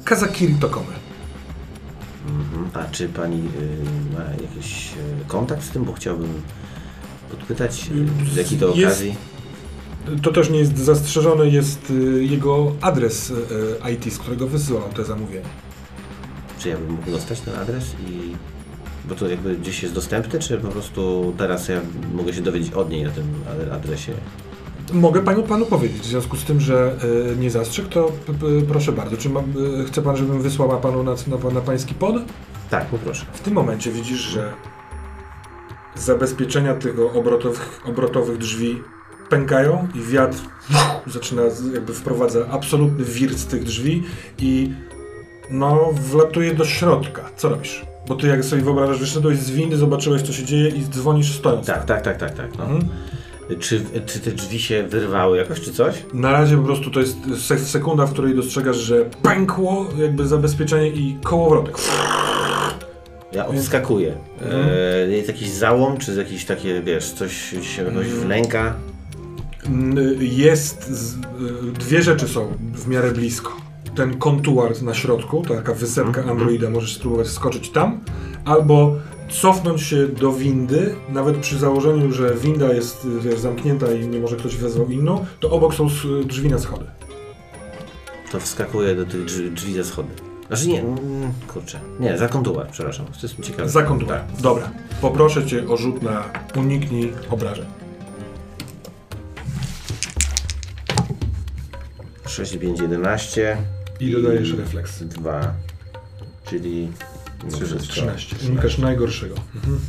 Kazakiri 0.05 0.55
Tokomy. 0.55 1.04
Mhm. 2.29 2.71
A 2.75 2.91
czy 2.91 3.09
Pani 3.09 3.37
y, 3.39 4.15
ma 4.15 4.25
jakiś 4.43 4.93
y, 4.93 5.29
kontakt 5.29 5.65
z 5.65 5.71
tym, 5.71 5.85
bo 5.85 5.93
chciałbym 5.93 6.43
podpytać, 7.31 7.91
y, 8.27 8.31
z 8.33 8.37
jakiej 8.37 8.59
to 8.59 8.67
Jest- 8.75 8.79
okazji? 8.87 9.15
To 10.23 10.33
też 10.33 10.51
nie 10.51 10.59
jest 10.59 10.79
zastrzeżone, 10.79 11.47
jest 11.49 11.91
y, 11.91 12.25
jego 12.25 12.73
adres 12.81 13.31
y, 13.31 13.35
IT, 13.95 14.13
z 14.15 14.19
którego 14.19 14.47
wysyłał 14.49 14.83
te 14.97 15.05
zamówienia. 15.05 15.47
Czy 16.59 16.69
ja 16.69 16.77
bym 16.79 16.91
mógł 16.91 17.11
dostać 17.11 17.41
ten 17.41 17.55
adres 17.55 17.85
i... 18.09 18.33
Bo 19.09 19.15
to 19.15 19.29
jakby 19.29 19.57
gdzieś 19.57 19.83
jest 19.83 19.95
dostępne, 19.95 20.39
czy 20.39 20.59
po 20.59 20.69
prostu 20.69 21.35
teraz 21.39 21.69
ja 21.69 21.81
mogę 22.15 22.33
się 22.33 22.41
dowiedzieć 22.43 22.73
od 22.73 22.91
niej 22.91 23.05
na 23.05 23.11
tym 23.11 23.25
ad- 23.51 23.73
adresie? 23.73 24.13
Mogę 24.93 25.23
panu, 25.23 25.43
panu 25.43 25.67
powiedzieć, 25.67 26.03
w 26.03 26.07
związku 26.07 26.37
z 26.37 26.45
tym, 26.45 26.61
że 26.61 26.97
y, 27.33 27.37
nie 27.37 27.51
zastrzegł, 27.51 27.89
to 27.89 28.13
proszę 28.69 28.93
bardzo. 28.93 29.17
Czy 29.17 29.29
ma, 29.29 29.41
y, 29.41 29.85
chce 29.85 30.03
pan, 30.03 30.17
żebym 30.17 30.43
wysłała 30.43 30.77
panu 30.77 31.03
na, 31.03 31.15
na, 31.27 31.51
na 31.51 31.61
pański 31.61 31.95
pod? 31.95 32.15
Tak, 32.71 32.87
poproszę. 32.87 33.27
W 33.33 33.41
tym 33.41 33.55
momencie 33.55 33.91
widzisz, 33.91 34.21
że 34.21 34.53
zabezpieczenia 35.95 36.75
tego 36.75 37.13
obrotowych, 37.13 37.81
obrotowych 37.87 38.39
drzwi 38.39 38.83
pękają 39.29 39.89
i 39.95 40.01
wiatr 40.01 40.39
zaczyna 41.07 41.43
jakby 41.75 41.95
wprowadza 41.95 42.47
absolutny 42.51 43.05
wir 43.05 43.35
z 43.35 43.47
tych 43.47 43.65
drzwi 43.65 44.03
i 44.39 44.73
no 45.51 45.91
wlatuje 45.93 46.55
do 46.55 46.65
środka. 46.65 47.31
Co 47.37 47.49
robisz? 47.49 47.87
Bo 48.09 48.15
ty 48.15 48.27
jak 48.27 48.45
sobie 48.45 48.63
wyobrażasz, 48.63 48.99
wyszedłeś 48.99 49.39
z 49.39 49.51
windy, 49.51 49.77
zobaczyłeś 49.77 50.23
co 50.23 50.33
się 50.33 50.45
dzieje 50.45 50.69
i 50.69 50.85
dzwonisz 50.85 51.33
stojąc. 51.33 51.67
Tak, 51.67 51.85
tak, 51.85 52.03
tak, 52.03 52.19
tak, 52.19 52.35
tak. 52.37 52.59
No. 52.59 52.65
Mhm. 52.65 52.89
Czy, 53.61 53.85
czy 54.07 54.21
te 54.21 54.31
drzwi 54.31 54.59
się 54.59 54.83
wyrwały 54.89 55.39
jakoś, 55.39 55.61
czy 55.61 55.73
coś? 55.73 56.03
Na 56.13 56.33
razie 56.33 56.57
po 56.57 56.63
prostu 56.63 56.91
to 56.91 57.01
jest 57.01 57.17
se 57.39 57.59
sekunda, 57.59 58.07
w 58.07 58.13
której 58.13 58.35
dostrzegasz, 58.35 58.77
że 58.77 59.05
pękło 59.23 59.87
jakby 59.99 60.27
zabezpieczenie 60.27 60.89
i 60.89 61.17
kołowrotek. 61.23 61.77
Ja 63.33 63.47
odskakuję. 63.47 64.15
E, 64.53 65.09
jest 65.11 65.29
jakiś 65.29 65.51
załom, 65.51 65.97
czy 65.99 66.15
jakiś 66.15 66.45
takie, 66.45 66.83
wiesz, 66.83 67.13
coś 67.13 67.55
się 67.63 67.83
jakoś 67.85 68.07
wnęka? 68.07 68.75
N- 69.67 69.99
Jest. 70.21 70.89
Z, 70.91 71.15
y, 71.15 71.19
dwie 71.79 72.03
rzeczy 72.03 72.29
są 72.29 72.53
w 72.75 72.89
miarę 72.89 73.11
blisko. 73.11 73.53
Ten 73.97 74.19
kontuar 74.19 74.83
na 74.83 74.95
środku, 74.95 75.43
taka 75.49 75.75
wysepka 75.75 76.25
Androida, 76.25 76.71
możesz 76.71 76.95
spróbować 76.97 77.27
skoczyć 77.29 77.71
tam, 77.71 78.01
albo 78.45 78.97
cofnąć 79.29 79.83
się 79.83 80.09
do 80.09 80.33
windy, 80.33 80.95
nawet 81.09 81.37
przy 81.37 81.59
założeniu, 81.59 82.13
że 82.13 82.35
winda 82.35 82.73
jest 82.73 83.09
wiesz, 83.21 83.39
zamknięta 83.39 83.93
i 83.93 84.09
nie 84.09 84.21
może 84.21 84.37
ktoś 84.37 84.57
wezwał 84.57 84.89
inną, 84.89 85.27
to 85.41 85.51
obok 85.51 85.75
są 85.75 85.89
drzwi 86.25 86.49
na 86.49 86.59
schody. 86.59 86.85
To 88.33 88.41
wskakuję 88.41 88.95
do 88.95 89.05
tych 89.05 89.25
drzwi, 89.25 89.51
drzwi 89.51 89.75
ze 89.75 89.85
schody. 89.85 90.09
Znaczy 90.47 90.69
nie, 90.69 90.81
mm, 90.81 91.33
kurczę. 91.49 91.81
Nie, 92.01 92.19
za 92.19 92.29
kontuar, 92.29 92.69
przepraszam. 92.71 93.07
To 93.07 93.13
jest 93.23 93.41
ciekawe. 93.41 93.69
Za 93.69 93.83
kontuar. 93.83 94.21
Tak. 94.21 94.41
Dobra. 94.41 94.71
Poproszę 95.01 95.47
cię 95.47 95.69
o 95.69 95.77
rzut 95.77 96.03
na 96.03 96.25
uniknij 96.57 97.13
obrażeń. 97.31 97.67
6, 102.27 102.57
5, 102.57 102.81
11. 102.81 103.57
I 104.01 104.13
dodajesz 104.13 104.53
refleks. 104.53 105.03
2, 105.03 105.55
czyli... 106.45 106.89
mimo 107.45 107.57
wszystko 107.57 107.79
13. 107.79 108.37
Unikasz 108.49 108.79
najgorszego. 108.79 109.35
Mhm. 109.55 109.81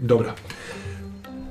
Dobra. 0.00 0.34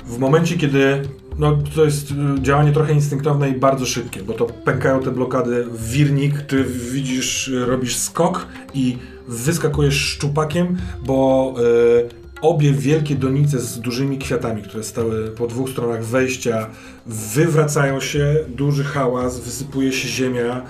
W 0.06 0.18
momencie, 0.18 0.57
kiedy. 0.57 1.02
No, 1.39 1.57
to 1.76 1.85
jest 1.85 2.11
y, 2.11 2.41
działanie 2.41 2.72
trochę 2.72 2.93
instynktowne 2.93 3.49
i 3.49 3.53
bardzo 3.53 3.85
szybkie, 3.85 4.23
bo 4.23 4.34
to 4.34 4.45
pękają 4.45 4.99
te 4.99 5.11
blokady 5.11 5.64
w 5.64 5.89
wirnik, 5.89 6.41
ty 6.41 6.64
widzisz, 6.64 7.52
robisz 7.65 7.95
skok 7.97 8.47
i 8.73 8.97
wyskakujesz 9.27 9.95
szczupakiem, 9.95 10.77
bo 11.06 11.53
y, 11.60 12.26
obie 12.41 12.72
wielkie 12.72 13.15
donice 13.15 13.60
z 13.60 13.80
dużymi 13.80 14.18
kwiatami, 14.18 14.64
które 14.64 14.84
stały 14.84 15.27
po 15.31 15.47
dwóch 15.47 15.69
stronach 15.69 16.06
wejścia, 16.06 16.69
wywracają 17.06 17.99
się, 17.99 18.35
duży 18.47 18.84
hałas, 18.84 19.39
wysypuje 19.39 19.93
się 19.93 20.07
ziemia, 20.07 20.65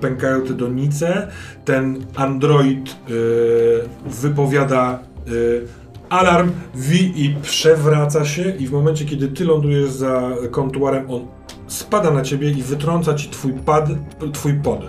pękają 0.00 0.40
te 0.42 0.54
donice. 0.54 1.28
Ten 1.64 2.06
android 2.14 2.90
y, 2.90 3.14
wypowiada 4.06 4.98
y, 5.28 5.66
alarm, 6.08 6.52
wi 6.74 7.24
i 7.24 7.34
przewraca 7.42 8.24
się 8.24 8.56
i 8.56 8.66
w 8.66 8.72
momencie, 8.72 9.04
kiedy 9.04 9.28
ty 9.28 9.44
lądujesz 9.44 9.90
za 9.90 10.30
kontuarem, 10.50 11.10
on 11.10 11.26
spada 11.66 12.10
na 12.10 12.22
ciebie 12.22 12.50
i 12.50 12.62
wytrąca 12.62 13.14
ci 13.14 13.28
twój 13.28 13.52
pad, 13.52 13.88
twój 14.32 14.54
pod. 14.54 14.80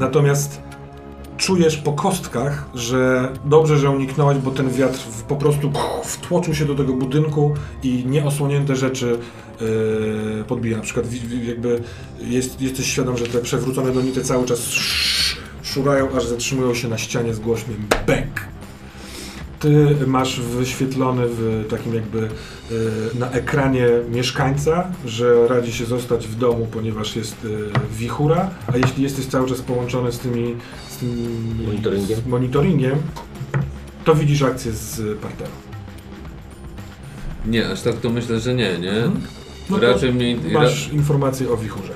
Natomiast 0.00 0.63
czujesz 1.38 1.76
po 1.76 1.92
kostkach, 1.92 2.64
że 2.74 3.28
dobrze, 3.44 3.78
że 3.78 3.90
uniknąłeś, 3.90 4.38
bo 4.38 4.50
ten 4.50 4.70
wiatr 4.70 4.98
po 5.28 5.36
prostu 5.36 5.72
wtłoczył 6.04 6.54
się 6.54 6.64
do 6.64 6.74
tego 6.74 6.92
budynku 6.92 7.54
i 7.82 8.04
nieosłonięte 8.06 8.76
rzeczy 8.76 9.18
yy, 9.60 10.44
podbija. 10.48 10.76
Na 10.76 10.82
przykład 10.82 11.06
jakby 11.46 11.82
jest, 12.20 12.60
jesteś 12.60 12.86
świadom, 12.86 13.16
że 13.16 13.26
te 13.26 13.38
przewrócone 13.38 13.92
donity 13.92 14.22
cały 14.22 14.46
czas 14.46 14.58
sz- 14.58 15.36
szurają, 15.62 16.08
aż 16.16 16.26
zatrzymują 16.26 16.74
się 16.74 16.88
na 16.88 16.98
ścianie 16.98 17.34
z 17.34 17.40
głośnym 17.40 17.86
bęk. 18.06 18.40
Ty 19.60 19.96
masz 20.06 20.40
wyświetlony 20.40 21.22
w 21.26 21.66
takim 21.70 21.94
jakby 21.94 22.18
y, 22.18 22.28
na 23.18 23.30
ekranie 23.30 23.86
mieszkańca, 24.10 24.88
że 25.06 25.48
radzi 25.48 25.72
się 25.72 25.84
zostać 25.84 26.26
w 26.26 26.34
domu, 26.36 26.66
ponieważ 26.72 27.16
jest 27.16 27.44
y, 27.44 27.48
wichura, 27.98 28.50
a 28.72 28.76
jeśli 28.76 29.02
jesteś 29.02 29.26
cały 29.26 29.48
czas 29.48 29.60
połączony 29.60 30.12
z 30.12 30.18
tymi 30.18 30.56
z 31.00 31.66
Monitoringiem. 31.66 32.20
Z 32.20 32.26
monitoringiem 32.26 33.02
to 34.04 34.14
widzisz 34.14 34.42
akcję 34.42 34.72
z 34.72 35.18
parteru. 35.18 35.50
Nie, 37.46 37.70
aż 37.70 37.82
tak 37.82 37.96
to 37.96 38.10
myślę, 38.10 38.40
że 38.40 38.54
nie, 38.54 38.78
nie? 38.78 39.10
No 39.70 39.78
to 39.78 39.92
Raczej 39.92 40.14
mnie... 40.14 40.36
Masz 40.52 40.88
informację 40.88 41.50
o 41.50 41.56
wichurze. 41.56 41.92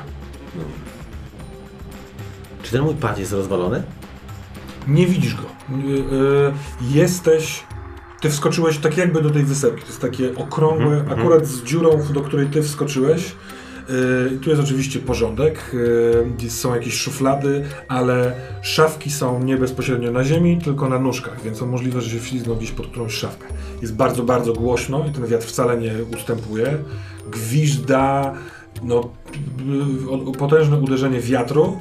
Czy 2.63 2.73
ten 2.73 2.83
mój 2.83 2.95
pad 2.95 3.19
jest 3.19 3.33
rozwalony? 3.33 3.83
Nie 4.89 5.07
widzisz 5.07 5.35
go. 5.35 5.43
Y, 5.43 5.89
y, 5.89 6.53
jesteś. 6.81 7.63
Ty 8.21 8.31
wskoczyłeś 8.31 8.79
tak 8.79 8.97
jakby 8.97 9.23
do 9.23 9.31
tej 9.31 9.45
wysepki. 9.45 9.81
To 9.81 9.87
jest 9.87 10.01
takie 10.01 10.35
okrągłe, 10.35 11.05
akurat 11.11 11.47
z 11.47 11.63
dziurą, 11.63 12.03
do 12.15 12.21
której 12.21 12.47
ty 12.47 12.63
wskoczyłeś. 12.63 13.33
Y, 13.91 14.39
tu 14.39 14.51
jest 14.51 14.63
oczywiście 14.63 14.99
porządek, 14.99 15.75
y, 16.45 16.51
są 16.51 16.75
jakieś 16.75 16.95
szuflady, 16.95 17.65
ale 17.89 18.33
szafki 18.63 19.11
są 19.11 19.45
nie 19.45 19.57
bezpośrednio 19.57 20.13
na 20.13 20.25
ziemi, 20.25 20.59
tylko 20.65 20.89
na 20.89 20.99
nóżkach, 20.99 21.43
więc 21.43 21.59
to 21.59 21.67
możliwe, 21.67 22.01
że 22.01 22.11
się 22.11 22.21
wślizgną 22.21 22.55
gdzieś 22.55 22.71
pod 22.71 22.87
którąś 22.87 23.13
szafkę. 23.13 23.47
Jest 23.83 23.95
bardzo, 23.95 24.23
bardzo 24.23 24.53
głośno 24.53 25.07
i 25.07 25.13
ten 25.13 25.27
wiatr 25.27 25.47
wcale 25.47 25.77
nie 25.77 25.93
ustępuje. 26.17 26.79
Gwiżda, 27.31 28.35
no, 28.83 29.11
y, 30.35 30.39
potężne 30.39 30.77
uderzenie 30.77 31.21
wiatru 31.21 31.79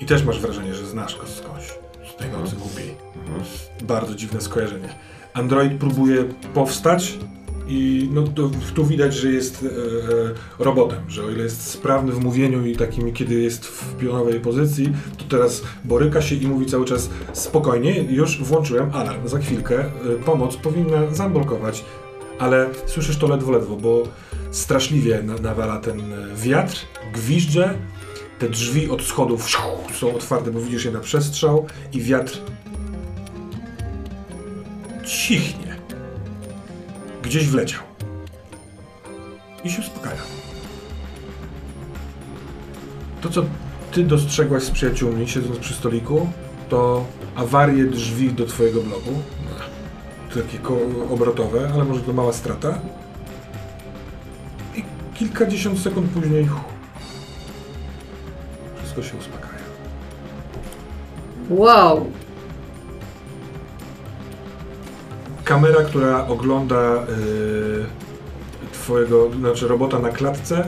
i 0.00 0.06
też 0.06 0.24
masz 0.24 0.40
wrażenie, 0.40 0.74
że 0.74 0.86
znasz 0.86 1.18
go 1.18 1.26
skądś, 1.26 1.66
z 2.14 2.16
tej 2.16 2.30
nocy 2.30 2.56
głupiej. 2.56 2.94
Bardzo 3.82 4.14
dziwne 4.14 4.40
skojarzenie. 4.40 4.88
Android 5.34 5.78
próbuje 5.78 6.24
powstać 6.54 7.18
i 7.68 8.08
no, 8.12 8.22
to, 8.22 8.50
tu 8.74 8.84
widać, 8.84 9.14
że 9.14 9.30
jest 9.30 9.64
e, 10.58 10.64
robotem, 10.64 10.98
że 11.08 11.24
o 11.24 11.30
ile 11.30 11.42
jest 11.42 11.70
sprawny 11.70 12.12
w 12.12 12.20
mówieniu 12.20 12.66
i 12.66 12.76
takim, 12.76 13.12
kiedy 13.12 13.34
jest 13.34 13.66
w 13.66 13.96
pionowej 13.96 14.40
pozycji, 14.40 14.92
to 15.18 15.24
teraz 15.28 15.62
boryka 15.84 16.22
się 16.22 16.34
i 16.34 16.46
mówi 16.46 16.66
cały 16.66 16.84
czas 16.84 17.10
spokojnie, 17.32 18.02
już 18.02 18.42
włączyłem 18.42 18.90
alarm, 18.94 19.28
za 19.28 19.38
chwilkę 19.38 19.78
e, 19.80 19.90
pomoc 20.24 20.56
powinna 20.56 21.14
zablokować, 21.14 21.84
ale 22.38 22.68
słyszysz 22.86 23.16
to 23.16 23.28
ledwo, 23.28 23.52
ledwo, 23.52 23.76
bo 23.76 24.02
straszliwie 24.50 25.22
na, 25.22 25.34
nawala 25.34 25.78
ten 25.78 26.00
e, 26.00 26.36
wiatr, 26.36 26.76
gwizdże, 27.14 27.74
te 28.38 28.48
drzwi 28.48 28.90
od 28.90 29.02
schodów 29.02 29.50
są 30.00 30.14
otwarte, 30.14 30.50
bo 30.50 30.60
widzisz 30.60 30.84
je 30.84 30.90
na 30.90 31.00
przestrzał 31.00 31.66
i 31.92 32.00
wiatr 32.00 32.38
cichnie. 35.04 35.71
Gdzieś 37.32 37.48
wleciał. 37.48 37.80
I 39.64 39.70
się 39.70 39.80
uspokaja. 39.80 40.20
To, 43.20 43.30
co 43.30 43.44
ty 43.92 44.04
dostrzegłaś 44.04 44.62
z 44.62 44.70
przyjaciółmi, 44.70 45.28
siedząc 45.28 45.58
przy 45.58 45.74
stoliku, 45.74 46.28
to 46.68 47.04
awarię 47.36 47.84
drzwi 47.84 48.32
do 48.32 48.46
twojego 48.46 48.80
bloku. 48.82 49.10
Takie 50.34 50.58
ko- 50.58 50.78
obrotowe, 51.10 51.70
ale 51.74 51.84
może 51.84 52.00
to 52.00 52.12
mała 52.12 52.32
strata. 52.32 52.78
I 54.74 54.84
kilkadziesiąt 55.14 55.78
sekund 55.80 56.10
później 56.10 56.48
wszystko 58.78 59.02
się 59.02 59.16
uspokaja. 59.16 59.62
Wow. 61.50 62.10
Kamera, 65.52 65.82
która 65.84 66.26
ogląda 66.26 66.94
y, 66.94 68.72
twojego, 68.72 69.30
znaczy 69.30 69.68
robota 69.68 69.98
na 69.98 70.08
klatce, 70.08 70.60
y, 70.60 70.66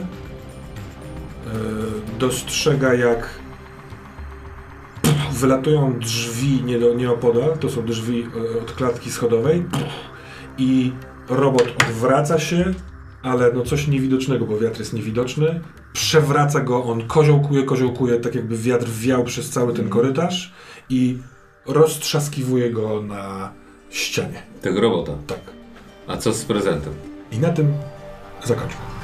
dostrzega 2.19 2.93
jak 2.93 3.39
wylatują 5.31 5.99
drzwi 5.99 6.63
nie 6.63 6.79
do, 6.79 6.93
nieopodal, 6.93 7.57
to 7.57 7.69
są 7.69 7.85
drzwi 7.85 8.27
y, 8.55 8.61
od 8.61 8.71
klatki 8.71 9.11
schodowej 9.11 9.65
i 10.57 10.91
robot 11.29 11.75
odwraca 11.87 12.39
się, 12.39 12.73
ale 13.23 13.53
no 13.53 13.61
coś 13.61 13.87
niewidocznego, 13.87 14.45
bo 14.45 14.59
wiatr 14.59 14.79
jest 14.79 14.93
niewidoczny, 14.93 15.61
przewraca 15.93 16.61
go, 16.61 16.83
on 16.83 17.07
koziołkuje, 17.07 17.63
koziołkuje, 17.63 18.19
tak 18.19 18.35
jakby 18.35 18.57
wiatr 18.57 18.87
wiał 18.89 19.23
przez 19.23 19.49
cały 19.49 19.73
ten 19.73 19.89
korytarz 19.89 20.53
i 20.89 21.17
roztrzaskiwuje 21.65 22.71
go 22.71 23.01
na 23.01 23.51
ścianie. 23.89 24.41
Tego 24.61 24.81
robota. 24.81 25.11
Tak. 25.27 25.39
A 26.07 26.17
co 26.17 26.33
z 26.33 26.45
prezentem? 26.45 26.93
I 27.31 27.39
na 27.39 27.49
tym 27.49 27.73
zakończmy. 28.43 28.94